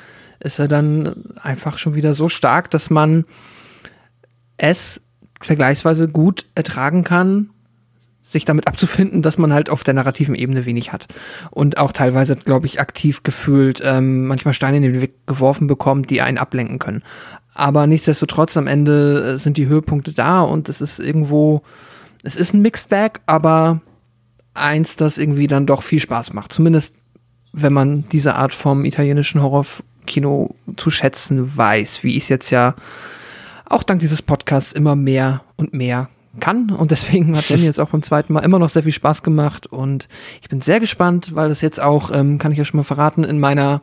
ist 0.44 0.60
er 0.60 0.68
dann 0.68 1.16
einfach 1.42 1.78
schon 1.78 1.96
wieder 1.96 2.14
so 2.14 2.30
stark, 2.30 2.70
dass 2.72 2.90
man 2.90 3.26
es 4.58 5.02
vergleichsweise 5.40 6.08
gut 6.08 6.46
ertragen 6.56 7.04
kann, 7.04 7.50
sich 8.22 8.46
damit 8.46 8.68
abzufinden, 8.68 9.22
dass 9.22 9.38
man 9.38 9.54
halt 9.54 9.70
auf 9.70 9.84
der 9.84 9.94
narrativen 9.94 10.36
Ebene 10.36 10.66
wenig 10.66 10.94
hat. 10.94 11.08
Und 11.50 11.78
auch 11.78 11.92
teilweise, 11.92 12.36
glaube 12.36 12.68
ich, 12.68 12.80
aktiv 12.80 13.24
gefühlt 13.24 13.82
ähm, 13.84 14.28
manchmal 14.28 14.54
Steine 14.54 14.78
in 14.78 14.84
den 14.84 15.02
Weg 15.02 15.26
geworfen 15.28 15.68
bekommt, 15.68 16.10
die 16.10 16.22
einen 16.22 16.38
ablenken 16.38 16.80
können. 16.80 17.04
Aber 17.54 17.88
nichtsdestotrotz, 17.88 18.56
am 18.58 18.68
Ende 18.68 19.34
äh, 19.34 19.38
sind 19.38 19.58
die 19.58 19.68
Höhepunkte 19.68 20.14
da 20.14 20.42
und 20.42 20.70
es 20.70 20.82
ist 20.82 21.00
irgendwo, 21.00 21.64
es 22.24 22.36
ist 22.36 22.54
ein 22.54 22.62
Mixed 22.62 22.90
Bag, 22.90 23.22
aber 23.26 23.82
eins, 24.54 24.96
das 24.96 25.18
irgendwie 25.18 25.48
dann 25.48 25.66
doch 25.66 25.84
viel 25.84 26.00
Spaß 26.00 26.34
macht. 26.34 26.54
Zumindest, 26.54 26.96
wenn 27.54 27.74
man 27.74 28.08
diese 28.10 28.36
Art 28.36 28.54
vom 28.54 28.86
italienischen 28.86 29.42
Horror 29.42 29.66
Kino 30.06 30.56
zu 30.78 30.92
schätzen 30.92 31.58
weiß, 31.58 32.04
wie 32.04 32.16
ich 32.16 32.24
es 32.24 32.30
jetzt 32.30 32.50
ja 32.50 32.76
auch 33.66 33.84
dank 33.84 34.00
dieses 34.00 34.22
Podcasts 34.22 34.74
immer 34.74 34.96
mehr 34.96 35.44
und 35.58 35.74
mehr 35.74 36.10
kann. 36.40 36.70
Und 36.70 36.92
deswegen 36.92 37.36
hat 37.36 37.50
Danny 37.50 37.64
jetzt 37.64 37.80
auch 37.80 37.90
beim 37.90 38.04
zweiten 38.04 38.34
Mal 38.34 38.42
immer 38.42 38.60
noch 38.60 38.70
sehr 38.70 38.84
viel 38.84 38.92
Spaß 38.92 39.24
gemacht. 39.24 39.68
Und 39.68 40.08
ich 40.42 40.50
bin 40.50 40.62
sehr 40.62 40.80
gespannt, 40.80 41.36
weil 41.36 41.50
das 41.50 41.62
jetzt 41.62 41.82
auch, 41.82 42.12
ähm, 42.14 42.38
kann 42.38 42.52
ich 42.52 42.58
ja 42.58 42.66
schon 42.66 42.78
mal 42.78 42.84
verraten, 42.84 43.24
in 43.24 43.40
meiner 43.40 43.82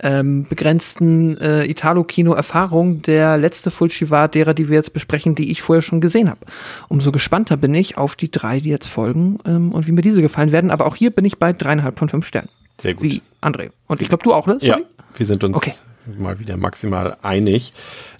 ähm, 0.00 0.46
begrenzten 0.48 1.38
äh, 1.38 1.64
Italo-Kino-Erfahrung 1.66 3.02
der 3.02 3.38
letzte 3.38 3.70
Fulci 3.70 4.10
war, 4.10 4.28
derer, 4.28 4.54
die 4.54 4.68
wir 4.68 4.76
jetzt 4.76 4.92
besprechen, 4.92 5.34
die 5.34 5.50
ich 5.50 5.62
vorher 5.62 5.82
schon 5.82 6.00
gesehen 6.00 6.28
habe. 6.28 6.40
Umso 6.88 7.12
gespannter 7.12 7.56
bin 7.56 7.74
ich 7.74 7.96
auf 7.98 8.16
die 8.16 8.30
drei, 8.30 8.58
die 8.58 8.70
jetzt 8.70 8.88
folgen 8.88 9.38
ähm, 9.46 9.72
und 9.72 9.86
wie 9.86 9.92
mir 9.92 10.02
diese 10.02 10.22
gefallen 10.22 10.50
werden. 10.50 10.70
Aber 10.70 10.86
auch 10.86 10.96
hier 10.96 11.10
bin 11.10 11.24
ich 11.24 11.38
bei 11.38 11.52
dreieinhalb 11.52 11.98
von 11.98 12.08
fünf 12.08 12.26
Sternen. 12.26 12.48
Sehr 12.80 12.94
gut. 12.94 13.04
Wie 13.04 13.22
André. 13.40 13.70
Und 13.86 14.00
ich 14.00 14.08
glaube, 14.08 14.24
du 14.24 14.32
auch, 14.32 14.46
ne? 14.46 14.58
Sorry? 14.60 14.82
Ja, 14.82 15.04
wir 15.16 15.26
sind 15.26 15.44
uns 15.44 15.56
okay. 15.56 15.72
mal 16.18 16.38
wieder 16.38 16.56
maximal 16.56 17.16
einig. 17.22 17.72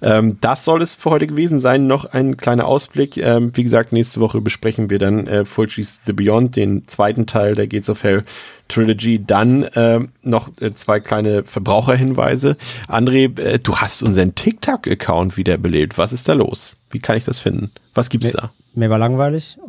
Ähm, 0.03 0.39
das 0.41 0.65
soll 0.65 0.83
es 0.83 0.95
für 0.95 1.11
heute 1.11 1.27
gewesen 1.27 1.59
sein. 1.59 1.87
Noch 1.87 2.05
ein 2.05 2.37
kleiner 2.37 2.67
Ausblick. 2.67 3.17
Ähm, 3.17 3.53
wie 3.55 3.63
gesagt, 3.63 3.93
nächste 3.93 4.21
Woche 4.21 4.41
besprechen 4.41 4.91
wir 4.91 4.99
dann 4.99 5.27
äh, 5.27 5.45
Fulci's 5.45 6.01
The 6.05 6.13
Beyond, 6.13 6.57
den 6.57 6.87
zweiten 6.87 7.27
Teil 7.27 7.55
der 7.55 7.67
Gates 7.67 7.89
of 7.89 8.03
Hell 8.03 8.25
Trilogy. 8.69 9.25
Dann 9.25 9.65
äh, 9.65 10.01
noch 10.23 10.51
äh, 10.61 10.75
zwei 10.75 11.01
kleine 11.01 11.45
Verbraucherhinweise. 11.45 12.57
André, 12.89 13.39
äh, 13.41 13.59
du 13.59 13.77
hast 13.77 14.03
unseren 14.03 14.35
TikTok-Account 14.35 15.37
wiederbelebt. 15.37 15.99
Was 15.99 16.13
ist 16.13 16.29
da 16.29 16.35
los? 16.35 16.77
Wie 16.91 16.99
kann 16.99 17.17
ich 17.17 17.25
das 17.25 17.39
finden? 17.39 17.71
Was 17.95 18.11
gibt's 18.11 18.29
nee. 18.29 18.41
da? 18.41 18.53
Mir 18.75 18.89
war 18.89 18.99
langweilig. 18.99 19.59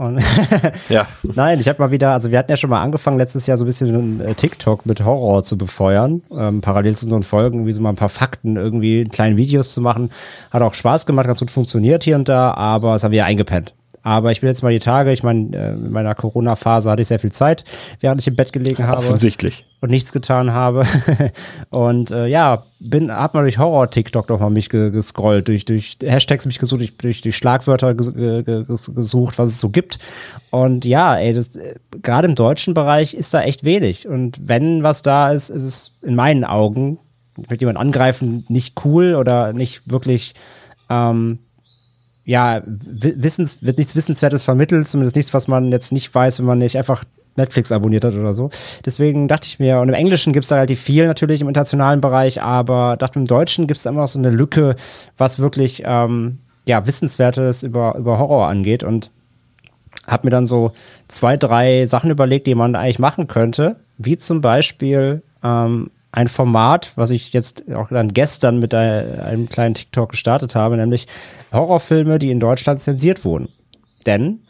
Ja. 0.89 1.07
Nein, 1.23 1.59
ich 1.59 1.67
habe 1.67 1.81
mal 1.81 1.91
wieder, 1.91 2.11
also 2.11 2.31
wir 2.31 2.37
hatten 2.37 2.51
ja 2.51 2.57
schon 2.57 2.69
mal 2.69 2.81
angefangen, 2.81 3.17
letztes 3.17 3.47
Jahr 3.47 3.57
so 3.57 3.63
ein 3.63 3.67
bisschen 3.67 4.21
äh, 4.21 4.33
TikTok 4.33 4.85
mit 4.85 5.03
Horror 5.03 5.43
zu 5.43 5.57
befeuern. 5.57 6.21
Ähm, 6.31 6.61
parallel 6.61 6.95
zu 6.95 7.05
unseren 7.05 7.23
Folgen, 7.23 7.65
wie 7.65 7.71
so 7.71 7.81
mal 7.81 7.89
ein 7.89 7.95
paar 7.95 8.09
Fakten, 8.09 8.55
irgendwie 8.55 9.05
kleine 9.05 9.37
Videos 9.37 9.73
zu 9.73 9.81
machen. 9.81 10.09
Hat 10.51 10.61
auch 10.61 10.73
Spaß 10.73 11.05
gemacht, 11.05 11.27
ganz 11.27 11.39
gut 11.39 11.51
funktioniert 11.51 12.03
hier 12.03 12.15
und 12.15 12.29
da, 12.29 12.53
aber 12.53 12.95
es 12.95 13.03
haben 13.03 13.11
wir 13.11 13.19
ja 13.19 13.25
eingepennt. 13.25 13.73
Aber 14.03 14.31
ich 14.31 14.41
bin 14.41 14.49
jetzt 14.49 14.61
mal 14.61 14.73
die 14.73 14.79
Tage, 14.79 15.13
ich 15.13 15.23
meine, 15.23 15.55
äh, 15.55 15.71
in 15.71 15.91
meiner 15.91 16.13
Corona-Phase 16.13 16.91
hatte 16.91 17.01
ich 17.01 17.07
sehr 17.07 17.19
viel 17.19 17.31
Zeit, 17.31 17.63
während 18.01 18.19
ich 18.19 18.27
im 18.27 18.35
Bett 18.35 18.51
gelegen 18.51 18.85
habe. 18.85 18.97
Offensichtlich. 18.97 19.65
Und 19.79 19.91
nichts 19.91 20.11
getan 20.11 20.51
habe. 20.51 20.85
und 21.69 22.11
äh, 22.11 22.27
ja, 22.27 22.65
bin, 22.79 23.09
hab 23.09 23.33
mal 23.33 23.43
durch 23.43 23.57
Horror-TikTok 23.57 24.27
noch 24.27 24.41
mal 24.41 24.49
mich 24.49 24.67
gescrollt, 24.67 25.47
durch, 25.47 25.63
durch 25.63 25.97
Hashtags 26.03 26.45
mich 26.45 26.59
gesucht, 26.59 26.81
durch, 26.81 26.97
durch, 26.97 27.21
durch 27.21 27.37
Schlagwörter 27.37 27.95
ges 27.95 28.13
gesucht, 28.93 29.39
was 29.39 29.49
es 29.49 29.59
so 29.61 29.69
gibt. 29.69 29.99
Und 30.49 30.83
ja, 30.83 31.15
ey, 31.15 31.33
das 31.33 31.55
äh, 31.55 31.75
gerade 32.01 32.27
im 32.27 32.35
deutschen 32.35 32.73
Bereich 32.73 33.13
ist 33.13 33.33
da 33.33 33.41
echt 33.41 33.63
wenig. 33.63 34.05
Und 34.05 34.37
wenn 34.47 34.83
was 34.83 35.01
da 35.01 35.31
ist, 35.31 35.49
ist 35.49 35.63
es 35.63 35.91
in 36.01 36.15
meinen 36.15 36.43
Augen, 36.43 36.99
wird 37.37 37.61
jemand 37.61 37.77
angreifen, 37.77 38.45
nicht 38.49 38.83
cool 38.83 39.15
oder 39.15 39.53
nicht 39.53 39.81
wirklich 39.89 40.33
ähm, 40.89 41.39
ja, 42.25 42.61
Wissens, 42.65 43.61
wird 43.63 43.77
nichts 43.77 43.95
Wissenswertes 43.95 44.43
vermittelt, 44.43 44.87
zumindest 44.87 45.15
nichts, 45.15 45.33
was 45.33 45.47
man 45.47 45.71
jetzt 45.71 45.91
nicht 45.91 46.13
weiß, 46.13 46.39
wenn 46.39 46.45
man 46.45 46.59
nicht 46.59 46.77
einfach 46.77 47.03
Netflix 47.35 47.71
abonniert 47.71 48.05
hat 48.05 48.13
oder 48.13 48.33
so. 48.33 48.49
Deswegen 48.85 49.27
dachte 49.27 49.47
ich 49.47 49.59
mir, 49.59 49.79
und 49.79 49.89
im 49.89 49.95
Englischen 49.95 50.33
gibt 50.33 50.43
es 50.43 50.49
da 50.49 50.55
relativ 50.55 50.79
viel 50.79 51.07
natürlich 51.07 51.41
im 51.41 51.47
internationalen 51.47 51.99
Bereich, 51.99 52.41
aber 52.41 52.95
dachte 52.97 53.19
im 53.19 53.25
Deutschen 53.25 53.67
gibt 53.67 53.79
es 53.79 53.85
immer 53.85 54.01
noch 54.01 54.07
so 54.07 54.19
eine 54.19 54.29
Lücke, 54.29 54.75
was 55.17 55.39
wirklich 55.39 55.83
ähm, 55.85 56.39
ja, 56.65 56.85
Wissenswertes 56.85 57.63
über, 57.63 57.95
über 57.97 58.19
Horror 58.19 58.47
angeht 58.47 58.83
und 58.83 59.11
habe 60.07 60.27
mir 60.27 60.31
dann 60.31 60.45
so 60.45 60.71
zwei, 61.07 61.37
drei 61.37 61.85
Sachen 61.85 62.11
überlegt, 62.11 62.47
die 62.47 62.55
man 62.55 62.75
eigentlich 62.75 62.99
machen 62.99 63.27
könnte, 63.27 63.77
wie 63.97 64.17
zum 64.17 64.41
Beispiel 64.41 65.23
ähm, 65.43 65.89
ein 66.13 66.27
Format, 66.27 66.93
was 66.95 67.09
ich 67.09 67.33
jetzt 67.33 67.63
auch 67.73 67.89
dann 67.89 68.13
gestern 68.13 68.59
mit 68.59 68.73
einem 68.75 69.49
kleinen 69.49 69.73
TikTok 69.73 70.11
gestartet 70.11 70.53
habe, 70.53 70.77
nämlich 70.77 71.07
Horrorfilme, 71.51 72.19
die 72.19 72.29
in 72.29 72.39
Deutschland 72.39 72.79
zensiert 72.79 73.25
wurden. 73.25 73.49
Denn, 74.05 74.41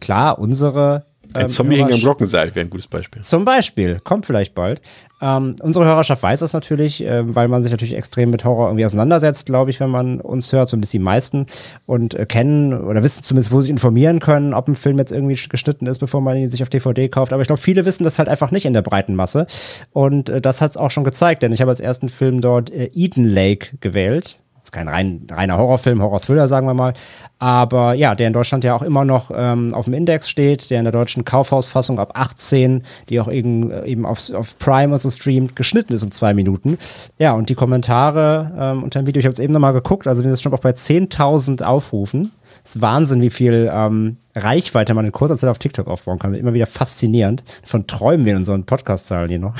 klar, 0.00 0.40
unsere 0.40 1.06
ein 1.32 1.42
ähm, 1.42 1.48
Zombie 1.48 1.76
hängt 1.76 1.92
am 1.92 2.00
Glockenseil 2.00 2.54
wäre 2.54 2.66
ein 2.66 2.70
gutes 2.70 2.88
Beispiel. 2.88 3.22
Zum 3.22 3.44
Beispiel, 3.44 4.00
kommt 4.00 4.26
vielleicht 4.26 4.54
bald. 4.54 4.82
Ähm, 5.24 5.56
unsere 5.62 5.86
Hörerschaft 5.86 6.22
weiß 6.22 6.40
das 6.40 6.52
natürlich, 6.52 7.02
äh, 7.02 7.34
weil 7.34 7.48
man 7.48 7.62
sich 7.62 7.72
natürlich 7.72 7.94
extrem 7.94 8.28
mit 8.28 8.44
Horror 8.44 8.68
irgendwie 8.68 8.84
auseinandersetzt, 8.84 9.46
glaube 9.46 9.70
ich, 9.70 9.80
wenn 9.80 9.88
man 9.88 10.20
uns 10.20 10.52
hört, 10.52 10.68
zumindest 10.68 10.92
die 10.92 10.98
meisten, 10.98 11.46
und 11.86 12.12
äh, 12.12 12.26
kennen 12.26 12.74
oder 12.74 13.02
wissen 13.02 13.22
zumindest, 13.22 13.50
wo 13.50 13.62
sie 13.62 13.70
informieren 13.70 14.20
können, 14.20 14.52
ob 14.52 14.68
ein 14.68 14.74
Film 14.74 14.98
jetzt 14.98 15.12
irgendwie 15.12 15.38
geschnitten 15.48 15.86
ist, 15.86 15.98
bevor 15.98 16.20
man 16.20 16.36
ihn 16.36 16.50
sich 16.50 16.62
auf 16.62 16.68
DVD 16.68 17.08
kauft. 17.08 17.32
Aber 17.32 17.40
ich 17.40 17.48
glaube, 17.48 17.62
viele 17.62 17.86
wissen 17.86 18.04
das 18.04 18.18
halt 18.18 18.28
einfach 18.28 18.50
nicht 18.50 18.66
in 18.66 18.74
der 18.74 18.82
breiten 18.82 19.14
Masse. 19.14 19.46
Und 19.94 20.28
äh, 20.28 20.42
das 20.42 20.60
hat 20.60 20.72
es 20.72 20.76
auch 20.76 20.90
schon 20.90 21.04
gezeigt, 21.04 21.42
denn 21.42 21.52
ich 21.52 21.62
habe 21.62 21.70
als 21.70 21.80
ersten 21.80 22.10
Film 22.10 22.42
dort 22.42 22.70
äh, 22.70 22.90
Eden 22.92 23.24
Lake 23.24 23.78
gewählt 23.80 24.38
ist 24.64 24.72
kein 24.72 24.88
rein, 24.88 25.26
reiner 25.30 25.58
Horrorfilm, 25.58 26.02
Horror-Thriller, 26.02 26.48
sagen 26.48 26.66
wir 26.66 26.74
mal. 26.74 26.94
Aber 27.38 27.92
ja, 27.92 28.14
der 28.14 28.28
in 28.28 28.32
Deutschland 28.32 28.64
ja 28.64 28.74
auch 28.74 28.82
immer 28.82 29.04
noch 29.04 29.30
ähm, 29.34 29.74
auf 29.74 29.84
dem 29.84 29.92
Index 29.92 30.30
steht, 30.30 30.70
der 30.70 30.78
in 30.78 30.84
der 30.84 30.92
deutschen 30.92 31.24
Kaufhausfassung 31.24 31.98
ab 31.98 32.12
18, 32.14 32.82
die 33.10 33.20
auch 33.20 33.30
eben, 33.30 33.84
eben 33.84 34.06
auf, 34.06 34.32
auf 34.32 34.58
Prime 34.58 34.92
und 34.92 34.98
so 34.98 35.10
streamt, 35.10 35.54
geschnitten 35.54 35.92
ist 35.92 36.02
um 36.02 36.10
zwei 36.10 36.32
Minuten. 36.32 36.78
Ja, 37.18 37.32
und 37.32 37.50
die 37.50 37.54
Kommentare 37.54 38.52
ähm, 38.58 38.82
unter 38.82 39.00
dem 39.00 39.06
Video, 39.06 39.20
ich 39.20 39.26
habe 39.26 39.34
es 39.34 39.38
eben 39.38 39.52
nochmal 39.52 39.74
geguckt, 39.74 40.06
also 40.06 40.22
wir 40.22 40.30
sind 40.30 40.42
schon 40.42 40.54
auch 40.54 40.60
bei 40.60 40.70
10.000 40.70 41.62
Aufrufen. 41.62 42.32
Das 42.62 42.76
ist 42.76 42.82
Wahnsinn, 42.82 43.20
wie 43.20 43.30
viel 43.30 43.70
ähm, 43.70 44.16
Reichweite 44.34 44.94
man 44.94 45.04
in 45.04 45.12
kurzer 45.12 45.36
Zeit 45.36 45.50
auf 45.50 45.58
TikTok 45.58 45.88
aufbauen 45.88 46.18
kann. 46.18 46.32
Immer 46.34 46.54
wieder 46.54 46.66
faszinierend. 46.66 47.44
Von 47.62 47.86
träumen 47.86 48.24
wir 48.24 48.32
in 48.32 48.38
unseren 48.38 48.64
Podcast-Zahlen 48.64 49.28
hier 49.28 49.38
noch. 49.40 49.54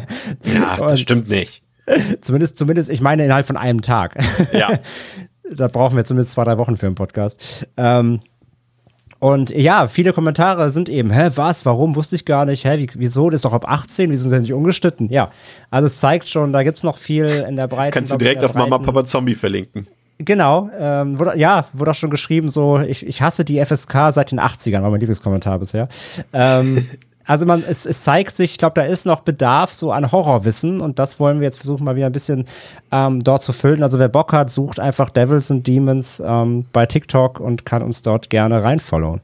ja, 0.44 0.78
das 0.78 1.00
stimmt 1.00 1.28
nicht. 1.28 1.65
zumindest, 2.20 2.58
zumindest, 2.58 2.90
ich 2.90 3.00
meine 3.00 3.24
innerhalb 3.24 3.46
von 3.46 3.56
einem 3.56 3.82
Tag. 3.82 4.16
Ja. 4.52 4.70
da 5.56 5.68
brauchen 5.68 5.96
wir 5.96 6.04
zumindest 6.04 6.32
zwei, 6.32 6.44
drei 6.44 6.58
Wochen 6.58 6.76
für 6.76 6.86
einen 6.86 6.94
Podcast. 6.94 7.66
Ähm, 7.76 8.20
und 9.18 9.50
ja, 9.50 9.86
viele 9.88 10.12
Kommentare 10.12 10.70
sind 10.70 10.88
eben, 10.88 11.10
hä, 11.10 11.30
was, 11.36 11.64
warum, 11.64 11.96
wusste 11.96 12.16
ich 12.16 12.24
gar 12.26 12.44
nicht, 12.44 12.64
hä, 12.64 12.78
wie, 12.78 12.88
wieso, 12.94 13.30
das 13.30 13.38
ist 13.38 13.44
doch 13.46 13.54
ab 13.54 13.66
18, 13.66 14.10
wieso 14.10 14.28
sind 14.28 14.38
sie 14.38 14.42
nicht 14.42 14.52
ungeschnitten? 14.52 15.08
Ja, 15.10 15.30
also 15.70 15.86
es 15.86 15.98
zeigt 15.98 16.28
schon, 16.28 16.52
da 16.52 16.62
gibt 16.62 16.76
es 16.76 16.84
noch 16.84 16.98
viel 16.98 17.26
in 17.48 17.56
der 17.56 17.66
Breite. 17.66 17.92
Kannst 17.92 18.12
du 18.12 18.18
direkt 18.18 18.44
auf 18.44 18.54
Mama, 18.54 18.78
Papa, 18.78 19.04
Zombie 19.04 19.34
verlinken. 19.34 19.86
Genau, 20.18 20.70
ähm, 20.78 21.18
wurde, 21.18 21.38
ja, 21.38 21.66
wurde 21.72 21.90
auch 21.90 21.96
schon 21.96 22.10
geschrieben, 22.10 22.48
so, 22.48 22.78
ich, 22.78 23.06
ich 23.06 23.22
hasse 23.22 23.44
die 23.44 23.62
FSK 23.64 24.12
seit 24.12 24.32
den 24.32 24.40
80ern, 24.40 24.82
war 24.82 24.90
mein 24.90 25.00
Lieblingskommentar 25.00 25.58
bisher. 25.58 25.88
Ähm, 26.32 26.86
Also 27.26 27.44
man, 27.44 27.64
es, 27.68 27.84
es 27.86 28.04
zeigt 28.04 28.36
sich, 28.36 28.52
ich 28.52 28.58
glaube, 28.58 28.74
da 28.74 28.82
ist 28.82 29.04
noch 29.04 29.20
Bedarf 29.20 29.72
so 29.72 29.92
an 29.92 30.10
Horrorwissen 30.12 30.80
und 30.80 30.98
das 30.98 31.18
wollen 31.18 31.40
wir 31.40 31.44
jetzt 31.44 31.58
versuchen, 31.58 31.84
mal 31.84 31.96
wieder 31.96 32.06
ein 32.06 32.12
bisschen 32.12 32.46
ähm, 32.92 33.20
dort 33.20 33.42
zu 33.42 33.52
füllen. 33.52 33.82
Also 33.82 33.98
wer 33.98 34.08
Bock 34.08 34.32
hat, 34.32 34.50
sucht 34.50 34.78
einfach 34.78 35.10
Devils 35.10 35.50
and 35.50 35.66
Demons 35.66 36.22
ähm, 36.24 36.66
bei 36.72 36.86
TikTok 36.86 37.40
und 37.40 37.64
kann 37.64 37.82
uns 37.82 38.02
dort 38.02 38.30
gerne 38.30 38.62
reinfollowen. 38.62 39.20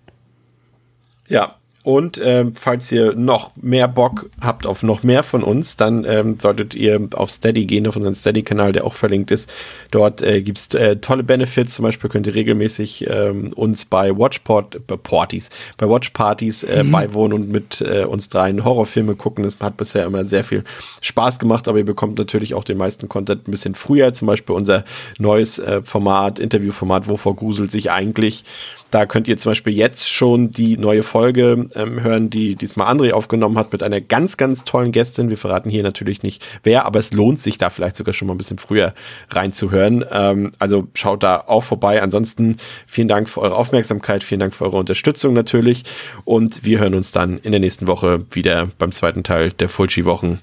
Ja, 1.29 1.55
und 1.83 2.21
ähm, 2.23 2.53
falls 2.55 2.93
ihr 2.93 3.15
noch 3.15 3.51
mehr 3.57 3.89
Bock 3.89 4.31
habt 4.41 4.67
auf 4.67 4.85
noch 4.85 5.03
mehr 5.03 5.25
von 5.25 5.43
uns, 5.43 5.75
dann 5.75 6.05
ähm, 6.05 6.39
solltet 6.39 6.77
ihr 6.77 7.09
auf 7.15 7.31
Steady 7.33 7.67
gehen, 7.67 7.89
auf 7.89 7.97
unseren 7.97 8.15
Steady-Kanal, 8.15 8.73
der 8.73 8.85
auch 8.85 8.95
verlinkt 8.95 9.33
ist. 9.33 9.53
Dort 9.91 10.23
äh, 10.23 10.43
gibt's 10.43 10.73
äh, 10.75 10.97
tolle 10.97 11.25
Benefits. 11.25 11.75
Zum 11.75 11.83
Beispiel 11.83 12.09
könnt 12.09 12.29
ihr 12.29 12.37
regelmäßig 12.37 13.09
ähm, 13.11 13.53
uns 13.55 13.85
bei 13.85 14.17
Watchport, 14.17 14.77
äh, 14.77 14.97
Partys, 14.97 15.51
bei 15.77 15.89
Watchpartys 15.89 16.63
äh, 16.63 16.85
mhm. 16.85 16.93
beiwohnen 16.93 17.33
und 17.33 17.49
mit 17.49 17.81
äh, 17.81 18.05
uns 18.05 18.29
dreien 18.29 18.65
Horrorfilme 18.65 19.17
gucken. 19.17 19.43
Das 19.43 19.59
hat 19.59 19.77
bisher 19.77 20.07
immer 20.07 20.25
sehr 20.25 20.45
viel 20.45 20.63
Spaß 21.01 21.41
gemacht, 21.41 21.67
aber 21.67 21.79
ihr 21.79 21.85
bekommt 21.85 22.17
natürlich 22.17 22.55
auch 22.55 22.65
den 22.65 22.79
meisten 22.79 23.09
Content 23.09 23.49
ein 23.49 23.51
bisschen 23.51 23.75
früher. 23.75 24.13
Zum 24.13 24.27
Beispiel 24.27 24.55
unser 24.55 24.85
neues 25.19 25.59
äh, 25.59 25.83
Format, 25.83 26.39
Interviewformat, 26.39 27.09
wovor 27.09 27.35
gruselt 27.35 27.73
sich 27.73 27.91
eigentlich 27.91 28.45
da 28.93 29.07
könnt 29.07 29.27
ihr 29.27 29.39
zum 29.39 29.51
Beispiel 29.51 29.73
jetzt 29.73 30.13
schon 30.13 30.51
die 30.51 30.77
neue 30.77 31.03
Folge 31.03 31.67
ähm, 31.75 32.03
hören, 32.03 32.29
die 32.29 32.55
diesmal 32.55 32.95
André 32.95 33.13
aufgenommen 33.13 33.57
hat 33.57 33.73
mit 33.73 33.83
einer 33.83 34.03
ganz, 34.03 34.37
ganz 34.37 34.65
tollen 34.65 34.93
Gästin. 34.93 35.31
Wir 35.31 35.39
verraten 35.39 35.71
hier 35.71 35.83
natürlich 35.83 36.23
nicht 36.23 36.45
wer, 36.63 36.85
aber 36.85 36.99
es 36.99 37.13
lohnt 37.13 37.41
sich 37.41 37.57
da 37.57 37.71
vielleicht 37.71 37.97
sogar 37.97 38.13
schon 38.13 38.29
mal 38.29 38.35
ein 38.35 38.39
bisschen 38.39 38.59
früher 38.59 38.95
reinzuhören. 39.31 40.05
Ähm, 40.11 40.53
also 40.59 40.89
schaut 40.93 41.23
da 41.23 41.43
auch 41.47 41.65
vorbei. 41.65 42.03
Ansonsten 42.03 42.59
vielen 42.87 43.09
Dank 43.09 43.31
für 43.31 43.41
eure 43.41 43.57
Aufmerksamkeit, 43.57 44.23
vielen 44.23 44.41
Dank 44.41 44.55
für 44.55 44.65
eure 44.65 44.77
Unterstützung 44.77 45.33
natürlich. 45.33 45.85
Und 46.27 46.63
wir 46.63 46.79
hören 46.79 46.95
uns 46.95 47.13
dann 47.13 47.39
in 47.39 47.53
der 47.53 47.61
nächsten 47.61 47.87
Woche 47.87 48.27
wieder 48.31 48.69
beim 48.79 48.93
zweiten 48.93 49.25
Teil 49.25 49.53
der 49.53 49.71
Fulci-Wochen. 49.71 50.41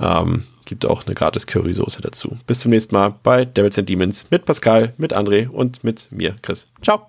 Ähm, 0.00 0.44
gibt 0.66 0.86
auch 0.86 1.04
eine 1.04 1.16
gratis 1.16 1.48
Currysoße 1.48 2.00
dazu. 2.00 2.38
Bis 2.46 2.60
zum 2.60 2.70
nächsten 2.70 2.94
Mal 2.94 3.16
bei 3.24 3.44
Devils 3.44 3.76
and 3.76 3.88
Demons 3.88 4.26
mit 4.30 4.44
Pascal, 4.44 4.92
mit 4.98 5.16
André 5.16 5.48
und 5.48 5.82
mit 5.82 6.12
mir, 6.12 6.36
Chris. 6.42 6.68
Ciao. 6.80 7.08